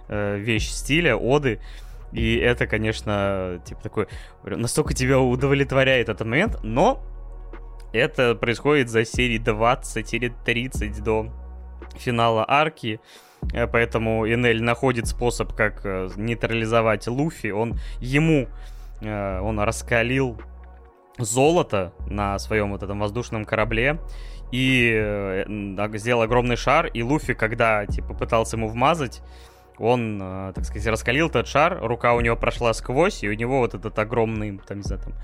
э, 0.08 0.38
вещь 0.38 0.68
стиля, 0.68 1.16
оды, 1.16 1.60
и 2.12 2.36
это, 2.36 2.66
конечно, 2.66 3.62
типа 3.64 3.82
такой, 3.82 4.06
настолько 4.44 4.94
тебя 4.94 5.20
удовлетворяет 5.20 6.08
этот 6.08 6.26
момент, 6.26 6.58
но 6.62 7.04
это 7.92 8.34
происходит 8.34 8.88
за 8.88 9.04
серии 9.04 9.38
20 9.38 10.14
или 10.14 10.32
30 10.44 11.02
до 11.02 11.26
финала 11.96 12.44
арки. 12.46 13.00
Э, 13.52 13.66
поэтому 13.66 14.26
Энель 14.26 14.62
находит 14.62 15.06
способ, 15.06 15.52
как 15.54 15.80
э, 15.84 16.08
нейтрализовать 16.16 17.06
Луфи. 17.06 17.48
Он 17.48 17.78
ему 18.00 18.48
э, 19.00 19.40
он 19.40 19.60
раскалил 19.60 20.40
золото 21.18 21.92
на 22.08 22.38
своем 22.38 22.70
вот 22.70 22.82
этом 22.82 23.00
воздушном 23.00 23.44
корабле 23.44 24.00
и 24.52 25.44
сделал 25.94 26.22
огромный 26.22 26.56
шар. 26.56 26.86
И 26.86 27.02
Луфи, 27.02 27.34
когда 27.34 27.86
типа 27.86 28.14
пытался 28.14 28.56
ему 28.56 28.68
вмазать, 28.68 29.22
он, 29.80 30.20
э, 30.22 30.52
так 30.54 30.64
сказать, 30.66 30.86
раскалил 30.86 31.28
этот 31.28 31.48
шар, 31.48 31.78
рука 31.80 32.14
у 32.14 32.20
него 32.20 32.36
прошла 32.36 32.74
сквозь, 32.74 33.24
и 33.24 33.28
у 33.28 33.32
него 33.32 33.60
вот 33.60 33.74
этот 33.74 33.98
огромный, 33.98 34.58
там, 34.58 34.78
не 34.78 34.82
знаю, 34.82 35.02
там, 35.02 35.14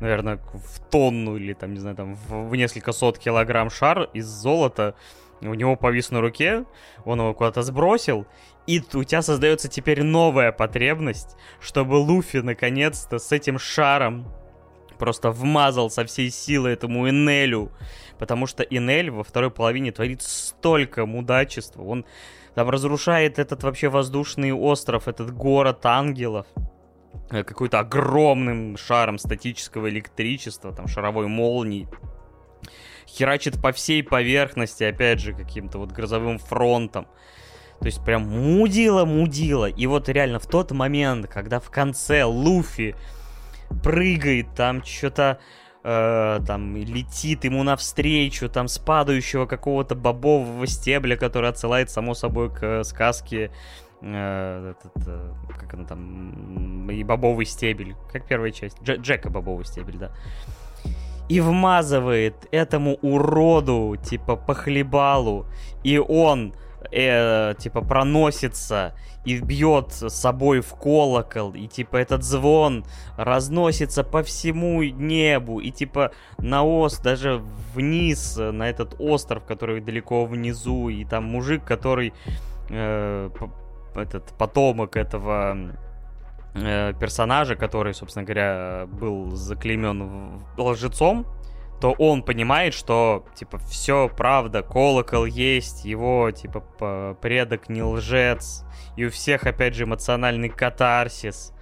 наверное, 0.00 0.38
в 0.54 0.80
тонну 0.90 1.36
или, 1.36 1.52
там, 1.52 1.74
не 1.74 1.80
знаю, 1.80 1.96
там, 1.96 2.14
в, 2.14 2.54
несколько 2.56 2.92
сот 2.92 3.18
килограмм 3.18 3.68
шар 3.68 4.08
из 4.14 4.26
золота 4.26 4.94
у 5.42 5.52
него 5.52 5.76
повис 5.76 6.10
на 6.10 6.22
руке, 6.22 6.64
он 7.04 7.20
его 7.20 7.34
куда-то 7.34 7.60
сбросил, 7.60 8.26
и 8.66 8.82
у 8.94 9.04
тебя 9.04 9.20
создается 9.20 9.68
теперь 9.68 10.02
новая 10.02 10.50
потребность, 10.50 11.36
чтобы 11.60 11.94
Луфи 11.96 12.38
наконец-то 12.38 13.18
с 13.18 13.32
этим 13.32 13.58
шаром 13.58 14.32
просто 14.98 15.30
вмазал 15.30 15.90
со 15.90 16.06
всей 16.06 16.30
силы 16.30 16.70
этому 16.70 17.06
Инелю, 17.10 17.70
потому 18.18 18.46
что 18.46 18.62
Инель 18.62 19.10
во 19.10 19.24
второй 19.24 19.50
половине 19.50 19.92
творит 19.92 20.22
столько 20.22 21.04
мудачества, 21.04 21.82
он 21.82 22.06
там 22.56 22.70
разрушает 22.70 23.38
этот 23.38 23.62
вообще 23.64 23.90
воздушный 23.90 24.50
остров, 24.50 25.08
этот 25.08 25.30
город 25.30 25.84
ангелов 25.84 26.46
э, 27.30 27.44
какой-то 27.44 27.80
огромным 27.80 28.78
шаром 28.78 29.18
статического 29.18 29.90
электричества, 29.90 30.72
там, 30.72 30.88
шаровой 30.88 31.26
молнии. 31.26 31.86
Херачит 33.06 33.60
по 33.60 33.72
всей 33.72 34.02
поверхности, 34.02 34.84
опять 34.84 35.20
же, 35.20 35.34
каким-то 35.34 35.76
вот 35.76 35.92
грозовым 35.92 36.38
фронтом. 36.38 37.06
То 37.80 37.86
есть 37.86 38.02
прям 38.02 38.22
мудило-мудило. 38.22 39.68
И 39.68 39.86
вот 39.86 40.08
реально 40.08 40.38
в 40.38 40.46
тот 40.46 40.70
момент, 40.70 41.26
когда 41.26 41.60
в 41.60 41.70
конце 41.70 42.24
Луфи 42.24 42.96
прыгает, 43.82 44.54
там 44.56 44.82
что-то 44.82 45.40
э, 45.86 46.40
там 46.44 46.76
летит 46.76 47.44
ему 47.44 47.62
навстречу, 47.62 48.48
там 48.48 48.66
с 48.66 48.78
падающего 48.78 49.46
какого-то 49.46 49.94
бобового 49.94 50.66
стебля, 50.66 51.16
который 51.16 51.48
отсылает, 51.48 51.90
само 51.90 52.14
собой, 52.14 52.50
к 52.50 52.82
сказке 52.82 53.50
э, 54.02 54.74
этот, 54.74 55.08
э, 55.08 55.32
как 55.60 55.74
она 55.74 55.84
там, 55.84 56.90
и 56.90 57.04
бобовый 57.04 57.46
стебель, 57.46 57.94
как 58.12 58.26
первая 58.26 58.50
часть, 58.50 58.78
Дж- 58.78 59.00
Джека 59.00 59.30
бобовый 59.30 59.64
стебель, 59.64 59.96
да. 59.96 60.10
И 61.28 61.40
вмазывает 61.40 62.34
этому 62.50 62.94
уроду, 63.02 63.96
типа, 64.02 64.36
по 64.36 64.54
хлебалу, 64.54 65.46
и 65.84 65.98
он, 65.98 66.52
э, 66.90 67.54
типа, 67.58 67.80
проносится 67.82 68.94
и 69.24 69.40
бьет 69.40 69.92
с 69.92 70.10
собой 70.10 70.60
в 70.60 70.74
колокол, 70.74 71.52
и 71.54 71.66
типа 71.66 71.96
этот 71.96 72.22
звон 72.22 72.84
разносится 73.16 74.04
по 74.04 74.22
всему 74.22 74.82
небу, 74.82 75.58
и 75.60 75.70
типа 75.70 76.12
на 76.38 76.64
ос, 76.64 76.98
даже 77.00 77.42
вниз, 77.74 78.36
на 78.36 78.68
этот 78.68 78.94
остров, 78.98 79.44
который 79.44 79.80
далеко 79.80 80.24
внизу, 80.24 80.88
и 80.88 81.04
там 81.04 81.24
мужик, 81.24 81.64
который 81.64 82.14
э, 82.70 83.30
этот 83.96 84.24
потомок 84.38 84.96
этого 84.96 85.74
э, 86.54 86.92
персонажа, 86.98 87.56
который, 87.56 87.94
собственно 87.94 88.24
говоря, 88.24 88.86
был 88.86 89.32
заклеймен 89.32 90.40
лжецом, 90.56 91.26
то 91.80 91.92
он 91.92 92.22
понимает, 92.22 92.74
что, 92.74 93.24
типа, 93.34 93.58
все 93.58 94.08
правда, 94.08 94.62
колокол 94.62 95.26
есть, 95.26 95.84
его, 95.84 96.30
типа, 96.30 97.16
предок 97.20 97.68
не 97.68 97.82
лжец, 97.82 98.64
и 98.96 99.04
у 99.04 99.10
всех, 99.10 99.44
опять 99.44 99.74
же, 99.74 99.84
эмоциональный 99.84 100.48
катарсис, 100.48 101.52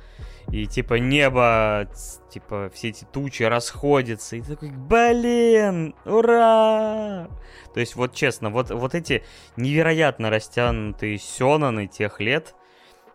и, 0.49 0.66
типа, 0.66 0.95
небо, 0.95 1.89
типа, 2.31 2.70
все 2.73 2.91
эти 2.91 3.05
тучи 3.05 3.43
расходятся, 3.43 4.36
и 4.36 4.43
такой, 4.43 4.70
блин, 4.70 5.95
ура! 6.05 7.28
То 7.73 7.81
есть, 7.81 7.97
вот 7.97 8.15
честно, 8.15 8.51
вот, 8.51 8.70
вот 8.70 8.95
эти 8.95 9.24
невероятно 9.57 10.31
растянутые 10.31 11.19
сёнаны 11.19 11.86
тех 11.89 12.20
лет, 12.20 12.55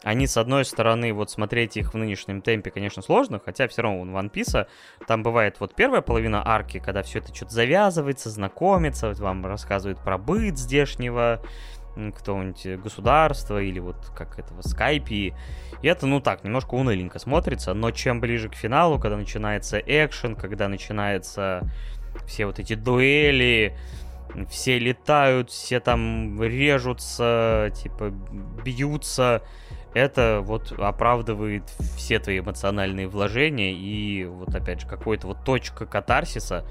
они, 0.04 0.28
с 0.28 0.38
одной 0.38 0.66
стороны, 0.66 1.14
вот 1.14 1.30
смотреть 1.30 1.78
их 1.78 1.94
в 1.94 1.98
нынешнем 1.98 2.42
темпе, 2.42 2.72
конечно, 2.72 3.02
сложно, 3.02 3.42
хотя 3.44 3.68
все 3.68 3.82
равно 3.82 4.02
у 4.02 4.06
One 4.06 4.32
Piece 4.32 4.68
там 5.08 5.24
бывает 5.24 5.58
вот 5.60 5.76
первая 5.76 6.02
половина 6.02 6.42
арки, 6.46 6.80
когда 6.80 7.04
все 7.04 7.20
это 7.20 7.36
что-то 7.36 7.52
завязывается, 7.52 8.30
знакомится, 8.30 9.10
вот 9.10 9.20
вам 9.20 9.46
рассказывают 9.46 10.02
про 10.02 10.18
быт 10.18 10.58
здешнего, 10.58 11.42
кто-нибудь 12.18 12.82
государства 12.82 13.62
или 13.62 13.80
вот 13.80 13.98
как 14.16 14.40
этого 14.40 14.62
скайпи. 14.62 15.34
И 15.82 15.88
это, 15.88 16.06
ну 16.06 16.22
так, 16.22 16.44
немножко 16.44 16.76
уныленько 16.76 17.20
смотрится, 17.20 17.74
но 17.74 17.92
чем 17.92 18.22
ближе 18.22 18.50
к 18.50 18.56
финалу, 18.56 19.00
когда 19.00 19.18
начинается 19.18 19.80
экшен, 19.80 20.36
когда 20.36 20.70
начинается 20.70 21.70
все 22.26 22.46
вот 22.46 22.60
эти 22.60 22.76
дуэли, 22.76 23.76
все 24.50 24.80
летают, 24.80 25.50
все 25.50 25.80
там 25.80 26.42
режутся, 26.42 27.72
типа 27.76 28.12
бьются, 28.64 29.42
это 29.94 30.42
вот 30.44 30.72
оправдывает 30.78 31.64
все 31.96 32.20
твои 32.20 32.40
эмоциональные 32.40 33.08
вложения, 33.08 33.72
и 33.72 34.26
вот 34.26 34.54
опять 34.54 34.82
же, 34.82 34.88
какой-то 34.88 35.28
вот 35.28 35.44
точка 35.44 35.86
катарсиса, 35.86 36.66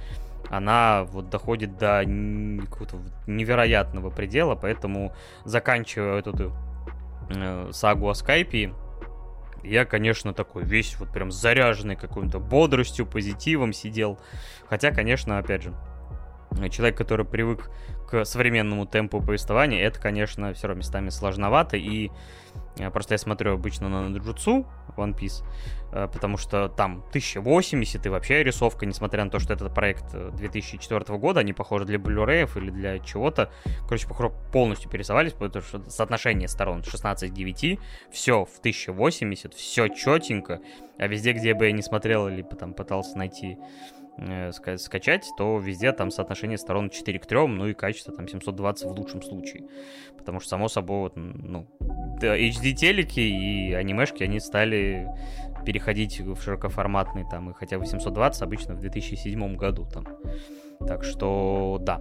она 0.50 1.04
вот 1.04 1.28
доходит 1.28 1.76
до 1.76 2.04
какого-то 2.70 2.98
невероятного 3.26 4.10
предела, 4.10 4.54
поэтому 4.54 5.14
заканчивая 5.44 6.20
эту 6.20 6.52
э, 7.28 7.70
сагу 7.72 8.08
о 8.08 8.14
скайпе, 8.14 8.72
я, 9.62 9.84
конечно, 9.84 10.32
такой 10.32 10.64
весь 10.64 10.98
вот 10.98 11.10
прям 11.10 11.30
заряженный 11.30 11.96
какой-то 11.96 12.38
бодростью, 12.38 13.06
позитивом 13.06 13.72
сидел. 13.72 14.18
Хотя, 14.68 14.92
конечно, 14.92 15.38
опять 15.38 15.62
же, 15.62 15.74
человек, 16.70 16.96
который 16.96 17.26
привык 17.26 17.70
к 18.10 18.24
современному 18.24 18.86
темпу 18.86 19.20
повествования, 19.20 19.82
это, 19.82 20.00
конечно, 20.00 20.52
все 20.54 20.68
равно 20.68 20.80
местами 20.80 21.10
сложновато, 21.10 21.76
и 21.76 22.10
Просто 22.92 23.14
я 23.14 23.18
смотрю 23.18 23.54
обычно 23.54 23.88
на 23.88 24.08
Наджутсу 24.08 24.64
One 24.96 25.16
Piece, 25.16 25.44
э, 25.92 26.08
потому 26.12 26.36
что 26.36 26.68
там 26.68 27.02
1080 27.08 28.06
и 28.06 28.08
вообще 28.08 28.44
рисовка, 28.44 28.86
несмотря 28.86 29.24
на 29.24 29.30
то, 29.30 29.40
что 29.40 29.52
этот 29.52 29.74
проект 29.74 30.12
2004 30.12 31.04
э, 31.08 31.18
года, 31.18 31.40
они, 31.40 31.52
похоже, 31.52 31.86
для 31.86 31.98
Blu-ray 31.98 32.48
или 32.56 32.70
для 32.70 32.98
чего-то, 33.00 33.50
короче, 33.84 34.06
похоже, 34.06 34.32
полностью 34.52 34.90
перерисовались, 34.90 35.32
потому 35.32 35.64
что 35.64 35.90
соотношение 35.90 36.48
сторон 36.48 36.84
16 36.84 37.30
к 37.30 37.34
9, 37.34 37.80
все 38.12 38.44
в 38.44 38.58
1080, 38.60 39.54
все 39.54 39.88
четенько, 39.88 40.60
а 40.98 41.06
везде, 41.06 41.32
где 41.32 41.54
бы 41.54 41.66
я 41.66 41.72
не 41.72 41.82
смотрел 41.82 42.28
или 42.28 42.42
там 42.42 42.74
пытался 42.74 43.18
найти 43.18 43.58
э, 43.58 43.97
скачать, 44.78 45.26
то 45.36 45.58
везде 45.58 45.92
там 45.92 46.10
соотношение 46.10 46.58
сторон 46.58 46.90
4 46.90 47.18
к 47.18 47.26
3, 47.26 47.46
ну 47.46 47.66
и 47.66 47.74
качество 47.74 48.12
там 48.12 48.28
720 48.28 48.84
в 48.86 48.92
лучшем 48.92 49.22
случае. 49.22 49.64
Потому 50.16 50.40
что, 50.40 50.50
само 50.50 50.68
собой, 50.68 51.00
вот, 51.00 51.12
ну, 51.16 51.66
HD-телеки 52.20 53.20
и 53.20 53.72
анимешки, 53.72 54.22
они 54.22 54.40
стали 54.40 55.08
переходить 55.64 56.20
в 56.20 56.40
широкоформатный 56.40 57.24
там, 57.30 57.50
и 57.50 57.54
хотя 57.54 57.78
820 57.78 58.42
обычно 58.42 58.74
в 58.74 58.80
2007 58.80 59.56
году 59.56 59.86
там. 59.92 60.06
Так 60.86 61.04
что, 61.04 61.78
да. 61.80 62.00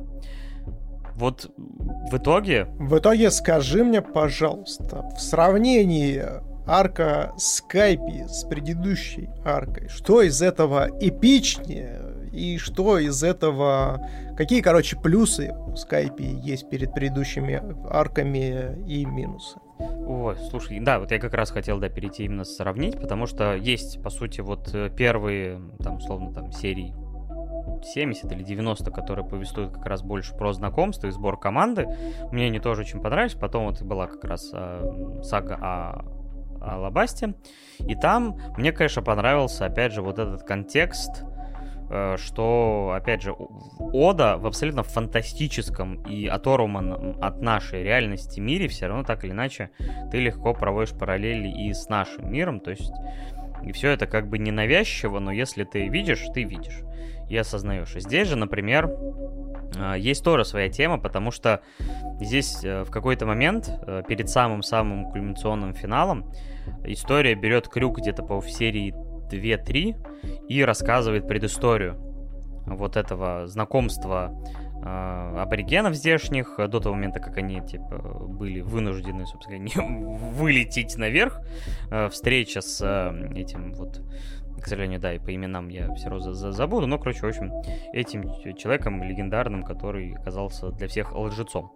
Вот 1.15 1.51
в 1.55 2.17
итоге... 2.17 2.65
В 2.77 2.97
итоге 2.97 3.31
скажи 3.31 3.83
мне, 3.83 4.01
пожалуйста, 4.01 5.09
в 5.15 5.19
сравнении 5.19 6.23
арка 6.67 7.33
Скайпи 7.37 8.25
с 8.27 8.43
предыдущей 8.43 9.29
аркой. 9.43 9.87
Что 9.89 10.21
из 10.21 10.41
этого 10.41 10.89
эпичнее 10.99 12.01
и 12.31 12.57
что 12.57 12.99
из 12.99 13.23
этого... 13.23 14.07
Какие, 14.35 14.61
короче, 14.61 14.97
плюсы 14.97 15.53
у 15.67 15.75
Скайпи 15.75 16.23
есть 16.23 16.69
перед 16.69 16.93
предыдущими 16.93 17.61
арками 17.89 18.83
и 18.85 19.05
минусы? 19.05 19.57
Ой, 19.79 20.35
слушай, 20.49 20.79
да, 20.79 20.99
вот 20.99 21.11
я 21.11 21.19
как 21.19 21.33
раз 21.33 21.51
хотел, 21.51 21.79
да, 21.79 21.89
перейти 21.89 22.25
именно 22.25 22.43
сравнить, 22.43 22.99
потому 22.99 23.27
что 23.27 23.55
есть, 23.55 24.01
по 24.01 24.09
сути, 24.09 24.41
вот 24.41 24.73
э, 24.73 24.89
первые, 24.95 25.61
там, 25.83 25.97
условно, 25.97 26.33
там, 26.33 26.51
серии 26.51 26.95
70 27.83 28.31
или 28.31 28.43
90, 28.43 28.91
которые 28.91 29.25
повествуют 29.25 29.73
как 29.73 29.85
раз 29.85 30.01
больше 30.01 30.35
про 30.35 30.53
знакомство 30.53 31.07
и 31.07 31.11
сбор 31.11 31.39
команды. 31.39 31.87
Мне 32.31 32.47
они 32.47 32.59
тоже 32.59 32.81
очень 32.81 33.01
понравились. 33.01 33.35
Потом 33.35 33.65
вот 33.65 33.81
была 33.81 34.07
как 34.07 34.23
раз 34.23 34.49
э, 34.53 35.21
сага 35.23 35.55
о 35.61 36.16
Алабасте. 36.73 37.35
И 37.79 37.95
там 37.95 38.37
мне, 38.57 38.71
конечно, 38.71 39.01
понравился, 39.01 39.65
опять 39.65 39.93
же, 39.93 40.01
вот 40.01 40.19
этот 40.19 40.43
контекст, 40.43 41.23
э, 41.89 42.15
что, 42.17 42.93
опять 42.95 43.21
же, 43.21 43.33
Ода 43.79 44.37
в 44.37 44.45
абсолютно 44.45 44.83
фантастическом 44.83 46.03
и 46.03 46.27
оторванном 46.27 47.17
от 47.21 47.41
нашей 47.41 47.83
реальности 47.83 48.39
мире 48.39 48.67
все 48.67 48.87
равно 48.87 49.03
так 49.03 49.23
или 49.23 49.31
иначе 49.31 49.69
ты 50.11 50.19
легко 50.19 50.53
проводишь 50.53 50.93
параллели 50.97 51.47
и 51.47 51.73
с 51.73 51.89
нашим 51.89 52.31
миром, 52.31 52.59
то 52.59 52.71
есть 52.71 52.91
и 53.63 53.71
все 53.71 53.89
это 53.89 54.07
как 54.07 54.29
бы 54.29 54.37
ненавязчиво, 54.37 55.19
но 55.19 55.31
если 55.31 55.63
ты 55.63 55.87
видишь, 55.87 56.25
ты 56.33 56.43
видишь 56.43 56.83
и 57.29 57.37
осознаешь. 57.37 57.93
Здесь 57.93 58.27
же, 58.27 58.35
например, 58.35 58.89
а, 59.77 59.95
есть 59.95 60.23
тоже 60.23 60.45
своя 60.45 60.69
тема, 60.69 60.99
потому 60.99 61.31
что 61.31 61.61
здесь 62.19 62.63
э, 62.63 62.83
в 62.83 62.91
какой-то 62.91 63.25
момент, 63.25 63.69
э, 63.85 64.03
перед 64.07 64.29
самым-самым 64.29 65.11
кульминационным 65.11 65.73
финалом, 65.73 66.31
история 66.83 67.35
берет 67.35 67.67
крюк 67.67 67.99
где-то 67.99 68.23
по 68.23 68.41
серии 68.41 68.93
2-3 69.31 70.47
и 70.47 70.63
рассказывает 70.63 71.27
предысторию 71.27 71.97
вот 72.65 72.97
этого 72.97 73.47
знакомства 73.47 74.33
э, 74.83 75.39
аборигенов 75.39 75.95
здешних 75.95 76.55
до 76.57 76.79
того 76.79 76.95
момента, 76.95 77.19
как 77.19 77.37
они 77.37 77.61
типа 77.61 77.97
были 78.27 78.61
вынуждены, 78.61 79.25
собственно, 79.25 79.69
вылететь 80.33 80.97
наверх, 80.97 81.41
э, 81.91 82.09
встреча 82.09 82.61
с 82.61 82.81
э, 82.81 83.33
этим 83.35 83.73
вот 83.73 84.01
к 84.61 84.67
сожалению, 84.67 84.99
да, 84.99 85.13
и 85.13 85.19
по 85.19 85.33
именам 85.33 85.69
я 85.69 85.93
все 85.93 86.09
равно 86.09 86.33
забуду, 86.33 86.87
но, 86.87 86.97
короче, 86.97 87.21
в 87.21 87.25
общем, 87.25 87.51
этим 87.93 88.23
человеком 88.55 89.03
легендарным, 89.03 89.63
который 89.63 90.13
оказался 90.13 90.71
для 90.71 90.87
всех 90.87 91.15
лжецом. 91.15 91.71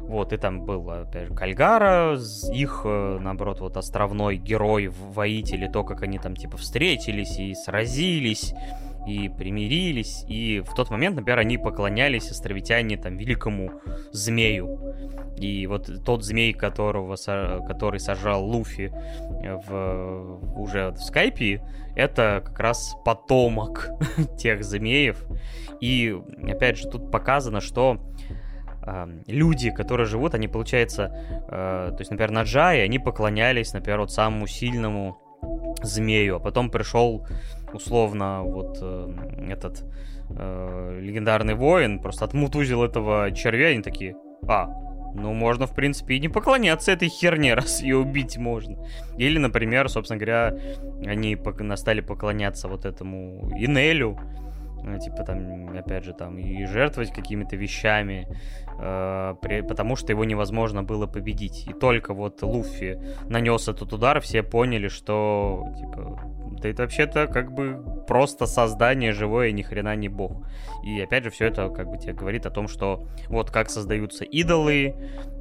Вот, 0.00 0.32
и 0.32 0.36
там 0.36 0.64
был, 0.64 0.88
опять 0.90 1.28
же, 1.28 1.34
Кальгара, 1.34 2.18
их, 2.52 2.82
э, 2.84 3.18
наоборот, 3.20 3.60
вот 3.60 3.76
островной 3.76 4.36
герой, 4.36 4.88
воитель, 4.88 5.64
и 5.64 5.68
то, 5.68 5.84
как 5.84 6.02
они 6.02 6.18
там, 6.18 6.36
типа, 6.36 6.56
встретились 6.56 7.38
и 7.38 7.54
сразились, 7.54 8.54
и 9.06 9.28
примирились, 9.28 10.24
и 10.28 10.60
в 10.60 10.74
тот 10.74 10.90
момент, 10.90 11.16
например, 11.16 11.38
они 11.38 11.58
поклонялись 11.58 12.30
островитяне 12.30 12.96
там 12.96 13.16
великому 13.16 13.70
змею. 14.12 14.78
И 15.36 15.66
вот 15.66 15.90
тот 16.04 16.22
змей, 16.24 16.52
которого, 16.52 17.16
который 17.66 17.98
сажал 17.98 18.44
Луфи 18.44 18.92
в, 19.66 20.38
уже 20.56 20.90
в 20.90 20.98
скайпе, 20.98 21.62
это 22.00 22.42
как 22.44 22.58
раз 22.58 22.96
потомок 23.04 23.90
тех 24.38 24.64
змеев. 24.64 25.24
И 25.80 26.14
опять 26.48 26.78
же 26.78 26.88
тут 26.88 27.10
показано, 27.10 27.60
что 27.60 27.98
э, 28.86 29.06
люди, 29.26 29.70
которые 29.70 30.06
живут, 30.06 30.34
они, 30.34 30.48
получается, 30.48 31.14
э, 31.48 31.90
то 31.90 31.96
есть, 31.98 32.10
например, 32.10 32.30
на 32.30 32.42
Джае, 32.42 32.84
они 32.84 32.98
поклонялись, 32.98 33.72
например, 33.72 34.00
вот 34.00 34.12
самому 34.12 34.46
сильному 34.46 35.18
змею, 35.82 36.36
а 36.36 36.38
потом 36.38 36.70
пришел 36.70 37.26
условно 37.72 38.42
вот 38.42 38.78
э, 38.80 39.14
этот 39.48 39.84
э, 40.30 40.98
легендарный 41.00 41.54
воин, 41.54 42.00
просто 42.00 42.24
отмутузил 42.24 42.82
этого 42.82 43.30
червя, 43.32 43.70
и 43.70 43.74
они 43.74 43.82
такие, 43.82 44.16
а, 44.46 44.68
ну, 45.14 45.32
можно, 45.32 45.66
в 45.66 45.74
принципе, 45.74 46.14
и 46.14 46.20
не 46.20 46.28
поклоняться 46.28 46.92
этой 46.92 47.08
херне, 47.08 47.54
раз 47.54 47.82
ее 47.82 47.96
убить 47.96 48.38
можно. 48.38 48.76
Или, 49.18 49.38
например, 49.38 49.88
собственно 49.88 50.18
говоря, 50.18 50.54
они 51.04 51.38
стали 51.76 52.00
поклоняться 52.00 52.68
вот 52.68 52.84
этому 52.84 53.50
Инелю, 53.56 54.18
ну, 54.82 54.98
типа 54.98 55.24
там, 55.24 55.76
опять 55.76 56.04
же, 56.04 56.12
там 56.12 56.38
и 56.38 56.64
жертвовать 56.64 57.12
какими-то 57.12 57.56
вещами, 57.56 58.26
э, 58.78 59.34
при, 59.42 59.60
потому 59.60 59.96
что 59.96 60.12
его 60.12 60.24
невозможно 60.24 60.82
было 60.82 61.06
победить. 61.06 61.66
И 61.68 61.72
только 61.72 62.14
вот 62.14 62.42
Луфи 62.42 62.98
нанес 63.28 63.68
этот 63.68 63.92
удар, 63.92 64.20
все 64.20 64.42
поняли, 64.42 64.88
что, 64.88 65.66
типа, 65.78 66.18
это 66.68 66.82
вообще-то 66.82 67.26
как 67.26 67.52
бы 67.52 68.04
просто 68.06 68.46
создание 68.46 69.12
живое, 69.12 69.52
ни 69.52 69.62
хрена 69.62 69.96
не 69.96 70.08
бог. 70.08 70.46
И 70.82 71.00
опять 71.00 71.24
же, 71.24 71.30
все 71.30 71.46
это 71.46 71.68
как 71.68 71.88
бы 71.88 71.98
тебе 71.98 72.12
говорит 72.12 72.46
о 72.46 72.50
том, 72.50 72.68
что 72.68 73.06
вот 73.28 73.50
как 73.50 73.70
создаются 73.70 74.24
идолы, 74.24 74.94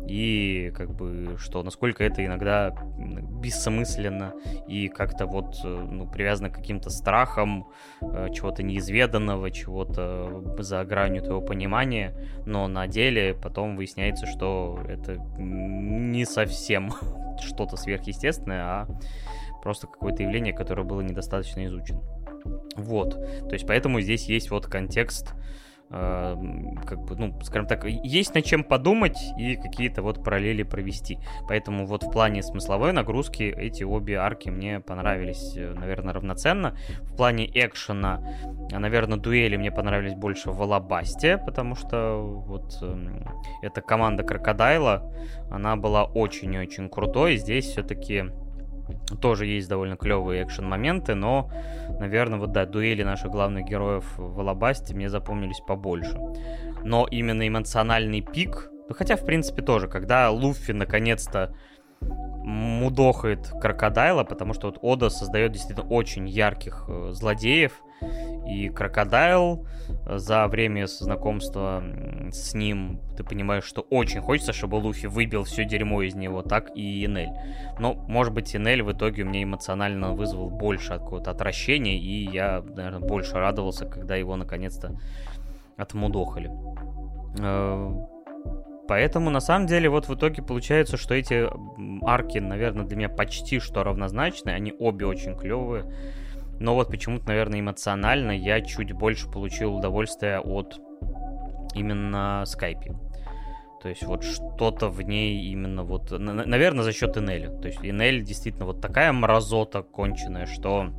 и 0.10 0.72
как 0.76 0.92
бы 0.96 1.38
что 1.38 1.62
насколько 1.62 2.04
это 2.04 2.26
иногда 2.26 2.74
бессмысленно 2.98 4.34
и 4.68 4.88
как-то 4.88 5.28
вот 5.28 5.56
э, 5.64 5.68
ну, 5.68 6.08
привязано 6.08 6.50
к 6.50 6.56
каким-то 6.56 6.90
страхам 6.90 7.68
э, 8.02 8.30
чего-то 8.34 8.64
неизведанного, 8.64 9.52
чего-то 9.52 10.56
за 10.58 10.84
гранью 10.84 11.22
твоего 11.22 11.42
понимания, 11.42 12.16
но 12.46 12.68
на 12.68 12.88
деле 12.88 13.36
потом 13.36 13.76
выясняется, 13.76 14.26
что 14.26 14.80
это 14.88 15.18
не 15.38 16.26
совсем 16.26 16.92
что-то 17.46 17.78
сверхъестественное, 17.78 18.64
а 18.64 18.88
просто 19.62 19.88
какое-то 19.88 20.24
явление, 20.24 20.54
которое 20.54 20.84
было 20.84 21.02
недостаточно 21.02 21.66
изучено. 21.66 22.02
Вот, 22.76 23.12
то 23.12 23.54
есть 23.54 23.68
поэтому 23.68 24.00
здесь 24.02 24.26
есть 24.26 24.50
вот 24.52 24.66
контекст 24.68 25.34
э, 25.90 26.36
как 26.86 27.02
бы, 27.02 27.16
ну, 27.16 27.40
скажем 27.42 27.68
так, 27.68 27.86
есть 27.86 28.34
над 28.36 28.46
чем 28.46 28.64
подумать 28.64 29.18
и 29.38 29.56
какие-то 29.56 30.02
вот 30.02 30.24
параллели 30.24 30.64
провести. 30.64 31.20
Поэтому 31.48 31.86
вот 31.86 32.04
в 32.04 32.12
плане 32.12 32.44
смысловой 32.44 32.94
нагрузки 32.94 33.44
эти 33.44 33.84
обе 33.84 34.16
арки 34.16 34.50
мне 34.50 34.80
понравились, 34.80 35.54
э, 35.56 35.74
наверное, 35.74 36.14
равноценно. 36.14 36.78
В 37.02 37.16
плане 37.16 37.50
экшена, 37.54 38.24
наверное, 38.72 39.18
дуэли 39.18 39.58
мне 39.58 39.72
понравились 39.72 40.16
больше 40.16 40.52
в 40.52 40.62
Алабасте, 40.62 41.38
потому 41.38 41.76
что 41.76 42.22
вот 42.22 42.78
э, 42.82 43.24
эта 43.62 43.82
команда 43.82 44.24
Крокодайла, 44.24 45.12
она 45.50 45.76
была 45.76 46.04
очень-очень 46.04 46.90
крутой. 46.90 47.38
Здесь 47.38 47.66
все-таки 47.66 48.26
тоже 49.22 49.46
есть 49.46 49.70
довольно 49.70 49.96
клевые 49.98 50.44
экшен-моменты, 50.44 51.16
но, 51.16 51.52
наверное, 52.00 52.40
вот 52.40 52.52
да, 52.52 52.66
дуэли 52.66 53.04
наших 53.04 53.32
главных 53.32 53.66
героев 53.66 54.06
в 54.18 54.40
Алабасте 54.40 54.94
мне 54.94 55.10
запомнились 55.10 55.60
побольше. 55.60 56.18
Но 56.84 57.08
именно 57.10 57.48
эмоциональный 57.48 58.22
пик, 58.22 58.70
ну 58.88 58.96
хотя, 58.96 59.16
в 59.16 59.26
принципе, 59.26 59.62
тоже, 59.62 59.88
когда 59.88 60.30
Луффи 60.30 60.72
наконец-то 60.72 61.56
мудохает 62.02 63.52
крокодайла, 63.62 64.24
потому 64.24 64.54
что 64.54 64.68
вот 64.68 64.80
Ода 64.82 65.10
создает 65.10 65.52
действительно 65.52 65.88
очень 65.88 66.28
ярких 66.28 66.86
э, 66.88 67.10
злодеев, 67.12 67.74
и 68.48 68.70
Крокодайл 68.70 69.66
э, 70.06 70.18
за 70.18 70.48
время 70.48 70.88
знакомства 70.88 71.84
с 72.32 72.54
ним, 72.54 73.00
ты 73.16 73.24
понимаешь, 73.24 73.64
что 73.64 73.82
очень 73.82 74.22
хочется, 74.22 74.54
чтобы 74.54 74.76
Луфи 74.76 75.08
выбил 75.08 75.44
все 75.44 75.66
дерьмо 75.66 76.02
из 76.02 76.16
него, 76.16 76.42
так 76.42 76.72
и 76.76 77.06
Инель. 77.06 77.32
Но, 77.80 77.94
может 77.94 78.34
быть, 78.34 78.56
Инель 78.56 78.84
в 78.84 78.92
итоге 78.92 79.24
мне 79.24 79.44
эмоционально 79.44 80.14
вызвал 80.14 80.50
больше 80.50 80.90
какого-то 80.90 81.32
отвращения, 81.32 81.98
и 81.98 82.30
я, 82.30 82.64
наверное, 82.76 83.08
больше 83.08 83.36
радовался, 83.36 83.86
когда 83.86 84.16
его 84.16 84.36
наконец-то 84.36 84.96
отмудохали. 85.78 86.50
Э, 87.40 87.92
поэтому, 88.88 89.30
на 89.30 89.40
самом 89.42 89.68
деле, 89.68 89.90
вот 89.90 90.08
в 90.08 90.16
итоге 90.16 90.42
получается, 90.42 90.98
что 90.98 91.14
эти 91.14 91.48
арки, 92.04 92.40
наверное, 92.40 92.86
для 92.86 92.98
меня 92.98 93.10
почти 93.10 93.60
что 93.60 93.84
равнозначны. 93.84 94.50
Они 94.50 94.74
обе 94.78 95.06
очень 95.06 95.36
клевые. 95.36 95.86
Но 96.60 96.76
вот 96.76 96.90
почему-то, 96.90 97.28
наверное, 97.28 97.60
эмоционально 97.60 98.32
я 98.32 98.62
чуть 98.62 98.92
больше 98.92 99.30
получил 99.30 99.76
удовольствие 99.76 100.40
от 100.40 100.80
именно 101.74 102.44
скайпе. 102.46 102.96
То 103.82 103.88
есть 103.88 104.04
вот 104.04 104.24
что-то 104.24 104.90
в 104.90 105.02
ней 105.02 105.52
именно 105.52 105.84
вот, 105.84 106.12
наверное, 106.12 106.84
за 106.84 106.92
счет 106.92 107.18
Инеля. 107.18 107.50
То 107.50 107.68
есть 107.68 107.80
Инель 107.82 108.24
действительно 108.24 108.66
вот 108.66 108.82
такая 108.82 109.14
мразота 109.14 109.84
конченая, 109.84 110.48
что 110.48 110.90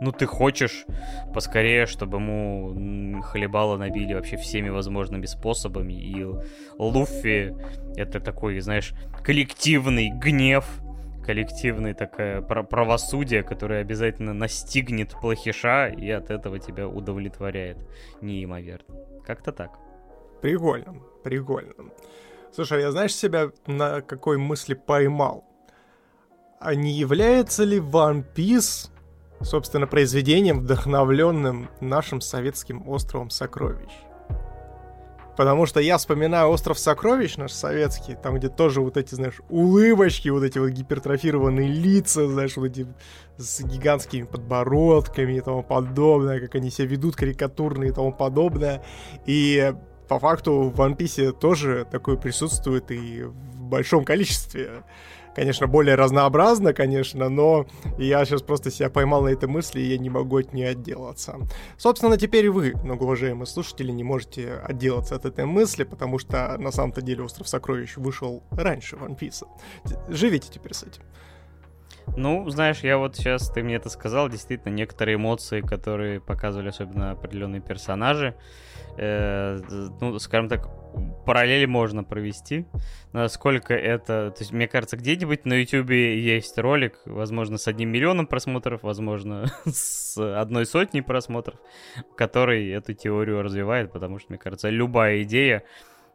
ну 0.00 0.12
ты 0.12 0.26
хочешь 0.26 0.86
поскорее, 1.34 1.86
чтобы 1.86 2.18
ему 2.18 3.20
хлебало 3.22 3.76
набили 3.76 4.14
вообще 4.14 4.36
всеми 4.36 4.68
возможными 4.68 5.26
способами. 5.26 5.94
И 5.94 6.24
Луффи 6.78 7.54
это 7.96 8.20
такой, 8.20 8.60
знаешь, 8.60 8.92
коллективный 9.24 10.10
гнев, 10.10 10.66
коллективное 11.26 11.92
такое 11.92 12.40
правосудие, 12.40 13.42
которое 13.42 13.80
обязательно 13.80 14.32
настигнет 14.32 15.10
плохиша 15.20 15.88
и 15.88 16.08
от 16.10 16.30
этого 16.30 16.58
тебя 16.58 16.88
удовлетворяет 16.88 17.78
неимоверно. 18.20 18.94
Как-то 19.26 19.52
так. 19.52 19.78
Прикольно, 20.40 20.94
прикольно. 21.24 21.74
Слушай, 22.54 22.82
я 22.82 22.92
знаешь 22.92 23.14
себя 23.14 23.50
на 23.66 24.00
какой 24.00 24.38
мысли 24.38 24.74
поймал? 24.74 25.44
А 26.60 26.74
не 26.74 26.92
является 26.92 27.64
ли 27.64 27.78
One 27.78 28.24
Piece, 28.34 28.90
собственно, 29.42 29.86
произведением, 29.86 30.60
вдохновленным 30.60 31.68
нашим 31.80 32.20
советским 32.20 32.88
островом 32.88 33.30
сокровищ? 33.30 33.90
Потому 35.36 35.66
что 35.66 35.80
я 35.80 35.98
вспоминаю 35.98 36.48
«Остров 36.48 36.78
сокровищ» 36.78 37.36
наш 37.36 37.52
советский, 37.52 38.16
там, 38.20 38.36
где 38.36 38.48
тоже 38.48 38.80
вот 38.80 38.96
эти, 38.96 39.14
знаешь, 39.14 39.40
улыбочки, 39.50 40.30
вот 40.30 40.42
эти 40.42 40.58
вот 40.58 40.70
гипертрофированные 40.70 41.68
лица, 41.68 42.26
знаешь, 42.26 42.56
вот 42.56 42.66
эти 42.66 42.86
с 43.36 43.60
гигантскими 43.60 44.24
подбородками 44.24 45.34
и 45.34 45.40
тому 45.40 45.62
подобное, 45.62 46.40
как 46.40 46.54
они 46.54 46.70
себя 46.70 46.88
ведут 46.88 47.16
карикатурные 47.16 47.90
и 47.90 47.92
тому 47.92 48.12
подобное. 48.12 48.82
И 49.26 49.74
по 50.08 50.18
факту 50.18 50.72
в 50.74 50.80
One 50.80 50.96
Piece 50.96 51.32
тоже 51.32 51.86
такое 51.90 52.16
присутствует 52.16 52.90
и 52.90 53.24
в 53.24 53.34
большом 53.68 54.04
количестве 54.04 54.84
конечно, 55.36 55.66
более 55.66 55.96
разнообразно, 55.96 56.72
конечно, 56.72 57.28
но 57.28 57.66
я 57.98 58.24
сейчас 58.24 58.40
просто 58.40 58.70
себя 58.70 58.88
поймал 58.88 59.22
на 59.22 59.28
этой 59.28 59.48
мысли, 59.48 59.80
и 59.80 59.84
я 59.84 59.98
не 59.98 60.08
могу 60.08 60.38
от 60.38 60.54
нее 60.54 60.70
отделаться. 60.70 61.36
Собственно, 61.76 62.16
теперь 62.16 62.48
вы, 62.48 62.72
многоуважаемые 62.82 63.46
слушатели, 63.46 63.92
не 63.92 64.02
можете 64.02 64.54
отделаться 64.54 65.14
от 65.14 65.26
этой 65.26 65.44
мысли, 65.44 65.84
потому 65.84 66.18
что 66.18 66.56
на 66.58 66.72
самом-то 66.72 67.02
деле 67.02 67.22
«Остров 67.22 67.48
сокровищ» 67.48 67.98
вышел 67.98 68.42
раньше 68.50 68.96
One 68.96 69.18
Piece. 69.18 69.46
Живите 70.08 70.48
теперь 70.50 70.72
с 70.72 70.84
этим. 70.84 71.02
Ну, 72.16 72.48
знаешь, 72.48 72.80
я 72.80 72.96
вот 72.96 73.16
сейчас, 73.16 73.50
ты 73.50 73.62
мне 73.62 73.74
это 73.74 73.90
сказал, 73.90 74.30
действительно, 74.30 74.72
некоторые 74.72 75.16
эмоции, 75.16 75.60
которые 75.60 76.20
показывали 76.20 76.68
особенно 76.68 77.10
определенные 77.10 77.60
персонажи, 77.60 78.34
э, 78.96 79.60
ну, 80.00 80.18
скажем 80.18 80.48
так, 80.48 80.70
параллели 81.24 81.66
можно 81.66 82.04
провести. 82.04 82.66
Насколько 83.12 83.74
это... 83.74 84.30
То 84.30 84.36
есть, 84.40 84.52
мне 84.52 84.68
кажется, 84.68 84.96
где-нибудь 84.96 85.44
на 85.44 85.54
YouTube 85.54 85.90
есть 85.90 86.56
ролик, 86.58 87.00
возможно, 87.04 87.58
с 87.58 87.68
одним 87.68 87.90
миллионом 87.90 88.26
просмотров, 88.26 88.82
возможно, 88.82 89.46
с 89.64 90.16
одной 90.18 90.66
сотней 90.66 91.02
просмотров, 91.02 91.58
который 92.16 92.70
эту 92.70 92.94
теорию 92.94 93.42
развивает, 93.42 93.92
потому 93.92 94.18
что, 94.18 94.28
мне 94.30 94.38
кажется, 94.38 94.70
любая 94.70 95.22
идея 95.22 95.64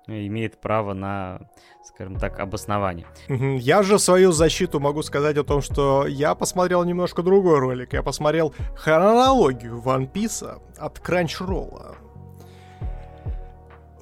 имеет 0.07 0.59
право 0.59 0.93
на, 0.93 1.41
скажем 1.83 2.17
так, 2.17 2.39
обоснование. 2.39 3.05
Я 3.29 3.83
же 3.83 3.99
свою 3.99 4.31
защиту 4.31 4.79
могу 4.79 5.03
сказать 5.03 5.37
о 5.37 5.43
том, 5.43 5.61
что 5.61 6.07
я 6.07 6.35
посмотрел 6.35 6.83
немножко 6.83 7.21
другой 7.21 7.59
ролик. 7.59 7.93
Я 7.93 8.03
посмотрел 8.03 8.53
хронологию 8.75 9.81
One 9.81 10.11
Piece 10.11 10.59
от 10.77 10.99
Crunchyroll. 10.99 12.00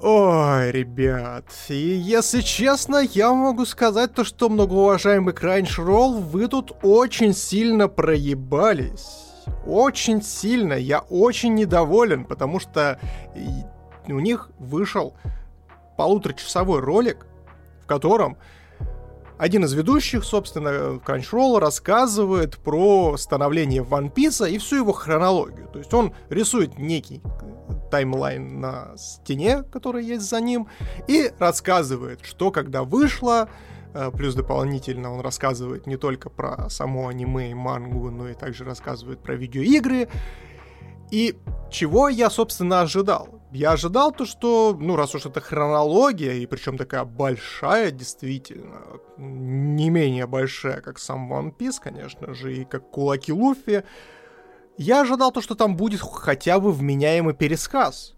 Ой, 0.02 0.70
ребят, 0.70 1.44
и 1.68 1.74
если 1.74 2.40
честно, 2.40 3.02
я 3.02 3.34
могу 3.34 3.66
сказать 3.66 4.14
то, 4.14 4.24
что 4.24 4.48
многоуважаемый 4.48 5.34
Crunchyroll, 5.34 6.20
вы 6.20 6.48
тут 6.48 6.72
очень 6.82 7.34
сильно 7.34 7.86
проебались. 7.86 9.26
Очень 9.66 10.22
сильно. 10.22 10.72
Я 10.72 11.00
очень 11.00 11.54
недоволен, 11.54 12.24
потому 12.24 12.60
что 12.60 12.98
у 14.08 14.20
них 14.20 14.48
вышел 14.58 15.14
полуторачасовой 15.98 16.80
ролик, 16.80 17.26
в 17.82 17.86
котором 17.86 18.38
один 19.40 19.64
из 19.64 19.72
ведущих, 19.72 20.24
собственно, 20.24 21.00
Crunchyroll 21.04 21.58
рассказывает 21.58 22.58
про 22.58 23.16
становление 23.16 23.82
One 23.82 24.12
Piece 24.12 24.50
и 24.50 24.58
всю 24.58 24.76
его 24.76 24.92
хронологию. 24.92 25.68
То 25.72 25.78
есть 25.78 25.92
он 25.94 26.12
рисует 26.28 26.78
некий 26.78 27.22
таймлайн 27.90 28.60
на 28.60 28.96
стене, 28.96 29.64
который 29.64 30.04
есть 30.04 30.28
за 30.28 30.40
ним, 30.40 30.68
и 31.08 31.32
рассказывает, 31.38 32.20
что 32.22 32.52
когда 32.52 32.84
вышло, 32.84 33.48
Э, 33.92 34.10
плюс 34.10 34.34
дополнительно 34.34 35.12
он 35.12 35.20
рассказывает 35.20 35.86
не 35.86 35.96
только 35.96 36.30
про 36.30 36.68
само 36.68 37.08
аниме 37.08 37.50
и 37.50 37.54
мангу, 37.54 38.10
но 38.10 38.28
и 38.28 38.34
также 38.34 38.64
рассказывает 38.64 39.22
про 39.22 39.34
видеоигры. 39.34 40.08
И 41.10 41.36
чего 41.70 42.08
я, 42.08 42.30
собственно, 42.30 42.82
ожидал? 42.82 43.39
Я 43.52 43.72
ожидал 43.72 44.12
то, 44.12 44.26
что, 44.26 44.76
ну, 44.78 44.94
раз 44.94 45.14
уж 45.14 45.26
это 45.26 45.40
хронология, 45.40 46.34
и 46.34 46.46
причем 46.46 46.78
такая 46.78 47.04
большая, 47.04 47.90
действительно, 47.90 48.80
не 49.16 49.90
менее 49.90 50.26
большая, 50.26 50.80
как 50.80 51.00
сам 51.00 51.32
One 51.32 51.56
Piece, 51.56 51.80
конечно 51.82 52.32
же, 52.32 52.56
и 52.56 52.64
как 52.64 52.90
Кулаки 52.90 53.32
Луффи, 53.32 53.82
я 54.76 55.00
ожидал 55.00 55.32
то, 55.32 55.40
что 55.40 55.56
там 55.56 55.76
будет 55.76 56.00
хотя 56.00 56.60
бы 56.60 56.72
вменяемый 56.72 57.34
пересказ 57.34 58.14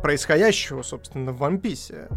происходящего, 0.00 0.82
собственно, 0.82 1.32
в 1.32 1.42
One 1.42 1.60
Piece. 1.60 2.08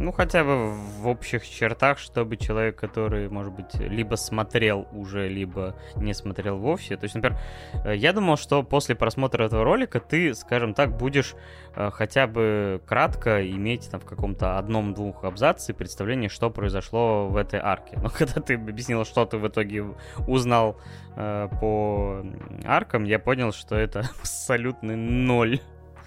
Ну, 0.00 0.12
хотя 0.12 0.44
бы 0.44 0.70
в 0.70 1.08
общих 1.08 1.48
чертах, 1.48 1.98
чтобы 1.98 2.36
человек, 2.36 2.76
который, 2.76 3.28
может 3.28 3.52
быть, 3.52 3.74
либо 3.74 4.14
смотрел 4.14 4.86
уже, 4.92 5.28
либо 5.28 5.74
не 5.96 6.14
смотрел 6.14 6.58
вовсе. 6.58 6.96
То 6.96 7.04
есть, 7.04 7.16
например, 7.16 7.38
э, 7.84 7.96
я 7.96 8.12
думал, 8.12 8.36
что 8.36 8.62
после 8.62 8.94
просмотра 8.94 9.44
этого 9.44 9.64
ролика 9.64 9.98
ты, 9.98 10.34
скажем 10.34 10.74
так, 10.74 10.96
будешь 10.96 11.34
э, 11.74 11.90
хотя 11.92 12.28
бы 12.28 12.80
кратко 12.86 13.44
иметь 13.50 13.90
там 13.90 14.00
в 14.00 14.04
каком-то 14.04 14.58
одном-двух 14.58 15.24
абзаце 15.24 15.74
представление, 15.74 16.28
что 16.28 16.48
произошло 16.50 17.28
в 17.28 17.36
этой 17.36 17.58
арке. 17.58 17.98
Но 18.00 18.08
когда 18.16 18.40
ты 18.40 18.54
объяснил, 18.54 19.04
что 19.04 19.26
ты 19.26 19.38
в 19.38 19.48
итоге 19.48 19.84
узнал 20.28 20.76
э, 21.16 21.48
по 21.60 22.24
аркам, 22.64 23.02
я 23.02 23.18
понял, 23.18 23.52
что 23.52 23.74
это 23.74 24.00
абсолютный 24.20 24.94
ноль. 24.96 25.60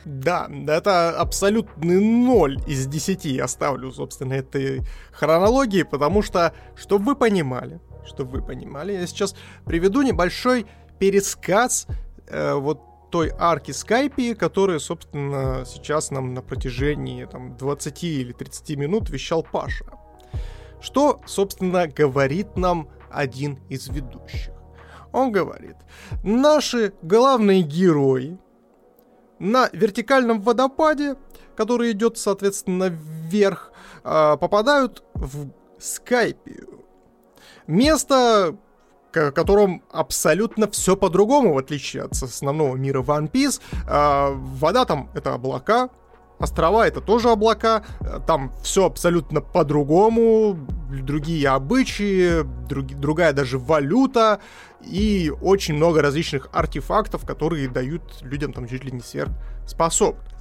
Да, 0.06 0.50
это 0.68 1.12
абсолютный 1.12 2.00
ноль 2.00 2.60
из 2.68 2.88
десяти 2.88 3.30
я 3.36 3.48
ставлю, 3.48 3.92
собственно, 3.92 4.34
этой 4.34 4.82
хронологии, 5.12 5.84
потому 5.84 6.22
что, 6.22 6.54
чтобы 6.76 7.06
вы 7.06 7.16
понимали, 7.16 7.80
чтобы 8.06 8.40
вы 8.40 8.42
понимали, 8.42 8.94
я 8.94 9.06
сейчас 9.08 9.36
приведу 9.66 10.02
небольшой 10.02 10.66
пересказ 11.00 11.88
э, 12.28 12.54
вот 12.54 12.82
той 13.12 13.32
арки 13.38 13.72
Скайпи, 13.72 14.34
которая, 14.34 14.80
собственно, 14.80 15.64
сейчас 15.66 16.12
нам 16.12 16.34
на 16.34 16.42
протяжении 16.42 17.26
там, 17.26 17.58
20 17.58 18.04
или 18.04 18.32
30 18.32 18.78
минут 18.78 19.10
вещал 19.10 19.44
Паша. 19.44 19.86
Что, 20.82 21.20
собственно, 21.28 21.88
говорит 21.88 22.56
нам 22.58 22.90
один 23.12 23.60
из 23.70 23.88
ведущих? 23.90 24.54
Он 25.12 25.32
говорит, 25.32 25.76
наши 26.24 26.94
главные 27.02 27.62
герои, 27.62 28.40
на 29.42 29.70
вертикальном 29.74 30.40
водопаде, 30.40 31.16
который 31.56 31.92
идет, 31.92 32.18
соответственно, 32.18 32.86
вверх, 32.90 33.72
а, 34.04 34.38
попадают 34.38 35.04
в 35.16 35.50
Скайпию. 35.80 36.86
Место, 37.66 38.56
в 39.12 39.32
котором 39.32 39.84
абсолютно 39.92 40.70
все 40.70 40.96
по-другому, 40.96 41.54
в 41.54 41.58
отличие 41.58 42.04
от 42.04 42.12
основного 42.12 42.76
мира 42.76 43.02
One 43.02 43.32
Piece. 43.32 43.60
А, 43.90 44.30
вода 44.32 44.86
там— 44.86 45.10
это 45.16 45.34
облака, 45.34 45.90
Острова 46.42 46.88
это 46.88 47.02
тоже 47.02 47.30
облака, 47.30 47.84
там 48.26 48.52
все 48.64 48.86
абсолютно 48.86 49.42
по-другому, 49.42 50.58
другие 50.90 51.48
обычаи, 51.50 52.44
друг, 52.68 52.88
другая 52.88 53.32
даже 53.32 53.60
валюта 53.60 54.40
и 54.82 55.32
очень 55.42 55.76
много 55.76 56.02
различных 56.02 56.50
артефактов, 56.52 57.26
которые 57.26 57.70
дают 57.70 58.02
людям 58.22 58.54
там 58.54 58.68
чуть 58.68 58.84
ли 58.84 58.92
не 58.92 59.02
сверхспособность. 59.02 60.36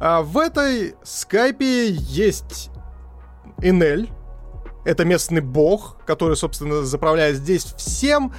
А 0.00 0.22
в 0.22 0.36
этой 0.38 0.94
скайпе 1.02 1.90
есть 1.90 2.70
Энель, 3.62 4.10
это 4.84 5.04
местный 5.04 5.40
бог, 5.40 5.96
который, 6.04 6.36
собственно, 6.36 6.82
заправляет 6.82 7.36
здесь 7.36 7.64
всем. 7.64 8.34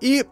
И, 0.00 0.24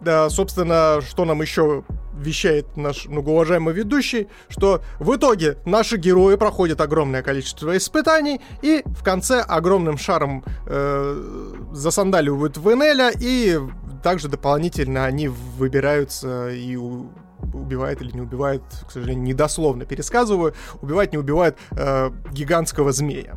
да, 0.00 0.28
собственно, 0.30 1.00
что 1.00 1.24
нам 1.24 1.42
еще 1.42 1.84
вещает 2.18 2.76
наш 2.76 3.06
многоуважаемый 3.06 3.74
ведущий, 3.74 4.28
что 4.48 4.82
в 4.98 5.14
итоге 5.14 5.58
наши 5.64 5.96
герои 5.96 6.36
проходят 6.36 6.80
огромное 6.80 7.22
количество 7.22 7.76
испытаний 7.76 8.40
и 8.62 8.82
в 8.84 9.02
конце 9.02 9.40
огромным 9.40 9.98
шаром 9.98 10.44
э, 10.66 11.64
засандаливают 11.72 12.56
в 12.56 12.72
Энеля 12.72 13.10
и 13.18 13.58
также 14.02 14.28
дополнительно 14.28 15.04
они 15.04 15.28
выбираются 15.28 16.50
и 16.50 16.76
у, 16.76 17.10
убивает 17.52 18.00
или 18.02 18.12
не 18.12 18.20
убивает, 18.20 18.62
к 18.86 18.90
сожалению, 18.90 19.24
недословно 19.24 19.84
пересказываю, 19.84 20.54
убивает, 20.80 21.12
не 21.12 21.18
убивает 21.18 21.56
э, 21.72 22.10
гигантского 22.32 22.92
змея. 22.92 23.36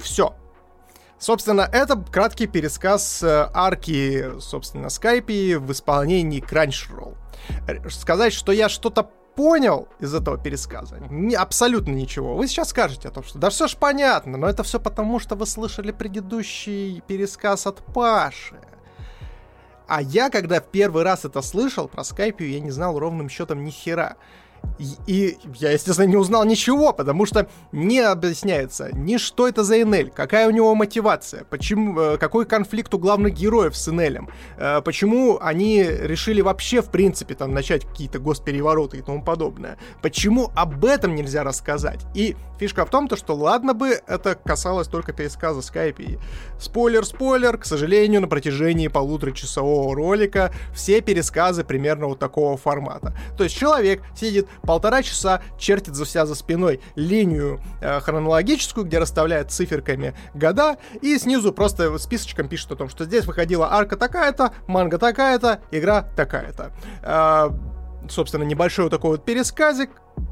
Все. 0.00 0.34
Собственно, 1.18 1.68
это 1.72 1.96
краткий 1.96 2.46
пересказ 2.46 3.22
э, 3.22 3.50
арки, 3.52 4.40
собственно, 4.40 4.88
Скайпи 4.88 5.56
в 5.56 5.72
исполнении 5.72 6.42
Crunchyroll. 6.42 7.16
Сказать, 7.90 8.32
что 8.32 8.52
я 8.52 8.68
что-то 8.68 9.10
понял 9.34 9.88
из 10.00 10.14
этого 10.14 10.38
пересказа? 10.38 10.98
Не, 11.10 11.34
абсолютно 11.34 11.92
ничего. 11.92 12.34
Вы 12.36 12.46
сейчас 12.46 12.68
скажете 12.70 13.08
о 13.08 13.10
том, 13.10 13.24
что 13.24 13.38
да 13.38 13.50
все 13.50 13.68
ж 13.68 13.76
понятно, 13.76 14.36
но 14.36 14.48
это 14.48 14.62
все 14.62 14.78
потому, 14.78 15.18
что 15.18 15.34
вы 15.34 15.46
слышали 15.46 15.92
предыдущий 15.92 17.02
пересказ 17.06 17.66
от 17.66 17.84
Паши. 17.94 18.60
А 19.88 20.02
я, 20.02 20.28
когда 20.28 20.60
в 20.60 20.66
первый 20.66 21.02
раз 21.02 21.24
это 21.24 21.40
слышал 21.40 21.88
про 21.88 22.04
Скайпию, 22.04 22.50
я 22.50 22.60
не 22.60 22.70
знал 22.70 22.98
ровным 22.98 23.28
счетом 23.28 23.64
ни 23.64 23.70
хера. 23.70 24.16
И, 25.06 25.36
я, 25.56 25.72
естественно, 25.72 26.06
не 26.06 26.16
узнал 26.16 26.44
ничего, 26.44 26.92
потому 26.92 27.26
что 27.26 27.48
не 27.72 28.00
объясняется 28.00 28.90
ни 28.92 29.16
что 29.16 29.48
это 29.48 29.64
за 29.64 29.82
Энель, 29.82 30.10
какая 30.10 30.46
у 30.46 30.50
него 30.50 30.74
мотивация, 30.74 31.44
почему, 31.44 31.98
э, 31.98 32.16
какой 32.18 32.46
конфликт 32.46 32.94
у 32.94 32.98
главных 32.98 33.34
героев 33.34 33.76
с 33.76 33.88
Энелем, 33.88 34.28
э, 34.56 34.80
почему 34.82 35.38
они 35.40 35.82
решили 35.82 36.40
вообще, 36.42 36.80
в 36.80 36.90
принципе, 36.90 37.34
там, 37.34 37.52
начать 37.52 37.84
какие-то 37.84 38.18
госперевороты 38.18 38.98
и 38.98 39.02
тому 39.02 39.22
подобное. 39.22 39.78
Почему 40.00 40.50
об 40.54 40.84
этом 40.84 41.14
нельзя 41.14 41.42
рассказать? 41.42 42.06
И 42.14 42.36
фишка 42.58 42.84
в 42.86 42.90
том, 42.90 43.08
то, 43.08 43.16
что 43.16 43.34
ладно 43.34 43.74
бы 43.74 44.00
это 44.06 44.34
касалось 44.34 44.88
только 44.88 45.12
пересказа 45.12 45.62
Скайпи. 45.62 46.18
Спойлер-спойлер, 46.60 47.58
к 47.58 47.64
сожалению, 47.64 48.20
на 48.20 48.28
протяжении 48.28 48.88
полуторачасового 48.88 49.94
ролика 49.94 50.52
все 50.72 51.00
пересказы 51.00 51.64
примерно 51.64 52.06
вот 52.06 52.18
такого 52.18 52.56
формата. 52.56 53.16
То 53.36 53.44
есть 53.44 53.56
человек 53.56 54.02
сидит 54.16 54.47
полтора 54.62 55.02
часа 55.02 55.40
чертит 55.58 55.94
за 55.94 56.06
себя 56.06 56.26
за 56.26 56.34
спиной 56.34 56.80
линию 56.94 57.60
э, 57.80 58.00
хронологическую, 58.00 58.86
где 58.86 58.98
расставляет 58.98 59.50
циферками 59.50 60.14
года, 60.34 60.76
и 61.00 61.18
снизу 61.18 61.52
просто 61.52 61.96
списочком 61.98 62.48
пишет 62.48 62.72
о 62.72 62.76
том, 62.76 62.88
что 62.88 63.04
здесь 63.04 63.24
выходила 63.24 63.72
арка 63.72 63.96
такая-то, 63.96 64.52
манга 64.66 64.98
такая-то, 64.98 65.60
игра 65.70 66.02
такая-то. 66.16 66.72
Э, 67.02 67.50
собственно, 68.08 68.44
небольшой 68.44 68.84
вот 68.84 68.90
такой 68.90 69.10
вот 69.12 69.24
пересказик 69.24 69.90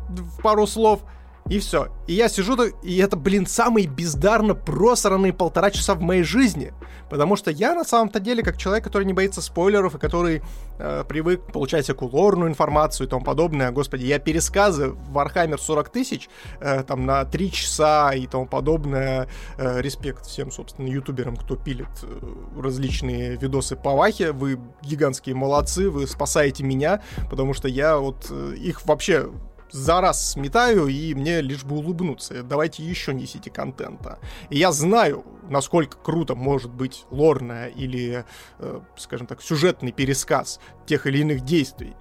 в 0.08 0.42
пару 0.42 0.66
слов— 0.66 1.00
и 1.48 1.58
все. 1.58 1.88
И 2.06 2.14
я 2.14 2.28
сижу, 2.28 2.56
и 2.82 2.96
это, 2.98 3.16
блин, 3.16 3.46
самый 3.46 3.86
бездарно 3.86 4.54
просранные 4.54 5.32
полтора 5.32 5.70
часа 5.70 5.94
в 5.94 6.00
моей 6.00 6.22
жизни. 6.22 6.72
Потому 7.08 7.36
что 7.36 7.50
я 7.50 7.74
на 7.74 7.84
самом-то 7.84 8.18
деле, 8.18 8.42
как 8.42 8.56
человек, 8.56 8.82
который 8.82 9.04
не 9.04 9.12
боится 9.12 9.40
спойлеров 9.40 9.94
и 9.94 9.98
который 9.98 10.42
э, 10.78 11.04
привык 11.08 11.52
получать 11.52 11.84
всякую 11.84 12.10
лорную 12.12 12.50
информацию 12.50 13.06
и 13.06 13.10
тому 13.10 13.24
подобное, 13.24 13.70
господи, 13.70 14.04
я 14.06 14.18
пересказы 14.18 14.94
Warhammer 15.12 15.58
40 15.58 15.88
тысяч, 15.90 16.28
э, 16.60 16.82
там, 16.82 17.06
на 17.06 17.24
3 17.24 17.52
часа 17.52 18.12
и 18.12 18.26
тому 18.26 18.46
подобное, 18.46 19.28
э, 19.56 19.80
респект 19.80 20.26
всем, 20.26 20.50
собственно, 20.50 20.88
ютуберам, 20.88 21.36
кто 21.36 21.54
пилит 21.54 21.86
э, 22.02 22.60
различные 22.60 23.36
видосы 23.36 23.76
по 23.76 23.92
Вахе, 23.92 24.32
вы 24.32 24.58
гигантские 24.82 25.36
молодцы, 25.36 25.90
вы 25.90 26.08
спасаете 26.08 26.64
меня, 26.64 27.02
потому 27.30 27.54
что 27.54 27.68
я 27.68 27.98
вот 27.98 28.26
э, 28.30 28.54
их 28.56 28.84
вообще 28.84 29.30
за 29.76 30.00
раз 30.00 30.32
сметаю, 30.32 30.86
и 30.88 31.14
мне 31.14 31.40
лишь 31.40 31.64
бы 31.64 31.76
улыбнуться. 31.76 32.42
Давайте 32.42 32.82
еще 32.82 33.14
несите 33.14 33.50
контента. 33.50 34.18
И 34.50 34.58
я 34.58 34.72
знаю, 34.72 35.24
насколько 35.48 35.98
круто 35.98 36.34
может 36.34 36.70
быть 36.70 37.04
лорная 37.10 37.68
или, 37.68 38.24
э, 38.58 38.80
скажем 38.96 39.26
так, 39.26 39.42
сюжетный 39.42 39.92
пересказ 39.92 40.60
тех 40.86 41.06
или 41.06 41.18
иных 41.18 41.42
действий 41.42 41.94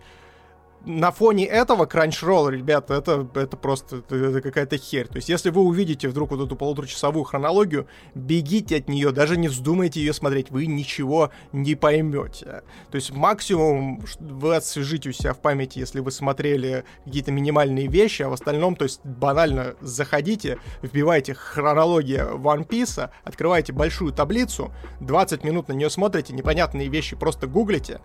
на 0.85 1.11
фоне 1.11 1.45
этого 1.45 1.85
Crunchyroll, 1.85 2.51
ребята, 2.51 2.95
это, 2.95 3.27
это 3.33 3.57
просто 3.57 3.97
это, 3.97 4.41
какая-то 4.41 4.77
херь. 4.77 5.07
То 5.07 5.17
есть, 5.17 5.29
если 5.29 5.49
вы 5.49 5.61
увидите 5.61 6.07
вдруг 6.07 6.31
вот 6.31 6.45
эту 6.45 6.55
полуторачасовую 6.55 7.23
хронологию, 7.23 7.87
бегите 8.13 8.77
от 8.77 8.87
нее, 8.87 9.11
даже 9.11 9.37
не 9.37 9.47
вздумайте 9.47 9.99
ее 9.99 10.13
смотреть, 10.13 10.51
вы 10.51 10.67
ничего 10.67 11.31
не 11.51 11.75
поймете. 11.75 12.63
То 12.91 12.95
есть, 12.95 13.11
максимум 13.11 14.03
вы 14.19 14.55
освежите 14.55 15.09
у 15.09 15.11
себя 15.11 15.33
в 15.33 15.39
памяти, 15.39 15.79
если 15.79 15.99
вы 15.99 16.11
смотрели 16.11 16.83
какие-то 17.05 17.31
минимальные 17.31 17.87
вещи, 17.87 18.21
а 18.21 18.29
в 18.29 18.33
остальном, 18.33 18.75
то 18.75 18.83
есть, 18.83 19.01
банально 19.03 19.75
заходите, 19.81 20.59
вбивайте 20.81 21.33
хронология 21.33 22.25
One 22.25 22.67
Piece, 22.67 23.09
открываете 23.23 23.73
большую 23.73 24.13
таблицу, 24.13 24.71
20 25.01 25.43
минут 25.43 25.67
на 25.67 25.73
нее 25.73 25.89
смотрите, 25.89 26.33
непонятные 26.33 26.87
вещи 26.87 27.15
просто 27.15 27.47
гуглите, 27.47 28.01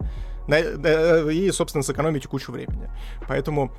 и, 0.59 1.51
собственно, 1.53 1.83
сэкономите 1.83 2.29
кучу 2.29 2.53
времени. 2.53 2.91
Поэтому 3.29 3.73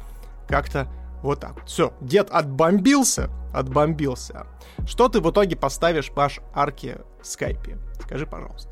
как-то 0.48 0.88
Вот 1.22 1.39
так. 1.39 1.64
Все, 1.65 1.93
дед 2.02 2.30
отбомбился, 2.31 3.30
отбомбился. 3.53 4.48
Что 4.88 5.07
ты 5.07 5.22
в 5.22 5.30
итоге 5.30 5.56
поставишь 5.56 6.11
Паш 6.11 6.39
арке 6.53 7.02
скайпе? 7.22 7.77
Скажи, 7.99 8.26
пожалуйста. 8.26 8.72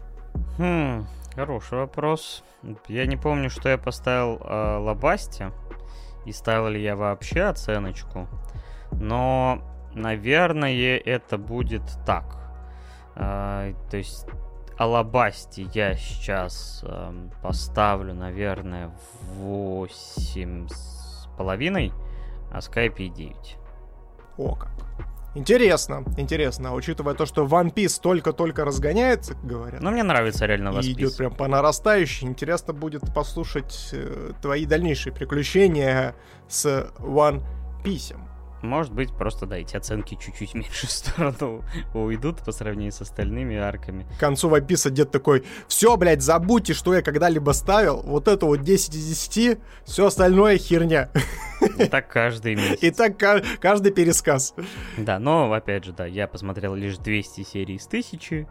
Хм, 0.58 1.06
хороший 1.36 1.78
вопрос. 1.78 2.44
Я 2.88 3.06
не 3.06 3.18
помню, 3.18 3.50
что 3.50 3.70
я 3.70 3.78
поставил 3.78 4.40
э, 4.42 4.78
Лабасте. 4.78 5.52
И 6.26 6.32
ставил 6.32 6.70
ли 6.70 6.82
я 6.82 6.96
вообще 6.96 7.44
оценочку. 7.44 8.28
Но, 8.92 9.62
наверное, 9.94 10.98
это 10.98 11.38
будет 11.38 11.84
так. 12.06 12.36
Э, 13.16 13.74
то 13.92 13.98
есть 13.98 14.26
Алабасти 14.80 15.70
я 15.74 15.94
сейчас 15.98 16.80
э, 16.84 17.30
поставлю, 17.44 18.14
наверное, 18.14 18.96
8 19.36 20.70
с 20.70 21.28
половиной, 21.38 21.92
а 22.50 22.62
Скайпе 22.62 23.10
9. 23.10 23.58
О 24.38 24.56
как. 24.56 24.72
Интересно, 25.36 26.06
интересно, 26.16 26.74
учитывая 26.74 27.14
то, 27.14 27.26
что 27.26 27.46
One 27.46 27.74
Piece 27.74 28.00
только-только 28.02 28.64
разгоняется, 28.64 29.36
говорят. 29.44 29.82
Ну, 29.82 29.92
мне 29.92 30.04
нравится 30.04 30.46
реально 30.46 30.70
One 30.70 30.82
И 30.82 30.94
идет 30.94 31.18
прям 31.18 31.36
по 31.36 31.50
нарастающей. 31.50 32.26
Интересно 32.26 32.74
будет 32.74 33.14
послушать 33.14 33.90
э, 33.92 34.32
твои 34.42 34.66
дальнейшие 34.66 35.14
приключения 35.14 36.16
с 36.48 36.90
One 37.00 37.44
Piece. 37.84 38.16
Может 38.62 38.94
быть, 38.94 39.12
просто, 39.14 39.46
да, 39.46 39.58
эти 39.58 39.76
оценки 39.78 40.16
чуть-чуть 40.16 40.54
меньше 40.54 40.88
в 40.88 40.92
сторону 40.92 41.64
уйдут 41.94 42.44
по 42.44 42.52
сравнению 42.52 42.92
с 42.92 43.02
остальными 43.02 43.56
арками. 43.58 44.06
К 44.18 44.20
концу 44.20 44.50
Вайписа 44.50 44.90
дед 44.90 45.12
такой, 45.12 45.44
все, 45.68 45.96
блядь, 45.98 46.22
забудьте, 46.22 46.74
что 46.74 46.94
я 46.94 47.02
когда-либо 47.02 47.52
ставил, 47.52 48.02
вот 48.02 48.28
это 48.28 48.46
вот 48.46 48.62
10 48.62 48.96
из 48.96 49.30
10, 49.30 49.60
все 49.86 50.06
остальное 50.06 50.58
херня. 50.58 51.10
И 51.78 51.86
так 51.86 52.08
каждый 52.08 52.56
месяц. 52.56 52.80
И 52.82 52.92
так 52.92 53.18
каждый 53.60 53.92
пересказ. 53.92 54.54
Да, 54.98 55.20
но, 55.20 55.52
опять 55.52 55.86
же, 55.86 55.92
да, 55.92 56.06
я 56.06 56.28
посмотрел 56.28 56.76
лишь 56.76 56.98
200 56.98 57.44
серий 57.44 57.76
из 57.76 57.88
1000, 57.88 58.48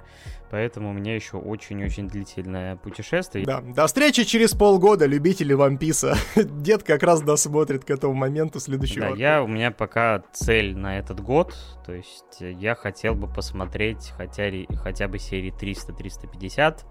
Поэтому 0.51 0.91
у 0.91 0.93
меня 0.93 1.15
еще 1.15 1.37
очень-очень 1.37 2.09
длительное 2.09 2.77
путешествие. 2.77 3.45
Да, 3.45 3.61
до 3.61 3.87
встречи 3.87 4.25
через 4.25 4.55
полгода, 4.55 5.05
любители 5.07 5.53
Вамписа. 5.53 6.17
Дед 6.37 6.83
как 6.83 7.03
раз 7.03 7.21
досмотрит 7.21 7.85
к 7.85 7.91
этому 7.91 8.15
моменту 8.15 8.59
следующего. 8.61 9.11
Да, 9.11 9.17
я, 9.17 9.43
у 9.43 9.47
меня 9.47 9.71
пока 9.71 10.23
цель 10.33 10.77
на 10.77 10.99
этот 10.99 11.21
год, 11.21 11.55
то 11.85 11.93
есть 11.93 12.41
я 12.41 12.75
хотел 12.75 13.15
бы 13.15 13.29
посмотреть 13.29 14.13
хотя, 14.17 14.51
хотя 14.83 15.09
бы 15.09 15.19
серии 15.19 15.53
300-350, 15.53 16.85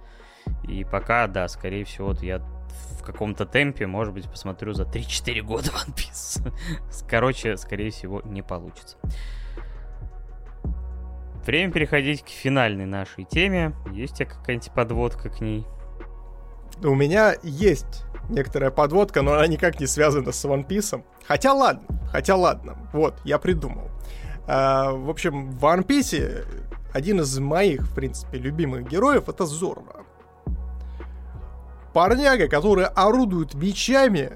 и 0.68 0.84
пока, 0.84 1.28
да, 1.28 1.48
скорее 1.48 1.84
всего, 1.84 2.08
вот 2.08 2.22
я 2.22 2.40
в 3.00 3.04
каком-то 3.04 3.46
темпе, 3.46 3.88
может 3.88 4.14
быть, 4.14 4.30
посмотрю 4.30 4.74
за 4.74 4.84
3-4 4.84 5.42
года 5.42 5.70
One 5.88 5.96
Piece. 5.96 6.54
Короче, 7.10 7.58
скорее 7.58 7.92
всего, 7.92 8.22
не 8.22 8.42
получится. 8.42 8.98
Время 11.48 11.72
переходить 11.72 12.24
к 12.24 12.28
финальной 12.28 12.86
нашей 12.86 13.24
теме. 13.24 13.74
Есть 13.94 14.16
у 14.16 14.18
тебя 14.18 14.26
какая-нибудь 14.26 14.70
подводка 14.74 15.30
к 15.30 15.40
ней? 15.40 15.66
У 16.84 16.94
меня 16.94 17.36
есть 17.42 18.04
некоторая 18.28 18.70
подводка, 18.70 19.22
но 19.22 19.32
она 19.32 19.48
никак 19.48 19.80
не 19.80 19.88
связана 19.88 20.34
с 20.34 20.44
One 20.44 20.68
Piece. 20.68 21.02
Хотя 21.26 21.54
ладно, 21.54 21.88
хотя 22.12 22.36
ладно. 22.36 22.78
Вот, 22.92 23.16
я 23.24 23.40
придумал. 23.40 23.90
А, 24.46 24.92
в 24.92 25.10
общем, 25.10 25.52
в 25.52 25.64
One 25.64 25.88
Piece 25.88 26.46
один 26.94 27.22
из 27.22 27.40
моих, 27.40 27.84
в 27.84 27.96
принципе, 27.96 28.40
любимых 28.40 28.86
героев 28.86 29.30
это 29.30 29.46
Зорро. 29.46 30.04
Парняга, 31.94 32.50
который 32.50 32.88
орудует 32.88 33.54
мечами, 33.54 34.34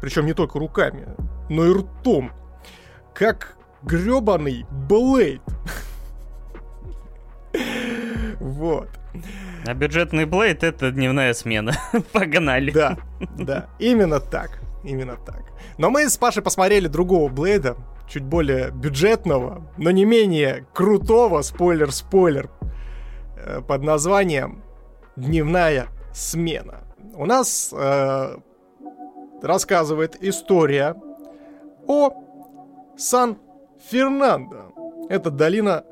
причем 0.00 0.26
не 0.26 0.34
только 0.34 0.60
руками, 0.60 1.08
но 1.48 1.64
и 1.64 1.74
ртом, 1.74 2.30
как 3.14 3.56
гребаный 3.82 4.64
Блейд. 4.70 5.42
Вот. 8.60 8.90
А 9.66 9.72
бюджетный 9.72 10.26
Блейд 10.26 10.62
это 10.64 10.90
дневная 10.90 11.32
смена. 11.32 11.72
Погнали. 12.12 12.70
Да, 12.70 12.98
да, 13.38 13.70
именно 13.78 14.20
так. 14.20 14.60
Именно 14.84 15.16
так. 15.16 15.44
Но 15.78 15.88
мы 15.88 16.06
с 16.06 16.18
Пашей 16.18 16.42
посмотрели 16.42 16.86
другого 16.86 17.30
Блейда, 17.30 17.78
чуть 18.06 18.22
более 18.22 18.70
бюджетного, 18.70 19.66
но 19.78 19.90
не 19.90 20.04
менее 20.04 20.66
крутого, 20.74 21.40
спойлер-спойлер, 21.40 22.50
э, 23.38 23.62
под 23.66 23.82
названием 23.82 24.62
«Дневная 25.16 25.86
смена». 26.12 26.80
У 27.14 27.24
нас 27.24 27.72
э, 27.72 28.36
рассказывает 29.40 30.22
история 30.22 30.96
о 31.86 32.12
Сан-Фернандо. 32.98 34.74
Это 35.08 35.30
долина 35.30 35.84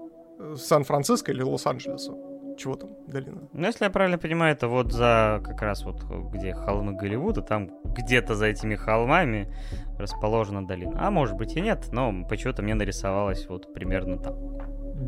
Сан-Франциско 0.56 1.32
или 1.32 1.40
Лос-Анджелеса. 1.40 2.27
Чего 2.58 2.74
там, 2.74 2.90
долина? 3.06 3.48
Ну, 3.52 3.66
если 3.66 3.84
я 3.84 3.90
правильно 3.90 4.18
понимаю, 4.18 4.52
это 4.52 4.66
вот 4.66 4.92
за 4.92 5.40
как 5.44 5.62
раз 5.62 5.84
вот 5.84 6.02
где 6.32 6.52
холмы 6.52 6.92
Голливуда, 6.92 7.40
там 7.40 7.70
где-то 7.84 8.34
за 8.34 8.46
этими 8.46 8.74
холмами 8.74 9.48
расположена 9.96 10.66
долина. 10.66 10.96
А 10.98 11.12
может 11.12 11.36
быть 11.36 11.54
и 11.56 11.60
нет, 11.60 11.86
но 11.92 12.12
почему-то 12.28 12.62
мне 12.62 12.74
нарисовалось 12.74 13.46
вот 13.48 13.72
примерно 13.72 14.18
там. 14.18 14.34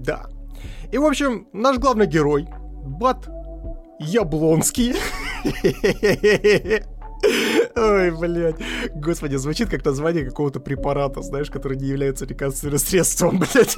Да. 0.01 0.27
И, 0.93 0.98
в 0.98 1.05
общем, 1.05 1.48
наш 1.52 1.78
главный 1.78 2.06
герой, 2.06 2.48
Бат 2.85 3.28
Яблонский, 3.98 4.94
Ой, 7.76 8.10
блядь. 8.10 8.56
Господи, 8.94 9.36
звучит 9.36 9.70
как 9.70 9.84
название 9.84 10.24
какого-то 10.24 10.60
препарата, 10.60 11.22
знаешь, 11.22 11.51
который 11.51 11.76
не 11.76 11.88
является 11.88 12.26
лекарственным 12.26 12.78
средством, 12.78 13.38
блядь. 13.55 13.76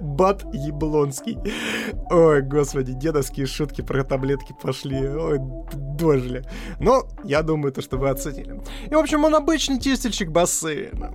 Бат 0.00 0.44
Яблонский. 0.52 1.38
Ой, 2.10 2.42
господи, 2.42 2.92
дедовские 2.92 3.46
шутки 3.46 3.82
про 3.82 4.04
таблетки 4.04 4.54
пошли. 4.62 5.08
Ой, 5.08 5.38
дожили. 5.98 6.44
Но 6.80 7.06
я 7.24 7.42
думаю, 7.42 7.72
то, 7.72 7.82
что 7.82 7.96
вы 7.96 8.08
оценили. 8.10 8.60
И, 8.90 8.94
в 8.94 8.98
общем, 8.98 9.24
он 9.24 9.34
обычный 9.34 9.80
чистильщик 9.80 10.30
бассейнов. 10.30 11.14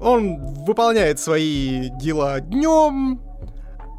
Он 0.00 0.54
выполняет 0.64 1.18
свои 1.18 1.90
дела 2.00 2.40
днем, 2.40 3.20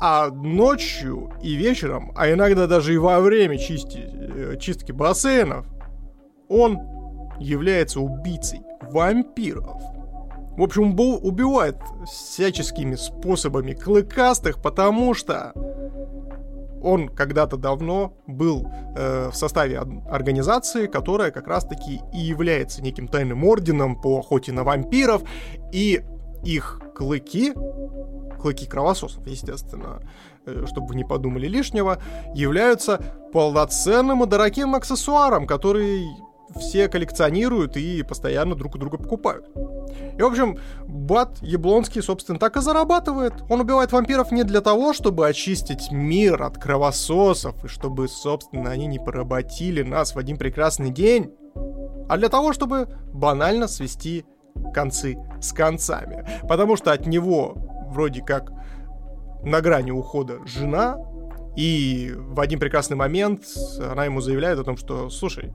а 0.01 0.29
ночью 0.29 1.33
и 1.41 1.55
вечером, 1.55 2.13
а 2.15 2.31
иногда 2.31 2.67
даже 2.67 2.93
и 2.93 2.97
во 2.97 3.19
время 3.19 3.57
чисти, 3.57 3.99
э, 4.01 4.55
чистки 4.57 4.93
бассейнов, 4.93 5.65
он 6.49 6.79
является 7.39 8.01
убийцей 8.01 8.61
вампиров. 8.81 9.81
В 10.57 10.61
общем, 10.61 10.99
убивает 10.99 11.77
всяческими 12.05 12.95
способами 12.95 13.73
клыкастых, 13.73 14.61
потому 14.61 15.13
что 15.13 15.53
он 16.81 17.09
когда-то 17.09 17.57
давно 17.57 18.13
был 18.27 18.67
э, 18.95 19.29
в 19.31 19.35
составе 19.35 19.79
организации, 19.79 20.87
которая 20.87 21.31
как 21.31 21.47
раз-таки 21.47 22.01
и 22.13 22.17
является 22.17 22.81
неким 22.81 23.07
тайным 23.07 23.43
орденом 23.45 23.99
по 23.99 24.19
охоте 24.19 24.51
на 24.51 24.63
вампиров, 24.63 25.21
и 25.71 26.01
их 26.43 26.81
клыки, 26.95 27.53
клыки 28.41 28.65
кровососов, 28.65 29.25
естественно, 29.27 30.01
э, 30.45 30.65
чтобы 30.67 30.87
вы 30.87 30.95
не 30.95 31.03
подумали 31.03 31.47
лишнего, 31.47 32.01
являются 32.33 33.01
полноценным 33.33 34.23
и 34.23 34.27
дорогим 34.27 34.75
аксессуаром, 34.75 35.47
который 35.47 36.05
все 36.57 36.87
коллекционируют 36.87 37.77
и 37.77 38.03
постоянно 38.03 38.55
друг 38.55 38.75
у 38.75 38.77
друга 38.77 38.97
покупают. 38.97 39.49
И, 40.17 40.21
в 40.21 40.25
общем, 40.25 40.57
Бат 40.85 41.37
Яблонский, 41.41 42.01
собственно, 42.01 42.39
так 42.39 42.57
и 42.57 42.61
зарабатывает. 42.61 43.33
Он 43.49 43.61
убивает 43.61 43.91
вампиров 43.91 44.31
не 44.31 44.43
для 44.43 44.61
того, 44.61 44.93
чтобы 44.93 45.27
очистить 45.27 45.91
мир 45.91 46.41
от 46.43 46.57
кровососов, 46.57 47.63
и 47.65 47.67
чтобы, 47.67 48.07
собственно, 48.07 48.71
они 48.71 48.87
не 48.87 48.99
поработили 48.99 49.81
нас 49.81 50.13
в 50.13 50.17
один 50.17 50.37
прекрасный 50.37 50.89
день, 50.89 51.33
а 52.07 52.17
для 52.17 52.29
того, 52.29 52.53
чтобы 52.53 52.87
банально 53.13 53.67
свести 53.67 54.25
концы 54.73 55.17
с 55.41 55.53
концами. 55.53 56.27
Потому 56.47 56.75
что 56.75 56.91
от 56.91 57.05
него 57.05 57.55
вроде 57.89 58.21
как 58.21 58.51
на 59.43 59.61
грани 59.61 59.91
ухода 59.91 60.39
жена, 60.45 60.97
и 61.55 62.13
в 62.15 62.39
один 62.39 62.59
прекрасный 62.59 62.95
момент 62.95 63.43
она 63.79 64.05
ему 64.05 64.21
заявляет 64.21 64.59
о 64.59 64.63
том, 64.63 64.77
что, 64.77 65.09
слушай, 65.09 65.53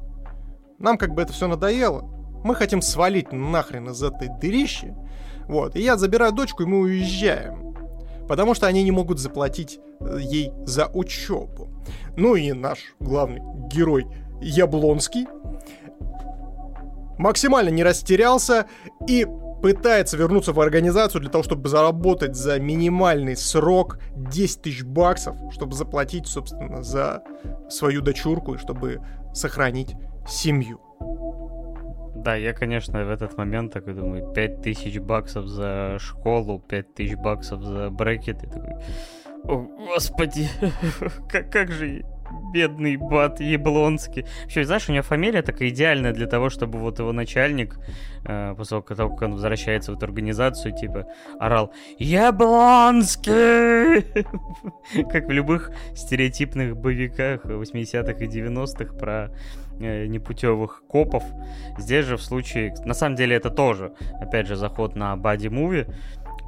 нам 0.85 0.98
как 0.98 1.15
бы 1.15 1.23
это 1.23 1.32
все 1.32 1.48
надоело. 1.48 2.02
Мы 2.44 2.55
хотим 2.55 2.82
свалить 2.82 3.32
нахрен 3.32 3.89
из 3.89 4.02
этой 4.02 4.28
дырищи. 4.40 4.94
Вот. 5.48 5.77
И 5.77 5.81
я 5.81 5.97
забираю 5.97 6.32
дочку, 6.32 6.62
и 6.62 6.66
мы 6.66 6.78
уезжаем. 6.81 7.74
Потому 8.28 8.55
что 8.55 8.66
они 8.66 8.85
не 8.85 8.90
могут 8.90 9.19
заплатить 9.19 9.81
э, 10.01 10.19
ей 10.20 10.52
за 10.66 10.86
учебу. 10.86 11.69
Ну 12.16 12.36
и 12.36 12.52
наш 12.52 12.94
главный 13.01 13.40
герой 13.69 14.06
Яблонский 14.40 15.27
максимально 17.19 17.70
не 17.70 17.82
растерялся 17.82 18.66
и 19.06 19.27
пытается 19.62 20.19
вернуться 20.19 20.52
в 20.52 20.61
организацию 20.61 21.23
для 21.23 21.31
того, 21.31 21.44
чтобы 21.44 21.69
заработать 21.69 22.36
за 22.36 22.59
минимальный 22.59 23.36
срок 23.36 23.98
10 24.16 24.62
тысяч 24.62 24.85
баксов, 24.85 25.36
чтобы 25.51 25.74
заплатить, 25.74 26.27
собственно, 26.27 26.82
за 26.82 27.23
свою 27.70 28.02
дочурку 28.02 28.55
и 28.55 28.59
чтобы 28.59 29.01
сохранить 29.32 29.94
семью. 30.28 30.80
Да, 32.16 32.36
я, 32.36 32.55
конечно, 32.55 33.05
в 33.05 33.10
этот 33.10 33.36
момент 33.36 33.72
такой 33.72 33.94
думаю, 33.94 34.32
5000 34.32 34.98
баксов 34.98 35.46
за 35.46 35.98
школу, 35.98 36.59
5000 36.59 37.16
баксов 37.16 37.62
за 37.62 37.90
брекет. 37.90 38.42
И 38.42 38.46
такой, 38.46 38.76
о, 39.44 39.59
господи, 39.59 40.48
как, 41.28 41.51
как 41.51 41.70
же 41.70 42.05
бедный 42.52 42.96
Бат 42.96 43.40
Яблонский. 43.40 44.24
Вообще, 44.42 44.64
знаешь, 44.64 44.88
у 44.88 44.92
него 44.92 45.02
фамилия 45.02 45.42
такая 45.42 45.68
идеальная 45.68 46.12
для 46.12 46.26
того, 46.26 46.51
чтобы 46.51 46.78
вот 46.78 46.98
его 46.98 47.12
начальник, 47.12 47.78
э, 48.24 48.55
после 48.56 48.80
того, 48.80 49.10
как 49.10 49.22
он 49.22 49.32
возвращается 49.32 49.92
в 49.92 49.96
эту 49.96 50.06
организацию, 50.06 50.74
типа, 50.74 51.06
орал 51.38 51.72
«Яблонский!» 51.98 53.34
Как 55.10 55.26
в 55.26 55.30
любых 55.30 55.72
стереотипных 55.94 56.76
боевиках 56.76 57.44
80-х 57.44 58.24
и 58.24 58.28
90-х 58.28 58.94
про 58.94 59.30
непутевых 59.78 60.82
копов. 60.88 61.22
Здесь 61.78 62.06
же 62.06 62.16
в 62.16 62.22
случае... 62.22 62.74
На 62.84 62.94
самом 62.94 63.16
деле 63.16 63.36
это 63.36 63.51
тоже, 63.51 63.92
опять 64.20 64.46
же, 64.46 64.56
заход 64.56 64.96
на 64.96 65.16
боди-муви. 65.16 65.86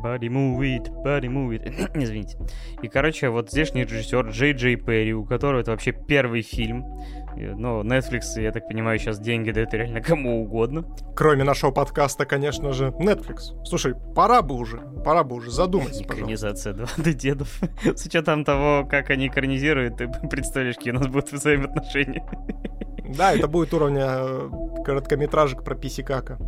Body 0.03 0.29
move 0.29 0.61
it, 0.61 0.91
body 1.05 1.29
move. 1.29 1.91
Извините. 1.95 2.39
И, 2.83 2.89
короче, 2.89 3.31
вот 3.31 3.51
здешний 3.51 3.85
режиссер 3.85 4.29
Джей 4.29 4.53
Джей 4.53 4.77
Перри, 4.77 5.15
у 5.15 5.25
которого 5.25 5.61
это 5.61 5.71
вообще 5.71 5.93
первый 5.93 6.43
фильм. 6.43 6.85
Ну, 7.37 7.83
Netflix, 7.83 8.41
я 8.41 8.51
так 8.51 8.67
понимаю, 8.67 8.99
сейчас 8.99 9.19
деньги 9.19 9.51
дает 9.51 9.75
реально 9.75 10.01
кому 10.01 10.43
угодно. 10.43 10.85
Кроме 11.15 11.45
нашего 11.45 11.71
подкаста, 11.71 12.25
конечно 12.25 12.73
же, 12.73 12.89
Netflix. 12.99 13.63
Слушай, 13.65 13.95
пора 14.15 14.41
бы 14.43 14.55
уже, 14.55 14.79
пора 15.05 15.23
бы 15.23 15.37
уже 15.37 15.51
задуматься, 15.51 16.03
Экранизация 16.03 16.73
«Двадцать 16.73 17.19
дедов». 17.19 17.61
С 17.85 18.07
учетом 18.07 18.45
того, 18.45 18.87
как 18.89 19.11
они 19.11 19.29
экранизируют, 19.29 19.99
ты 19.99 20.09
представляешь, 20.31 20.77
какие 20.77 20.93
у 20.93 20.97
нас 20.97 21.09
будут 21.09 21.31
взаимоотношения. 21.33 22.27
Да, 23.17 23.35
это 23.35 23.47
будет 23.49 23.73
уровня 23.73 24.07
э, 24.09 24.51
короткометражек 24.85 25.63
про 25.63 25.75
писикака. 25.75 26.39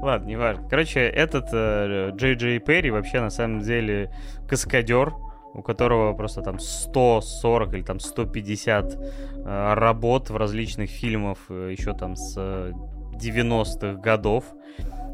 Ладно, 0.00 0.26
не 0.26 0.36
важно. 0.36 0.68
Короче, 0.68 1.00
этот 1.00 1.48
э, 1.52 2.12
Джей 2.14 2.34
Джей 2.36 2.58
Перри 2.58 2.90
вообще 2.90 3.20
на 3.20 3.30
самом 3.30 3.60
деле 3.60 4.10
каскадер, 4.48 5.12
у 5.54 5.62
которого 5.62 6.12
просто 6.14 6.42
там 6.42 6.58
140 6.58 7.74
или 7.74 7.82
там 7.82 8.00
150 8.00 8.94
э, 8.94 9.74
работ 9.74 10.30
в 10.30 10.36
различных 10.36 10.90
фильмах 10.90 11.38
э, 11.48 11.70
еще 11.72 11.94
там 11.94 12.16
с 12.16 12.36
90-х 12.36 14.00
годов. 14.00 14.44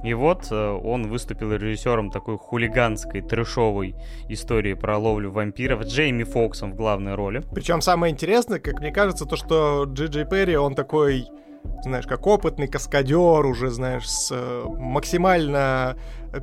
И 0.05 0.15
вот 0.15 0.53
он 0.53 1.09
выступил 1.09 1.53
режиссером 1.53 2.13
такой 2.13 2.39
хулиганской, 2.39 3.21
трешовой 3.21 3.97
истории 4.29 4.75
про 4.75 4.97
ловлю 4.97 5.33
вампиров 5.33 5.85
Джейми 5.85 6.23
Фоксом 6.23 6.73
в 6.73 6.77
главной 6.77 7.17
роли. 7.17 7.43
Причем 7.53 7.81
самое 7.81 8.13
интересное, 8.13 8.61
как 8.61 8.79
мне 8.79 8.93
кажется, 8.93 9.27
то, 9.27 9.35
что 9.35 9.85
Джей 9.89 10.07
Джей 10.07 10.25
Перри, 10.25 10.57
он 10.57 10.77
такой 10.77 11.27
знаешь, 11.83 12.07
как 12.07 12.27
опытный 12.27 12.69
каскадер 12.69 13.47
уже, 13.47 13.71
знаешь, 13.71 14.09
с 14.09 14.31
э, 14.33 14.65
максимально 14.67 15.97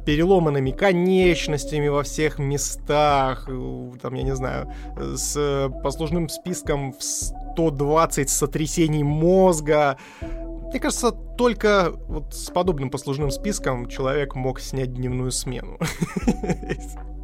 переломанными 0.05 0.71
конечностями 0.71 1.87
во 1.87 2.03
всех 2.03 2.39
местах, 2.39 3.45
э, 3.47 3.91
там, 4.01 4.13
я 4.13 4.23
не 4.23 4.35
знаю, 4.35 4.71
с 4.97 5.69
послужным 5.83 6.29
списком 6.29 6.93
в 6.93 7.03
120 7.03 8.29
сотрясений 8.29 9.03
мозга. 9.03 9.97
Мне 10.21 10.79
кажется, 10.79 11.11
только 11.11 11.91
вот 12.07 12.33
с 12.33 12.49
подобным 12.49 12.89
послужным 12.89 13.31
списком 13.31 13.87
человек 13.87 14.35
мог 14.35 14.59
снять 14.59 14.93
дневную 14.93 15.31
смену. 15.31 15.77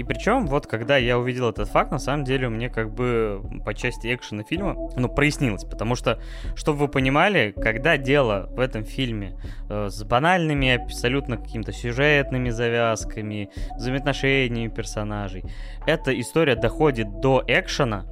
И 0.00 0.02
причем, 0.02 0.46
вот 0.46 0.66
когда 0.66 0.96
я 0.96 1.18
увидел 1.18 1.50
этот 1.50 1.68
факт, 1.68 1.90
на 1.90 1.98
самом 1.98 2.24
деле 2.24 2.48
мне 2.48 2.70
как 2.70 2.90
бы 2.90 3.42
по 3.66 3.74
части 3.74 4.14
экшена 4.14 4.44
фильма, 4.44 4.74
ну, 4.96 5.10
прояснилось. 5.10 5.64
Потому 5.64 5.94
что, 5.94 6.18
чтобы 6.56 6.78
вы 6.78 6.88
понимали, 6.88 7.52
когда 7.54 7.98
дело 7.98 8.48
в 8.50 8.60
этом 8.60 8.82
фильме 8.82 9.38
э, 9.68 9.88
с 9.90 10.02
банальными, 10.02 10.82
абсолютно 10.82 11.36
какими-то 11.36 11.72
сюжетными 11.72 12.48
завязками, 12.48 13.50
взаимоотношениями 13.76 14.68
персонажей, 14.68 15.44
эта 15.86 16.18
история 16.18 16.56
доходит 16.56 17.20
до 17.20 17.44
экшена, 17.46 18.06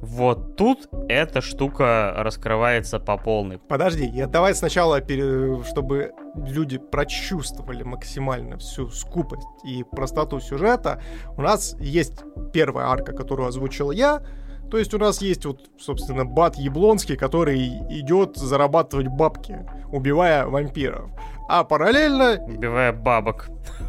вот 0.00 0.56
тут 0.56 0.88
эта 1.08 1.40
штука 1.40 2.12
раскрывается 2.16 2.98
по 2.98 3.16
полной. 3.16 3.58
Подожди, 3.58 4.06
я 4.06 4.26
давай 4.26 4.54
сначала, 4.54 5.00
чтобы 5.00 6.12
люди 6.36 6.78
прочувствовали 6.78 7.82
максимально 7.82 8.58
всю 8.58 8.88
скупость 8.90 9.46
и 9.64 9.84
простоту 9.84 10.40
сюжета. 10.40 11.02
У 11.36 11.42
нас 11.42 11.76
есть 11.80 12.24
первая 12.52 12.86
арка, 12.86 13.12
которую 13.12 13.48
озвучил 13.48 13.90
я, 13.90 14.22
то 14.70 14.78
есть 14.78 14.92
у 14.94 14.98
нас 14.98 15.22
есть 15.22 15.44
вот, 15.44 15.60
собственно, 15.78 16.24
Бат 16.24 16.56
Яблонский, 16.56 17.16
который 17.16 17.58
идет 17.90 18.36
зарабатывать 18.36 19.06
бабки, 19.06 19.64
убивая 19.92 20.46
вампиров. 20.46 21.10
А 21.48 21.62
параллельно... 21.62 22.42
Убивая 22.44 22.92
бабок. 22.92 23.48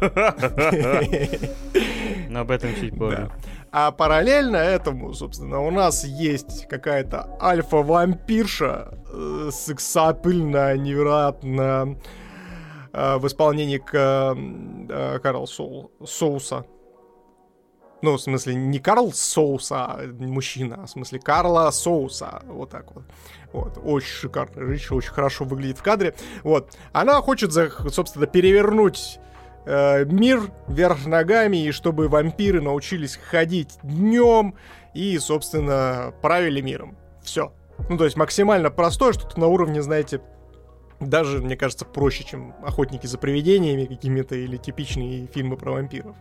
Но 2.28 2.40
об 2.40 2.50
этом 2.52 2.74
чуть 2.76 2.96
позже. 2.96 3.30
А 3.70 3.90
параллельно 3.90 4.56
этому, 4.56 5.12
собственно, 5.12 5.60
у 5.60 5.70
нас 5.70 6.04
есть 6.04 6.66
какая-то 6.68 7.36
альфа-вампирша, 7.40 8.98
э, 9.12 9.50
сексапильная, 9.52 10.76
невероятно 10.76 11.98
э, 12.92 13.16
в 13.18 13.26
исполнении 13.26 13.78
к, 13.78 13.92
э, 13.94 15.18
Карл 15.22 15.46
Соу, 15.46 15.90
Соуса. 16.04 16.64
Ну, 18.00 18.16
в 18.16 18.20
смысле, 18.20 18.54
не 18.54 18.78
Карл 18.78 19.12
Соуса, 19.12 19.84
а 19.84 20.00
мужчина, 20.18 20.78
а 20.82 20.86
в 20.86 20.90
смысле 20.90 21.18
Карла 21.18 21.70
Соуса. 21.70 22.42
Вот 22.46 22.70
так 22.70 22.94
вот. 22.94 23.04
Вот. 23.52 23.78
Очень 23.82 24.08
шикарно. 24.08 24.66
Женщина 24.66 24.96
очень 24.96 25.10
хорошо 25.10 25.44
выглядит 25.44 25.78
в 25.78 25.82
кадре. 25.82 26.14
Вот. 26.42 26.76
Она 26.92 27.20
хочет, 27.20 27.52
собственно, 27.52 28.26
перевернуть 28.26 29.18
э, 29.66 30.04
мир 30.04 30.50
вверх 30.66 31.06
ногами, 31.06 31.64
и 31.64 31.72
чтобы 31.72 32.08
вампиры 32.08 32.60
научились 32.60 33.16
ходить 33.16 33.78
днем 33.82 34.54
и, 34.94 35.18
собственно, 35.18 36.12
правили 36.22 36.60
миром. 36.60 36.96
Все. 37.22 37.52
Ну, 37.88 37.96
то 37.96 38.04
есть 38.04 38.16
максимально 38.16 38.70
простое, 38.70 39.12
что-то 39.12 39.38
на 39.38 39.46
уровне, 39.46 39.82
знаете, 39.82 40.20
даже, 41.00 41.38
мне 41.38 41.56
кажется, 41.56 41.84
проще, 41.84 42.24
чем 42.24 42.54
охотники 42.64 43.06
за 43.06 43.18
привидениями 43.18 43.84
какими-то 43.84 44.34
или 44.34 44.56
типичные 44.56 45.26
фильмы 45.26 45.56
про 45.56 45.72
вампиров. 45.72 46.16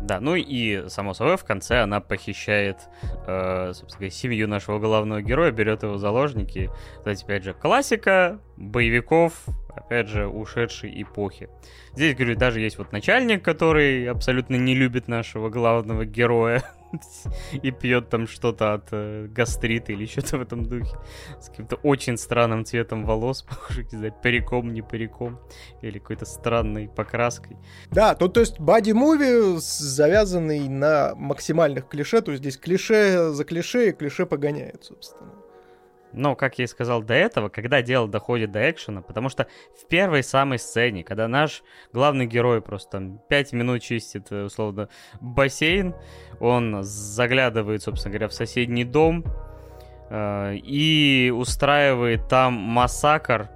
Да, 0.00 0.20
ну 0.20 0.34
и, 0.36 0.88
само 0.88 1.12
собой, 1.12 1.36
в 1.36 1.44
конце 1.44 1.82
она 1.82 2.00
похищает, 2.00 2.78
э, 3.26 3.72
собственно, 3.74 4.10
семью 4.10 4.48
нашего 4.48 4.78
главного 4.78 5.20
героя, 5.20 5.50
берет 5.50 5.82
его 5.82 5.94
в 5.94 5.98
заложники. 5.98 6.70
Кстати, 6.98 7.24
опять 7.24 7.44
же, 7.44 7.52
классика 7.52 8.38
боевиков, 8.56 9.34
опять 9.74 10.08
же, 10.08 10.26
ушедшей 10.26 11.02
эпохи. 11.02 11.48
Здесь, 11.94 12.14
говорю, 12.14 12.36
даже 12.36 12.60
есть 12.60 12.78
вот 12.78 12.92
начальник, 12.92 13.44
который 13.44 14.08
абсолютно 14.08 14.56
не 14.56 14.74
любит 14.74 15.08
нашего 15.08 15.48
главного 15.48 16.04
героя 16.04 16.62
и 17.52 17.70
пьет 17.70 18.08
там 18.08 18.26
что-то 18.26 18.74
от 18.74 18.88
э, 18.92 19.26
гастрита 19.28 19.92
или 19.92 20.06
что-то 20.06 20.38
в 20.38 20.42
этом 20.42 20.64
духе. 20.64 20.96
С 21.40 21.48
каким-то 21.48 21.76
очень 21.76 22.16
странным 22.16 22.64
цветом 22.64 23.04
волос, 23.04 23.42
похоже, 23.48 23.84
не 23.84 23.98
знаю, 23.98 24.14
париком, 24.22 24.72
не 24.72 24.82
париком, 24.82 25.40
или 25.80 25.98
какой-то 25.98 26.24
странной 26.24 26.88
покраской. 26.88 27.56
Да, 27.90 28.14
то, 28.14 28.28
то 28.28 28.40
есть 28.40 28.58
боди-муви 28.58 29.56
завязанный 29.58 30.68
на 30.68 31.14
максимальных 31.16 31.88
клише, 31.88 32.20
то 32.20 32.30
есть 32.30 32.42
здесь 32.42 32.56
клише 32.56 33.30
за 33.32 33.44
клише, 33.44 33.88
и 33.88 33.92
клише 33.92 34.26
погоняет, 34.26 34.84
собственно. 34.84 35.41
Но, 36.12 36.36
как 36.36 36.58
я 36.58 36.64
и 36.64 36.68
сказал 36.68 37.02
до 37.02 37.14
этого, 37.14 37.48
когда 37.48 37.82
дело 37.82 38.08
доходит 38.08 38.52
до 38.52 38.70
экшена, 38.70 39.02
потому 39.02 39.28
что 39.28 39.46
в 39.80 39.86
первой 39.86 40.22
самой 40.22 40.58
сцене, 40.58 41.04
когда 41.04 41.28
наш 41.28 41.62
главный 41.92 42.26
герой 42.26 42.60
просто 42.60 42.92
там 42.92 43.18
5 43.28 43.52
минут 43.52 43.82
чистит, 43.82 44.30
э, 44.30 44.44
условно, 44.44 44.88
бассейн, 45.20 45.94
он 46.40 46.82
заглядывает, 46.82 47.82
собственно 47.82 48.12
говоря, 48.12 48.28
в 48.28 48.34
соседний 48.34 48.84
дом 48.84 49.24
э, 50.10 50.56
и 50.56 51.32
устраивает 51.34 52.28
там 52.28 52.54
массакр 52.54 53.48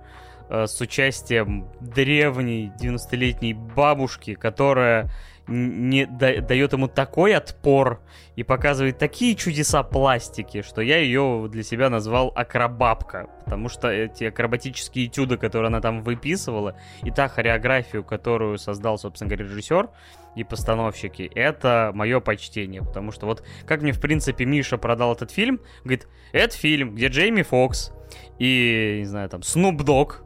э, 0.49 0.67
с 0.67 0.81
участием 0.81 1.69
древней 1.81 2.73
90-летней 2.81 3.55
бабушки, 3.55 4.35
которая 4.35 5.11
не 5.49 6.07
да, 6.07 6.41
дает 6.41 6.73
ему 6.73 6.89
такой 6.89 7.35
отпор 7.35 8.01
и 8.35 8.43
показывает 8.43 8.99
такие 8.99 9.35
чудеса 9.37 9.83
пластики, 9.83 10.63
что 10.63 10.81
я 10.81 10.99
ее 10.99 11.49
для 11.51 11.63
себя 11.63 11.89
назвал 11.89 12.33
акробабка, 12.35 13.29
потому 13.45 13.69
что 13.69 13.89
эти 13.89 14.25
акробатические 14.25 15.07
этюды, 15.07 15.37
которые 15.37 15.69
она 15.69 15.81
там 15.81 16.03
выписывала, 16.03 16.77
и 17.03 17.11
та 17.11 17.29
хореографию, 17.29 18.05
которую 18.05 18.59
создал, 18.59 18.99
собственно 18.99 19.29
говоря, 19.29 19.47
режиссер 19.47 19.89
и 20.35 20.45
постановщики, 20.45 21.31
это 21.35 21.93
мое 21.95 22.21
почтение, 22.21 22.83
потому 22.83 23.13
что 23.13 23.27
вот 23.27 23.45
как 23.67 23.83
мне, 23.83 23.93
в 23.93 24.01
принципе, 24.01 24.45
Миша 24.45 24.79
продал 24.79 25.13
этот 25.13 25.31
фильм, 25.31 25.61
говорит, 25.85 26.09
это 26.33 26.57
фильм, 26.57 26.95
где 26.95 27.09
Джейми 27.09 27.43
Фокс 27.43 27.93
и, 28.39 28.97
не 29.01 29.07
знаю, 29.07 29.29
там, 29.29 29.43
Снуп 29.43 29.83
Дог, 29.83 30.25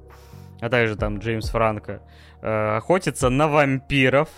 а 0.60 0.68
также 0.68 0.96
там 0.96 1.18
Джеймс 1.18 1.50
Франко, 1.50 2.02
э, 2.42 2.76
охотится 2.76 3.28
на 3.28 3.48
вампиров. 3.48 4.28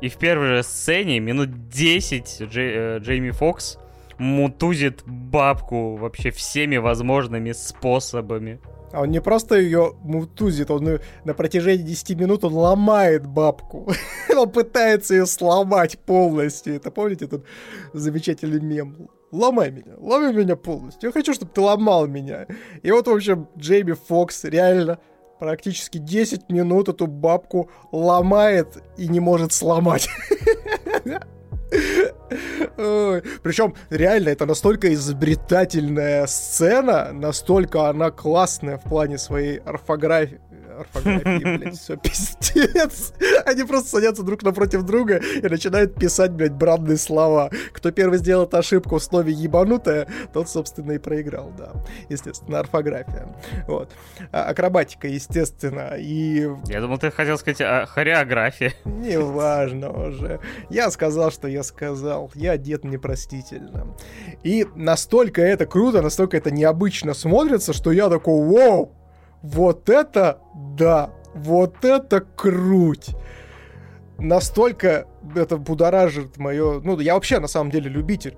И 0.00 0.08
в 0.08 0.16
первой 0.16 0.48
же 0.48 0.62
сцене 0.62 1.20
минут 1.20 1.68
10 1.68 2.42
Джей, 2.42 2.72
э, 2.74 2.98
Джейми 2.98 3.30
Фокс 3.30 3.78
мутузит 4.18 5.02
бабку 5.06 5.96
вообще 5.96 6.30
всеми 6.30 6.76
возможными 6.76 7.52
способами. 7.52 8.60
А 8.92 9.02
он 9.02 9.10
не 9.10 9.20
просто 9.20 9.56
ее 9.56 9.94
мутузит, 10.02 10.70
он 10.70 11.00
на 11.24 11.34
протяжении 11.34 11.84
10 11.84 12.18
минут 12.18 12.44
он 12.44 12.54
ломает 12.54 13.26
бабку. 13.26 13.92
он 14.36 14.50
пытается 14.50 15.14
ее 15.14 15.26
сломать 15.26 15.98
полностью. 15.98 16.74
Это 16.74 16.90
помните 16.90 17.26
этот 17.26 17.44
замечательный 17.92 18.60
мем? 18.60 19.08
Ломай 19.30 19.70
меня, 19.70 19.94
ломай 19.96 20.34
меня 20.34 20.56
полностью. 20.56 21.08
Я 21.08 21.12
хочу, 21.12 21.32
чтобы 21.34 21.52
ты 21.52 21.60
ломал 21.60 22.08
меня. 22.08 22.46
И 22.82 22.90
вот, 22.90 23.06
в 23.06 23.12
общем, 23.12 23.48
Джейми 23.56 23.92
Фокс 23.92 24.42
реально 24.44 24.98
практически 25.40 25.98
10 25.98 26.50
минут 26.50 26.88
эту 26.88 27.06
бабку 27.06 27.70
ломает 27.90 28.76
и 28.96 29.08
не 29.08 29.18
может 29.18 29.52
сломать. 29.52 30.08
Причем, 32.76 33.74
реально, 33.90 34.28
это 34.28 34.46
настолько 34.46 34.92
изобретательная 34.92 36.26
сцена, 36.26 37.12
настолько 37.12 37.88
она 37.88 38.10
классная 38.10 38.78
в 38.78 38.82
плане 38.82 39.18
своей 39.18 39.58
орфографии, 39.58 40.40
орфографии, 40.80 41.56
блядь, 41.58 41.78
все 41.78 41.96
пиздец. 41.96 43.12
Они 43.46 43.64
просто 43.64 43.90
садятся 43.90 44.22
друг 44.22 44.42
напротив 44.42 44.82
друга 44.82 45.16
и 45.16 45.48
начинают 45.48 45.94
писать, 45.94 46.32
блядь, 46.32 46.52
бранные 46.52 46.96
слова. 46.96 47.50
Кто 47.72 47.90
первый 47.90 48.18
сделает 48.18 48.54
ошибку 48.54 48.98
в 48.98 49.02
слове 49.02 49.32
ебанутая, 49.32 50.08
тот, 50.32 50.48
собственно, 50.48 50.92
и 50.92 50.98
проиграл, 50.98 51.52
да. 51.56 51.72
Естественно, 52.08 52.60
орфография. 52.60 53.28
Вот. 53.66 53.92
А, 54.32 54.44
акробатика, 54.44 55.08
естественно, 55.08 55.94
и... 55.96 56.48
Я 56.66 56.80
думал, 56.80 56.98
ты 56.98 57.10
хотел 57.10 57.38
сказать 57.38 57.60
а, 57.60 57.86
хореография. 57.86 58.74
Неважно 58.84 59.90
уже. 59.90 60.40
Я 60.68 60.90
сказал, 60.90 61.30
что 61.30 61.48
я 61.48 61.62
сказал. 61.62 62.30
Я 62.34 62.56
дед 62.56 62.84
непростительно. 62.84 63.94
И 64.42 64.66
настолько 64.74 65.42
это 65.42 65.66
круто, 65.66 66.02
настолько 66.02 66.36
это 66.36 66.50
необычно 66.50 67.14
смотрится, 67.14 67.72
что 67.72 67.92
я 67.92 68.08
такой, 68.08 68.46
вау, 68.46 68.94
вот 69.42 69.88
это 69.88 70.40
да, 70.54 71.10
вот 71.34 71.84
это 71.84 72.20
круть. 72.20 73.10
Настолько 74.18 75.06
это 75.34 75.56
будоражит 75.56 76.36
мое... 76.36 76.80
Ну, 76.80 76.98
я 77.00 77.14
вообще 77.14 77.38
на 77.38 77.46
самом 77.46 77.70
деле 77.70 77.88
любитель, 77.88 78.36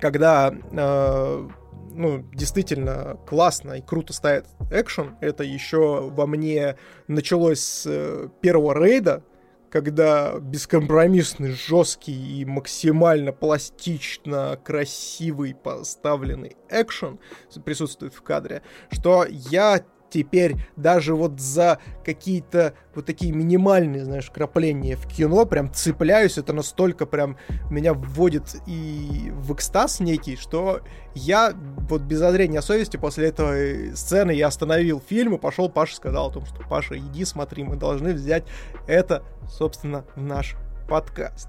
когда 0.00 0.52
э, 0.52 1.48
ну, 1.96 2.24
действительно 2.32 3.18
классно 3.26 3.74
и 3.74 3.82
круто 3.82 4.12
ставит 4.12 4.46
экшен. 4.70 5.16
Это 5.20 5.44
еще 5.44 6.10
во 6.10 6.26
мне 6.26 6.76
началось 7.08 7.60
с 7.60 7.86
э, 7.86 8.28
первого 8.40 8.74
рейда, 8.74 9.22
когда 9.70 10.38
бескомпромиссный, 10.38 11.52
жесткий 11.52 12.40
и 12.40 12.44
максимально 12.44 13.32
пластично 13.32 14.58
красивый 14.64 15.54
поставленный 15.54 16.56
экшен 16.68 17.18
присутствует 17.64 18.14
в 18.14 18.22
кадре, 18.22 18.62
что 18.90 19.26
я 19.28 19.84
теперь 20.10 20.56
даже 20.76 21.14
вот 21.14 21.40
за 21.40 21.78
какие-то 22.04 22.74
вот 22.94 23.06
такие 23.06 23.32
минимальные, 23.32 24.04
знаешь, 24.04 24.30
крапления 24.30 24.96
в 24.96 25.06
кино 25.06 25.46
прям 25.46 25.72
цепляюсь, 25.72 26.38
это 26.38 26.52
настолько 26.52 27.06
прям 27.06 27.36
меня 27.70 27.94
вводит 27.94 28.56
и 28.66 29.32
в 29.34 29.54
экстаз 29.54 30.00
некий, 30.00 30.36
что 30.36 30.80
я 31.14 31.52
вот 31.88 32.02
без 32.02 32.18
зазрения 32.18 32.60
совести 32.60 32.96
после 32.96 33.28
этой 33.28 33.96
сцены 33.96 34.32
я 34.32 34.48
остановил 34.48 35.02
фильм 35.06 35.34
и 35.34 35.38
пошел, 35.38 35.68
Паша 35.68 35.96
сказал 35.96 36.28
о 36.28 36.32
том, 36.32 36.46
что 36.46 36.62
Паша, 36.68 36.98
иди 36.98 37.24
смотри, 37.24 37.64
мы 37.64 37.76
должны 37.76 38.12
взять 38.12 38.44
это, 38.86 39.22
собственно, 39.48 40.04
в 40.14 40.22
наш 40.22 40.56
подкаст. 40.88 41.48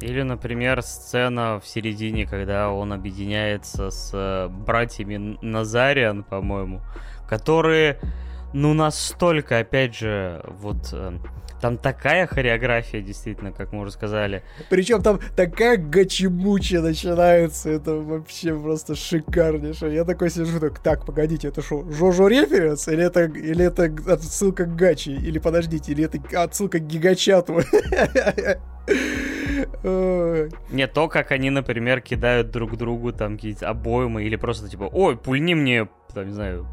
Или, 0.00 0.20
например, 0.22 0.82
сцена 0.82 1.58
в 1.58 1.66
середине, 1.66 2.26
когда 2.26 2.70
он 2.70 2.92
объединяется 2.92 3.90
с 3.90 4.10
э, 4.12 4.48
братьями 4.48 5.38
Назариан, 5.40 6.22
по-моему, 6.22 6.82
которые, 7.28 7.98
ну, 8.52 8.74
настолько, 8.74 9.58
опять 9.58 9.96
же, 9.96 10.42
вот... 10.46 10.88
Э, 10.92 11.18
там 11.60 11.78
такая 11.78 12.26
хореография, 12.26 13.00
действительно, 13.00 13.50
как 13.50 13.72
мы 13.72 13.82
уже 13.82 13.90
сказали. 13.92 14.42
Причем 14.68 15.02
там 15.02 15.18
такая 15.34 15.76
гачимуча 15.78 16.80
начинается. 16.80 17.70
Это 17.70 17.94
вообще 17.94 18.54
просто 18.54 18.94
шикарнейшее. 18.94 19.94
Я 19.94 20.04
такой 20.04 20.30
сижу, 20.30 20.60
так, 20.60 20.78
так, 20.80 21.06
погодите, 21.06 21.48
это 21.48 21.62
что, 21.62 21.90
Жожо 21.90 22.28
референс? 22.28 22.88
Или 22.88 23.04
это, 23.04 23.24
или 23.24 23.64
это 23.64 23.90
отсылка 24.12 24.64
к 24.64 24.76
Гачи? 24.76 25.10
Или 25.10 25.38
подождите, 25.38 25.92
или 25.92 26.04
это 26.04 26.20
отсылка 26.42 26.78
к 26.78 26.86
Гигачату? 26.86 27.54
Не 30.70 30.86
то, 30.86 31.08
как 31.08 31.32
они, 31.32 31.50
например, 31.50 32.00
кидают 32.00 32.50
друг 32.50 32.76
другу 32.76 33.12
там 33.12 33.36
какие-то 33.36 33.68
обоймы 33.68 34.24
или 34.24 34.36
просто 34.36 34.68
типа, 34.68 34.88
ой, 34.92 35.16
пульни 35.16 35.54
мне, 35.54 35.88
там, 36.14 36.26
не 36.26 36.32
знаю, 36.32 36.66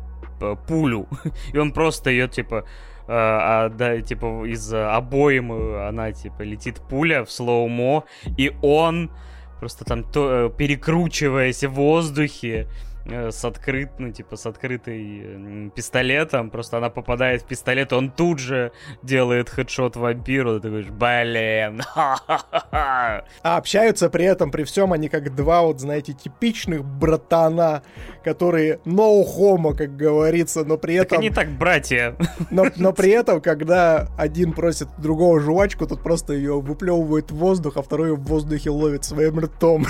пулю. 0.68 1.07
И 1.53 1.57
он 1.57 1.72
просто 1.72 2.10
ее, 2.10 2.28
типа, 2.28 2.65
а, 3.07 3.65
а, 3.65 3.70
да, 3.70 4.02
типа, 4.02 4.45
из 4.45 4.74
обоим 4.74 5.52
она, 5.52 6.11
типа, 6.11 6.44
летит 6.44 6.82
пуля 6.90 7.26
в 7.26 7.32
слоумо, 7.32 8.06
и 8.38 8.56
он 8.61 9.11
просто 9.60 9.84
там 9.84 10.03
то, 10.03 10.45
э, 10.45 10.49
перекручиваясь 10.57 11.64
в 11.64 11.72
воздухе, 11.72 12.68
Э, 12.68 12.93
с 13.05 13.43
открыт, 13.43 13.91
ну, 13.99 14.11
типа, 14.11 14.38
с 14.38 14.45
открытой 14.45 15.71
пистолетом, 15.75 16.49
просто 16.49 16.77
она 16.77 16.89
попадает 16.89 17.41
в 17.41 17.45
пистолет, 17.45 17.91
он 17.91 18.09
тут 18.09 18.39
же 18.39 18.71
делает 19.01 19.49
хедшот 19.49 19.95
вампиру, 19.95 20.59
ты 20.59 20.69
говоришь, 20.69 20.89
блин, 20.89 21.81
А 21.95 23.23
общаются 23.57 24.09
при 24.09 24.25
этом, 24.25 24.51
при 24.51 24.63
всем, 24.63 24.93
они 24.93 25.09
как 25.09 25.35
два, 25.35 25.63
вот, 25.63 25.80
знаете, 25.80 26.13
типичных 26.13 26.84
братана, 26.85 27.84
которые 28.23 28.80
no 28.85 29.23
homo, 29.23 29.75
как 29.75 29.97
говорится, 29.97 30.63
но 30.63 30.77
при 30.77 30.95
этом... 30.95 31.09
Так 31.09 31.19
они 31.19 31.30
так 31.30 31.49
братья. 31.49 32.15
Но, 32.51 32.67
но 32.77 32.93
при 32.93 33.11
этом, 33.11 33.41
когда 33.41 34.07
один 34.17 34.53
просит 34.53 34.88
другого 34.97 35.39
жвачку, 35.41 35.88
тот 35.88 36.01
просто 36.01 36.34
ее 36.34 36.61
выплевывает 36.61 37.31
в 37.31 37.35
воздух, 37.35 37.77
а 37.77 37.81
второй 37.81 38.15
в 38.15 38.21
воздухе 38.23 38.69
ловит 38.69 39.03
своим 39.03 39.39
ртом. 39.39 39.85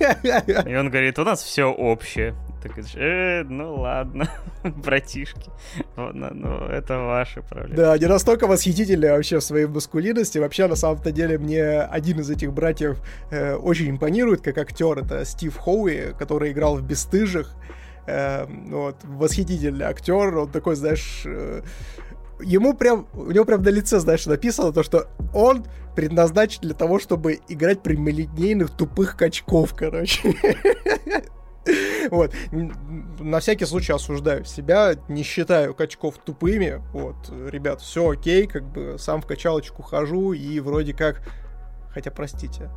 И 0.00 0.74
он 0.74 0.88
говорит, 0.90 1.18
у 1.18 1.24
нас 1.24 1.42
все 1.42 1.64
общее. 1.64 2.34
Говоришь, 2.68 2.94
э, 2.96 3.44
ну 3.44 3.74
ладно, 3.76 4.30
братишки, 4.64 5.50
ну, 5.96 6.12
ну, 6.12 6.66
это 6.66 6.98
ваши 6.98 7.42
проблемы. 7.42 7.76
Да, 7.76 7.92
они 7.92 8.06
настолько 8.06 8.46
восхитительны 8.46 9.10
вообще 9.10 9.38
в 9.38 9.44
своей 9.44 9.66
маскулинности. 9.66 10.38
Вообще, 10.38 10.66
на 10.66 10.76
самом-то 10.76 11.12
деле, 11.12 11.38
мне 11.38 11.80
один 11.80 12.20
из 12.20 12.30
этих 12.30 12.52
братьев 12.52 12.98
э, 13.30 13.54
очень 13.54 13.90
импонирует 13.90 14.40
как 14.40 14.58
актер. 14.58 14.98
Это 14.98 15.24
Стив 15.24 15.56
Хоуи, 15.56 16.14
который 16.18 16.52
играл 16.52 16.76
в 16.76 16.82
«Бестыжих». 16.82 17.54
Э, 18.06 18.46
вот, 18.46 18.96
восхитительный 19.04 19.86
актер. 19.86 20.36
Он 20.36 20.50
такой, 20.50 20.76
знаешь... 20.76 21.22
Э, 21.26 21.62
ему 22.40 22.74
прям, 22.74 23.06
у 23.14 23.30
него 23.30 23.44
прям 23.44 23.62
на 23.62 23.68
лице, 23.68 24.00
знаешь, 24.00 24.26
написано 24.26 24.72
то, 24.72 24.82
что 24.82 25.08
он 25.32 25.64
предназначен 25.94 26.62
для 26.62 26.74
того, 26.74 26.98
чтобы 26.98 27.40
играть 27.48 27.82
прямолинейных 27.82 28.70
тупых 28.70 29.16
качков, 29.16 29.74
короче. 29.76 30.34
Вот. 32.10 32.32
На 33.18 33.40
всякий 33.40 33.64
случай 33.64 33.92
осуждаю 33.92 34.44
себя, 34.44 34.94
не 35.08 35.22
считаю 35.22 35.74
качков 35.74 36.18
тупыми. 36.18 36.82
Вот, 36.92 37.16
ребят, 37.50 37.80
все 37.80 38.10
окей, 38.10 38.46
как 38.46 38.64
бы 38.64 38.96
сам 38.98 39.22
в 39.22 39.26
качалочку 39.26 39.82
хожу 39.82 40.32
и 40.32 40.60
вроде 40.60 40.92
как... 40.92 41.22
Хотя, 41.90 42.10
простите, 42.10 42.70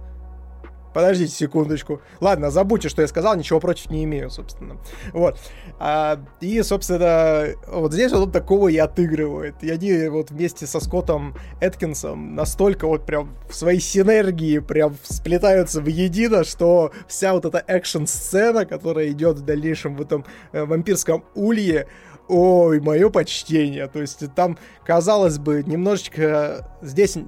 Подождите 0.97 1.31
секундочку. 1.31 2.01
Ладно, 2.21 2.49
забудьте, 2.49 2.89
что 2.89 3.03
я 3.03 3.07
сказал, 3.07 3.35
ничего 3.35 3.59
против 3.59 3.91
не 3.91 4.03
имею, 4.05 4.31
собственно. 4.31 4.77
Вот. 5.13 5.37
А, 5.77 6.19
и, 6.41 6.59
собственно, 6.63 7.49
вот 7.67 7.93
здесь 7.93 8.11
вот 8.11 8.21
он 8.21 8.31
такого 8.31 8.69
и 8.69 8.77
отыгрывает. 8.77 9.63
И 9.63 9.69
они 9.69 10.07
вот 10.07 10.31
вместе 10.31 10.65
со 10.65 10.79
Скоттом 10.79 11.35
Эткинсом 11.61 12.33
настолько 12.33 12.87
вот 12.87 13.05
прям 13.05 13.37
в 13.47 13.53
своей 13.53 13.79
синергии 13.79 14.57
прям 14.57 14.95
сплетаются 15.03 15.81
в 15.81 15.85
едино, 15.85 16.43
что 16.43 16.91
вся 17.07 17.33
вот 17.33 17.45
эта 17.45 17.63
экшн-сцена, 17.67 18.65
которая 18.65 19.09
идет 19.09 19.37
в 19.37 19.45
дальнейшем 19.45 19.97
в 19.97 20.01
этом 20.01 20.25
э, 20.51 20.65
вампирском 20.65 21.25
улье, 21.35 21.87
ой, 22.27 22.79
мое 22.79 23.11
почтение. 23.11 23.85
То 23.87 24.01
есть 24.01 24.33
там, 24.33 24.57
казалось 24.83 25.37
бы, 25.37 25.61
немножечко... 25.63 26.67
Здесь, 26.81 27.19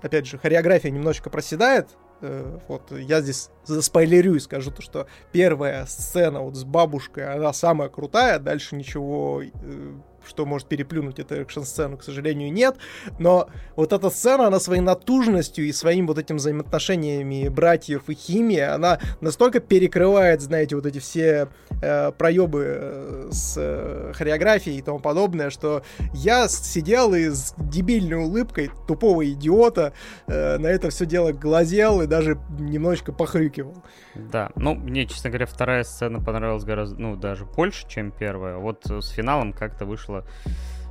опять 0.00 0.28
же, 0.28 0.38
хореография 0.38 0.92
немножечко 0.92 1.28
проседает, 1.28 1.88
вот 2.20 2.90
я 2.92 3.20
здесь 3.20 3.50
заспойлерю 3.64 4.34
и 4.34 4.40
скажу 4.40 4.70
то, 4.70 4.82
что 4.82 5.06
первая 5.32 5.84
сцена 5.86 6.40
вот 6.40 6.56
с 6.56 6.64
бабушкой, 6.64 7.34
она 7.34 7.52
самая 7.52 7.88
крутая, 7.88 8.38
дальше 8.38 8.76
ничего 8.76 9.42
э, 9.42 9.94
что 10.26 10.46
может 10.46 10.68
переплюнуть 10.68 11.18
эту 11.18 11.34
экшн-сцену, 11.36 11.96
к 11.96 12.02
сожалению, 12.02 12.52
нет. 12.52 12.76
Но 13.18 13.48
вот 13.76 13.92
эта 13.92 14.10
сцена, 14.10 14.46
она 14.46 14.60
своей 14.60 14.82
натужностью 14.82 15.66
и 15.66 15.72
своим 15.72 16.06
вот 16.06 16.18
этим 16.18 16.36
взаимоотношениями 16.36 17.48
братьев 17.48 18.08
и 18.08 18.14
химии, 18.14 18.60
она 18.60 18.98
настолько 19.20 19.60
перекрывает, 19.60 20.40
знаете, 20.40 20.76
вот 20.76 20.86
эти 20.86 20.98
все 20.98 21.48
э, 21.82 22.12
проебы 22.12 22.64
э, 22.66 23.28
с 23.30 23.54
э, 23.56 24.12
хореографией 24.14 24.78
и 24.78 24.82
тому 24.82 24.98
подобное, 24.98 25.50
что 25.50 25.82
я 26.14 26.48
сидел 26.48 27.14
и 27.14 27.28
с 27.28 27.54
дебильной 27.58 28.24
улыбкой 28.24 28.70
тупого 28.86 29.26
идиота 29.30 29.92
э, 30.26 30.58
на 30.58 30.66
это 30.66 30.90
все 30.90 31.06
дело 31.06 31.32
глазел 31.32 32.02
и 32.02 32.06
даже 32.06 32.38
немножечко 32.58 33.12
похрюкивал. 33.12 33.82
Да, 34.14 34.50
ну, 34.56 34.74
мне, 34.74 35.06
честно 35.06 35.30
говоря, 35.30 35.46
вторая 35.46 35.84
сцена 35.84 36.20
понравилась 36.20 36.64
гораздо, 36.64 37.00
ну, 37.00 37.16
даже 37.16 37.44
больше, 37.44 37.86
чем 37.88 38.10
первая. 38.10 38.56
Вот 38.56 38.86
с 38.86 39.08
финалом 39.10 39.52
как-то 39.52 39.84
вышло 39.84 40.15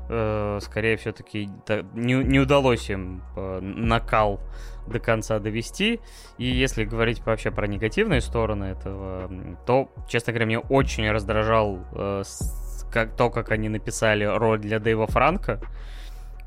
э, 0.10 0.60
скорее 0.62 0.98
все-таки 0.98 1.50
не, 1.94 2.14
не 2.14 2.40
удалось 2.40 2.90
им 2.90 3.24
э, 3.36 3.60
накал 3.62 4.40
до 4.88 5.00
конца 5.00 5.40
довести. 5.40 6.00
И 6.38 6.46
если 6.46 6.84
говорить 6.84 7.26
вообще 7.26 7.52
про 7.52 7.68
негативные 7.68 8.22
стороны 8.22 8.66
этого, 8.66 9.30
то, 9.66 9.90
честно 10.08 10.34
говоря, 10.34 10.46
мне 10.46 10.60
очень 10.60 11.10
раздражал 11.10 11.80
э, 11.94 12.24
то, 13.18 13.30
как 13.30 13.52
они 13.52 13.70
написали 13.70 14.24
роль 14.24 14.60
для 14.60 14.80
Дэйва 14.80 15.08
Франка. 15.08 15.60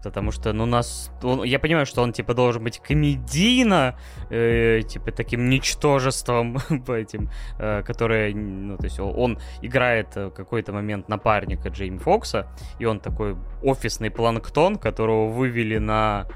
Потому 0.02 0.30
что, 0.32 0.52
ну, 0.52 0.66
нас... 0.66 1.10
Он, 1.22 1.44
я 1.44 1.58
понимаю, 1.58 1.86
что 1.86 2.02
он, 2.02 2.12
типа, 2.12 2.34
должен 2.34 2.62
быть 2.62 2.78
комедийно, 2.78 3.98
э, 4.30 4.82
типа, 4.88 5.10
таким 5.12 5.48
ничтожеством 5.48 6.58
по 6.86 6.92
этим, 6.92 7.30
э, 7.58 7.82
которое, 7.82 8.34
ну, 8.34 8.76
то 8.76 8.84
есть 8.84 9.00
он 9.00 9.38
играет 9.62 10.16
в 10.16 10.30
какой-то 10.30 10.72
момент 10.72 11.08
напарника 11.08 11.68
Джейми 11.68 11.98
Фокса, 11.98 12.46
и 12.78 12.84
он 12.84 13.00
такой 13.00 13.36
офисный 13.62 14.10
планктон, 14.10 14.76
которого 14.76 15.28
вывели 15.28 15.78
на 15.78 16.26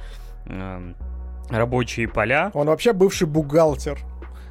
э, 0.47 0.93
рабочие 1.51 2.09
поля. 2.09 2.51
Он 2.55 2.67
вообще 2.67 2.93
бывший 2.93 3.27
бухгалтер 3.27 3.99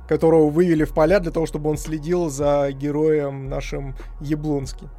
которого 0.08 0.50
вывели 0.50 0.84
в 0.84 0.94
поля 0.94 1.22
для 1.22 1.32
того, 1.32 1.46
чтобы 1.46 1.70
он 1.70 1.78
следил 1.78 2.30
за 2.30 2.70
героем 2.74 3.48
нашим 3.48 3.96
Яблонским. 4.20 4.90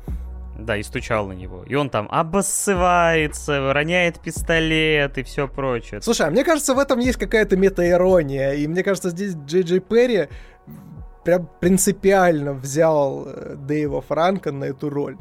Да, 0.65 0.77
и 0.77 0.83
стучал 0.83 1.27
на 1.27 1.33
него. 1.33 1.65
И 1.65 1.75
он 1.75 1.91
там 1.91 2.09
обоссывается, 2.11 3.73
роняет 3.73 4.21
пистолет 4.21 5.19
и 5.19 5.23
все 5.23 5.49
прочее. 5.49 6.01
Слушай, 6.01 6.29
а 6.29 6.31
мне 6.31 6.45
кажется, 6.45 6.75
в 6.75 6.79
этом 6.79 6.99
есть 7.01 7.19
какая-то 7.19 7.57
метаирония. 7.57 8.53
И 8.53 8.67
мне 8.67 8.83
кажется, 8.83 9.11
здесь 9.11 9.35
Джей 9.35 9.63
Джей 9.63 9.81
Перри 9.81 10.29
прям 11.25 11.49
принципиально 11.61 12.53
взял 12.53 13.27
э, 13.27 13.55
Дэйва 13.57 14.01
Франка 14.01 14.53
на 14.53 14.65
эту 14.65 14.91
роль. 14.91 15.17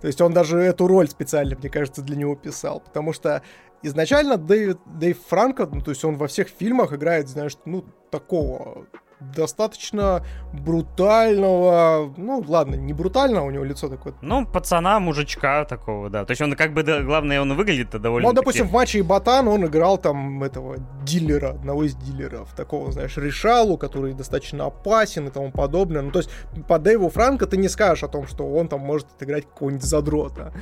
То 0.00 0.06
есть 0.06 0.20
он 0.20 0.32
даже 0.32 0.58
эту 0.58 0.86
роль 0.86 1.08
специально, 1.08 1.56
мне 1.56 1.70
кажется, 1.70 2.02
для 2.02 2.16
него 2.16 2.34
писал. 2.34 2.80
Потому 2.80 3.12
что 3.12 3.42
изначально 3.82 4.36
Дэйв, 4.36 4.76
Дэйв 4.86 5.18
Франко, 5.28 5.66
ну, 5.72 5.80
то 5.80 5.90
есть 5.90 6.04
он 6.04 6.16
во 6.16 6.26
всех 6.26 6.48
фильмах 6.48 6.92
играет, 6.92 7.28
знаешь, 7.28 7.56
ну, 7.64 7.84
такого 8.10 8.86
достаточно 9.20 10.24
брутального, 10.52 12.12
ну 12.16 12.44
ладно, 12.46 12.74
не 12.74 12.92
брутального, 12.92 13.46
у 13.46 13.50
него 13.50 13.64
лицо 13.64 13.88
такое. 13.88 14.14
Ну, 14.20 14.46
пацана, 14.46 15.00
мужичка 15.00 15.64
такого, 15.64 16.10
да. 16.10 16.24
То 16.24 16.32
есть 16.32 16.42
он 16.42 16.54
как 16.54 16.72
бы, 16.72 16.82
да, 16.82 17.02
главное, 17.02 17.40
он 17.40 17.54
выглядит-то 17.54 17.98
довольно... 17.98 18.28
Ну, 18.28 18.34
допустим, 18.34 18.68
в 18.68 18.72
матче 18.72 18.98
и 18.98 19.02
Ботан 19.02 19.48
он 19.48 19.64
играл 19.66 19.98
там 19.98 20.42
этого 20.42 20.76
дилера, 21.02 21.50
одного 21.50 21.84
из 21.84 21.94
дилеров, 21.94 22.52
такого, 22.54 22.92
знаешь, 22.92 23.16
решалу, 23.16 23.78
который 23.78 24.12
достаточно 24.12 24.66
опасен 24.66 25.28
и 25.28 25.30
тому 25.30 25.50
подобное. 25.50 26.02
Ну, 26.02 26.10
то 26.10 26.20
есть 26.20 26.30
по 26.68 26.78
Дэйву 26.78 27.08
Франко 27.08 27.46
ты 27.46 27.56
не 27.56 27.68
скажешь 27.68 28.04
о 28.04 28.08
том, 28.08 28.26
что 28.26 28.44
он 28.46 28.68
там 28.68 28.80
может 28.80 29.06
отыграть 29.16 29.46
какого-нибудь 29.46 29.84
задрота. 29.84 30.52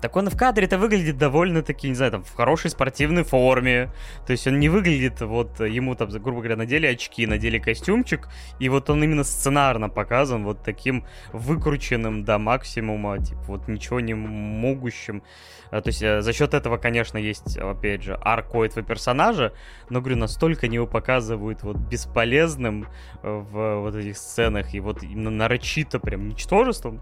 Так 0.00 0.16
он 0.16 0.28
в 0.28 0.36
кадре-то 0.36 0.78
выглядит 0.78 1.16
довольно-таки, 1.16 1.88
не 1.88 1.94
знаю, 1.94 2.12
там, 2.12 2.24
в 2.24 2.34
хорошей 2.34 2.70
спортивной 2.70 3.22
форме. 3.22 3.90
То 4.26 4.32
есть 4.32 4.46
он 4.46 4.58
не 4.58 4.68
выглядит, 4.68 5.20
вот, 5.20 5.60
ему 5.60 5.94
там, 5.94 6.08
грубо 6.10 6.38
говоря, 6.38 6.56
надели 6.56 6.86
очки, 6.86 7.26
надели 7.26 7.58
костюм, 7.58 7.91
костюмчик, 7.92 8.28
и 8.58 8.68
вот 8.68 8.90
он 8.90 9.04
именно 9.04 9.24
сценарно 9.24 9.88
показан 9.88 10.44
вот 10.44 10.62
таким 10.62 11.04
выкрученным 11.32 12.24
до 12.24 12.38
максимума, 12.38 13.18
типа 13.18 13.42
вот 13.46 13.68
ничего 13.68 14.00
не 14.00 14.14
могущим. 14.14 15.22
А, 15.70 15.80
то 15.80 15.88
есть 15.88 16.02
э, 16.02 16.22
за 16.22 16.32
счет 16.32 16.54
этого, 16.54 16.78
конечно, 16.78 17.18
есть, 17.18 17.56
опять 17.56 18.02
же, 18.02 18.18
арку 18.20 18.62
этого 18.62 18.86
персонажа, 18.86 19.52
но, 19.90 20.00
говорю, 20.00 20.16
настолько 20.16 20.66
его 20.66 20.86
показывают 20.86 21.62
вот 21.62 21.76
бесполезным 21.76 22.86
э, 23.22 23.28
в 23.28 23.80
вот 23.80 23.94
этих 23.94 24.16
сценах 24.16 24.74
и 24.74 24.80
вот 24.80 25.02
нарочито 25.02 25.98
прям 25.98 26.28
ничтожеством, 26.28 27.00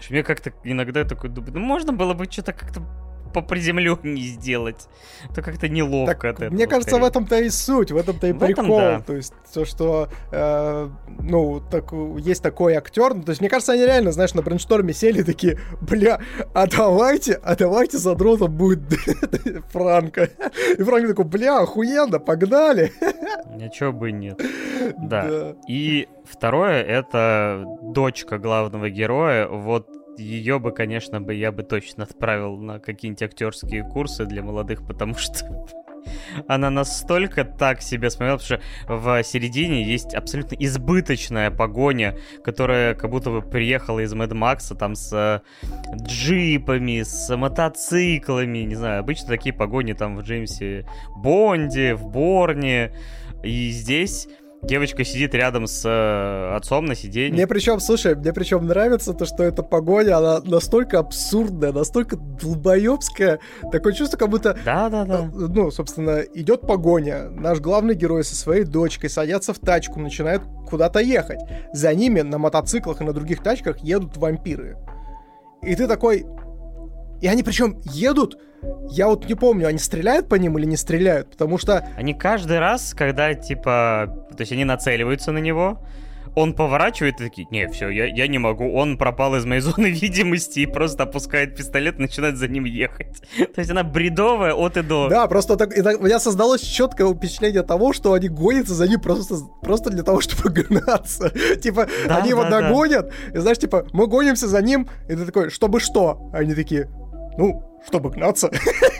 что 0.00 0.12
мне 0.12 0.22
как-то 0.22 0.52
иногда 0.64 1.04
такой 1.04 1.30
думаю, 1.30 1.52
ну 1.54 1.60
можно 1.60 1.92
было 1.92 2.14
бы 2.14 2.24
что-то 2.30 2.52
как-то 2.52 2.82
по 3.32 3.42
приземленнее 3.42 4.26
сделать, 4.34 4.88
то 5.34 5.42
как-то 5.42 5.68
неловко 5.68 6.14
так, 6.14 6.24
от 6.24 6.36
этого. 6.36 6.54
Мне 6.54 6.66
кажется, 6.66 6.90
скорее. 6.90 7.04
в 7.04 7.08
этом-то 7.08 7.38
и 7.40 7.50
суть, 7.50 7.90
в 7.90 7.96
этом-то 7.96 8.26
и 8.26 8.32
в 8.32 8.38
прикол. 8.38 8.80
Этом, 8.80 8.98
да. 8.98 9.00
То 9.00 9.14
есть 9.14 9.32
то, 9.52 9.64
что 9.64 10.08
э, 10.30 10.88
ну, 11.20 11.62
так, 11.70 11.92
есть 12.18 12.42
такой 12.42 12.74
актер. 12.74 13.14
Ну, 13.14 13.22
то 13.22 13.30
есть, 13.30 13.40
мне 13.40 13.50
кажется, 13.50 13.72
они 13.72 13.84
реально, 13.84 14.12
знаешь, 14.12 14.34
на 14.34 14.42
брейншторме 14.42 14.92
сели 14.92 15.22
такие, 15.22 15.58
бля, 15.80 16.20
а 16.54 16.66
давайте, 16.66 17.40
а 17.42 17.56
давайте 17.56 17.98
задротом 17.98 18.52
будет 18.52 18.80
Франко. 19.72 20.30
И 20.78 20.82
Франко 20.82 21.08
такой, 21.08 21.24
бля, 21.24 21.60
охуенно, 21.60 22.18
погнали. 22.18 22.92
Ничего 23.56 23.92
бы 23.92 24.12
нет. 24.12 24.40
Да. 24.98 25.22
да. 25.22 25.56
И 25.68 26.08
второе, 26.24 26.82
это 26.82 27.64
дочка 27.82 28.38
главного 28.38 28.90
героя. 28.90 29.48
Вот 29.48 29.88
ее 30.18 30.58
бы, 30.58 30.72
конечно, 30.72 31.20
бы 31.20 31.34
я 31.34 31.52
бы 31.52 31.62
точно 31.62 32.04
отправил 32.04 32.56
на 32.56 32.78
какие-нибудь 32.78 33.22
актерские 33.22 33.82
курсы 33.82 34.26
для 34.26 34.42
молодых, 34.42 34.86
потому 34.86 35.14
что 35.14 35.66
она 36.48 36.70
настолько 36.70 37.44
так 37.44 37.82
себе 37.82 38.10
смотрела, 38.10 38.38
потому 38.38 38.60
что 38.86 38.94
в 38.94 39.22
середине 39.24 39.82
есть 39.84 40.14
абсолютно 40.14 40.56
избыточная 40.56 41.50
погоня, 41.50 42.18
которая 42.44 42.94
как 42.94 43.10
будто 43.10 43.30
бы 43.30 43.42
приехала 43.42 44.00
из 44.00 44.12
Мэд 44.14 44.32
Макса, 44.32 44.74
там 44.74 44.94
с 44.94 45.12
э, 45.12 45.40
джипами, 45.96 47.02
с 47.02 47.34
мотоциклами, 47.34 48.58
не 48.58 48.74
знаю, 48.74 49.00
обычно 49.00 49.28
такие 49.28 49.54
погони 49.54 49.92
там 49.92 50.16
в 50.16 50.22
Джеймсе 50.22 50.86
Бонде, 51.16 51.94
в 51.94 52.06
Борне, 52.08 52.92
и 53.42 53.70
здесь 53.70 54.28
девочка 54.62 55.04
сидит 55.04 55.34
рядом 55.34 55.66
с 55.66 55.84
э, 55.84 56.56
отцом 56.56 56.86
на 56.86 56.94
сиденье. 56.94 57.32
Мне 57.32 57.46
причем, 57.46 57.80
слушай, 57.80 58.14
мне 58.14 58.32
причем 58.32 58.66
нравится 58.66 59.12
то, 59.12 59.24
что 59.24 59.42
эта 59.42 59.62
погоня, 59.62 60.18
она 60.18 60.40
настолько 60.40 61.00
абсурдная, 61.00 61.72
настолько 61.72 62.16
долбоебская. 62.16 63.40
Такое 63.70 63.92
чувство, 63.92 64.16
как 64.16 64.28
будто... 64.28 64.56
Да-да-да. 64.64 65.24
Э, 65.24 65.28
ну, 65.32 65.70
собственно, 65.70 66.20
идет 66.20 66.62
погоня. 66.62 67.28
Наш 67.30 67.60
главный 67.60 67.94
герой 67.94 68.24
со 68.24 68.36
своей 68.36 68.64
дочкой 68.64 69.10
садятся 69.10 69.52
в 69.52 69.58
тачку, 69.58 70.00
начинают 70.00 70.42
куда-то 70.68 71.00
ехать. 71.00 71.40
За 71.72 71.92
ними 71.92 72.20
на 72.20 72.38
мотоциклах 72.38 73.00
и 73.00 73.04
на 73.04 73.12
других 73.12 73.42
тачках 73.42 73.78
едут 73.78 74.16
вампиры. 74.16 74.78
И 75.62 75.74
ты 75.74 75.86
такой... 75.86 76.24
И 77.22 77.28
они 77.28 77.42
причем 77.42 77.80
едут 77.84 78.38
я 78.90 79.08
вот 79.08 79.28
не 79.28 79.34
помню, 79.34 79.66
они 79.66 79.78
стреляют 79.78 80.28
по 80.28 80.36
ним 80.36 80.56
или 80.58 80.66
не 80.66 80.76
стреляют, 80.76 81.30
потому 81.30 81.58
что... 81.58 81.88
Они 81.96 82.14
каждый 82.14 82.60
раз, 82.60 82.94
когда, 82.94 83.34
типа, 83.34 84.26
то 84.30 84.40
есть 84.40 84.52
они 84.52 84.64
нацеливаются 84.64 85.32
на 85.32 85.38
него, 85.38 85.84
он 86.34 86.54
поворачивает 86.54 87.20
и 87.20 87.24
такие, 87.24 87.46
не, 87.50 87.68
все, 87.68 87.88
я, 87.88 88.06
я 88.06 88.26
не 88.26 88.38
могу, 88.38 88.72
он 88.72 88.96
пропал 88.96 89.34
из 89.36 89.44
моей 89.44 89.60
зоны 89.60 89.86
видимости 89.90 90.60
и 90.60 90.66
просто 90.66 91.02
опускает 91.02 91.56
пистолет 91.56 91.98
и 91.98 92.02
начинает 92.02 92.36
за 92.36 92.48
ним 92.48 92.64
ехать. 92.64 93.22
То 93.54 93.58
есть 93.58 93.70
она 93.70 93.82
бредовая 93.82 94.54
от 94.54 94.76
и 94.76 94.82
до. 94.82 95.08
Да, 95.08 95.26
просто 95.26 95.56
так, 95.56 95.74
так, 95.74 96.00
у 96.00 96.04
меня 96.04 96.18
создалось 96.18 96.62
четкое 96.62 97.12
впечатление 97.12 97.62
того, 97.62 97.92
что 97.92 98.12
они 98.12 98.28
гонятся 98.28 98.74
за 98.74 98.88
ним 98.88 99.00
просто, 99.00 99.36
просто 99.60 99.90
для 99.90 100.02
того, 100.02 100.20
чтобы 100.22 100.50
гнаться. 100.50 101.30
Типа, 101.60 101.86
да, 102.06 102.18
они 102.18 102.30
да, 102.30 102.40
его 102.40 102.44
догонят, 102.44 103.08
да. 103.08 103.38
и 103.38 103.40
знаешь, 103.40 103.58
типа, 103.58 103.86
мы 103.92 104.06
гонимся 104.06 104.48
за 104.48 104.62
ним, 104.62 104.88
и 105.08 105.14
ты 105.14 105.26
такой, 105.26 105.50
чтобы 105.50 105.80
что? 105.80 106.30
Они 106.32 106.54
такие, 106.54 106.88
ну, 107.36 107.62
чтобы 107.84 108.10
гнаться. 108.10 108.50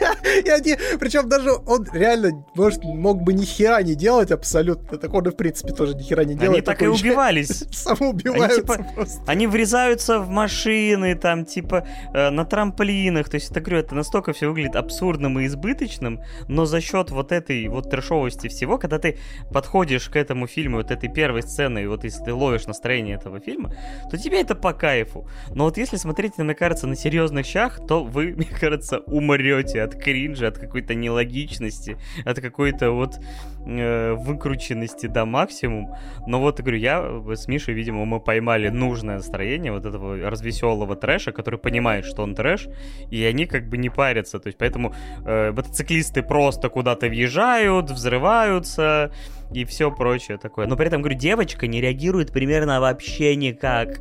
и 0.45 0.49
они, 0.49 0.75
причем 0.99 1.29
даже 1.29 1.51
он 1.51 1.87
реально, 1.93 2.45
может, 2.55 2.83
мог 2.83 3.21
бы 3.21 3.33
ни 3.33 3.45
хера 3.45 3.81
не 3.81 3.95
делать 3.95 4.31
абсолютно. 4.31 4.97
Так 4.97 5.13
он 5.13 5.27
и, 5.27 5.31
в 5.31 5.35
принципе, 5.35 5.73
тоже 5.73 5.95
ни 5.95 6.01
хера 6.01 6.23
не 6.23 6.35
делает. 6.35 6.51
Они 6.53 6.61
так 6.61 6.81
и 6.81 6.87
убивались. 6.87 7.65
Самоубиваются 7.71 8.73
они, 8.73 8.83
типа, 8.83 9.07
Они 9.27 9.47
врезаются 9.47 10.19
в 10.19 10.29
машины, 10.29 11.15
там, 11.15 11.45
типа, 11.45 11.87
э, 12.13 12.29
на 12.29 12.45
трамплинах. 12.45 13.29
То 13.29 13.35
есть, 13.35 13.51
это, 13.51 13.61
говорю, 13.61 13.79
это 13.79 13.95
настолько 13.95 14.33
все 14.33 14.47
выглядит 14.47 14.75
абсурдным 14.75 15.39
и 15.39 15.45
избыточным, 15.45 16.21
но 16.47 16.65
за 16.65 16.81
счет 16.81 17.11
вот 17.11 17.31
этой 17.31 17.67
вот 17.67 17.89
трешовости 17.89 18.47
всего, 18.47 18.77
когда 18.77 18.99
ты 18.99 19.17
подходишь 19.51 20.09
к 20.09 20.15
этому 20.15 20.47
фильму, 20.47 20.77
вот 20.77 20.91
этой 20.91 21.09
первой 21.09 21.43
сцены, 21.43 21.83
и 21.83 21.87
вот 21.87 22.03
если 22.03 22.23
ты 22.23 22.33
ловишь 22.33 22.65
настроение 22.65 23.15
этого 23.15 23.39
фильма, 23.39 23.73
то 24.09 24.17
тебе 24.17 24.41
это 24.41 24.55
по 24.55 24.73
кайфу. 24.73 25.27
Но 25.53 25.65
вот 25.65 25.77
если 25.77 25.97
смотреть, 25.97 26.37
мне 26.37 26.55
кажется, 26.55 26.87
на 26.87 26.95
серьезных 26.95 27.45
щах, 27.45 27.85
то 27.87 28.03
вы, 28.03 28.33
мне 28.37 28.47
кажется, 28.47 28.99
умрете 28.99 29.81
от 29.81 29.95
кринжа, 30.03 30.47
от 30.47 30.57
какой-то 30.57 30.93
нелогичности, 30.95 31.97
от 32.25 32.39
какой-то 32.39 32.91
вот 32.91 33.19
э, 33.65 34.13
выкрученности 34.13 35.07
до 35.07 35.25
максимум. 35.25 35.95
Но 36.27 36.39
вот, 36.39 36.59
говорю, 36.59 36.77
я 36.77 37.21
с 37.35 37.47
Мишей, 37.47 37.73
видимо, 37.73 38.05
мы 38.05 38.19
поймали 38.19 38.69
нужное 38.69 39.15
настроение 39.15 39.71
вот 39.71 39.85
этого 39.85 40.29
развеселого 40.29 40.95
трэша, 40.95 41.31
который 41.31 41.59
понимает, 41.59 42.05
что 42.05 42.23
он 42.23 42.35
трэш, 42.35 42.67
и 43.09 43.23
они 43.23 43.45
как 43.45 43.67
бы 43.69 43.77
не 43.77 43.89
парятся. 43.89 44.39
То 44.39 44.47
есть 44.47 44.57
поэтому 44.57 44.93
э, 45.25 45.51
мотоциклисты 45.51 46.23
просто 46.23 46.69
куда-то 46.69 47.07
въезжают, 47.07 47.91
взрываются, 47.91 49.11
и 49.53 49.65
все 49.65 49.91
прочее 49.91 50.37
такое. 50.37 50.67
Но 50.67 50.75
при 50.75 50.87
этом, 50.87 51.01
говорю, 51.01 51.17
девочка 51.17 51.67
не 51.67 51.81
реагирует 51.81 52.31
примерно 52.31 52.79
вообще 52.79 53.35
никак. 53.35 53.99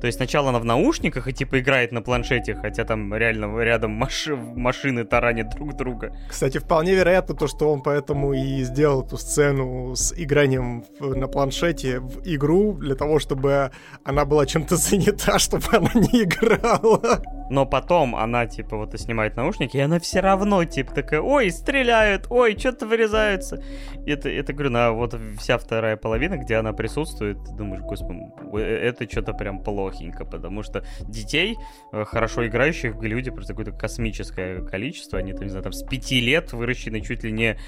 То 0.00 0.06
есть 0.06 0.16
сначала 0.16 0.50
она 0.50 0.58
в 0.58 0.64
наушниках 0.64 1.28
и 1.28 1.32
типа 1.32 1.60
играет 1.60 1.92
на 1.92 2.02
планшете, 2.02 2.54
хотя 2.54 2.84
там 2.84 3.14
реально 3.14 3.58
рядом 3.60 3.92
маши 3.92 4.34
машины 4.34 5.04
таранят 5.04 5.50
друг 5.54 5.76
друга. 5.76 6.16
Кстати, 6.28 6.58
вполне 6.58 6.94
вероятно 6.94 7.34
то, 7.34 7.46
что 7.46 7.72
он 7.72 7.82
поэтому 7.82 8.32
и 8.32 8.62
сделал 8.62 9.04
эту 9.04 9.16
сцену 9.16 9.94
с 9.94 10.12
игранием 10.16 10.84
на 11.00 11.28
планшете 11.28 12.00
в 12.00 12.22
игру, 12.24 12.74
для 12.74 12.94
того, 12.94 13.18
чтобы 13.18 13.70
она 14.04 14.24
была 14.24 14.46
чем-то 14.46 14.76
занята, 14.92 15.38
чтобы 15.38 15.64
она 15.72 15.90
не 15.94 16.22
играла. 16.22 17.22
Но 17.50 17.66
потом 17.66 18.16
она, 18.16 18.46
типа, 18.46 18.76
вот 18.76 18.94
и 18.94 18.98
снимает 18.98 19.36
наушники, 19.36 19.76
и 19.76 19.80
она 19.80 19.98
все 19.98 20.20
равно, 20.20 20.64
типа, 20.64 20.94
такая, 20.94 21.20
ой, 21.20 21.50
стреляют, 21.50 22.26
ой, 22.30 22.58
что-то 22.58 22.86
вырезаются. 22.86 23.62
Это, 24.06 24.28
это, 24.30 24.52
говорю, 24.52 24.70
на 24.70 24.91
вот 24.92 25.18
вся 25.38 25.58
вторая 25.58 25.96
половина, 25.96 26.36
где 26.36 26.56
она 26.56 26.72
присутствует, 26.72 27.38
думаешь, 27.56 27.82
господи, 27.82 28.20
э, 28.54 28.58
это 28.58 29.10
что-то 29.10 29.32
прям 29.32 29.62
плохенько, 29.62 30.24
потому 30.24 30.62
что 30.62 30.84
детей, 31.00 31.56
э, 31.92 32.04
хорошо 32.04 32.46
играющих 32.46 32.94
в 32.94 32.98
Голливуде, 32.98 33.32
просто 33.32 33.54
какое-то 33.54 33.72
космическое 33.72 34.62
количество, 34.62 35.18
они 35.18 35.32
там, 35.32 35.42
не 35.42 35.48
знаю, 35.50 35.64
там 35.64 35.72
с 35.72 35.82
пяти 35.82 36.20
лет 36.20 36.52
выращены 36.52 37.00
чуть 37.00 37.24
ли 37.24 37.32
не 37.32 37.58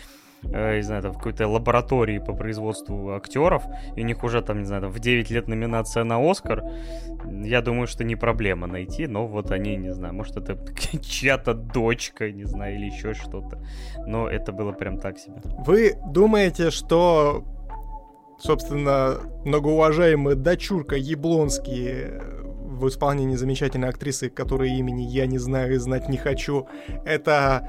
э, 0.52 0.76
не 0.76 0.82
знаю, 0.82 1.02
там, 1.02 1.12
в 1.12 1.18
какой-то 1.18 1.48
лаборатории 1.48 2.18
по 2.18 2.32
производству 2.34 3.14
актеров, 3.14 3.64
и 3.96 4.02
у 4.02 4.04
них 4.04 4.24
уже, 4.24 4.42
там, 4.42 4.58
не 4.58 4.64
знаю, 4.64 4.82
там, 4.82 4.90
в 4.90 4.98
9 4.98 5.30
лет 5.30 5.48
номинация 5.48 6.04
на 6.04 6.18
Оскар, 6.18 6.62
я 7.44 7.62
думаю, 7.62 7.86
что 7.86 8.04
не 8.04 8.16
проблема 8.16 8.66
найти, 8.66 9.06
но 9.06 9.26
вот 9.26 9.50
они, 9.50 9.76
не 9.76 9.92
знаю, 9.92 10.14
может, 10.14 10.36
это 10.36 10.58
чья-то 11.00 11.54
дочка, 11.54 12.30
не 12.30 12.44
знаю, 12.44 12.76
или 12.76 12.86
еще 12.86 13.14
что-то, 13.14 13.62
но 14.06 14.28
это 14.28 14.52
было 14.52 14.72
прям 14.72 14.98
так 14.98 15.18
себе. 15.18 15.40
Вы 15.66 15.94
думаете, 16.06 16.70
что 16.70 17.44
собственно, 18.38 19.20
многоуважаемый 19.44 20.34
дочурка 20.34 20.96
Яблонский 20.96 22.18
в 22.74 22.88
исполнении 22.88 23.36
замечательной 23.36 23.88
актрисы, 23.88 24.28
которой 24.28 24.70
имени 24.72 25.02
я 25.02 25.26
не 25.26 25.38
знаю 25.38 25.74
и 25.74 25.78
знать 25.78 26.08
не 26.08 26.16
хочу, 26.16 26.66
это 27.04 27.66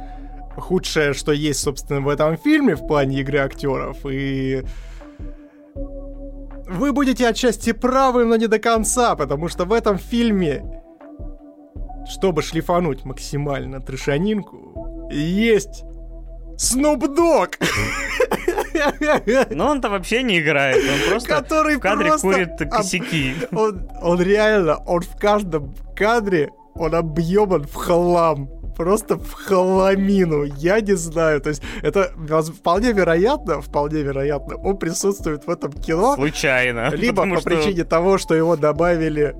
худшее, 0.56 1.14
что 1.14 1.32
есть, 1.32 1.62
собственно, 1.62 2.02
в 2.02 2.10
этом 2.10 2.38
фильме 2.38 2.76
в 2.76 2.86
плане 2.88 3.20
игры 3.22 3.40
актеров. 3.40 3.98
И 4.06 4.64
вы 6.68 6.92
будете 6.92 7.28
отчасти 7.28 7.72
правы, 7.72 8.26
но 8.26 8.36
не 8.36 8.48
до 8.48 8.60
конца, 8.60 9.16
потому 9.16 9.48
что 9.48 9.66
в 9.66 9.74
этом 9.74 9.98
фильме, 9.98 10.64
чтобы 12.10 12.42
шлифануть 12.42 13.06
максимально 13.06 13.82
трешанинку, 13.82 15.10
есть 15.12 15.84
Снуп 16.58 17.08
Дог! 17.16 17.58
Но 19.52 19.70
он-то 19.70 19.90
вообще 19.90 20.24
не 20.24 20.40
играет, 20.40 20.78
он 20.78 21.10
просто 21.10 21.30
Который 21.30 21.78
в 21.78 21.80
кадре 21.80 22.08
просто 22.08 22.28
курит 22.28 22.50
косяки. 22.72 23.34
Он, 23.52 23.90
он 24.02 24.22
реально, 24.22 24.78
он 24.86 25.02
в 25.02 25.18
каждом 25.18 25.74
кадре, 25.96 26.52
он 26.76 26.96
объеман 26.96 27.64
в 27.64 27.74
хлам 27.74 28.50
просто 28.76 29.18
в 29.18 29.32
хламину. 29.34 30.44
Я 30.44 30.82
не 30.82 30.96
знаю. 30.96 31.42
То 31.42 31.50
есть 31.50 31.62
это 31.82 32.12
вполне 32.54 32.92
вероятно, 32.92 33.62
вполне 33.62 34.02
вероятно, 34.02 34.58
он 34.58 34.78
присутствует 34.78 35.48
в 35.48 35.50
этом 35.50 35.72
кино. 35.72 36.16
Случайно. 36.16 36.90
Либо 36.94 37.24
по 37.28 37.40
что... 37.40 37.50
причине 37.50 37.84
того, 37.84 38.18
что 38.18 38.36
его 38.36 38.56
добавили, 38.56 39.36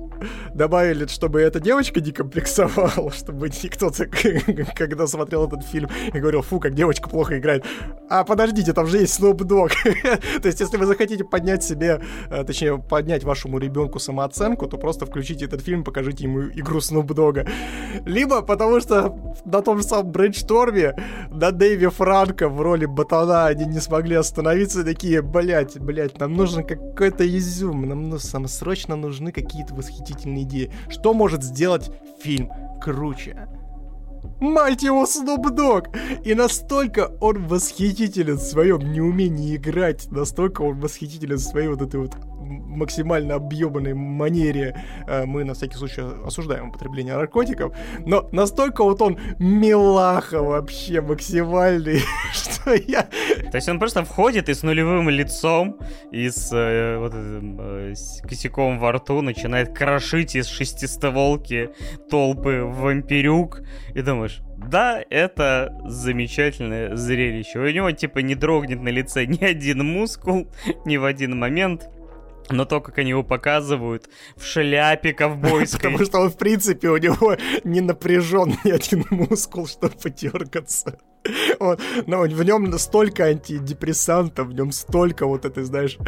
добавили, 0.54 1.06
чтобы 1.06 1.40
эта 1.40 1.60
девочка 1.60 2.00
не 2.00 2.12
комплексовала, 2.12 3.12
чтобы 3.12 3.48
никто, 3.48 3.90
когда 4.76 5.06
смотрел 5.06 5.46
этот 5.46 5.64
фильм, 5.64 5.90
и 6.12 6.18
говорил, 6.18 6.42
фу, 6.42 6.58
как 6.58 6.74
девочка 6.74 7.08
плохо 7.08 7.38
играет. 7.38 7.64
А 8.08 8.24
подождите, 8.24 8.72
там 8.72 8.86
же 8.86 8.98
есть 8.98 9.20
Snoop 9.20 9.38
Dogg. 9.38 9.72
То 10.40 10.48
есть, 10.48 10.60
если 10.60 10.76
вы 10.76 10.86
захотите 10.86 11.24
поднять 11.24 11.62
себе, 11.62 12.00
э, 12.30 12.44
точнее, 12.44 12.78
поднять 12.78 13.24
вашему 13.24 13.58
ребенку 13.58 13.98
самооценку, 13.98 14.66
то 14.66 14.78
просто 14.78 15.06
включите 15.06 15.44
этот 15.44 15.62
фильм, 15.62 15.84
покажите 15.84 16.24
ему 16.24 16.42
игру 16.42 16.78
Snoop 16.78 17.06
Dogg. 17.08 17.48
Либо 18.04 18.42
потому 18.42 18.80
что 18.80 19.14
на 19.44 19.62
том 19.62 19.78
же 19.78 19.84
самом 19.84 20.12
брейншторме 20.12 20.94
на 21.30 21.50
Дэйве 21.50 21.90
Франко 21.90 22.48
в 22.48 22.60
роли 22.60 22.86
ботана 22.86 23.46
они 23.46 23.64
не 23.66 23.80
смогли 23.80 24.16
остановиться, 24.16 24.84
такие, 24.84 25.22
блять, 25.22 25.78
блять, 25.78 26.18
нам 26.18 26.34
нужен 26.34 26.64
какой-то 26.64 27.26
изюм, 27.26 27.88
нам, 27.88 28.08
ну, 28.08 28.18
нам 28.32 28.48
срочно 28.48 28.96
нужны 28.96 29.32
какие-то 29.32 29.74
восхитительные 29.74 30.44
идеи. 30.44 30.72
Что 30.88 31.14
может 31.14 31.42
сделать 31.42 31.90
фильм 32.20 32.50
круче? 32.80 33.48
Мать 34.40 34.82
его, 34.82 35.04
Snoop 35.04 35.44
Dogg! 35.54 35.96
И 36.24 36.34
настолько 36.34 37.12
он 37.20 37.46
восхитителен 37.46 38.36
в 38.36 38.42
своем 38.42 38.80
неумении 38.92 39.56
играть, 39.56 40.10
настолько 40.10 40.62
он 40.62 40.80
восхитителен 40.80 41.36
в 41.36 41.40
своей 41.40 41.68
вот 41.68 41.80
этой 41.80 42.00
вот 42.00 42.16
максимально 42.46 43.34
объебанной 43.34 43.94
манере. 43.94 44.82
Э, 45.06 45.24
мы 45.24 45.44
на 45.44 45.54
всякий 45.54 45.76
случай 45.76 46.02
осуждаем 46.24 46.68
употребление 46.68 47.16
наркотиков, 47.16 47.74
но 48.04 48.28
настолько 48.32 48.84
вот 48.84 49.02
он 49.02 49.18
милаха 49.38 50.42
вообще 50.42 51.00
максимальный, 51.00 52.00
что 52.32 52.74
я... 52.74 53.02
То 53.50 53.56
есть 53.56 53.68
он 53.68 53.78
просто 53.78 54.04
входит 54.04 54.48
и 54.48 54.54
с 54.54 54.62
нулевым 54.62 55.08
лицом, 55.08 55.78
и 56.10 56.28
с, 56.28 56.50
э, 56.52 56.98
вот, 56.98 57.12
э, 57.14 57.92
с 57.94 58.22
косяком 58.22 58.78
во 58.78 58.92
рту 58.92 59.22
начинает 59.22 59.76
крошить 59.76 60.36
из 60.36 60.46
шестистволки 60.46 61.70
толпы 62.10 62.62
вампирюк, 62.62 63.62
и 63.94 64.02
думаешь, 64.02 64.40
да, 64.56 65.02
это 65.10 65.78
замечательное 65.84 66.96
зрелище. 66.96 67.58
У 67.58 67.70
него 67.70 67.90
типа 67.92 68.18
не 68.18 68.34
дрогнет 68.34 68.80
на 68.80 68.88
лице 68.88 69.26
ни 69.26 69.42
один 69.44 69.84
мускул 69.84 70.48
ни 70.84 70.96
в 70.96 71.04
один 71.04 71.38
момент. 71.38 71.88
Но 72.50 72.64
то, 72.64 72.80
как 72.80 72.98
они 72.98 73.10
его 73.10 73.22
показывают 73.22 74.08
в 74.36 74.44
шляпе 74.44 75.12
ковбойской. 75.12 75.80
Потому 75.80 76.04
что 76.04 76.18
он, 76.20 76.30
в 76.30 76.36
принципе, 76.36 76.88
у 76.88 76.96
него 76.96 77.36
не 77.64 77.80
напряжен 77.80 78.56
ни 78.64 78.70
один 78.76 79.04
мускул, 79.10 79.66
чтобы 79.66 79.94
подергаться. 79.94 80.98
Он, 81.60 81.76
но 82.06 82.20
в 82.22 82.42
нем 82.42 82.76
столько 82.78 83.24
антидепрессантов, 83.24 84.48
в 84.48 84.52
нем 84.52 84.72
столько 84.72 85.26
вот 85.26 85.44
этой, 85.44 85.64
знаешь, 85.64 85.98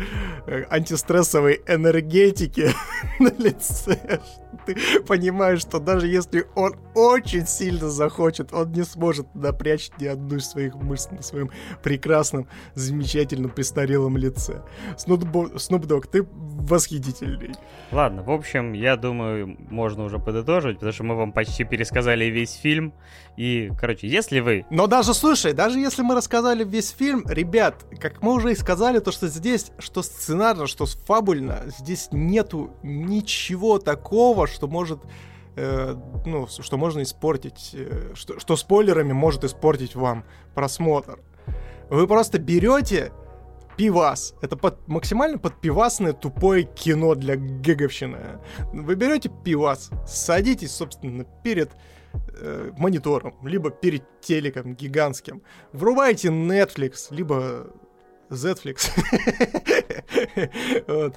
э, 0.47 0.65
антистрессовой 0.71 1.61
энергетики 1.67 2.71
на 3.19 3.33
лице. 3.39 4.21
Ты 4.67 4.77
понимаешь, 5.07 5.61
что 5.61 5.79
даже 5.79 6.07
если 6.07 6.47
он 6.55 6.77
очень 6.95 7.47
сильно 7.47 7.89
захочет, 7.89 8.53
он 8.53 8.73
не 8.73 8.85
сможет 8.85 9.35
напрячь 9.35 9.91
ни 10.01 10.07
одну 10.07 10.37
из 10.37 10.49
своих 10.49 10.75
мыслей 10.75 11.17
на 11.17 11.23
своем 11.23 11.51
прекрасном, 11.83 12.49
замечательном, 12.75 13.51
престарелом 13.51 14.17
лице. 14.17 14.63
Снуп 14.97 15.87
Дог, 15.87 16.07
ты 16.07 16.27
восхитительный. 16.33 17.55
Ладно, 17.93 18.23
в 18.23 18.31
общем, 18.31 18.73
я 18.73 18.97
думаю, 18.97 19.57
можно 19.71 20.05
уже 20.05 20.19
подытожить, 20.19 20.77
потому 20.77 20.93
что 20.93 21.05
мы 21.05 21.15
вам 21.15 21.33
почти 21.33 21.65
пересказали 21.65 22.27
весь 22.27 22.55
фильм. 22.55 22.93
И, 23.39 23.71
короче, 23.79 24.09
если 24.09 24.41
вы... 24.41 24.67
Но 24.69 24.89
даже, 24.89 25.15
слушай, 25.15 25.53
даже 25.53 25.79
если 25.79 26.03
мы 26.03 26.17
рассказали 26.17 26.65
весь 26.65 26.91
фильм, 26.91 27.25
ребят, 27.29 27.87
как 28.01 28.21
мы 28.21 28.33
уже 28.33 28.51
и 28.51 28.57
сказали, 28.57 28.99
то, 28.99 29.13
что 29.13 29.29
здесь, 29.29 29.71
что 29.79 30.03
сценарно, 30.03 30.67
что 30.67 30.87
фабульно, 30.87 31.63
здесь 31.79 32.09
нету 32.11 32.75
ничего 32.83 33.79
такого, 33.79 34.49
что 34.49 34.67
может 34.67 34.99
э, 35.55 35.95
ну, 36.27 36.49
что 36.49 36.77
можно 36.79 37.01
испортить, 37.03 37.71
э, 37.75 38.11
что, 38.15 38.41
что 38.41 38.57
спойлерами 38.57 39.13
может 39.13 39.45
испортить 39.45 39.95
вам 39.95 40.25
просмотр. 40.57 41.21
Вы 41.91 42.09
просто 42.09 42.41
берете 42.41 43.13
пивас. 43.77 44.35
Это 44.43 44.57
под, 44.57 44.89
максимально 44.89 45.39
подпивасное 45.39 46.13
тупое 46.13 46.65
кино 46.65 47.15
для 47.15 47.37
геговщины. 47.37 48.41
Вы 48.73 48.97
берете 48.97 49.31
пивас, 49.45 49.91
садитесь, 50.09 50.73
собственно, 50.73 51.25
перед 51.45 51.71
э, 52.41 52.71
монитором, 52.77 53.35
либо 53.43 53.71
перед 53.71 54.03
телеком 54.21 54.75
гигантским. 54.75 55.43
Врубайте 55.73 56.29
Netflix, 56.29 57.09
либо 57.11 57.73
Zflix. 58.31 58.91
вот. 60.87 61.15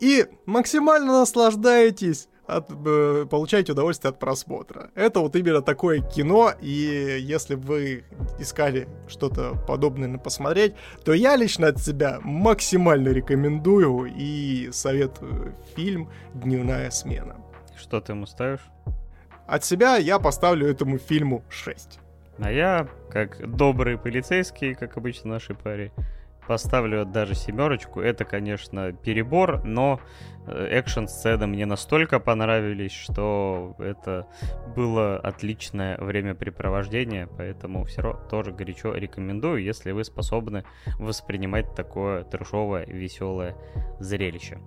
И 0.00 0.26
максимально 0.46 1.20
наслаждаетесь 1.20 2.28
от, 2.46 2.70
э, 2.70 3.26
получаете 3.28 3.72
удовольствие 3.72 4.10
от 4.10 4.18
просмотра. 4.18 4.90
Это 4.94 5.20
вот 5.20 5.36
именно 5.36 5.62
такое 5.62 6.00
кино, 6.00 6.52
и 6.60 7.18
если 7.20 7.54
вы 7.54 8.04
искали 8.38 8.88
что-то 9.08 9.54
подобное 9.66 10.18
посмотреть, 10.18 10.74
то 11.04 11.12
я 11.12 11.36
лично 11.36 11.68
от 11.68 11.78
себя 11.78 12.18
максимально 12.22 13.08
рекомендую 13.08 14.12
и 14.16 14.70
советую 14.72 15.54
фильм 15.74 16.10
«Дневная 16.34 16.90
смена». 16.90 17.36
Что 17.76 18.00
ты 18.00 18.12
ему 18.12 18.26
ставишь? 18.26 18.62
От 19.46 19.64
себя 19.64 19.96
я 19.96 20.18
поставлю 20.18 20.66
этому 20.66 20.98
фильму 20.98 21.44
6. 21.50 22.00
А 22.38 22.50
я, 22.50 22.88
как 23.10 23.48
добрый 23.48 23.96
полицейский, 23.96 24.74
как 24.74 24.96
обычно 24.96 25.30
в 25.30 25.32
нашей 25.32 25.54
паре, 25.54 25.92
поставлю 26.46 27.04
даже 27.04 27.34
семерочку. 27.34 28.00
Это, 28.00 28.24
конечно, 28.24 28.92
перебор, 28.92 29.64
но 29.64 30.00
э, 30.46 30.68
экшн-сцены 30.70 31.46
мне 31.46 31.66
настолько 31.66 32.20
понравились, 32.20 32.92
что 32.92 33.74
это 33.78 34.26
было 34.74 35.16
отличное 35.16 35.96
времяпрепровождение, 35.98 37.28
поэтому 37.36 37.84
все 37.84 38.20
тоже 38.30 38.52
горячо 38.52 38.94
рекомендую, 38.94 39.62
если 39.62 39.92
вы 39.92 40.04
способны 40.04 40.64
воспринимать 40.98 41.74
такое 41.74 42.24
трешовое, 42.24 42.86
веселое 42.86 43.56
зрелище. 43.98 44.58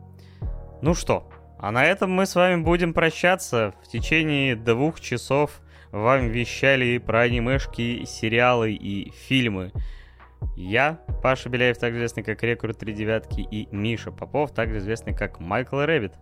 Ну 0.82 0.94
что, 0.94 1.30
а 1.60 1.72
на 1.72 1.86
этом 1.86 2.12
мы 2.12 2.26
с 2.26 2.36
вами 2.36 2.62
будем 2.62 2.94
прощаться. 2.94 3.74
В 3.84 3.88
течение 3.88 4.56
двух 4.56 5.02
часов 5.02 5.62
вам 5.92 6.30
вещали 6.30 6.98
про 6.98 7.22
анимешки, 7.22 8.06
сериалы 8.06 8.72
и 8.72 9.12
фильмы. 9.12 9.72
Я, 10.56 11.00
Паша 11.22 11.50
Беляев, 11.50 11.78
также 11.78 12.00
известный 12.00 12.24
как 12.24 12.42
Рекрут 12.44 12.78
Три 12.78 12.94
Девятки, 12.94 13.42
и 13.42 13.68
Миша 13.76 14.12
Попов, 14.12 14.54
также 14.54 14.78
известный 14.78 15.14
как 15.14 15.40
Майкл 15.40 15.80
Рэббит. 15.80 16.14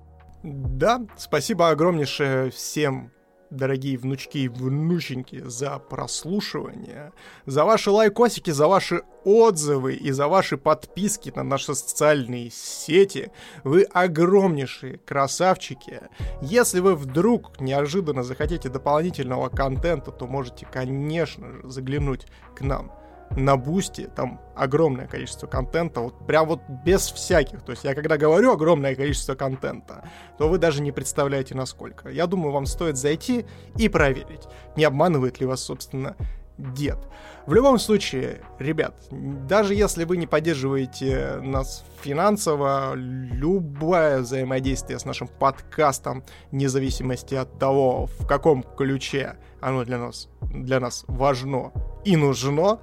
Да, 0.44 1.06
спасибо 1.18 1.70
огромнейшее 1.70 2.50
всем 2.50 3.12
дорогие 3.50 3.98
внучки 3.98 4.40
и 4.40 4.48
внученьки, 4.48 5.42
за 5.46 5.80
прослушивание, 5.80 7.12
за 7.46 7.66
ваши 7.66 7.92
лайкосики, 7.92 8.52
за 8.52 8.68
ваши 8.68 9.04
отзывы 9.24 9.96
и 9.96 10.12
за 10.12 10.28
ваши 10.28 10.58
подписки 10.58 11.32
на 11.36 11.44
наши 11.44 11.76
социальные 11.76 12.50
сети. 12.52 13.32
Вы 13.64 13.84
огромнейшие 13.84 14.98
красавчики. 15.00 16.02
Если 16.42 16.80
вы 16.80 16.96
вдруг 16.96 17.60
неожиданно 17.60 18.24
захотите 18.24 18.70
дополнительного 18.70 19.50
контента, 19.50 20.12
то 20.12 20.28
можете, 20.28 20.66
конечно 20.66 21.52
же, 21.52 21.70
заглянуть 21.70 22.26
к 22.56 22.62
нам 22.62 22.97
на 23.32 23.58
Бусти, 23.58 24.10
там 24.16 24.40
огромное 24.56 25.08
количество 25.08 25.48
контента, 25.48 26.02
вот 26.02 26.26
прям 26.26 26.48
вот 26.48 26.62
без 26.86 27.12
всяких. 27.12 27.62
То 27.62 27.72
есть 27.72 27.84
я 27.84 27.94
когда 27.94 28.18
говорю 28.18 28.52
огромное 28.52 28.96
количество 28.96 29.36
контента, 29.36 30.04
то 30.38 30.50
вы 30.50 30.58
даже 30.58 30.82
не 30.82 30.92
представляете 30.92 31.56
насколько. 31.56 32.10
Я 32.10 32.28
думаю, 32.28 32.52
вам 32.52 32.66
стоит 32.66 32.98
зайти 32.98 33.46
и 33.78 33.90
проверить, 33.90 34.48
не 34.76 34.84
обманывает 34.84 35.40
ли 35.40 35.46
вас, 35.46 35.62
собственно, 35.62 36.16
дед. 36.58 36.98
В 37.46 37.54
любом 37.54 37.80
случае, 37.80 38.42
ребят, 38.60 38.96
даже 39.12 39.74
если 39.74 40.04
вы 40.04 40.18
не 40.18 40.28
поддерживаете 40.28 41.40
нас 41.42 41.86
финансово, 42.02 42.94
любое 42.96 44.20
взаимодействие 44.20 45.00
с 45.00 45.06
нашим 45.06 45.28
подкастом, 45.28 46.24
вне 46.52 46.68
зависимости 46.68 47.36
от 47.36 47.58
того, 47.58 48.08
в 48.08 48.28
каком 48.28 48.64
ключе 48.64 49.38
оно 49.62 49.86
для 49.86 49.98
нас, 49.98 50.30
для 50.42 50.80
нас 50.80 51.06
важно 51.08 51.72
и 52.04 52.16
нужно, 52.16 52.80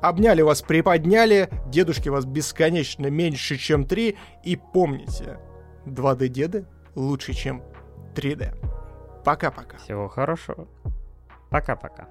Обняли 0.00 0.42
вас, 0.42 0.62
приподняли, 0.62 1.48
дедушки 1.66 2.08
вас 2.08 2.24
бесконечно 2.24 3.08
меньше, 3.08 3.56
чем 3.56 3.84
3. 3.84 4.16
И 4.44 4.56
помните, 4.56 5.38
2D-деды 5.86 6.66
лучше, 6.94 7.32
чем 7.32 7.62
3D. 8.14 8.54
Пока-пока. 9.24 9.76
Всего 9.78 10.08
хорошего. 10.08 10.68
Пока-пока. 11.50 12.08